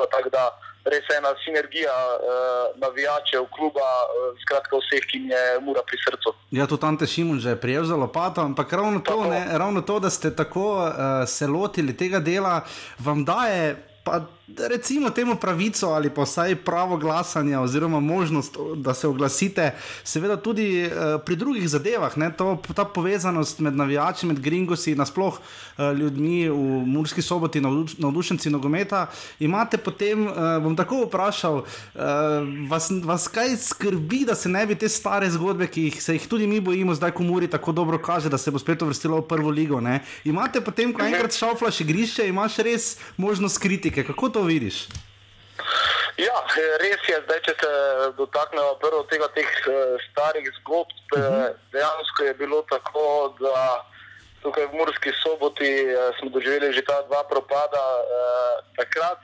res 0.92 1.10
ena 1.18 1.34
sinergija 1.44 1.94
uh, 1.94 2.80
navijačev 2.82 3.48
kluba, 3.56 3.88
uh, 4.04 4.30
skratka 4.44 4.80
vseh, 4.82 5.04
ki 5.10 5.18
jim 5.18 5.32
je 5.32 5.44
mura 5.66 5.84
pri 5.88 6.00
srcu. 6.06 6.34
Ja, 6.52 6.68
to 6.68 6.78
tam 6.78 6.98
te 6.98 7.08
Šimun 7.08 7.40
že 7.40 7.56
je 7.56 7.62
prijel 7.62 7.86
za 7.86 7.96
lopato, 7.96 8.42
ampak 8.42 8.74
ravno 8.74 9.00
to, 9.00 9.24
ne, 9.30 9.46
ravno 9.58 9.82
to, 9.82 10.00
da 10.00 10.10
ste 10.10 10.36
tako 10.36 10.68
uh, 10.76 10.94
se 11.28 11.48
lotili 11.48 11.98
tega 11.98 12.20
dela, 12.20 12.62
vam 13.00 13.26
daje 13.26 13.76
pa 14.08 14.24
recimo 14.70 15.10
temu 15.10 15.36
pravico 15.36 15.88
ali 15.88 16.10
pa 16.10 16.22
vsaj 16.22 16.56
pravo 16.56 16.98
glasanja 16.98 17.62
oziroma 17.62 18.00
možnost, 18.00 18.58
da 18.76 18.94
se 18.94 19.08
oglasite, 19.08 19.72
seveda 20.04 20.38
tudi 20.38 20.86
uh, 20.86 21.22
pri 21.26 21.36
drugih 21.36 21.70
zadevah, 21.70 22.14
to, 22.38 22.62
ta 22.76 22.86
povezanost 22.86 23.60
med 23.60 23.76
navijači, 23.76 24.26
med 24.26 24.40
gringosi 24.40 24.92
in 24.92 24.98
nasploh 24.98 25.40
uh, 25.40 25.98
ljudmi 26.00 26.50
v 26.50 26.56
Murski 26.86 27.22
soboti, 27.22 27.62
navdušenci 27.98 28.50
nogometa, 28.50 29.08
imate 29.40 29.78
potem, 29.78 30.28
uh, 30.28 30.34
bom 30.64 30.76
tako 30.76 31.04
vprašal, 31.06 31.56
uh, 31.56 32.02
vas, 32.70 32.92
vas 33.04 33.28
kaj 33.28 33.58
skrbi, 33.58 34.24
da 34.26 34.36
se 34.36 34.50
ne 34.50 34.66
bi 34.66 34.76
te 34.76 34.90
stare 34.90 35.30
zgodbe, 35.30 35.68
ki 35.68 35.90
jih, 35.90 36.04
se 36.04 36.14
jih 36.14 36.28
tudi 36.28 36.48
mi 36.48 36.60
bojimo, 36.60 36.96
zdaj 36.96 37.12
ko 37.12 37.24
Muri 37.24 37.48
tako 37.48 37.72
dobro 37.72 38.00
kaže, 38.00 38.30
da 38.30 38.38
se 38.38 38.52
bo 38.52 38.60
spet 38.60 38.82
uvrstilo 38.82 39.20
v 39.20 39.28
prvo 39.28 39.50
ligo, 39.50 39.82
ne? 39.82 40.00
imate 40.24 40.62
potem, 40.62 40.94
ko 40.94 41.04
enkrat 41.04 41.36
šauflaš 41.36 41.82
igrišče, 41.82 42.28
imaš 42.28 42.58
res 42.64 42.98
možnost 43.18 43.60
kritike, 43.60 43.97
kako 44.04 44.30
to 44.30 44.42
vidiš? 44.42 44.88
Ja, 46.18 46.34
res 46.82 47.02
je, 47.06 47.18
zdaj, 47.26 47.40
če 47.46 47.54
se 47.62 47.72
dotaknemo 48.18 48.80
prvo 48.82 49.04
tega 49.12 49.28
teh 49.38 49.46
uh, 49.70 50.02
starih 50.10 50.50
zgodb. 50.62 50.94
Uh 51.14 51.20
mhm. 51.20 51.34
-huh. 51.34 51.54
Dejansko 51.72 52.24
je 52.24 52.34
bilo 52.34 52.62
tako, 52.70 53.36
da 53.40 53.86
tukaj 54.42 54.66
v 54.66 54.74
Murski 54.74 55.12
soboti 55.24 55.72
uh, 55.86 56.16
smo 56.20 56.30
doživeli 56.30 56.74
že 56.74 56.82
ta 56.82 57.02
dva 57.10 57.24
propada. 57.24 57.84
Takrat, 58.78 59.20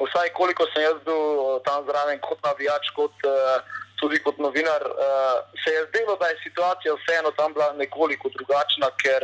vsaj 0.00 0.28
koliko 0.32 0.66
sem 0.72 0.82
jaz 0.82 0.98
bil 1.04 1.60
tam 1.64 1.84
zraven 1.88 2.20
kot 2.20 2.38
navijač, 2.44 2.90
kot, 2.96 3.12
tudi 4.00 4.22
kot 4.22 4.38
novinar, 4.38 4.82
se 5.64 5.70
je 5.70 5.86
zdelo, 5.88 6.16
da 6.16 6.26
je 6.26 6.42
situacija 6.42 6.94
vseeno 6.94 7.30
tam 7.30 7.52
bila 7.52 7.72
nekoliko 7.72 8.28
drugačna, 8.28 8.88
ker 9.02 9.22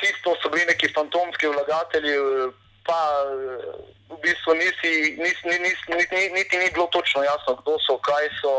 tisto 0.00 0.36
so 0.42 0.48
bili 0.48 0.66
neki 0.66 0.92
fantomski 0.94 1.46
vlagatelji 1.46 2.14
pa 2.86 3.00
v 4.10 4.16
bistvu 4.22 4.54
nisi, 4.54 5.16
nis, 5.16 5.38
nis, 5.44 5.60
nis, 5.60 5.78
niti, 5.88 6.20
niti 6.34 6.58
ni 6.58 6.68
bilo 6.70 6.86
točno 6.92 7.22
jasno, 7.22 7.56
kdo 7.62 7.78
so, 7.86 7.98
kaj 7.98 8.28
so, 8.40 8.52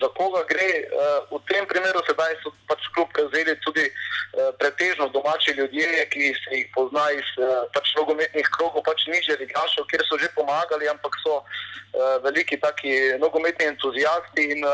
za 0.00 0.08
koga 0.16 0.42
gre. 0.48 0.70
Uh, 0.88 1.38
v 1.38 1.40
tem 1.48 1.66
primeru 1.68 2.00
sedaj 2.08 2.36
so 2.42 2.52
pač 2.68 2.84
kljub 2.94 3.08
prevzeli 3.16 3.56
tudi 3.64 3.84
uh, 3.88 4.52
pretežno 4.60 5.08
domači 5.08 5.56
ljudje, 5.56 6.06
ki 6.12 6.32
se 6.42 6.60
jih 6.60 6.68
pozna 6.74 7.06
iz 7.16 7.28
pač 7.72 7.94
nogometnih 7.96 8.48
krogov, 8.56 8.84
pač 8.84 9.06
niže 9.08 9.38
ligašov, 9.40 9.88
kjer 9.90 10.04
so 10.08 10.20
že 10.20 10.32
pomagali, 10.36 10.88
ampak 10.88 11.16
so 11.24 11.42
veliki 12.22 12.60
taki 12.60 13.16
nogometni 13.20 13.72
entuzijasti. 13.72 14.52
In, 14.52 14.64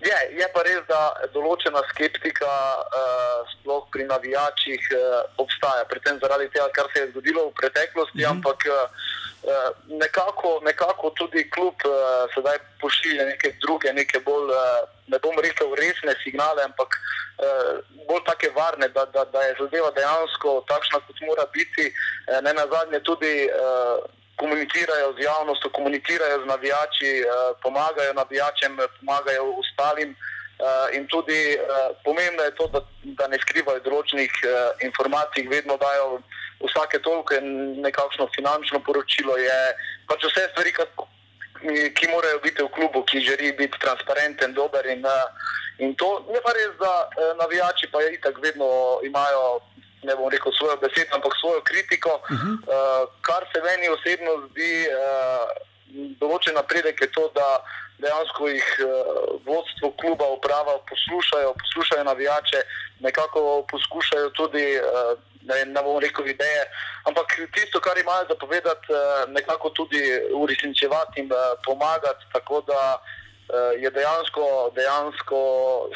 Je, 0.00 0.16
je 0.32 0.46
pa 0.54 0.62
res, 0.64 0.80
da 0.88 1.00
določena 1.34 1.82
skeptika, 1.90 2.48
uh, 2.48 3.40
sploh 3.52 3.82
pri 3.92 4.06
navijačih, 4.08 4.86
uh, 4.96 5.16
obstaja, 5.42 5.84
predvsem 5.90 6.20
zaradi 6.22 6.46
tega, 6.54 6.70
kar 6.72 6.88
se 6.92 7.02
je 7.02 7.10
zgodilo 7.10 7.50
v 7.50 7.56
preteklosti, 7.58 8.16
mm 8.16 8.24
-hmm. 8.24 8.30
ampak 8.30 8.64
uh, 8.64 9.68
nekako, 10.00 10.60
nekako 10.64 11.10
tudi 11.20 11.44
klub 11.50 11.76
uh, 11.84 12.24
sedaj 12.34 12.58
pošilja 12.80 13.26
neke 13.28 13.52
druge, 13.60 13.92
neke 13.92 14.20
bolj, 14.24 14.48
uh, 14.48 14.88
ne 15.06 15.18
bom 15.18 15.36
rekel, 15.36 15.74
resne 15.74 16.14
signale, 16.24 16.64
ampak 16.64 16.96
uh, 16.96 17.84
bolj 18.08 18.24
take 18.24 18.48
varne, 18.56 18.88
da, 18.88 19.04
da, 19.04 19.24
da 19.24 19.42
je 19.42 19.58
zadeva 19.60 19.90
dejansko 19.90 20.64
takšna, 20.68 21.00
kot 21.06 21.20
mora 21.28 21.44
biti. 21.52 21.92
Uh, 21.92 22.40
ne 22.40 22.54
na 22.54 22.64
zadnje 22.72 23.00
tudi. 23.04 23.50
Uh, 23.52 24.19
komunicirajo 24.42 25.08
z 25.16 25.18
javnostjo, 25.28 25.70
komunicirajo 25.78 26.36
z 26.42 26.46
navijači, 26.46 27.12
eh, 27.20 27.26
pomagajo 27.62 28.12
navijačem, 28.22 28.72
pomagajo 28.98 29.44
ostalim. 29.62 30.10
Uh, 30.60 30.94
in 30.96 31.06
tudi 31.06 31.56
pomembno 32.04 32.42
je 32.42 32.54
to, 32.54 32.66
da, 32.68 32.80
da 33.18 33.28
ne 33.32 33.38
skrivajo 33.40 33.80
določenih 33.80 34.32
informacij, 34.84 35.46
vedno 35.48 35.78
dajo 35.80 36.18
vsake 36.60 37.00
toliko 37.00 37.38
nekakšno 37.86 38.28
finančno 38.34 38.80
poročilo. 38.84 39.38
Je 39.40 39.56
pač 40.08 40.26
vse 40.28 40.50
stvari, 40.52 40.74
ki, 41.96 42.10
morajo 42.12 42.42
biti 42.44 42.62
v 42.62 42.68
klubu, 42.76 43.04
ki 43.08 43.24
želi 43.24 43.52
biti 43.56 43.80
transparenten, 43.80 44.52
dober. 44.52 44.84
In, 44.86 45.04
in 45.78 45.96
to 45.96 46.10
je 46.28 46.44
pa 46.44 46.52
res, 46.52 46.76
da 46.76 46.92
navijači 47.40 47.88
pa 47.92 48.04
je 48.04 48.14
itak 48.18 48.36
vedno 48.44 49.00
imajo 49.04 49.60
ne 50.02 50.16
bom 50.16 50.28
rekel 50.28 50.52
svojo 50.52 50.76
besedo, 50.76 51.14
ampak 51.14 51.32
svojo 51.40 51.60
kritiko. 51.60 52.12
Uh 52.14 52.30
-huh. 52.30 52.54
uh, 52.54 53.08
kar 53.20 53.42
se 53.52 53.58
meni 53.62 53.88
osebno 53.88 54.32
zdi 54.48 54.72
uh, 54.88 55.46
določen 56.20 56.54
napredek, 56.54 57.00
je 57.00 57.12
to, 57.12 57.30
da 57.34 57.48
dejansko 57.98 58.48
jih 58.48 58.68
uh, 58.80 58.90
vodstvo 59.46 59.90
kluba 60.00 60.26
uprava 60.36 60.78
poslušajo, 60.90 61.54
poslušajo 61.62 62.04
navijače, 62.04 62.60
nekako 63.00 63.66
poskušajo 63.70 64.30
tudi. 64.30 64.66
Uh, 64.78 65.18
Ne, 65.40 65.64
ne 65.64 65.82
bom 65.82 65.98
rekel 65.98 66.26
ideje, 66.28 66.64
ampak 67.08 67.26
tisto, 67.54 67.80
kar 67.80 67.98
imajo 67.98 68.26
za 68.28 68.34
povedati, 68.34 68.86
nekako 69.28 69.70
tudi 69.70 70.02
uresničevati 70.34 71.20
in 71.20 71.30
pomagati, 71.64 72.24
tako 72.32 72.60
da 72.60 73.02
je 73.78 73.90
dejansko, 73.90 74.70
dejansko 74.74 75.40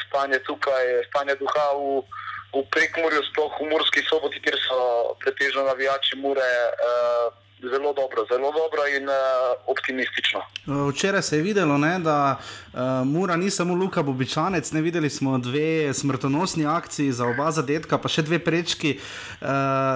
stanje 0.07 0.39
tukaj, 0.39 0.85
stanje 1.09 1.35
duha 1.35 1.67
v, 1.77 2.01
v 2.53 2.63
Prekmorju, 2.71 3.23
sploh 3.31 3.53
v 3.61 3.69
Murski 3.71 4.03
soboti, 4.09 4.41
kjer 4.41 4.57
so 4.67 5.15
pretežno 5.23 5.63
navijači 5.69 6.19
Mure. 6.19 6.51
Uh, 6.75 7.44
zelo 7.61 7.93
dobro, 7.93 8.25
zelo 8.31 8.51
dobro 8.51 8.81
in 8.97 9.03
uh, 9.09 9.15
optimistično. 9.67 10.39
Včeraj 10.89 11.21
se 11.21 11.37
je 11.37 11.43
videlo, 11.43 11.77
ne, 11.77 11.99
da 11.99 12.39
uh, 12.73 12.79
Mura 13.07 13.35
ni 13.35 13.49
samo 13.49 13.73
Luka 13.73 14.03
Bobičanec, 14.03 14.71
ne 14.71 14.81
videli 14.81 15.09
smo 15.09 15.37
dve 15.37 15.93
smrtonosni 15.93 16.65
akciji 16.65 17.11
za 17.11 17.25
oba 17.25 17.51
zadetka, 17.51 17.97
pa 17.97 18.09
še 18.11 18.21
dve 18.21 18.39
prečki 18.39 18.97
uh, 18.97 19.47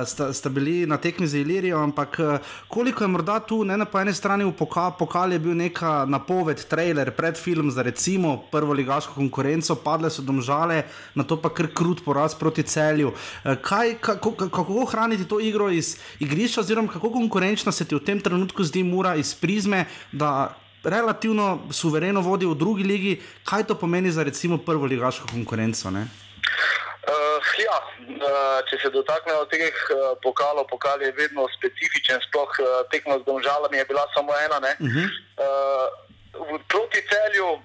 sta, 0.07 0.34
sta 0.34 0.49
bili 0.49 0.86
na 0.88 0.97
tekmi 0.97 1.28
z 1.28 1.41
Ilirijo. 1.43 1.84
Ampak 1.84 2.20
uh, 2.20 2.38
koliko 2.68 3.03
je 3.03 3.07
morda 3.07 3.39
tu, 3.39 3.64
ne 3.64 3.86
po 3.86 3.99
eni 3.99 4.14
strani 4.14 4.47
v 4.47 4.55
pokalu 4.55 4.95
pokal 4.99 5.34
je 5.34 5.39
bil 5.39 5.55
neka 5.55 6.05
napoved, 6.07 6.64
trailer, 6.70 7.12
predfilm 7.12 7.72
za 7.72 7.82
recimo 7.82 8.38
prvo 8.51 8.74
ligaško 8.74 9.14
konkurenco, 9.14 9.76
padle 9.76 10.10
so 10.10 10.22
domžale, 10.22 10.84
na 11.16 11.24
to 11.24 11.36
pa 11.41 11.49
kar 11.49 11.68
krut 11.76 12.05
poraz 12.05 12.36
proti 12.36 12.64
celju. 12.64 13.12
Uh, 13.12 13.60
kaj, 13.62 13.97
kako, 13.99 14.32
kako 14.47 14.82
ohraniti 14.88 15.28
to 15.28 15.39
igro 15.39 15.70
iz 15.70 15.97
igrišča, 16.20 16.62
oziroma 16.62 16.88
kako 16.88 17.12
konkurenčno? 17.12 17.48
Konkurenčna 17.49 17.71
se 17.71 17.87
ti 17.87 17.95
v 17.95 18.05
tem 18.05 18.21
trenutku 18.21 18.63
zdi 18.63 18.83
mura 18.83 19.15
iz 19.15 19.33
prizme, 19.33 19.85
da 20.11 20.53
relativno 20.83 21.65
suvereno 21.71 22.21
vodi 22.21 22.45
v 22.45 22.55
drugi 22.55 22.83
ligi, 22.83 23.21
kaj 23.43 23.65
to 23.67 23.75
pomeni 23.75 24.11
za 24.11 24.23
recimo 24.23 24.57
prvo 24.57 24.85
ligaško 24.85 25.27
konkurenco? 25.33 25.89
Uh, 25.89 27.41
ja, 27.57 27.77
uh, 27.81 28.61
če 28.69 28.77
se 28.77 28.89
dotaknemo 28.93 29.49
teh 29.49 29.73
uh, 29.73 30.13
pokalov, 30.21 30.69
pokal 30.69 31.01
je 31.01 31.11
vedno 31.17 31.47
specifičen, 31.57 32.21
sploh 32.29 32.53
uh, 32.61 32.85
tekmo 32.93 33.17
z 33.19 33.25
domžalami 33.25 33.81
je 33.81 33.85
bila 33.89 34.05
samo 34.13 34.31
ena. 34.45 34.61
Uh 34.61 34.87
-huh. 34.87 35.07
uh, 35.41 36.61
proti 36.69 37.01
celju 37.09 37.59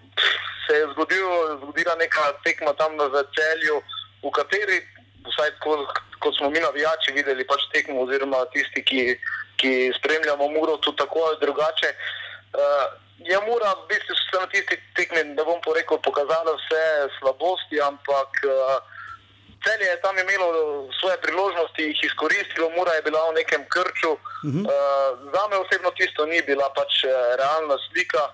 se 0.67 0.73
je 0.81 0.89
zgodilo, 0.97 1.61
zgodila 1.61 1.95
neka 2.01 2.33
tekma 2.45 2.73
tam 2.73 2.97
v 2.97 3.21
celju, 3.37 3.77
v 4.25 4.31
kateri, 4.33 4.81
vsaj 5.29 5.51
kot, 5.61 5.87
kot 6.19 6.33
smo 6.37 6.51
mi 6.51 6.61
navijači 6.61 7.13
videli, 7.13 7.45
pač 7.45 7.61
tekmo 7.73 8.01
oziroma 8.01 8.45
tisti, 8.53 8.81
ki 8.83 9.21
ki 9.57 9.93
spremljamo 9.99 10.49
Muro 10.49 10.77
tudi 10.77 10.97
tako 10.97 11.19
ali 11.29 11.37
drugače. 11.41 11.89
Uh, 12.55 13.05
je 13.19 13.39
Mura, 13.47 13.71
v 13.75 13.87
bistvu 13.89 14.15
so 14.15 14.41
na 14.41 14.47
tisti 14.47 14.77
tekmi, 14.97 15.35
da 15.37 15.45
bom 15.45 15.61
rekel, 15.75 15.99
pokazala 15.99 16.53
vse 16.59 16.85
slabosti, 17.19 17.81
ampak 17.81 18.31
uh, 18.45 18.83
celje 19.65 19.87
je 19.91 20.01
tam 20.01 20.19
imelo 20.19 20.49
svoje 21.01 21.17
priložnosti, 21.25 21.83
jih 21.83 22.05
izkoristilo, 22.05 22.71
Mura 22.77 22.93
je 22.93 23.03
bila 23.03 23.31
v 23.31 23.35
nekem 23.41 23.63
krču. 23.69 24.13
Uh 24.13 24.21
-huh. 24.45 24.65
uh, 24.67 25.33
za 25.33 25.43
me 25.51 25.57
osebno 25.57 25.91
tisto 25.91 26.27
ni 26.27 26.43
bila 26.43 26.69
pač 26.79 26.93
realna 27.41 27.77
slika. 27.89 28.25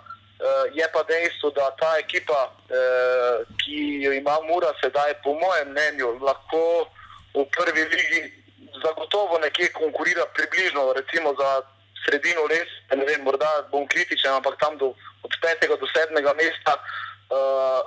Uh, 0.40 0.76
je 0.76 0.86
pa 0.92 1.02
dejstvo, 1.02 1.50
da 1.50 1.70
ta 1.80 1.98
ekipa, 1.98 2.40
uh, 2.48 3.46
ki 3.60 4.02
jo 4.02 4.12
ima 4.12 4.36
Mura 4.48 4.72
sedaj, 4.80 5.14
po 5.24 5.34
mojem 5.34 5.68
mnenju, 5.68 6.18
lahko 6.24 6.88
v 7.34 7.44
prvi 7.56 7.84
ligi 7.84 8.39
zagotovo 8.84 9.38
nekje 9.38 9.72
konkurira 9.72 10.24
približno, 10.34 10.92
recimo 10.92 11.34
za 11.40 11.62
sredino 12.04 12.46
res, 12.48 12.68
ne 12.94 13.04
vem, 13.04 13.22
morda 13.24 13.48
bom 13.72 13.86
kritičen, 13.88 14.32
ampak 14.32 14.56
tam 14.60 14.78
do, 14.78 14.92
od 15.22 15.32
petega 15.42 15.76
do 15.76 15.86
sedmega 15.92 16.32
mesta, 16.38 16.76
uh, 16.76 17.80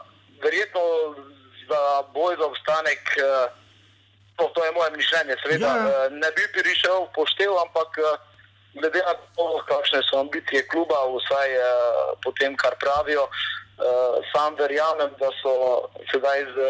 verjetno 0.43 0.83
za 1.69 1.81
boj 2.13 2.37
za 2.37 2.45
obstanek, 2.45 3.01
uh, 3.17 3.49
to, 4.37 4.49
to 4.55 4.65
je 4.65 4.71
moje 4.71 4.91
mišljenje, 4.97 5.35
seveda 5.41 5.71
ja. 5.71 5.81
uh, 5.87 6.13
ne 6.13 6.29
bi 6.35 6.45
prišel 6.53 7.09
poštev, 7.15 7.57
ampak 7.65 7.89
uh, 8.01 8.13
glede 8.77 9.01
na 9.05 9.13
to, 9.35 9.45
kakšne 9.69 10.01
so 10.05 10.21
ambicije 10.21 10.67
kluba, 10.69 11.05
vsaj 11.17 11.57
uh, 11.57 11.65
po 12.23 12.33
tem, 12.39 12.57
kar 12.57 12.77
pravijo. 12.81 13.27
Uh, 13.73 14.21
sam 14.29 14.53
verjamem, 14.55 15.09
da 15.17 15.29
so 15.41 15.53
sedaj 16.11 16.45
z, 16.53 16.67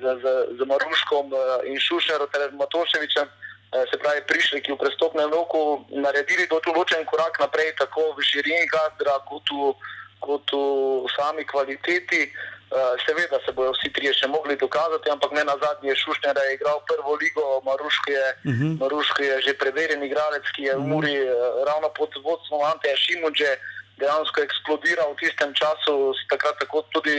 z, 0.00 0.02
z, 0.22 0.24
z 0.56 0.66
Maruškom 0.66 1.28
in 1.68 1.76
Šušerom 1.76 2.28
ter 2.32 2.48
Matoševičem 2.56 3.28
Eh, 3.28 3.39
se 3.70 3.98
pravi, 3.98 4.20
prišli 4.26 4.62
v 4.66 4.76
prestopnem 4.76 5.30
roku, 5.30 5.86
naredili 5.94 6.48
določen 6.50 7.06
korak 7.06 7.38
naprej, 7.38 7.74
tako 7.78 8.14
v 8.18 8.26
širini 8.26 8.66
kadra, 8.66 9.22
kot 9.30 9.46
v, 9.46 9.74
kot 10.18 10.50
v 10.50 11.06
sami 11.14 11.46
kvaliteti. 11.46 12.26
Eh, 12.70 12.94
seveda 13.02 13.38
se 13.42 13.50
bodo 13.50 13.72
vsi 13.74 13.90
trije 13.90 14.12
še 14.14 14.28
mogli 14.30 14.54
dokazati, 14.54 15.10
ampak 15.10 15.32
ne 15.34 15.42
na 15.42 15.56
zadnje 15.58 15.90
Šušnja, 16.02 16.34
da 16.34 16.42
je 16.46 16.54
igral 16.54 16.78
prvo 16.86 17.16
ligo, 17.18 17.46
Maruško 17.66 18.10
je, 18.10 18.26
uh 18.30 18.50
mhm. 18.50 18.62
-huh. 18.62 18.80
Maruško 18.80 19.22
je 19.22 19.34
že 19.46 19.58
preverjen 19.58 20.02
igralec, 20.02 20.46
ki 20.54 20.62
je 20.62 20.74
v 20.76 20.80
mhm. 20.80 20.90
Muri 20.90 21.16
-huh. 21.18 21.64
ravno 21.66 21.88
pod 21.98 22.10
vodstvom 22.24 22.62
Anteja 22.62 22.96
Šimunče 22.96 23.50
dejansko 23.98 24.40
eksplodiral 24.40 25.12
v 25.12 25.18
tistem 25.22 25.50
času, 25.54 26.14
takrat 26.30 26.56
tako 26.60 26.82
tudi 26.94 27.16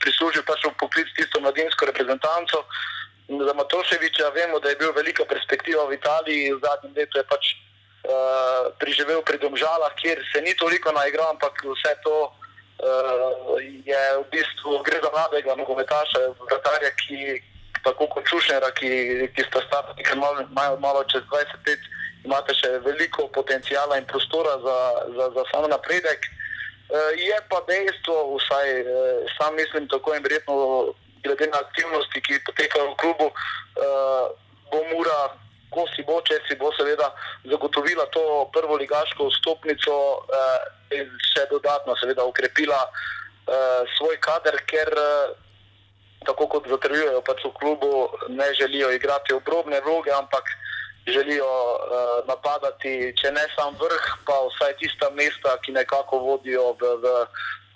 prislužil 0.00 0.42
pač 0.42 0.64
v 0.64 0.72
poklic 0.80 1.08
tisto 1.16 1.40
mladinsko 1.40 1.86
reprezentanco. 1.86 2.58
Uh, 2.58 2.66
Za 3.28 3.54
Matoševiča 3.54 4.28
vemo, 4.28 4.60
da 4.60 4.68
je 4.68 4.76
bil 4.76 4.92
velika 4.92 5.24
perspektiva 5.24 5.84
v 5.88 5.96
Italiji, 5.96 6.52
v 6.52 6.60
zadnjem 6.60 6.92
letu 6.96 7.18
je 7.18 7.24
pač 7.24 7.44
uh, 7.56 8.68
priživel 8.76 9.22
pri 9.24 9.40
Domžalah, 9.40 9.96
kjer 9.96 10.20
se 10.32 10.44
ni 10.44 10.52
toliko 10.60 10.92
naigral, 10.92 11.32
ampak 11.32 11.56
vse 11.64 11.94
to 12.04 12.28
uh, 12.28 13.56
je 13.64 14.02
v 14.20 14.24
bistvu 14.28 14.82
gre 14.84 15.00
za 15.00 15.08
mladega 15.08 15.56
nogometaša, 15.56 16.36
vratarja, 16.44 16.90
ki 17.00 17.40
tako 17.84 18.12
kot 18.12 18.28
Čušnjera, 18.28 18.68
ki, 18.76 18.92
ki 19.32 19.42
sta 19.48 19.64
stara, 19.68 19.96
ki 19.96 20.12
imajo 20.12 20.44
malo, 20.52 20.76
malo 20.84 21.00
čez 21.08 21.24
20 21.32 21.64
let, 21.68 21.80
imate 22.28 22.52
še 22.60 22.76
veliko 22.84 23.28
potencijala 23.32 23.96
in 24.00 24.04
prostora 24.04 24.60
za, 24.60 24.78
za, 25.16 25.24
za 25.32 25.42
samo 25.48 25.72
napredek. 25.72 26.28
Uh, 26.92 27.08
je 27.16 27.40
pa 27.48 27.64
dejstvo, 27.64 28.36
vsaj 28.36 28.68
uh, 28.84 29.32
sam 29.40 29.56
mislim, 29.56 29.88
tako 29.88 30.12
in 30.12 30.20
verjetno 30.20 30.92
glede 31.24 31.48
na 31.52 31.60
aktivnosti, 31.64 32.20
ki 32.20 32.42
potekajo 32.46 32.92
v 32.92 32.98
klubu, 33.00 33.26
uh, 33.32 34.26
bo 34.70 34.80
Mura, 34.92 35.18
ko 35.74 35.86
si 35.94 36.04
bo, 36.06 36.20
če 36.22 36.38
si 36.46 36.54
bo 36.60 36.70
seveda 36.76 37.10
zagotovila 37.50 38.06
to 38.14 38.22
prvo 38.54 38.78
ligaško 38.78 39.28
vstopnico 39.32 39.94
uh, 40.22 40.58
in 40.94 41.10
še 41.34 41.48
dodatno 41.50 41.96
seveda 41.98 42.26
ukrepila 42.28 42.78
uh, 42.86 43.82
svoj 43.96 44.20
kader, 44.22 44.60
ker 44.70 44.92
uh, 44.94 45.34
tako 46.24 46.46
kot 46.48 46.68
zatrjujejo 46.70 47.20
pač 47.26 47.42
v 47.44 47.52
klubu, 47.58 48.08
ne 48.28 48.46
želijo 48.54 48.92
igrati 48.94 49.34
obrobne 49.34 49.80
vloge, 49.84 50.12
ampak 50.14 50.48
želijo 51.06 51.44
uh, 51.44 52.22
napadati, 52.28 53.12
če 53.20 53.32
ne 53.36 53.44
sam 53.56 53.76
vrh, 53.80 54.06
pa 54.24 54.38
vsaj 54.48 54.78
tista 54.80 55.10
mesta, 55.18 55.58
ki 55.64 55.76
nekako 55.76 56.22
vodijo 56.22 56.72
v, 56.80 56.94
v 57.02 57.12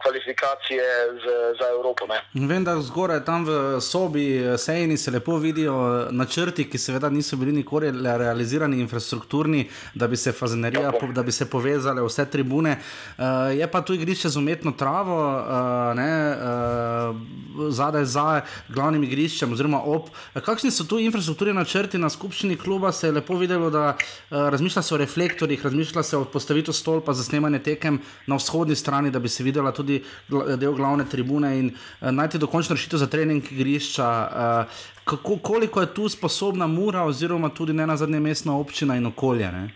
kvalifikacije 0.03 0.83
z, 1.23 1.25
za 1.59 1.67
Evropo. 1.77 2.07
Ne. 2.07 2.47
Vem, 2.47 2.65
da 2.65 2.81
zgoraj 2.81 3.25
tam 3.25 3.45
v 3.45 3.81
sobi 3.81 4.37
eh, 4.37 4.59
sejni 4.59 4.97
se 4.97 5.11
lepo 5.11 5.37
vidijo 5.37 5.75
eh, 5.75 6.13
načrti, 6.13 6.69
ki 6.71 6.79
seveda 6.79 7.11
niso 7.11 7.37
bili 7.37 7.53
nikoli 7.53 7.91
realizirani, 7.93 8.81
infrastrukturni, 8.81 9.69
da 9.95 10.09
bi 10.09 10.17
se 10.17 10.33
fazenerija, 10.33 10.93
po, 11.01 11.07
da 11.13 11.23
bi 11.23 11.33
se 11.33 11.51
povezale 11.51 12.03
vse 12.03 12.27
tribune. 12.31 12.77
Uh, 13.19 13.25
je 13.59 13.67
pa 13.71 13.83
tu 13.83 13.95
igrišče 13.95 14.29
z 14.29 14.37
umetno 14.37 14.73
travo, 14.73 15.19
uh, 15.19 15.97
ne, 15.97 16.37
uh, 16.37 17.71
zadaj 17.71 18.05
za 18.05 18.41
glavnim 18.69 19.03
igriščem, 19.05 19.53
oziroma 19.53 19.81
ob. 19.83 20.11
Kakšni 20.35 20.71
so 20.71 20.85
tu 20.85 20.99
infrastrukturni 20.99 21.55
načrti 21.55 21.99
na 21.99 22.11
skupščini 22.11 22.57
kluba? 22.57 22.93
Se 22.93 23.09
je 23.09 23.13
lepo 23.13 23.37
videlo, 23.37 23.71
da 23.71 23.97
uh, 23.97 24.49
razmišlja 24.55 24.83
se 24.83 24.95
o 24.95 24.99
reflektorjih, 24.99 25.65
razmišlja 25.65 26.03
se 26.03 26.17
o 26.17 26.25
postavitvi 26.25 26.73
stolpa 26.73 27.13
za 27.13 27.25
snemanje 27.25 27.59
tekem 27.59 28.01
na 28.27 28.37
vzhodni 28.37 28.77
strani, 28.77 29.11
da 29.11 29.19
bi 29.19 29.29
se 29.29 29.45
videla 29.45 29.73
tudi 29.73 29.88
tudi 29.89 30.57
del 30.57 30.75
glavne 30.77 31.09
tribune 31.09 31.59
in 31.59 31.71
uh, 31.73 32.11
najti 32.11 32.39
dokončno 32.39 32.77
rešitev 32.77 32.99
za 32.99 33.07
trening 33.07 33.53
igrišča. 33.53 34.09
Uh, 34.09 34.81
kako, 35.05 35.39
koliko 35.43 35.81
je 35.81 35.95
tu 35.95 36.09
sposobna 36.09 36.67
Mura, 36.67 37.03
oziroma 37.05 37.49
tudi 37.49 37.73
ne 37.73 37.87
na 37.87 37.97
zadnje 37.97 38.21
mestna 38.21 38.57
občina 38.59 38.97
in 38.97 39.07
okolje? 39.07 39.53
Ne? 39.53 39.69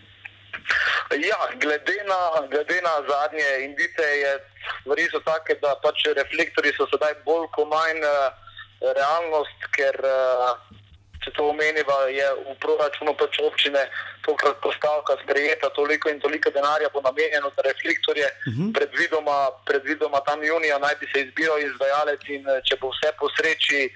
Ja, 1.13 1.39
glede 1.61 1.97
na, 2.07 2.47
glede 2.51 2.81
na 2.81 2.95
zadnje 3.09 3.65
indice, 3.65 4.03
je 4.23 4.33
stvari 4.81 5.07
so 5.11 5.19
take, 5.25 5.57
da 5.61 5.75
pač 5.83 6.05
reflektori 6.15 6.71
so 6.77 6.87
sedaj 6.91 7.13
bolj 7.25 7.49
kot 7.55 7.67
manj 7.69 8.05
uh, 8.05 8.29
realnost, 8.81 9.67
ker 9.75 9.97
uh, 10.05 10.53
če 11.23 11.31
to 11.37 11.49
omeniva, 11.49 11.97
je 12.11 12.27
v 12.43 12.55
proračunu 12.59 13.13
pač 13.19 13.39
občine 13.39 13.79
tokrat 14.25 14.59
postavka 14.63 15.17
sprejeta, 15.23 15.69
toliko 15.75 16.09
in 16.09 16.19
toliko 16.19 16.51
denarja 16.51 16.89
bo 16.93 17.01
namenjeno 17.01 17.51
za 17.55 17.61
reflektorje. 17.69 18.27
Uh 18.27 18.53
mhm. 18.53 18.63
-huh. 18.63 18.73
predvidoma, 18.77 19.37
predvidoma 19.65 20.19
tam 20.27 20.43
junija 20.43 20.79
naj 20.79 20.95
bi 20.99 21.07
se 21.13 21.21
izbiral 21.21 21.59
izvajalec 21.59 22.21
in 22.27 22.43
če 22.67 22.75
bo 22.81 22.91
vse 22.91 23.09
po 23.19 23.29
sreči. 23.37 23.89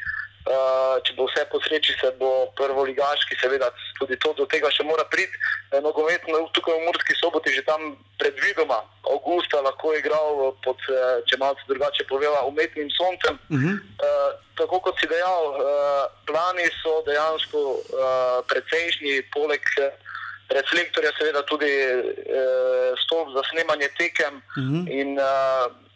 Uh, 0.48 0.96
če 1.04 1.12
bo 1.18 1.26
vse 1.28 1.44
po 1.52 1.60
sreči, 1.60 1.92
se 2.00 2.08
bo 2.20 2.48
prvo 2.56 2.86
ligaški, 2.88 3.36
seveda 3.36 3.68
tudi 4.00 4.16
to 4.24 4.32
do 4.38 4.46
tega 4.48 4.72
še 4.72 4.86
mora 4.88 5.04
priti. 5.12 5.36
Eh, 5.72 5.82
nogometno 5.84 6.48
tukaj 6.56 6.78
v 6.78 6.86
Murski 6.88 7.14
soboti 7.20 7.52
že 7.52 7.68
tam 7.68 8.00
predvidoma 8.16 8.80
avgusta 9.12 9.60
lahko 9.60 9.92
igral 9.92 10.56
pod, 10.64 10.80
eh, 10.88 11.20
če 11.28 11.36
malo 11.36 11.60
drugače 11.68 12.08
poveva, 12.08 12.48
umetnim 12.48 12.88
soncem. 12.96 13.36
Uh 13.52 13.60
-huh. 13.60 13.76
uh, 13.76 14.32
tako 14.56 14.80
kot 14.80 14.96
si 15.00 15.08
dejal, 15.08 15.44
uh, 15.52 16.08
plani 16.26 16.68
so 16.82 17.04
dejansko 17.04 17.60
uh, 17.60 18.40
precejšnji, 18.48 19.28
poleg 19.36 19.62
reflektorja 20.48 21.12
seveda 21.20 21.42
tudi 21.44 21.72
uh, 21.92 22.96
stop 23.04 23.28
za 23.36 23.44
snemanje 23.52 23.90
tekem 23.98 24.34
uh 24.40 24.64
mhm. 24.64 24.76
-huh. 24.76 24.92
in 25.00 25.10
uh, 25.20 25.87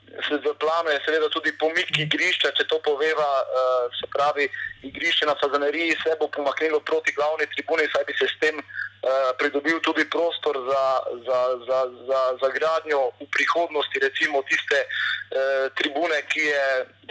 planu 0.59 0.89
je 0.89 0.99
seveda 1.05 1.29
tudi 1.29 1.51
pomik 1.57 1.91
igrišča, 1.99 2.51
če 2.57 2.67
to 2.67 2.79
poveva, 2.83 3.31
uh, 3.41 3.87
se 3.95 4.07
pravi, 4.15 4.49
igrišče 4.83 5.25
na 5.25 5.35
Fazaneriji 5.41 5.97
se 6.03 6.15
bo 6.19 6.27
pomaknilo 6.27 6.79
proti 6.79 7.13
glavni 7.13 7.47
tribuni, 7.55 7.87
saj 7.93 8.05
bi 8.05 8.13
se 8.19 8.27
s 8.27 8.39
tem 8.39 8.59
uh, 8.59 9.31
pridobil 9.39 9.79
tudi 9.79 10.05
prostor 10.09 10.57
za, 10.69 10.85
za, 11.27 11.39
za, 11.67 11.79
za, 12.09 12.21
za 12.41 12.49
gradnjo 12.57 13.11
v 13.21 13.27
prihodnosti, 13.31 14.03
recimo 14.03 14.43
tiste 14.51 14.79
uh, 14.85 15.71
tribune, 15.79 16.21
ki 16.31 16.45
je 16.51 16.65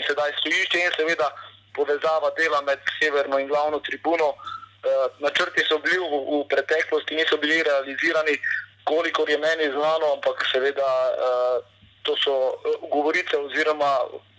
sedaj 0.06 0.32
stojišče 0.40 0.84
in 0.84 0.96
seveda 0.96 1.30
povezava 1.74 2.30
dela 2.36 2.60
med 2.62 2.80
severno 2.98 3.38
in 3.38 3.48
glavno 3.48 3.80
tribuno. 3.80 4.34
Uh, 4.34 5.08
načrti 5.20 5.64
so 5.68 5.78
bili 5.78 5.98
v, 5.98 6.24
v 6.28 6.44
preteklosti, 6.48 7.16
niso 7.16 7.36
bili 7.36 7.62
realizirani, 7.62 8.38
kolikor 8.84 9.28
je 9.30 9.38
meni 9.38 9.68
znano, 9.72 10.16
ampak 10.16 10.44
seveda. 10.52 10.88
To 12.02 12.16
so 12.16 12.32
eh, 12.32 12.76
govorice, 12.92 13.36
oziroma 13.36 13.90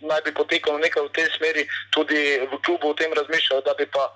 naj 0.01 0.21
bi 0.25 0.33
potekalo 0.33 0.77
nekaj 0.81 1.03
v 1.05 1.13
tej 1.13 1.27
smeri, 1.37 1.63
tudi 1.93 2.41
v 2.41 2.61
klubu 2.65 2.89
o 2.89 2.97
tem 2.97 3.13
razmišljajo, 3.13 3.61
da 3.61 3.73
bi 3.77 3.85
pa 3.85 4.09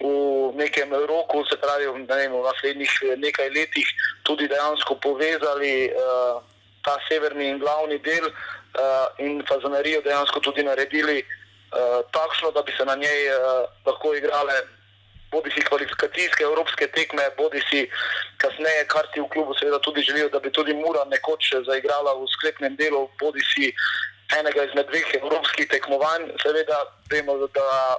v 0.00 0.56
nekem 0.56 0.88
roku, 1.06 1.44
se 1.44 1.56
pravi 1.60 1.86
vem, 1.86 2.32
v 2.32 2.42
naslednjih 2.42 2.92
eh, 3.02 3.16
nekaj 3.16 3.50
letih, 3.50 3.88
tudi 4.22 4.48
dejansko 4.48 4.96
povezali 5.02 5.92
uh, 5.92 6.40
ta 6.82 6.96
severni 7.08 7.50
in 7.52 7.58
glavni 7.58 7.98
del 8.00 8.24
uh, 8.24 9.06
in 9.18 9.42
fazanerijo 9.48 10.00
dejansko 10.00 10.40
tudi 10.40 10.62
naredili 10.62 11.20
uh, 11.20 12.00
takšno, 12.10 12.50
da 12.50 12.62
bi 12.62 12.72
se 12.72 12.84
na 12.84 12.96
njej 12.96 13.28
uh, 13.28 13.68
lahko 13.86 14.14
igrale 14.14 14.79
bodi 15.30 15.50
si 15.54 15.62
kvalifikacijske 15.62 16.44
evropske 16.44 16.86
tekme, 16.96 17.22
bodi 17.38 17.62
si 17.70 17.86
kasneje, 18.42 18.84
kar 18.90 19.06
ti 19.14 19.20
v 19.20 19.28
klubu 19.32 19.54
seveda 19.54 19.78
tudi 19.78 20.02
želijo, 20.02 20.28
da 20.28 20.40
bi 20.40 20.52
tudi 20.52 20.74
Mura 20.74 21.04
nekoč 21.04 21.54
zaigrala 21.66 22.14
v 22.18 22.26
sklepnem 22.34 22.76
delu, 22.76 23.08
bodi 23.20 23.42
si 23.54 23.70
enega 24.38 24.64
izmed 24.64 24.86
dveh 24.90 25.14
evropskih 25.22 25.68
tekmovanj. 25.68 26.30
Seveda 26.42 26.78
vemo, 27.10 27.38
da 27.46 27.96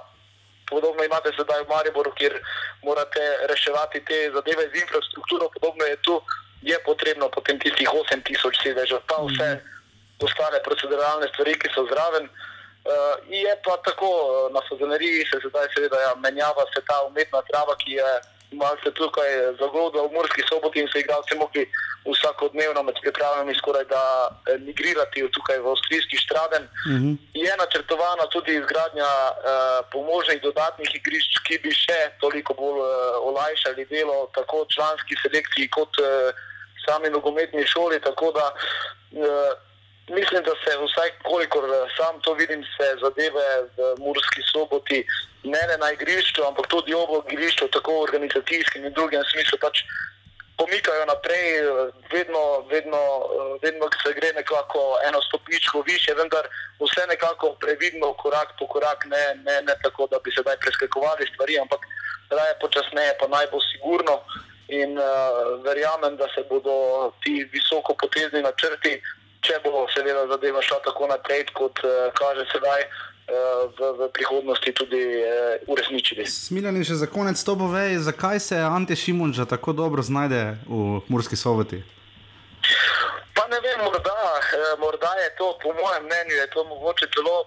podobno 0.70 1.04
imate 1.04 1.32
sedaj 1.36 1.64
v 1.64 1.68
Mariboru, 1.72 2.12
kjer 2.16 2.38
morate 2.84 3.24
reševati 3.48 4.04
te 4.04 4.30
zadeve 4.34 4.68
z 4.68 4.84
infrastrukturo, 4.84 5.50
podobno 5.56 5.84
je 5.84 5.96
tu, 5.96 6.20
je 6.62 6.78
potrebno 6.84 7.28
potem 7.28 7.58
tistih 7.58 7.88
8000 7.88 8.62
sedežev, 8.62 9.00
pa 9.08 9.20
vse 9.26 9.50
ostale 10.22 10.62
proceduralne 10.62 11.28
stvari, 11.32 11.58
ki 11.58 11.68
so 11.74 11.88
zraven. 11.90 12.28
Uh, 12.28 12.51
je 13.28 13.56
pa 13.64 13.76
tako, 13.76 14.06
eh, 14.06 14.52
na 14.54 14.60
Sozeneriji 14.68 15.24
se 15.30 15.38
zdaj 15.48 15.66
seveda 15.74 16.00
ja, 16.00 16.14
menjava 16.14 16.64
se 16.74 16.80
ta 16.88 17.02
umetna 17.06 17.42
trava, 17.42 17.74
ki 17.76 17.90
je 17.92 18.10
malce 18.52 18.90
tukaj 18.94 19.30
zagodla 19.60 20.02
v 20.02 20.12
Murski 20.12 20.42
soboti 20.48 20.80
in 20.80 20.88
so 20.88 20.98
igralci 20.98 21.34
mogli 21.40 21.64
vsakodnevno 22.04 22.82
med 22.82 22.96
pripravami 23.02 23.54
skoraj 23.54 23.84
da 23.84 24.02
eh, 24.28 24.58
migrirati 24.58 25.28
tukaj 25.32 25.58
v 25.58 25.68
avstrijski 25.72 26.16
štraden. 26.16 26.64
Uh 26.64 26.92
mhm. 26.92 27.10
-huh. 27.10 27.16
Je 27.34 27.56
načrtovana 27.56 28.26
tudi 28.26 28.52
izgradnja 28.54 29.10
uh, 29.30 29.86
pomožnih 29.92 30.42
dodatnih 30.42 30.90
igrišč, 30.94 31.32
ki 31.46 31.58
bi 31.62 31.70
še 31.74 32.00
toliko 32.20 32.54
bolj 32.54 32.78
uh, 32.80 32.88
olajšali 33.28 33.84
delo 33.84 34.30
tako 34.34 34.66
članski 34.74 35.14
selekciji 35.22 35.68
kot 35.68 35.92
uh, 35.98 36.06
sami 36.86 37.10
nogometni 37.10 37.66
šoli, 37.66 38.00
tako 38.00 38.32
da 38.32 38.46
uh, 38.54 39.71
Mislim, 40.08 40.42
da 40.42 40.54
se 40.62 40.70
vsaj 40.84 41.10
kolikor 41.22 41.64
eh, 41.64 41.88
sam 41.96 42.20
to 42.20 42.34
vidim, 42.34 42.64
se 42.76 42.86
zadeve 43.02 43.46
v 43.76 43.78
Murski 43.98 44.42
soboti 44.52 45.06
ne 45.44 45.62
le 45.68 45.76
na 45.78 45.92
igrišču, 45.92 46.44
ampak 46.44 46.66
tudi 46.66 46.94
ob 46.94 47.30
igrišču, 47.32 47.68
tako 47.68 47.92
v 47.92 48.02
organizacijskem 48.06 48.84
in 48.84 48.92
drugem 48.92 49.22
smislu, 49.32 49.58
pač 49.58 49.82
pomikajo 50.58 51.06
naprej, 51.06 51.46
eh, 51.58 51.90
vedno, 52.12 52.42
vedno, 52.72 53.02
eh, 53.22 53.58
vedno 53.62 53.88
se 54.02 54.12
gre 54.18 54.32
nekako 54.32 54.98
eno 55.08 55.22
stopničko 55.22 55.82
više, 55.86 56.14
vendar 56.14 56.44
vse 56.82 57.06
nekako 57.08 57.54
previdno, 57.62 58.12
korak 58.12 58.48
po 58.58 58.66
korak, 58.66 59.04
ne, 59.04 59.24
ne, 59.46 59.62
ne 59.62 59.74
tako, 59.82 60.06
da 60.06 60.18
bi 60.24 60.30
se 60.30 60.42
daj 60.42 60.56
preskakovali 60.56 61.30
stvari, 61.34 61.58
ampak 61.58 61.80
raje 62.30 62.54
počasneje, 62.60 63.12
pa 63.20 63.26
naj 63.28 63.46
bo 63.52 63.58
sigurno. 63.72 64.24
In 64.68 64.98
uh, 64.98 65.04
verjamem, 65.64 66.16
da 66.16 66.26
se 66.34 66.42
bodo 66.48 67.12
ti 67.22 67.44
visoko 67.52 67.94
potezni 67.94 68.40
načrti 68.42 69.02
če 69.42 69.58
bo 69.64 69.86
seveda 69.94 70.26
zadeva 70.30 70.62
šla 70.62 70.78
tako 70.86 71.08
naprej, 71.10 71.48
kot 71.58 71.82
uh, 71.84 72.10
kaže 72.18 72.46
sedaj. 72.54 72.86
Eh, 73.22 73.34
v, 73.78 73.78
v 73.78 74.00
prihodnosti 74.10 74.66
tudi 74.74 74.98
uh, 74.98 75.54
uresničili. 75.70 76.26
Smiljani, 76.26 76.82
že 76.82 76.98
za 76.98 77.06
konec 77.06 77.38
to 77.38 77.54
pove, 77.54 77.94
zakaj 78.02 78.42
se 78.42 78.58
Ante 78.58 78.98
Šimunča 78.98 79.46
tako 79.46 79.72
dobro 79.72 80.02
znajde 80.02 80.58
v 80.66 81.00
Murski 81.06 81.38
soboti? 81.38 81.78
Pa 83.30 83.46
ne 83.46 83.62
vem, 83.62 83.78
morda, 83.78 84.18
morda 84.82 85.12
je 85.22 85.30
to, 85.38 85.54
po 85.62 85.70
mojem 85.70 86.02
mnenju, 86.02 86.34
je 86.34 86.50
to 86.50 86.66
mogoče 86.66 87.06
celo 87.14 87.46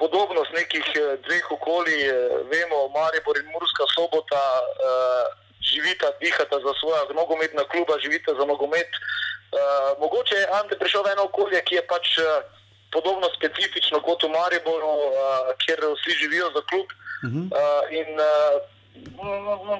podobnost 0.00 0.50
nekih 0.56 0.86
dveh 1.28 1.44
okolij. 1.60 2.08
Vemo, 2.48 2.88
Maribor 2.96 3.36
in 3.36 3.52
Murska 3.52 3.84
sobota 3.92 4.42
uh, 4.64 5.28
živita, 5.60 6.08
dihata 6.24 6.56
za 6.56 6.72
svoja 6.80 7.04
nogometna 7.12 7.68
kluba, 7.68 8.00
živita 8.00 8.32
za 8.32 8.44
nogomet. 8.48 8.88
Uh, 8.96 9.21
Uh, 9.52 10.00
mogoče 10.00 10.34
je 10.34 10.48
Ante 10.48 10.78
prišel 10.80 11.02
v 11.04 11.12
eno 11.12 11.28
okolje, 11.28 11.60
ki 11.68 11.74
je 11.74 11.84
pač 11.84 12.06
uh, 12.18 12.40
podobno 12.88 13.28
specifično 13.36 14.00
kot 14.00 14.24
v 14.24 14.32
Mariboru, 14.32 14.92
uh, 15.12 15.52
kjer 15.60 15.80
vsi 15.92 16.12
živijo 16.24 16.48
za 16.56 16.62
klub. 16.70 16.88
Uh 16.88 17.30
-huh. 17.30 17.44
uh, 17.52 17.84
in 17.92 18.08
uh, 18.16 18.64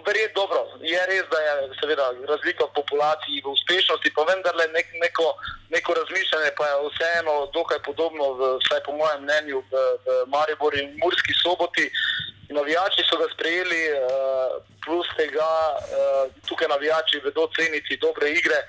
verjetno 0.07 0.41
dobro, 0.43 0.61
je 0.81 1.01
res, 1.07 1.25
da 1.33 1.39
je 1.47 1.53
seveda, 1.81 2.05
razlika 2.29 2.65
v 2.65 2.77
populaciji, 2.81 3.45
v 3.45 3.49
uspešnosti, 3.57 4.13
pa 4.17 4.23
vendarle 4.29 4.67
nek, 4.77 4.87
neko, 5.05 5.27
neko 5.75 5.91
razmišljanje 6.01 6.51
pa 6.59 6.65
je 6.69 6.77
vseeno 6.89 7.35
dokaj 7.57 7.79
podobno, 7.89 8.25
v, 8.39 8.41
vsaj 8.65 8.81
po 8.87 8.93
mojem 8.93 9.21
mnenju, 9.25 9.59
v, 9.71 9.75
v 10.05 10.07
Mariboru 10.35 10.77
in 10.77 10.89
Murski 11.03 11.33
soboti. 11.45 11.87
Navijači 12.49 13.03
so 13.09 13.17
ga 13.17 13.27
sprejeli, 13.35 13.83
plus 14.85 15.09
tega, 15.17 15.51
tukaj 16.49 16.69
navijači 16.69 17.21
vedo 17.25 17.49
ceniti 17.57 17.97
dobre 17.97 18.31
igre. 18.31 18.61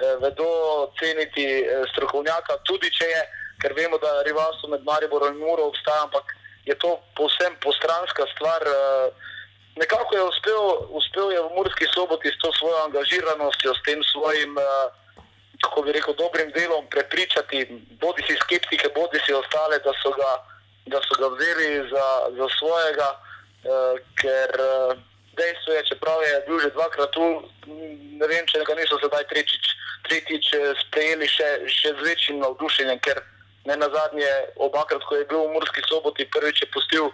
Eh, 0.00 0.16
vedo 0.16 0.48
ceniti 0.96 1.44
eh, 1.44 1.84
strokovnjaka, 1.92 2.62
tudi 2.64 2.88
če 2.88 3.04
je, 3.04 3.24
ker 3.60 3.74
vemo, 3.76 3.98
da 4.00 4.22
rivalstvo 4.24 4.70
med 4.72 4.86
Mariborom 4.86 5.34
in 5.34 5.42
Muro 5.44 5.66
obstaja, 5.68 6.06
ampak 6.06 6.24
je 6.64 6.72
to 6.80 6.94
povsem 7.18 7.52
postranska 7.60 8.24
stvar. 8.32 8.64
Eh, 8.64 9.10
nekako 9.76 10.16
je 10.16 10.22
uspel, 10.24 10.62
uspel 10.96 11.34
je 11.36 11.42
v 11.44 11.52
Murski 11.52 11.88
soboti 11.92 12.32
s 12.32 12.40
to 12.40 12.48
svojo 12.56 12.80
angažiranostjo, 12.88 13.74
s 13.76 13.84
tem 13.84 14.00
svojim, 14.12 14.56
kako 15.60 15.82
bi 15.84 15.92
rekel, 15.92 16.16
dobrim 16.16 16.50
delom 16.56 16.88
prepričati 16.90 17.64
bodi 18.00 18.24
si 18.26 18.36
skeptike, 18.40 18.88
bodi 18.96 19.20
si 19.24 19.36
ostale, 19.36 19.78
da 19.84 19.92
so 20.02 20.12
ga, 20.16 20.32
da 20.88 21.00
so 21.04 21.16
ga 21.20 21.28
vzeli 21.36 21.70
za, 21.92 22.06
za 22.36 22.48
svojega, 22.58 23.08
ker 24.20 24.50
dejstvo 25.40 25.72
je, 25.74 25.88
čeprav 25.90 26.22
je 26.22 26.34
bil 26.46 26.58
že 26.60 26.70
dvakrat 26.76 27.10
tu, 27.16 27.24
ne 28.20 28.26
vem, 28.30 28.44
če 28.46 28.64
ga 28.68 28.76
niso 28.76 29.00
sedaj 29.00 29.24
tretjič, 29.32 29.66
tretjič 30.08 30.46
sprejeli 30.84 31.28
še, 31.28 31.48
še 31.66 31.96
z 31.96 32.00
večjim 32.04 32.40
navdušenjem, 32.44 33.00
ker 33.00 33.18
ne 33.68 33.76
na 33.76 33.88
zadnje, 33.92 34.30
obakrat, 34.56 35.04
ko 35.08 35.16
je 35.16 35.28
bil 35.30 35.44
v 35.44 35.52
Murski 35.56 35.84
soboti, 35.88 36.28
prvič 36.28 36.64
je 36.64 36.68
pustil 36.72 37.08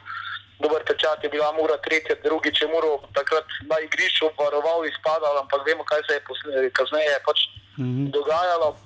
dober 0.60 0.82
pečat, 0.84 1.22
je 1.22 1.28
bila 1.28 1.52
Mura 1.52 1.76
tretja, 1.84 2.16
drugič 2.24 2.62
je 2.62 2.68
Muro 2.68 3.00
takrat 3.12 3.44
na 3.68 3.76
igrišču 3.84 4.30
varoval 4.38 4.86
in 4.86 4.94
spadal, 4.98 5.42
ampak 5.42 5.66
vemo, 5.66 5.84
kaj 5.84 6.02
se 6.08 6.14
je 6.16 6.70
kasneje 6.70 7.18
pač 7.26 7.38
mm 7.78 7.84
-hmm. 7.84 8.10
dogajalo. 8.10 8.76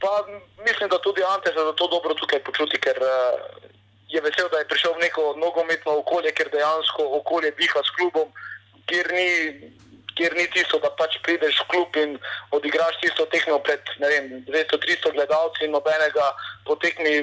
Pa 0.00 0.10
mislim, 0.66 0.88
da 0.88 0.98
tudi 0.98 1.22
Ante 1.34 1.48
se 1.52 1.60
za 1.60 1.72
to 1.72 1.86
dobro 1.86 2.14
tukaj 2.14 2.40
počuti, 2.48 2.80
ker 2.80 2.96
uh, 3.02 3.36
je 4.08 4.20
vesel, 4.20 4.48
da 4.48 4.58
je 4.58 4.68
prišel 4.68 4.92
v 4.94 5.02
neko 5.04 5.34
nogometno 5.36 5.92
okolje, 6.02 6.32
ker 6.32 6.48
dejansko 6.50 7.02
okolje 7.20 7.50
diha 7.50 7.80
s 7.84 7.90
klubom, 7.96 8.28
kjer 8.90 9.12
ni, 9.14 9.28
kjer 10.18 10.34
ni 10.36 10.46
tisto, 10.54 10.80
da 10.82 10.90
pač 10.98 11.18
prideš 11.24 11.62
v 11.62 11.68
klub 11.72 11.98
in 12.02 12.16
odigraš 12.56 12.98
tisto 13.02 13.26
tekmo 13.32 13.60
pred 13.64 13.80
200-300 13.98 15.14
gledalci 15.16 15.64
in 15.66 15.76
nobenega 15.76 16.32
potekmi, 16.66 17.22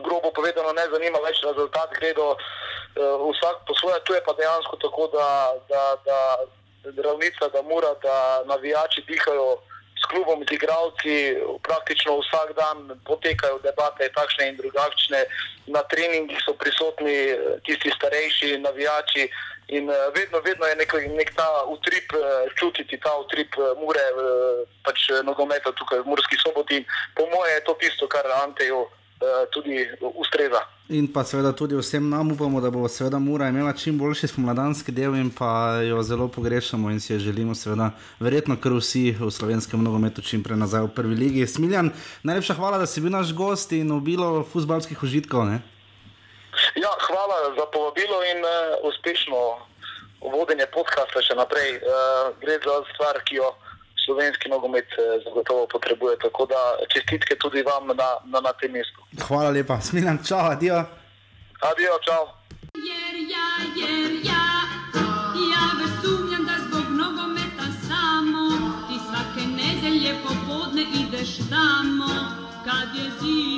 grobo 0.00 0.32
povedano, 0.32 0.72
ne 0.72 0.86
zanima 0.88 1.20
več 1.20 1.42
rezultat, 1.44 1.92
gredo 2.00 2.32
uh, 2.32 3.20
vsak 3.28 3.66
po 3.68 3.76
svoje, 3.76 4.00
tu 4.08 4.16
je 4.16 4.22
pa 4.24 4.32
dejansko 4.38 4.80
tako, 4.80 5.10
da, 5.12 5.28
da, 5.68 5.82
da, 6.08 6.20
da 6.88 7.02
ravnica, 7.08 7.52
da 7.52 7.62
mora, 7.62 7.92
da 8.02 8.16
navijači 8.48 9.04
dihajo 9.06 9.60
s 10.02 10.08
klubom, 10.10 10.42
z 10.48 10.56
igravci, 10.56 11.36
praktično 11.62 12.18
vsak 12.18 12.56
dan 12.58 12.98
potekajo 13.06 13.60
debate, 13.62 14.08
takšne 14.16 14.48
in 14.50 14.56
drugačne, 14.56 15.20
na 15.66 15.82
treningih 15.86 16.40
so 16.42 16.56
prisotni 16.58 17.36
tisti 17.66 17.92
starejši 17.96 18.58
navijači. 18.58 19.28
In 19.68 19.88
uh, 19.88 19.94
vedno, 20.14 20.40
vedno 20.44 20.66
je 20.66 20.76
nek, 20.76 20.92
nek 21.16 21.30
ta 21.36 21.48
utrip, 21.70 22.12
uh, 22.18 22.50
čutiti 22.58 22.98
ta 23.00 23.12
utrip 23.22 23.54
uh, 23.58 23.72
mure, 23.80 24.02
uh, 24.16 24.66
pač 24.84 25.08
nogometa 25.24 25.72
tukaj 25.72 26.02
v 26.02 26.10
Murski 26.10 26.36
soboti. 26.36 26.82
Po 27.16 27.28
mojem 27.30 27.54
je 27.56 27.64
to 27.64 27.74
tisto, 27.80 28.08
kar 28.08 28.26
Anteju 28.42 28.82
uh, 28.84 28.90
tudi 29.54 29.86
ustreza. 30.18 30.60
In 30.92 31.06
pa 31.08 31.24
seveda 31.24 31.52
tudi 31.56 31.76
vsem 31.78 32.08
nam 32.10 32.32
upamo, 32.32 32.60
da 32.60 32.70
bo 32.70 32.88
seveda 32.88 33.18
Mura 33.18 33.48
imela 33.48 33.72
čim 33.72 33.98
boljši 33.98 34.28
spomladanski 34.28 34.92
del 34.92 35.14
in 35.16 35.30
pa 35.30 35.80
jo 35.80 36.02
zelo 36.02 36.28
pogrešamo 36.28 36.90
in 36.90 37.00
si 37.00 37.12
jo 37.12 37.18
želimo 37.18 37.54
seveda 37.54 37.90
verjetno 38.20 38.56
kar 38.60 38.72
vsi 38.76 39.14
v 39.20 39.30
slovenskem 39.30 39.82
nogometu 39.82 40.22
čim 40.22 40.42
prej 40.42 40.58
nazaj 40.58 40.82
v 40.82 40.94
prvi 40.94 41.14
ligi. 41.14 41.46
Smiljan, 41.46 41.92
najlepša 42.22 42.54
hvala, 42.54 42.78
da 42.78 42.86
si 42.86 43.00
bil 43.00 43.14
naš 43.14 43.32
gost 43.32 43.72
in 43.72 43.92
obilo 43.92 44.44
futbalskih 44.52 45.02
užitkov. 45.02 45.46
Ne? 45.46 45.62
Ja, 46.76 46.92
hvala 47.06 47.36
za 47.58 47.66
povabilo 47.72 48.18
in 48.32 48.44
uh, 48.44 48.52
uspešno 48.88 49.38
vodenje 50.20 50.66
podcasta 50.74 51.22
še 51.24 51.34
naprej. 51.34 51.80
Uh, 51.80 52.36
gre 52.40 52.58
za 52.60 52.76
stvar, 52.92 53.20
ki 53.24 53.40
jo 53.40 53.48
slovenski 54.04 54.48
nogomet 54.48 54.88
zagotovo 55.24 55.66
potrebuje. 55.66 56.18
Tako 56.18 56.46
da 56.46 56.60
čestitke 56.92 57.38
tudi 57.38 57.62
vam 57.62 57.86
na, 57.86 58.08
na, 58.24 58.40
na 58.40 58.52
tem 58.60 58.72
mestu. 58.72 59.00
Hvala 59.28 59.50
lepa, 59.50 59.80
smiljan, 59.80 60.18
čau, 60.26 60.42
adijo. 60.52 60.82
Adijo, 61.70 61.98
čau. 62.06 62.24
Jer 62.74 63.14
ja, 63.34 63.48
jer 63.78 64.10
ja, 64.26 64.46
ja 65.52 65.64
versumljam, 65.78 66.44
da 66.50 66.56
zbog 66.66 66.86
nogometa 67.02 67.66
samo 67.88 68.44
ti 68.88 68.96
svake 69.06 69.44
nedelje 69.46 70.14
popodne 70.24 70.84
ideš 71.02 71.36
tamo, 71.52 72.12
kad 72.66 72.88
je 72.98 73.06
zima 73.20 73.51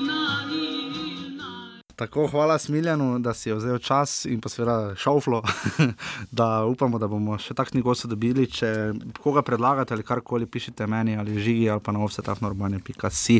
Tako, 2.04 2.26
hvala 2.26 2.58
Smiljanu, 2.58 3.18
da 3.18 3.32
si 3.34 3.48
je 3.48 3.54
vzel 3.54 3.78
čas 3.78 4.24
in 4.28 4.40
pa 4.40 4.48
seveda 4.48 4.92
šauflo, 4.96 5.42
da 6.38 6.64
upamo, 6.68 6.98
da 7.00 7.08
bomo 7.08 7.38
še 7.40 7.54
takšni 7.56 7.80
gosti 7.80 8.10
dobili. 8.12 8.44
Če 8.44 8.92
koga 9.24 9.40
predlagate 9.40 9.96
ali 9.96 10.04
karkoli, 10.04 10.44
pišite 10.44 10.84
meni 10.84 11.16
ali 11.16 11.38
žigi 11.40 11.70
ali 11.72 11.80
pa 11.80 11.94
na 11.96 12.02
ovsetafnorbanje.si. 12.04 13.38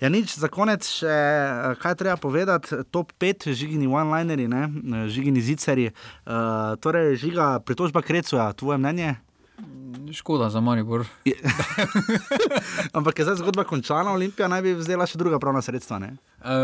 Ja, 0.00 0.08
nič, 0.08 0.32
za 0.40 0.48
konec 0.48 0.88
še 0.88 1.18
kaj 1.82 1.98
treba 2.00 2.16
povedati. 2.16 2.80
Top 2.88 3.12
5 3.20 3.50
žigini 3.52 3.84
one-lineri, 3.84 4.48
žigini 5.12 5.44
ziceri. 5.44 5.90
Uh, 6.24 6.80
torej, 6.80 7.18
žiga 7.20 7.58
pritožba 7.60 8.00
Krecuja, 8.00 8.48
tvoje 8.56 8.80
mnenje? 8.80 9.12
Škoda 10.12 10.50
za 10.50 10.60
Maribor. 10.60 11.06
Ampak 12.96 13.18
je 13.18 13.24
zdaj 13.24 13.36
zgodba 13.36 13.64
končana, 13.64 14.12
Olimpija 14.12 14.48
naj 14.48 14.62
bi 14.62 14.74
vzela 14.74 15.06
še 15.06 15.18
druga 15.18 15.38
pravna 15.42 15.62
sredstva. 15.62 16.00
E, 16.00 16.14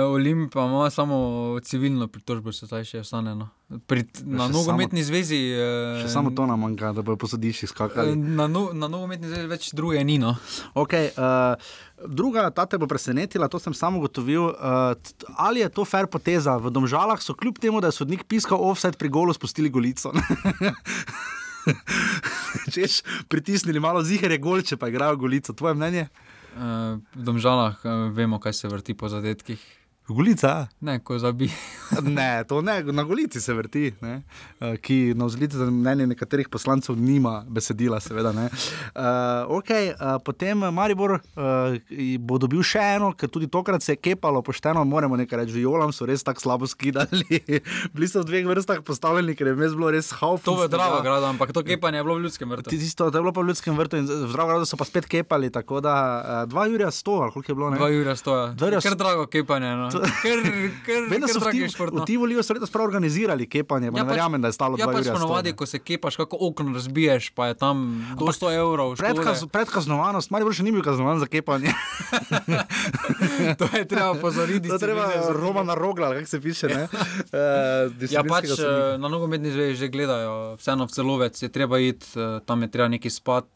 Olimpija 0.07 0.65
ima 0.66 0.90
samo 0.90 1.19
civilno 1.65 2.09
pritožbo, 2.09 2.52
se 2.52 2.66
zdaj 2.66 2.85
še 2.85 3.02
ostane. 3.05 3.35
No. 3.35 3.48
Pri, 3.86 4.05
na 4.27 4.48
nogometni 4.51 5.02
zvezi. 5.07 5.39
E, 5.55 5.70
še 6.02 6.12
samo 6.12 6.35
to 6.35 6.47
nam 6.47 6.62
manjka, 6.65 6.93
da 6.97 7.05
bo 7.07 7.16
posodišči 7.20 7.70
skakali. 7.70 8.16
Na, 8.19 8.48
no, 8.51 8.70
na 8.74 8.90
nogometni 8.90 9.31
zvezi 9.31 9.51
več 9.51 9.70
druge 9.77 10.05
ni. 10.05 10.19
No. 10.20 10.35
Okay, 10.78 11.11
uh, 11.15 11.59
druga, 12.07 12.48
ta 12.55 12.66
te 12.66 12.78
bo 12.81 12.90
presenetila, 12.90 13.51
to 13.51 13.62
sem 13.62 13.77
samo 13.77 14.02
ugotovil. 14.02 14.51
Uh, 14.52 14.94
ali 15.39 15.65
je 15.65 15.73
to 15.74 15.89
fair 15.89 16.11
poteza? 16.11 16.59
V 16.61 16.74
Domžalah 16.74 17.23
so 17.23 17.36
kljub 17.39 17.62
temu, 17.62 17.82
da 17.82 17.93
je 17.93 18.01
sodnik 18.01 18.27
piskal 18.28 18.61
offset 18.61 18.98
pri 19.01 19.12
golu, 19.12 19.35
spustili 19.36 19.73
golico. 19.73 20.12
Češ 22.74 23.03
pritisnili 23.28 23.81
malo 23.81 24.03
zihare, 24.03 24.39
golče 24.39 24.77
pa 24.77 24.89
igrajo 24.89 25.16
golico. 25.16 25.53
Tvoje 25.53 25.74
mnenje? 25.74 26.09
Uh, 26.51 26.99
v 27.15 27.24
domžalah 27.24 27.78
uh, 27.85 28.09
vemo, 28.15 28.41
kaj 28.41 28.53
se 28.53 28.69
vrti 28.69 28.95
po 28.95 29.09
zadetkih. 29.09 29.80
Golica? 30.11 30.66
Ne, 30.81 30.99
ko 30.99 31.19
zabi. 31.19 31.51
ne, 32.19 32.45
to 32.49 32.61
ne, 32.62 32.82
na 32.82 33.03
golici 33.03 33.41
se 33.41 33.55
vrti, 33.55 33.93
ne, 34.01 34.23
uh, 34.61 34.74
ki 34.82 35.15
na 35.16 35.24
vzliti 35.24 35.57
za 35.57 35.66
mnenje 35.70 36.07
nekaterih 36.07 36.49
poslancev 36.49 36.99
nima 36.99 37.45
besedila, 37.49 38.01
seveda. 38.01 38.31
Uh, 38.31 39.59
okay, 39.59 39.93
uh, 39.95 40.19
potem 40.24 40.59
Maribor 40.59 41.19
uh, 41.19 41.78
bo 42.19 42.39
dobil 42.43 42.62
še 42.66 42.82
eno, 42.97 43.12
ker 43.15 43.31
tudi 43.31 43.47
tokrat 43.51 43.82
se 43.82 43.95
je 43.95 44.01
kepalo 44.03 44.43
pošteno, 44.43 44.85
moramo 44.85 45.19
nekaj 45.20 45.45
reči, 45.45 45.55
violam 45.61 45.93
so 45.95 46.09
res 46.11 46.27
tako 46.27 46.43
slabo 46.43 46.66
skidali. 46.66 47.43
Bili 47.95 48.11
so 48.11 48.24
v 48.24 48.28
dveh 48.32 48.51
vrstah 48.51 48.82
postavljeni, 48.87 49.37
ker 49.39 49.53
je 49.53 49.57
mes 49.59 49.78
bilo 49.78 49.93
res 49.95 50.11
hauf. 50.19 50.43
To 50.47 50.59
je 50.65 50.70
zdravo, 50.73 51.03
grad, 51.07 51.27
ampak 51.31 51.55
to 51.55 51.62
kepanje 51.66 52.03
je 52.03 52.09
bilo 52.09 52.19
v 52.19 52.27
ljudskem 52.27 52.51
vrtu. 52.51 52.74
Tisto, 52.74 53.11
to 53.11 53.19
je 53.19 53.23
bilo 53.23 53.35
pa 53.37 53.47
v 53.47 53.53
ljudskem 53.53 53.78
vrtu 53.78 54.03
in 54.03 54.11
zdravo 54.11 54.55
gradu 54.55 54.66
so 54.66 54.81
pa 54.81 54.89
spet 54.89 55.07
kepali, 55.11 55.53
tako 55.55 55.78
da 55.85 55.95
uh, 55.95 56.43
dva 56.51 56.66
Jurija 56.66 56.91
sto, 56.91 57.20
ali 57.23 57.32
koliko 57.32 57.53
je 57.53 57.59
bilo? 57.62 57.70
Ne? 57.70 57.78
Dva 57.78 57.91
Jurija 57.95 58.16
sto, 58.19 58.37
ja. 58.37 58.81
Ker 58.81 58.99
drago 58.99 59.27
kepanje. 59.31 59.74
No. 59.77 59.89
Ker, 59.93 59.99
Vedno 61.10 61.28
so 61.28 61.40
v 61.40 62.05
Tivoliu 62.06 62.40
prav 62.72 62.85
organizirali 62.85 63.47
kepanje, 63.48 63.86
ja, 63.86 63.93
ne 63.93 64.05
verjamem, 64.05 64.40
da 64.43 64.48
je 64.48 64.52
stalo 64.52 64.77
20 64.77 64.82
evrov. 64.82 64.94
Ja, 64.94 65.12
pač 65.12 65.20
ponovadi, 65.20 65.52
ko 65.52 65.66
se 65.66 65.78
kepaš, 65.78 66.16
kako 66.16 66.39
okno 66.40 66.74
razbiješ, 66.74 67.31
pa 67.35 67.51
je 67.51 67.55
tam 67.55 68.06
200 68.18 68.52
evrov. 68.55 68.94
Predkaznovanost, 69.52 70.31
malo 70.31 70.52
še 70.52 70.66
ni 70.66 70.72
bil 70.74 70.85
kaznovan 70.86 71.20
za 71.20 71.28
kepanje. 71.31 71.74
to 73.60 73.68
je 73.74 73.85
treba 73.89 74.14
pozoriti. 74.20 74.68
To 74.68 74.78
je 74.78 74.82
treba 74.82 75.10
Roma 75.35 75.62
na 75.66 75.74
rogla, 75.74 76.14
kako 76.14 76.27
se 76.27 76.40
piše. 76.40 76.66
Uh, 76.66 78.10
ja, 78.14 78.24
pač 78.24 78.55
uh, 78.56 78.97
na 79.01 79.09
nogometni 79.09 79.52
zvezi 79.52 79.77
že 79.85 79.93
gledajo, 79.93 80.56
vseeno 80.60 80.86
v 80.86 80.94
celovec 80.94 81.43
je 81.43 81.51
treba 81.52 81.78
iti, 81.78 82.06
uh, 82.16 82.40
tam 82.44 82.62
je 82.62 82.70
treba 82.72 82.89
neki 82.89 83.10
spat. 83.10 83.47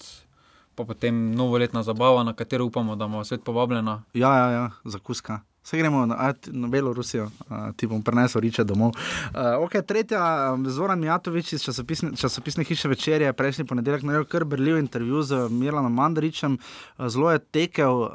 Pa 0.75 0.83
potem 0.83 1.15
novoletna 1.39 1.85
zabava, 1.87 2.25
na 2.27 2.35
katero 2.35 2.67
upamo, 2.67 2.97
da 2.99 3.07
bomo 3.07 3.23
svet 3.23 3.45
povabljena. 3.47 4.03
Ja, 4.11 4.33
ja, 4.35 4.49
ja, 4.51 4.65
za 4.83 4.99
kuska. 4.99 5.45
Vse 5.65 5.79
gremo 5.79 6.07
na, 6.07 6.35
na 6.47 6.69
Belorusijo, 6.69 7.25
uh, 7.25 7.57
ti 7.77 7.87
bom 7.87 8.03
prenesel 8.05 8.43
riče 8.45 8.65
domov. 8.69 8.91
Uh, 8.91 9.65
okay, 9.65 9.81
tretja, 9.83 10.53
Zoran 10.69 11.01
Mijatovič 11.01 11.55
iz 11.57 11.65
časopisne, 11.65 12.11
časopisne 12.21 12.65
hiše 12.69 12.89
večerje, 12.89 13.33
prejšnji 13.33 13.65
ponedeljek, 13.65 14.03
naredil 14.05 14.29
kar 14.29 14.45
brljiv 14.45 14.77
intervju 14.79 15.23
z 15.23 15.49
Mirlanom 15.49 15.95
Mandaričem, 15.95 16.59
zelo 16.99 17.33
je 17.33 17.39
tekel, 17.39 18.05
uh, 18.05 18.13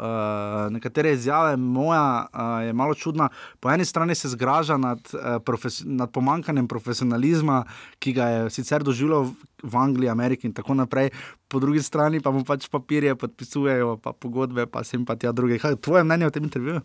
nekatere 0.70 1.16
izjave 1.18 1.58
moja 1.58 2.28
uh, 2.30 2.68
je 2.68 2.74
malo 2.74 2.94
čudna. 2.94 3.30
Po 3.60 3.74
eni 3.74 3.86
strani 3.86 4.16
se 4.16 4.30
zgraža 4.30 4.78
nad, 4.78 5.02
uh, 5.14 5.42
profes, 5.42 5.82
nad 5.86 6.12
pomankanjem 6.12 6.68
profesionalizma, 6.68 7.64
ki 8.00 8.14
ga 8.14 8.30
je 8.30 8.50
sicer 8.50 8.84
doživljal 8.84 9.32
v 9.64 9.78
Angliji, 9.78 10.10
Ameriki 10.10 10.48
in 10.48 10.54
tako 10.54 10.78
naprej. 10.78 11.10
Po 11.48 11.60
drugi 11.60 11.82
strani 11.82 12.22
pa 12.22 12.32
mu 12.32 12.46
pač 12.46 12.70
papirje 12.70 13.16
podpisujejo, 13.16 13.98
pa 13.98 14.14
pogodbe, 14.14 14.70
pa 14.70 14.84
sem 14.84 15.02
pa 15.06 15.16
tja 15.16 15.32
druge. 15.32 15.58
Kaj 15.58 15.72
je 15.72 15.82
tvoje 15.82 16.04
mnenje 16.04 16.28
o 16.28 16.30
tem 16.30 16.46
intervjuju? 16.46 16.82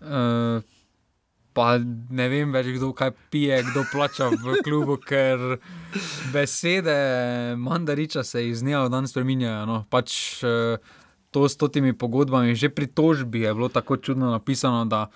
Uh, 0.00 0.64
pa 1.56 1.78
ne 1.80 2.26
vem 2.28 2.52
več, 2.52 2.68
kdo 2.76 2.92
kaj 2.96 3.14
pije, 3.32 3.62
kdo 3.70 3.86
plača 3.88 4.28
v 4.28 4.60
klubu, 4.66 4.98
ker 5.00 5.56
besede 6.34 6.96
mandariča 7.56 8.24
se 8.26 8.44
iz 8.50 8.60
dneva 8.60 8.84
v 8.86 8.92
dan 8.92 9.08
spremenjajo. 9.08 9.64
No. 9.68 9.78
Pač 9.88 10.44
uh, 10.44 10.76
to 11.32 11.48
s 11.48 11.56
temi 11.56 11.96
pogodbami, 11.96 12.52
že 12.52 12.68
pri 12.68 12.90
tožbi 12.92 13.46
je 13.48 13.56
bilo 13.56 13.72
tako 13.72 13.96
čudno 13.96 14.30
napisano, 14.32 14.84
da 14.84 15.08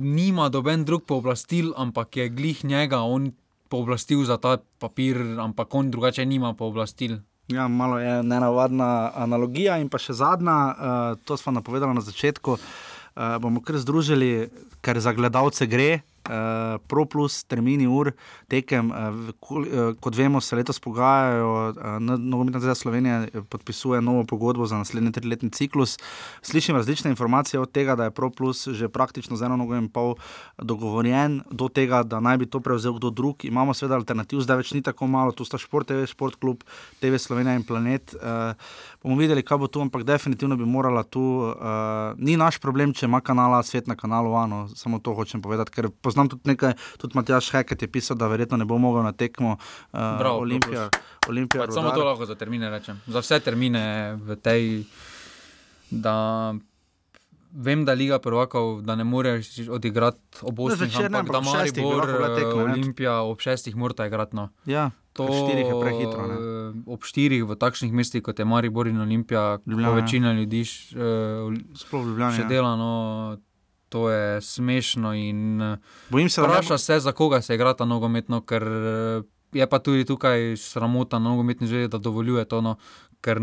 nima 0.00 0.48
doben 0.48 0.86
drug 0.86 1.04
pooblastil, 1.04 1.74
ampak 1.76 2.16
je 2.16 2.30
glih 2.30 2.64
njega, 2.64 3.02
on 3.02 3.34
pooblastil 3.68 4.22
za 4.24 4.38
ta 4.38 4.56
papir, 4.78 5.18
ampak 5.42 5.74
on 5.74 5.90
drugače 5.90 6.24
nima 6.24 6.54
pooblastil. 6.54 7.18
Ja, 7.50 7.68
malo 7.68 7.98
je 7.98 8.22
nenavadna 8.26 9.10
analogija. 9.14 9.78
In 9.78 9.90
pa 9.90 9.98
še 10.02 10.14
zadnja, 10.18 10.54
uh, 10.54 11.18
to 11.26 11.38
smo 11.38 11.54
napovedali 11.54 11.94
na 11.94 12.02
začetku. 12.02 12.58
Uh, 12.58 12.95
bomo 13.16 13.62
kar 13.64 13.78
združili, 13.80 14.48
ker 14.84 15.00
za 15.00 15.12
gledalce 15.16 15.66
gre, 15.66 16.00
uh, 16.26 16.80
Pro 16.86 17.04
Plus, 17.04 17.44
termini 17.44 17.86
ur, 17.86 18.12
tekem. 18.48 18.90
Uh, 18.90 19.94
kot 20.00 20.16
vemo, 20.16 20.40
se 20.40 20.56
letos 20.56 20.80
pogajajo, 20.80 21.52
uh, 21.70 21.96
Nogometna 22.00 22.60
zveza 22.60 22.74
Slovenije 22.74 23.42
podpisuje 23.48 24.00
novo 24.02 24.24
pogodbo 24.24 24.66
za 24.66 24.78
naslednji 24.78 25.12
triletni 25.12 25.50
ciklus. 25.50 25.98
Slišim 26.42 26.76
različne 26.76 27.10
informacije 27.10 27.60
od 27.60 27.72
tega, 27.72 27.96
da 27.96 28.04
je 28.04 28.10
Pro 28.10 28.30
Plus 28.30 28.66
že 28.68 28.88
praktično 28.88 29.36
z 29.36 29.42
eno 29.42 29.56
nogo 29.56 29.76
in 29.76 29.88
pol 29.88 30.14
dogovorjen, 30.58 31.42
do 31.50 31.68
tega, 31.68 32.02
da 32.02 32.20
naj 32.20 32.38
bi 32.38 32.46
to 32.46 32.60
prevzel 32.60 32.96
kdo 32.96 33.10
drug. 33.10 33.44
Imamo 33.44 33.74
seveda 33.74 33.98
alternativ, 34.00 34.40
zdaj 34.40 34.56
več 34.62 34.72
ni 34.72 34.82
tako 34.82 35.06
malo, 35.06 35.32
tu 35.32 35.44
sta 35.44 35.58
Šport 35.58 35.88
TV, 35.88 36.06
Šport 36.08 36.40
Klub, 36.40 36.64
TV 37.00 37.20
Slovenija 37.20 37.56
in 37.56 37.64
Planet. 37.66 38.16
Uh, 38.16 38.56
bomo 39.02 39.20
videli, 39.20 39.44
kaj 39.44 39.58
bo 39.60 39.68
tu, 39.68 39.84
ampak 39.84 40.06
definitivno 40.08 40.56
bi 40.56 40.64
morala 40.64 41.04
tu. 41.04 41.20
Uh, 41.20 42.16
ni 42.16 42.36
naš 42.40 42.58
problem, 42.62 42.94
če 42.96 43.06
ima 43.06 43.20
kanala 43.20 43.60
svet 43.62 43.86
na 43.86 43.96
kanalu, 43.96 44.32
ano, 44.34 44.64
samo 44.74 44.98
to 44.98 45.12
hočem 45.14 45.42
povedati, 45.44 45.74
ker 45.76 45.90
poznam 45.90 46.15
tudi 46.24 46.48
nekaj, 46.52 46.72
tudi 46.98 47.18
Matjaš 47.18 47.50
Heket 47.52 47.82
je 47.82 47.88
pisal, 47.88 48.16
da 48.16 48.28
verjetno 48.32 48.56
ne 48.56 48.64
bo 48.64 48.78
mogel 48.78 49.04
na 49.04 49.12
tekmo 49.12 49.56
uh, 49.56 50.00
Bravo, 50.18 50.38
Olimpija. 50.46 50.88
Olimpija 51.28 51.68
samo 51.70 51.90
to 51.90 52.04
lahko 52.04 52.26
za 52.26 52.34
termine 52.34 52.70
rečem. 52.70 53.00
Za 53.06 53.20
vse 53.20 53.40
termine 53.40 54.16
v 54.16 54.36
tej. 54.40 54.84
Da 55.90 56.16
vem, 57.56 57.84
da 57.84 57.92
Liga 57.92 58.18
prvakov, 58.18 58.82
da 58.82 58.96
ne 58.96 59.04
moreš 59.04 59.68
odigrati 59.70 60.18
ob 60.42 60.58
8. 60.58 61.06
ampak 61.06 61.32
da 61.32 61.40
Maribor, 61.40 62.08
Olimpija 62.54 63.20
ob 63.22 63.38
6. 63.38 63.74
mora 63.74 64.06
igrati. 64.06 64.36
No. 64.36 64.48
Ja. 64.66 64.90
To 65.12 65.24
je 65.24 65.64
prehitro. 65.80 66.26
Ne? 66.26 66.36
Ob 66.86 67.04
štirih 67.04 67.44
v 67.48 67.56
takšnih 67.56 67.92
mestih, 67.92 68.22
kot 68.22 68.38
je 68.38 68.44
Maribor 68.44 68.86
in 68.86 69.00
Olimpija, 69.00 69.58
Ljubljana, 69.66 69.94
večina 69.96 70.32
ljudi 70.32 70.60
uh, 70.60 72.32
še 72.36 72.44
dela. 72.48 72.76
No, 72.76 72.90
to 73.96 74.10
je 74.10 74.40
smešno. 74.40 75.12
Vpraša 76.38 76.78
se, 76.78 77.00
za 77.00 77.12
koga 77.12 77.40
se 77.40 77.54
igra 77.54 77.72
ta 77.74 77.84
nogometno, 77.84 78.40
ker 78.40 78.62
je 79.52 79.66
pa 79.66 79.78
tudi 79.78 80.04
tukaj 80.04 80.56
sramota 80.56 81.18
nogometni 81.18 81.66
zvezi, 81.66 81.88
da 81.88 81.98
dovoljuje 81.98 82.44
to. 82.44 82.60
No, 82.60 82.76
ker 83.24 83.40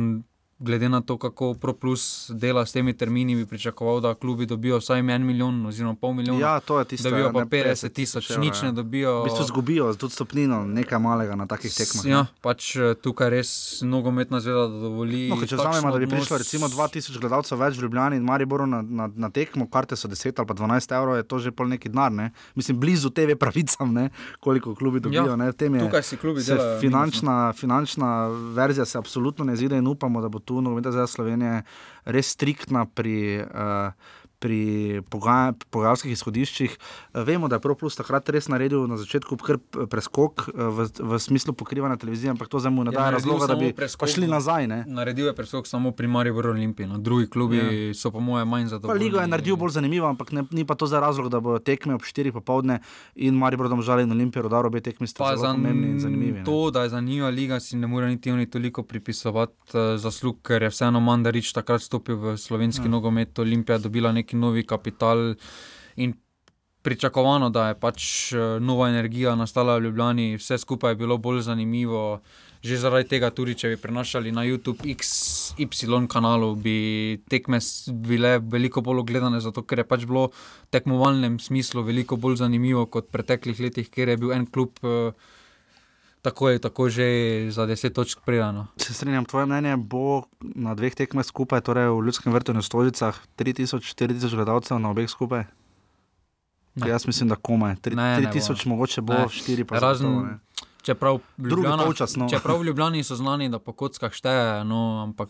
glede 0.63 0.89
na 0.89 1.01
to, 1.01 1.17
kako 1.17 1.53
ProPlus 1.53 2.31
dela 2.33 2.65
s 2.65 2.71
temi 2.71 2.93
termini, 2.97 3.35
bi 3.35 3.45
pričakoval, 3.45 3.99
da 4.01 4.13
klubi 4.15 4.45
dobijo 4.45 4.77
vsaj 4.77 4.99
en 4.99 5.25
milijon, 5.25 5.65
oziroma 5.65 5.95
pol 5.95 6.13
milijona. 6.13 6.39
Ja, 6.39 6.59
to 6.59 6.79
je 6.79 6.85
tisto, 6.85 7.09
dobijo 7.09 7.31
pa 7.33 7.45
50 7.45 7.89
tisoč, 7.93 8.29
nič 8.37 8.61
ne 8.61 8.71
dobijo. 8.71 9.21
V 9.21 9.23
bistvu 9.23 9.45
zgubijo 9.47 9.93
tudi 9.93 10.13
stopnino, 10.13 10.63
nekaj 10.65 10.99
malega 10.99 11.35
na 11.35 11.47
takih 11.47 11.73
tekmah. 11.75 12.05
Ja, 12.05 12.25
pač 12.41 12.75
eh, 12.75 12.93
tukaj 12.95 13.29
res 13.29 13.51
nogometna 13.81 14.39
zveza 14.39 14.67
dovoli. 14.67 15.27
No, 15.29 15.39
če 15.43 15.59
vzamemo, 15.59 15.91
da 15.91 15.99
bi 15.99 16.07
prišlo 16.07 16.39
recimo 16.39 16.69
2000 16.71 17.19
gledalcev 17.19 17.59
več 17.59 17.77
v 17.77 17.87
Ljubljani 17.87 18.21
in 18.21 18.23
Mariboru 18.27 18.67
na, 18.69 18.81
na, 18.81 19.09
na 19.15 19.29
tekmo, 19.29 19.67
karte 19.67 19.99
so 19.99 20.07
10 20.07 20.39
ali 20.39 20.47
pa 20.47 20.55
12 20.55 20.95
evrov, 20.97 21.19
je 21.19 21.27
to 21.27 21.41
že 21.43 21.51
pol 21.51 21.67
neki 21.67 21.91
denar. 21.91 22.11
Ne? 22.11 22.31
Mislim, 22.55 22.79
blizu 22.79 23.11
TV 23.11 23.35
pravicam, 23.39 23.93
ne? 23.93 24.09
koliko 24.39 24.75
klubi 24.75 25.03
dobijo. 25.03 25.25
Ja, 25.27 25.51
tukaj 25.83 26.03
si 26.03 26.17
klubi 26.17 26.43
delajo. 26.43 26.79
Finančna, 26.79 27.53
finančna 27.53 28.27
verzija 28.55 28.85
se 28.85 28.97
absolutno 28.97 29.45
ne 29.45 29.55
zide 29.55 29.77
in 29.77 29.87
upamo, 29.87 30.21
da 30.21 30.29
bo 30.29 30.39
tu 30.39 30.52
nogometna 30.61 30.91
zveza 30.91 31.07
Slovenije 31.07 31.63
res 32.05 32.35
striktna 32.35 32.85
pri. 32.85 33.41
Uh, 33.41 34.21
pri 34.43 35.01
pogajalskih 35.09 36.11
izhodiščih. 36.11 36.75
Vemo, 37.27 37.47
da 37.47 37.59
je 37.59 37.63
ProPlus 37.63 37.95
takrat 37.95 38.27
res 38.33 38.49
naredil 38.51 38.83
na 38.91 38.97
začetku 38.99 39.37
preskok 39.91 40.49
v, 40.51 40.87
v 40.99 41.19
smislu 41.23 41.55
pokrivanja 41.55 41.95
televizije, 42.01 42.33
ampak 42.33 42.51
to 42.51 42.59
zdaj 42.59 42.73
mu 42.75 42.83
ne 42.83 42.91
daje 42.91 43.13
ja, 43.13 43.15
razloga, 43.15 43.47
da 43.47 43.55
bi 43.55 43.71
šli 44.11 44.27
nazaj. 44.27 44.67
Ne? 44.67 44.79
Naredil 44.87 45.29
je 45.31 45.35
preskok 45.37 45.67
samo 45.69 45.93
pri 45.95 46.11
Mariju 46.11 46.41
Olimpiji, 46.43 46.87
no. 46.87 46.97
drugi 46.97 47.29
klubi 47.31 47.57
ja. 47.57 47.93
so 47.95 48.11
po 48.11 48.19
mojem 48.19 48.47
manj 48.47 48.67
zadovoljni. 48.73 49.05
Ligo 49.05 49.21
je 49.21 49.27
naredil 49.31 49.55
bolj 49.55 49.77
zanimivo, 49.77 50.07
ampak 50.11 50.31
ne, 50.35 50.43
ni 50.51 50.65
pa 50.67 50.75
to 50.75 50.87
za 50.87 50.99
razlog, 50.99 51.29
da 51.31 51.39
bo 51.39 51.59
tekme 51.59 51.95
ob 51.95 52.01
4 52.03 52.31
popovdne 52.35 52.79
in 53.15 53.39
Mariju 53.39 53.63
Brodom 53.63 53.81
žali 53.81 54.03
in 54.03 54.11
Olimpijo, 54.11 54.49
da 54.49 54.59
obe 54.59 54.81
tekmi 54.81 55.07
sta 55.07 55.31
zelo 55.37 55.53
pomembni 55.53 55.91
in 55.95 55.99
zanimivi. 55.99 56.43
To, 56.43 56.71
da 56.71 56.83
je 56.83 56.89
zanimiva 56.89 57.29
liga, 57.29 57.59
si 57.59 57.77
ne 57.77 57.87
more 57.87 58.07
niti 58.07 58.31
oni 58.31 58.49
toliko 58.49 58.83
pripisovati 58.83 59.77
uh, 59.77 59.95
zaslug, 59.97 60.41
ker 60.43 60.63
je 60.63 60.69
vseeno 60.73 60.99
Mandarič 60.99 61.53
takrat 61.53 61.81
stopil 61.81 62.17
v 62.19 62.37
slovenski 62.37 62.85
ja. 62.85 62.91
nogomet, 62.91 63.39
Olimpija 63.39 63.77
dobila 63.77 64.11
neki 64.11 64.32
neki 64.33 64.37
novi 64.37 64.63
kapital. 64.65 65.35
Pričakovano, 66.83 67.49
da 67.49 67.69
je 67.69 67.79
pač 67.79 68.33
eh, 68.33 68.59
nova 68.59 68.89
energija 68.89 69.35
nastala 69.35 69.77
v 69.77 69.85
Ljubljani, 69.85 70.35
vse 70.35 70.57
skupaj 70.57 70.91
je 70.91 70.95
bilo 70.95 71.17
bolj 71.17 71.41
zanimivo. 71.41 72.19
Že 72.63 72.77
zaradi 72.77 73.07
tega, 73.09 73.29
tudi 73.29 73.55
če 73.55 73.69
bi 73.69 73.77
prenašali 73.77 74.31
na 74.31 74.43
YouTube 74.43 74.83
XY 74.83 76.07
kanalu, 76.07 76.55
bi 76.55 77.21
tekme 77.29 77.59
bile 77.87 78.39
veliko 78.39 78.81
bolj 78.81 78.99
ogledane, 78.99 79.39
zato 79.39 79.63
ker 79.63 79.79
je 79.79 79.87
pač 79.87 80.05
bilo 80.05 80.29
v 80.31 80.67
tekmovalnem 80.71 81.39
smislu 81.39 81.83
veliko 81.83 82.15
bolj 82.15 82.39
zanimivo 82.43 82.85
kot 82.85 83.07
v 83.07 83.15
preteklih 83.15 83.59
letih, 83.59 83.87
kjer 83.87 84.09
je 84.09 84.17
bil 84.17 84.31
en 84.35 84.45
klub. 84.47 84.75
Uh, 84.83 85.15
tako 86.23 86.49
je 86.49 86.59
tako 86.59 86.89
že 86.89 87.05
za 87.51 87.67
10 87.67 87.93
točk 87.93 88.19
prijano. 88.25 88.67
Se 88.77 88.93
strinjam, 88.93 89.25
tvoje 89.25 89.45
mnenje 89.45 89.77
bo 89.77 90.23
na 90.39 90.75
dveh 90.75 90.95
tekmah 90.95 91.25
skupaj, 91.25 91.61
torej 91.61 91.91
v 91.91 91.99
Ljudskem 92.07 92.33
vrtu 92.33 92.55
in 92.55 92.63
Stolicah, 92.63 93.19
3000-4000 93.37 94.35
gledalcev 94.35 94.79
na 94.79 94.89
obeh 94.89 95.09
skupaj. 95.09 95.43
Ne. 96.75 96.89
Jaz 96.89 97.05
mislim, 97.07 97.29
da 97.29 97.35
komaj. 97.35 97.75
3000 97.75 98.67
mogoče 98.67 99.01
bo, 99.01 99.13
4 99.13 99.67
pa 99.67 99.79
razen. 99.79 100.39
Čeprav 100.83 101.19
v, 101.37 101.47
Ljubljana, 101.47 101.85
no. 102.15 102.29
čeprav 102.29 102.59
v 102.59 102.63
Ljubljani 102.63 103.03
so 103.03 103.15
znani, 103.15 103.49
da 103.49 103.59
po 103.59 103.71
kockah 103.71 104.11
šteje, 104.11 104.63
no, 104.67 105.03
ampak 105.03 105.29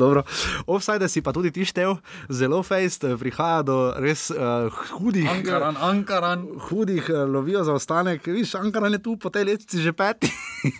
Dobro. 0.00 0.22
Offside 0.66 1.08
si 1.08 1.20
pa 1.20 1.32
tudi 1.36 1.52
ti 1.52 1.64
štev, 1.68 1.98
zelo 2.32 2.62
fejst, 2.64 3.04
eh, 3.04 3.16
prihaja 3.20 3.60
do 3.62 3.76
res 4.00 4.30
uh, 4.32 4.72
hudih. 4.96 5.28
Ankaran, 5.28 5.76
Ankaran. 5.76 6.46
Hudih 6.70 7.04
uh, 7.12 7.28
lovijo 7.28 7.64
za 7.68 7.76
ostanek. 7.76 8.24
Viš, 8.26 8.54
Ankaran 8.56 8.96
je 8.96 9.02
tu 9.04 9.16
po 9.20 9.28
tej 9.28 9.44
letici 9.44 9.82
že 9.84 9.92
peti, 9.92 10.32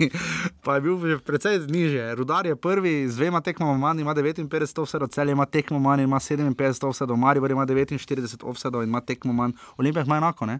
pa 0.64 0.78
je 0.78 0.80
bil 0.80 0.96
že 1.04 1.18
precej 1.20 1.60
niže. 1.68 2.00
Rudar 2.16 2.48
je 2.48 2.56
prvi, 2.56 3.04
z 3.08 3.20
dvema 3.20 3.44
tekmama 3.44 3.76
manj, 3.76 4.00
ima 4.00 4.16
59 4.16 4.80
offside, 4.80 5.08
cel 5.12 5.28
ima 5.28 5.44
tekmo 5.44 5.78
manj, 5.78 6.08
ima 6.08 6.16
57 6.16 6.88
offside, 6.88 7.16
Maribor 7.16 7.50
ima 7.50 7.66
49 7.66 8.40
offside 8.40 8.80
in 8.80 8.88
ima 8.88 9.04
tekmo 9.04 9.36
manj. 9.36 9.52
Olimpijah 9.76 10.06
ima 10.06 10.16
enako, 10.16 10.46
ne? 10.46 10.58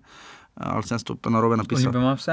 Ali 0.56 0.82
sem 0.82 0.98
to 0.98 1.31
na 1.31 1.40
robe 1.40 1.56
napisal. 1.56 1.94
Ima 1.94 2.14
vse. 2.14 2.32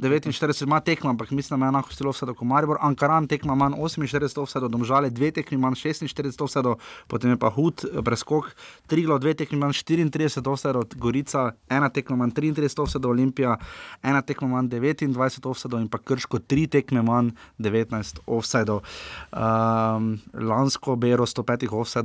49 0.00 0.62
ima 0.62 0.80
tekma, 0.80 1.10
ampak 1.10 1.30
mislim, 1.30 1.60
da 1.60 1.62
ima 1.62 1.68
enako 1.68 1.92
število 1.92 2.10
vse, 2.10 2.26
kot 2.26 2.48
Maribor. 2.48 2.78
Ankaran 2.80 3.26
tekma 3.26 3.54
manj 3.54 3.74
48 3.74 4.42
vse, 4.42 4.60
domžale 4.68 5.10
dve 5.10 5.30
tekmi 5.30 5.58
manj 5.58 5.74
46 5.74 6.44
vse, 6.44 6.62
potem 7.06 7.30
je 7.30 7.38
pa 7.38 7.50
hud 7.50 7.84
preskok, 8.04 8.50
Triglo 8.86 9.18
dve 9.18 9.34
tekmi 9.34 9.58
manj 9.58 9.72
34 9.86 10.42
vse, 10.52 10.72
Gorica 10.98 11.52
ena 11.70 11.88
tekma 11.88 12.16
manj 12.16 12.32
33 12.32 12.86
vse, 12.86 12.98
Olimpija 13.06 13.56
ena 14.02 14.22
tekma 14.22 14.48
manj 14.48 14.68
29 14.68 15.50
vse 15.52 15.68
in 15.78 15.88
pa 15.88 15.98
Krško 15.98 16.38
tri 16.38 16.66
tekme 16.66 17.02
manj 17.02 17.30
19 17.58 18.24
vse. 18.26 18.64
Um, 18.72 20.18
lansko 20.34 20.96
bero 20.96 21.26
105 21.26 21.70
vse, 21.70 22.02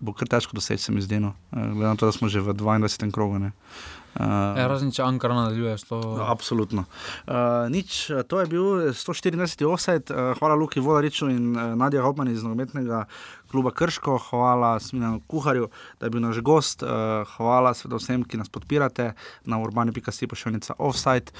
bo 0.00 0.12
kar 0.18 0.28
težko 0.28 0.58
doseči, 0.58 0.82
se 0.82 0.92
mi 0.92 1.02
zdi, 1.02 1.20
no. 1.20 1.34
glede 1.52 1.86
na 1.86 1.96
to, 1.96 2.06
da 2.06 2.12
smo 2.12 2.28
že 2.28 2.40
v 2.40 2.54
22. 2.54 3.12
krogu. 3.12 3.38
Ne. 3.38 3.52
Uh, 4.10 4.58
ja, 4.58 4.66
razen 4.66 4.90
če 4.90 5.04
Ankara 5.06 5.36
nadaljuje 5.36 5.76
s 5.78 5.86
to. 5.86 6.00
No, 6.02 6.24
absolutno. 6.26 6.82
Uh, 7.28 7.68
nič, 7.70 8.10
to 8.26 8.40
je 8.42 8.48
bil 8.50 8.64
114. 8.90 9.62
offset. 9.70 10.10
Uh, 10.10 10.32
hvala 10.40 10.56
Luki 10.58 10.82
Vodariču 10.82 11.28
in 11.30 11.52
uh, 11.54 11.76
Nadja 11.78 12.02
Hopman 12.02 12.30
iz 12.32 12.42
nogometnega 12.42 13.04
kluba 13.50 13.70
Krško, 13.70 14.18
hvala 14.30 14.80
Smilenu 14.80 15.20
Kuharju, 15.26 15.68
da 16.00 16.06
je 16.06 16.10
bil 16.10 16.22
naš 16.22 16.40
gost, 16.42 16.82
uh, 16.82 17.22
hvala 17.36 17.72
vsem, 17.74 18.24
ki 18.24 18.38
nas 18.38 18.48
podpirate 18.48 19.12
na 19.44 19.58
urbani.si 19.62 20.26
pošiljnica 20.26 20.74
offset. 20.78 21.32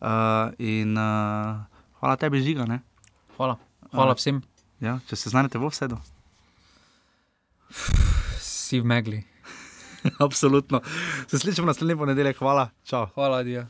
Uh, 0.00 0.50
in 0.58 0.98
uh, 0.98 1.62
hvala 2.00 2.16
tebi, 2.16 2.42
Žiga. 2.42 2.66
Ne? 2.66 2.80
Hvala, 3.36 3.58
hvala 3.94 4.14
uh, 4.14 4.18
vsem. 4.18 4.42
Ja, 4.82 4.98
če 5.08 5.16
se 5.16 5.30
znajdete 5.30 5.62
v 5.62 5.70
offsetu. 5.70 6.02
Si 8.42 8.82
v 8.82 8.86
megli. 8.86 9.24
Absolutno. 10.26 10.80
Se 11.26 11.38
slišimo 11.38 11.66
naslednji 11.66 11.96
ponedeljek. 11.96 12.38
Hvala. 12.38 12.68
Čau. 12.84 13.06
Hvala, 13.14 13.42
Dija. 13.42 13.66